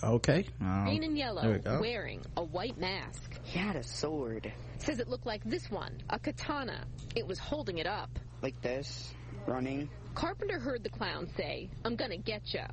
Okay. 0.03 0.45
Um, 0.61 0.85
Green 0.85 1.03
and 1.03 1.13
there 1.15 1.19
yellow, 1.25 1.53
we 1.53 1.59
go. 1.59 1.79
wearing 1.81 2.21
a 2.35 2.43
white 2.43 2.77
mask. 2.77 3.39
He 3.43 3.57
had 3.59 3.75
a 3.75 3.83
sword. 3.83 4.51
Says 4.79 4.99
it 4.99 5.07
looked 5.07 5.25
like 5.25 5.43
this 5.43 5.69
one, 5.71 5.97
a 6.09 6.19
katana. 6.19 6.85
It 7.15 7.25
was 7.27 7.39
holding 7.39 7.79
it 7.79 7.87
up. 7.87 8.09
Like 8.41 8.61
this, 8.61 9.13
running. 9.47 9.89
Carpenter 10.13 10.59
heard 10.59 10.83
the 10.83 10.89
clown 10.89 11.27
say, 11.35 11.69
I'm 11.85 11.95
gonna 11.95 12.17
get 12.17 12.53
ya. 12.53 12.67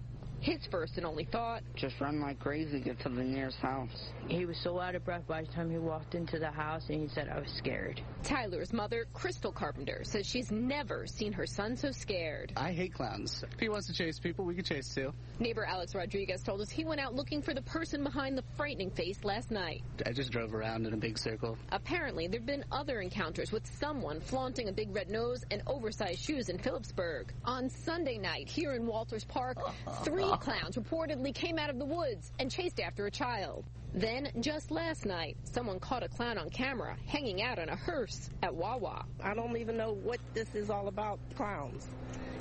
His 0.45 0.67
first 0.71 0.99
and 0.99 1.07
only 1.07 1.25
thought, 1.25 1.63
Just 1.75 1.99
run 2.03 2.21
like 2.21 2.39
crazy, 2.39 2.79
get 2.79 3.01
to 3.01 3.09
the 3.09 3.25
nearest 3.25 3.57
house. 3.61 4.11
He 4.29 4.45
was 4.45 4.59
so 4.59 4.79
out 4.79 4.95
of 4.95 5.03
breath 5.03 5.27
by 5.27 5.41
the 5.41 5.49
time 5.51 5.71
he 5.71 5.79
walked 5.79 6.15
into 6.15 6.39
the 6.39 6.51
house 6.51 6.91
and 6.91 7.01
he 7.01 7.09
said, 7.09 7.31
I 7.31 7.41
was 7.41 7.51
scared. 7.57 8.03
Tyler's 8.23 8.71
mother, 8.71 9.07
Crystal 9.15 9.51
Carpenter, 9.51 10.03
says 10.05 10.27
she's 10.27 10.53
never 10.53 11.07
seen 11.07 11.33
her 11.33 11.47
son 11.47 11.79
so 11.79 11.91
scared. 11.93 12.53
I 12.59 12.73
hate 12.73 12.93
clowns. 12.93 13.43
If 13.55 13.59
he 13.59 13.71
wants 13.71 13.87
to 13.87 13.95
chase 13.95 14.19
people, 14.19 14.45
we 14.45 14.55
can 14.55 14.65
chase 14.65 14.95
too. 14.95 15.15
Neighbor 15.39 15.65
Alex 15.65 15.95
Rodriguez 15.95 16.43
told 16.43 16.61
us 16.61 16.69
he 16.69 16.85
went 16.85 17.01
out 17.01 17.15
looking 17.15 17.41
for 17.41 17.55
the 17.55 17.63
person 17.63 18.05
behind 18.05 18.37
the 18.37 18.45
frightening 18.55 18.91
face 18.91 19.25
last 19.25 19.51
night. 19.51 19.83
I 20.05 20.13
just 20.13 20.31
drove 20.31 20.53
around 20.53 20.87
in 20.87 20.93
a 20.93 20.99
big 20.99 21.17
circle. 21.17 21.57
Apparently, 21.73 22.27
there've 22.27 22.45
been 22.45 22.67
other 22.71 23.01
encounters 23.01 23.51
with 23.51 23.67
someone 23.79 24.21
flaunting 24.21 24.69
a 24.69 24.73
big 24.73 24.95
red 24.95 25.09
nose 25.09 25.43
and 25.51 25.63
oversized 25.67 26.23
shoes 26.23 26.51
in 26.51 26.59
Phillipsburg. 26.59 27.33
On 27.47 27.71
Sunday 27.71 28.19
night, 28.19 28.47
here 28.47 28.75
in 28.75 28.87
Walters 28.87 29.25
Park, 29.25 29.57
three 30.05 30.34
clowns 30.37 30.77
reportedly 30.77 31.35
came 31.35 31.59
out 31.59 31.71
of 31.71 31.79
the 31.79 31.85
woods 31.85 32.33
and 32.39 32.51
chased 32.51 32.81
after 32.81 33.07
a 33.07 33.11
child. 33.11 33.65
Then, 33.95 34.31
just 34.41 34.71
last 34.71 35.07
night, 35.07 35.37
someone 35.45 35.79
caught 35.79 36.03
a 36.03 36.09
clown 36.09 36.37
on 36.37 36.51
camera 36.51 36.97
hanging 37.07 37.43
out 37.43 37.59
on 37.59 37.69
a 37.69 37.77
hearse 37.77 38.31
at 38.43 38.53
Wawa. 38.55 39.05
I 39.23 39.35
don't 39.35 39.57
even 39.57 39.77
know 39.77 39.93
what 39.93 40.19
this 40.35 40.55
is 40.55 40.69
all 40.69 40.89
about. 40.89 41.21
Clowns. 41.37 41.87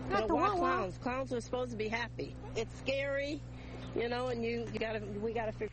Not 0.10 0.22
know, 0.22 0.28
the 0.28 0.36
why 0.36 0.48
Wawa. 0.48 0.58
clowns? 0.58 0.98
Clowns 0.98 1.32
are 1.34 1.42
supposed 1.42 1.72
to 1.72 1.78
be 1.78 1.88
happy. 1.88 2.36
It's 2.56 2.76
scary, 2.80 3.40
you 3.96 4.10
know, 4.10 4.28
and 4.30 4.44
you, 4.44 4.66
you 4.74 4.80
gotta 4.80 5.02
we 5.22 5.34
gotta 5.34 5.52
figure 5.52 5.70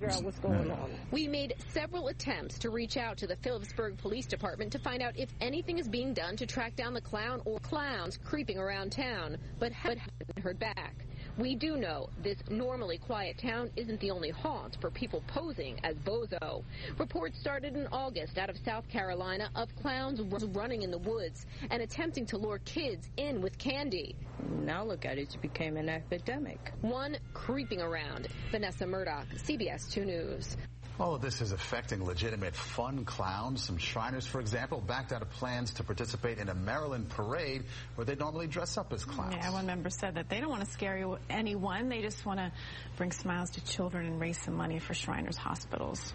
It's, 0.00 0.16
out 0.16 0.24
what's 0.24 0.38
going 0.38 0.70
on. 0.70 0.90
We 1.10 1.28
made 1.28 1.54
several 1.72 2.08
attempts 2.08 2.58
to 2.60 2.70
reach 2.70 2.96
out 2.96 3.18
to 3.18 3.26
the 3.26 3.36
Phillipsburg 3.36 3.98
Police 3.98 4.26
Department 4.26 4.72
to 4.72 4.78
find 4.78 5.02
out 5.02 5.18
if 5.18 5.28
anything 5.40 5.78
is 5.78 5.88
being 5.88 6.14
done 6.14 6.36
to 6.36 6.46
track 6.46 6.74
down 6.76 6.94
the 6.94 7.00
clown 7.00 7.42
or 7.44 7.58
clowns 7.60 8.18
creeping 8.24 8.58
around 8.58 8.92
town, 8.92 9.36
but 9.58 9.72
haven't 9.72 10.00
heard 10.42 10.58
back. 10.58 10.94
We 11.38 11.54
do 11.54 11.76
know 11.76 12.08
this 12.22 12.36
normally 12.50 12.98
quiet 12.98 13.38
town 13.38 13.70
isn't 13.76 14.00
the 14.00 14.10
only 14.10 14.30
haunt 14.30 14.76
for 14.80 14.90
people 14.90 15.22
posing 15.26 15.78
as 15.84 15.94
Bozo. 15.96 16.64
Reports 16.98 17.38
started 17.38 17.76
in 17.76 17.86
August 17.92 18.36
out 18.36 18.50
of 18.50 18.58
South 18.58 18.88
Carolina 18.88 19.50
of 19.54 19.74
clowns 19.76 20.20
running 20.44 20.82
in 20.82 20.90
the 20.90 20.98
woods 20.98 21.46
and 21.70 21.82
attempting 21.82 22.26
to 22.26 22.36
lure 22.36 22.58
kids 22.64 23.08
in 23.16 23.40
with 23.40 23.56
candy. 23.58 24.16
Now 24.62 24.84
look 24.84 25.04
at 25.04 25.18
it, 25.18 25.34
it 25.34 25.40
became 25.40 25.76
an 25.76 25.88
epidemic. 25.88 26.72
One 26.80 27.16
creeping 27.32 27.80
around. 27.80 28.28
Vanessa 28.50 28.86
Murdock, 28.86 29.26
CBS 29.36 29.90
2 29.90 30.04
News. 30.04 30.56
All 31.00 31.14
of 31.14 31.22
this 31.22 31.40
is 31.40 31.52
affecting 31.52 32.04
legitimate 32.04 32.54
fun 32.54 33.06
clowns. 33.06 33.64
Some 33.64 33.78
Shriners, 33.78 34.26
for 34.26 34.38
example, 34.38 34.82
backed 34.86 35.12
out 35.12 35.22
of 35.22 35.30
plans 35.30 35.72
to 35.74 35.82
participate 35.82 36.36
in 36.36 36.50
a 36.50 36.54
Maryland 36.54 37.08
parade 37.08 37.64
where 37.94 38.04
they 38.04 38.16
normally 38.16 38.46
dress 38.46 38.76
up 38.76 38.92
as 38.92 39.02
clowns. 39.02 39.34
Yeah, 39.34 39.50
one 39.50 39.64
member 39.64 39.88
said 39.88 40.16
that 40.16 40.28
they 40.28 40.40
don't 40.40 40.50
want 40.50 40.62
to 40.62 40.70
scare 40.70 41.16
anyone. 41.30 41.88
They 41.88 42.02
just 42.02 42.26
want 42.26 42.38
to 42.38 42.52
bring 42.98 43.12
smiles 43.12 43.48
to 43.52 43.64
children 43.64 44.04
and 44.04 44.20
raise 44.20 44.42
some 44.42 44.54
money 44.54 44.78
for 44.78 44.92
Shriners 44.92 45.38
hospitals. 45.38 46.12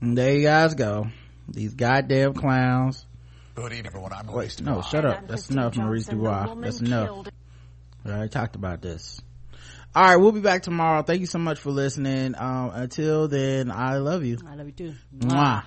And 0.00 0.18
there 0.18 0.34
you 0.34 0.42
guys 0.42 0.74
go. 0.74 1.06
These 1.48 1.74
goddamn 1.74 2.34
clowns. 2.34 3.06
Good 3.54 3.66
evening, 3.66 3.86
everyone. 3.86 4.12
I'm 4.12 4.26
Wait, 4.26 4.60
no, 4.60 4.82
shut 4.82 5.04
up. 5.04 5.28
That's 5.28 5.48
enough, 5.48 5.76
Maurice 5.76 6.06
Dubois. 6.06 6.56
That's 6.56 6.80
enough. 6.80 7.28
We 8.04 8.10
already 8.10 8.30
talked 8.30 8.56
about 8.56 8.82
this. 8.82 9.20
All 9.94 10.02
right, 10.02 10.16
we'll 10.16 10.32
be 10.32 10.40
back 10.40 10.62
tomorrow. 10.62 11.02
Thank 11.02 11.20
you 11.20 11.26
so 11.26 11.38
much 11.38 11.58
for 11.60 11.70
listening. 11.70 12.34
Um, 12.38 12.70
until 12.72 13.28
then, 13.28 13.70
I 13.70 13.98
love 13.98 14.24
you. 14.24 14.38
I 14.48 14.54
love 14.54 14.66
you 14.66 14.72
too. 14.72 14.94
Mwah. 15.18 15.64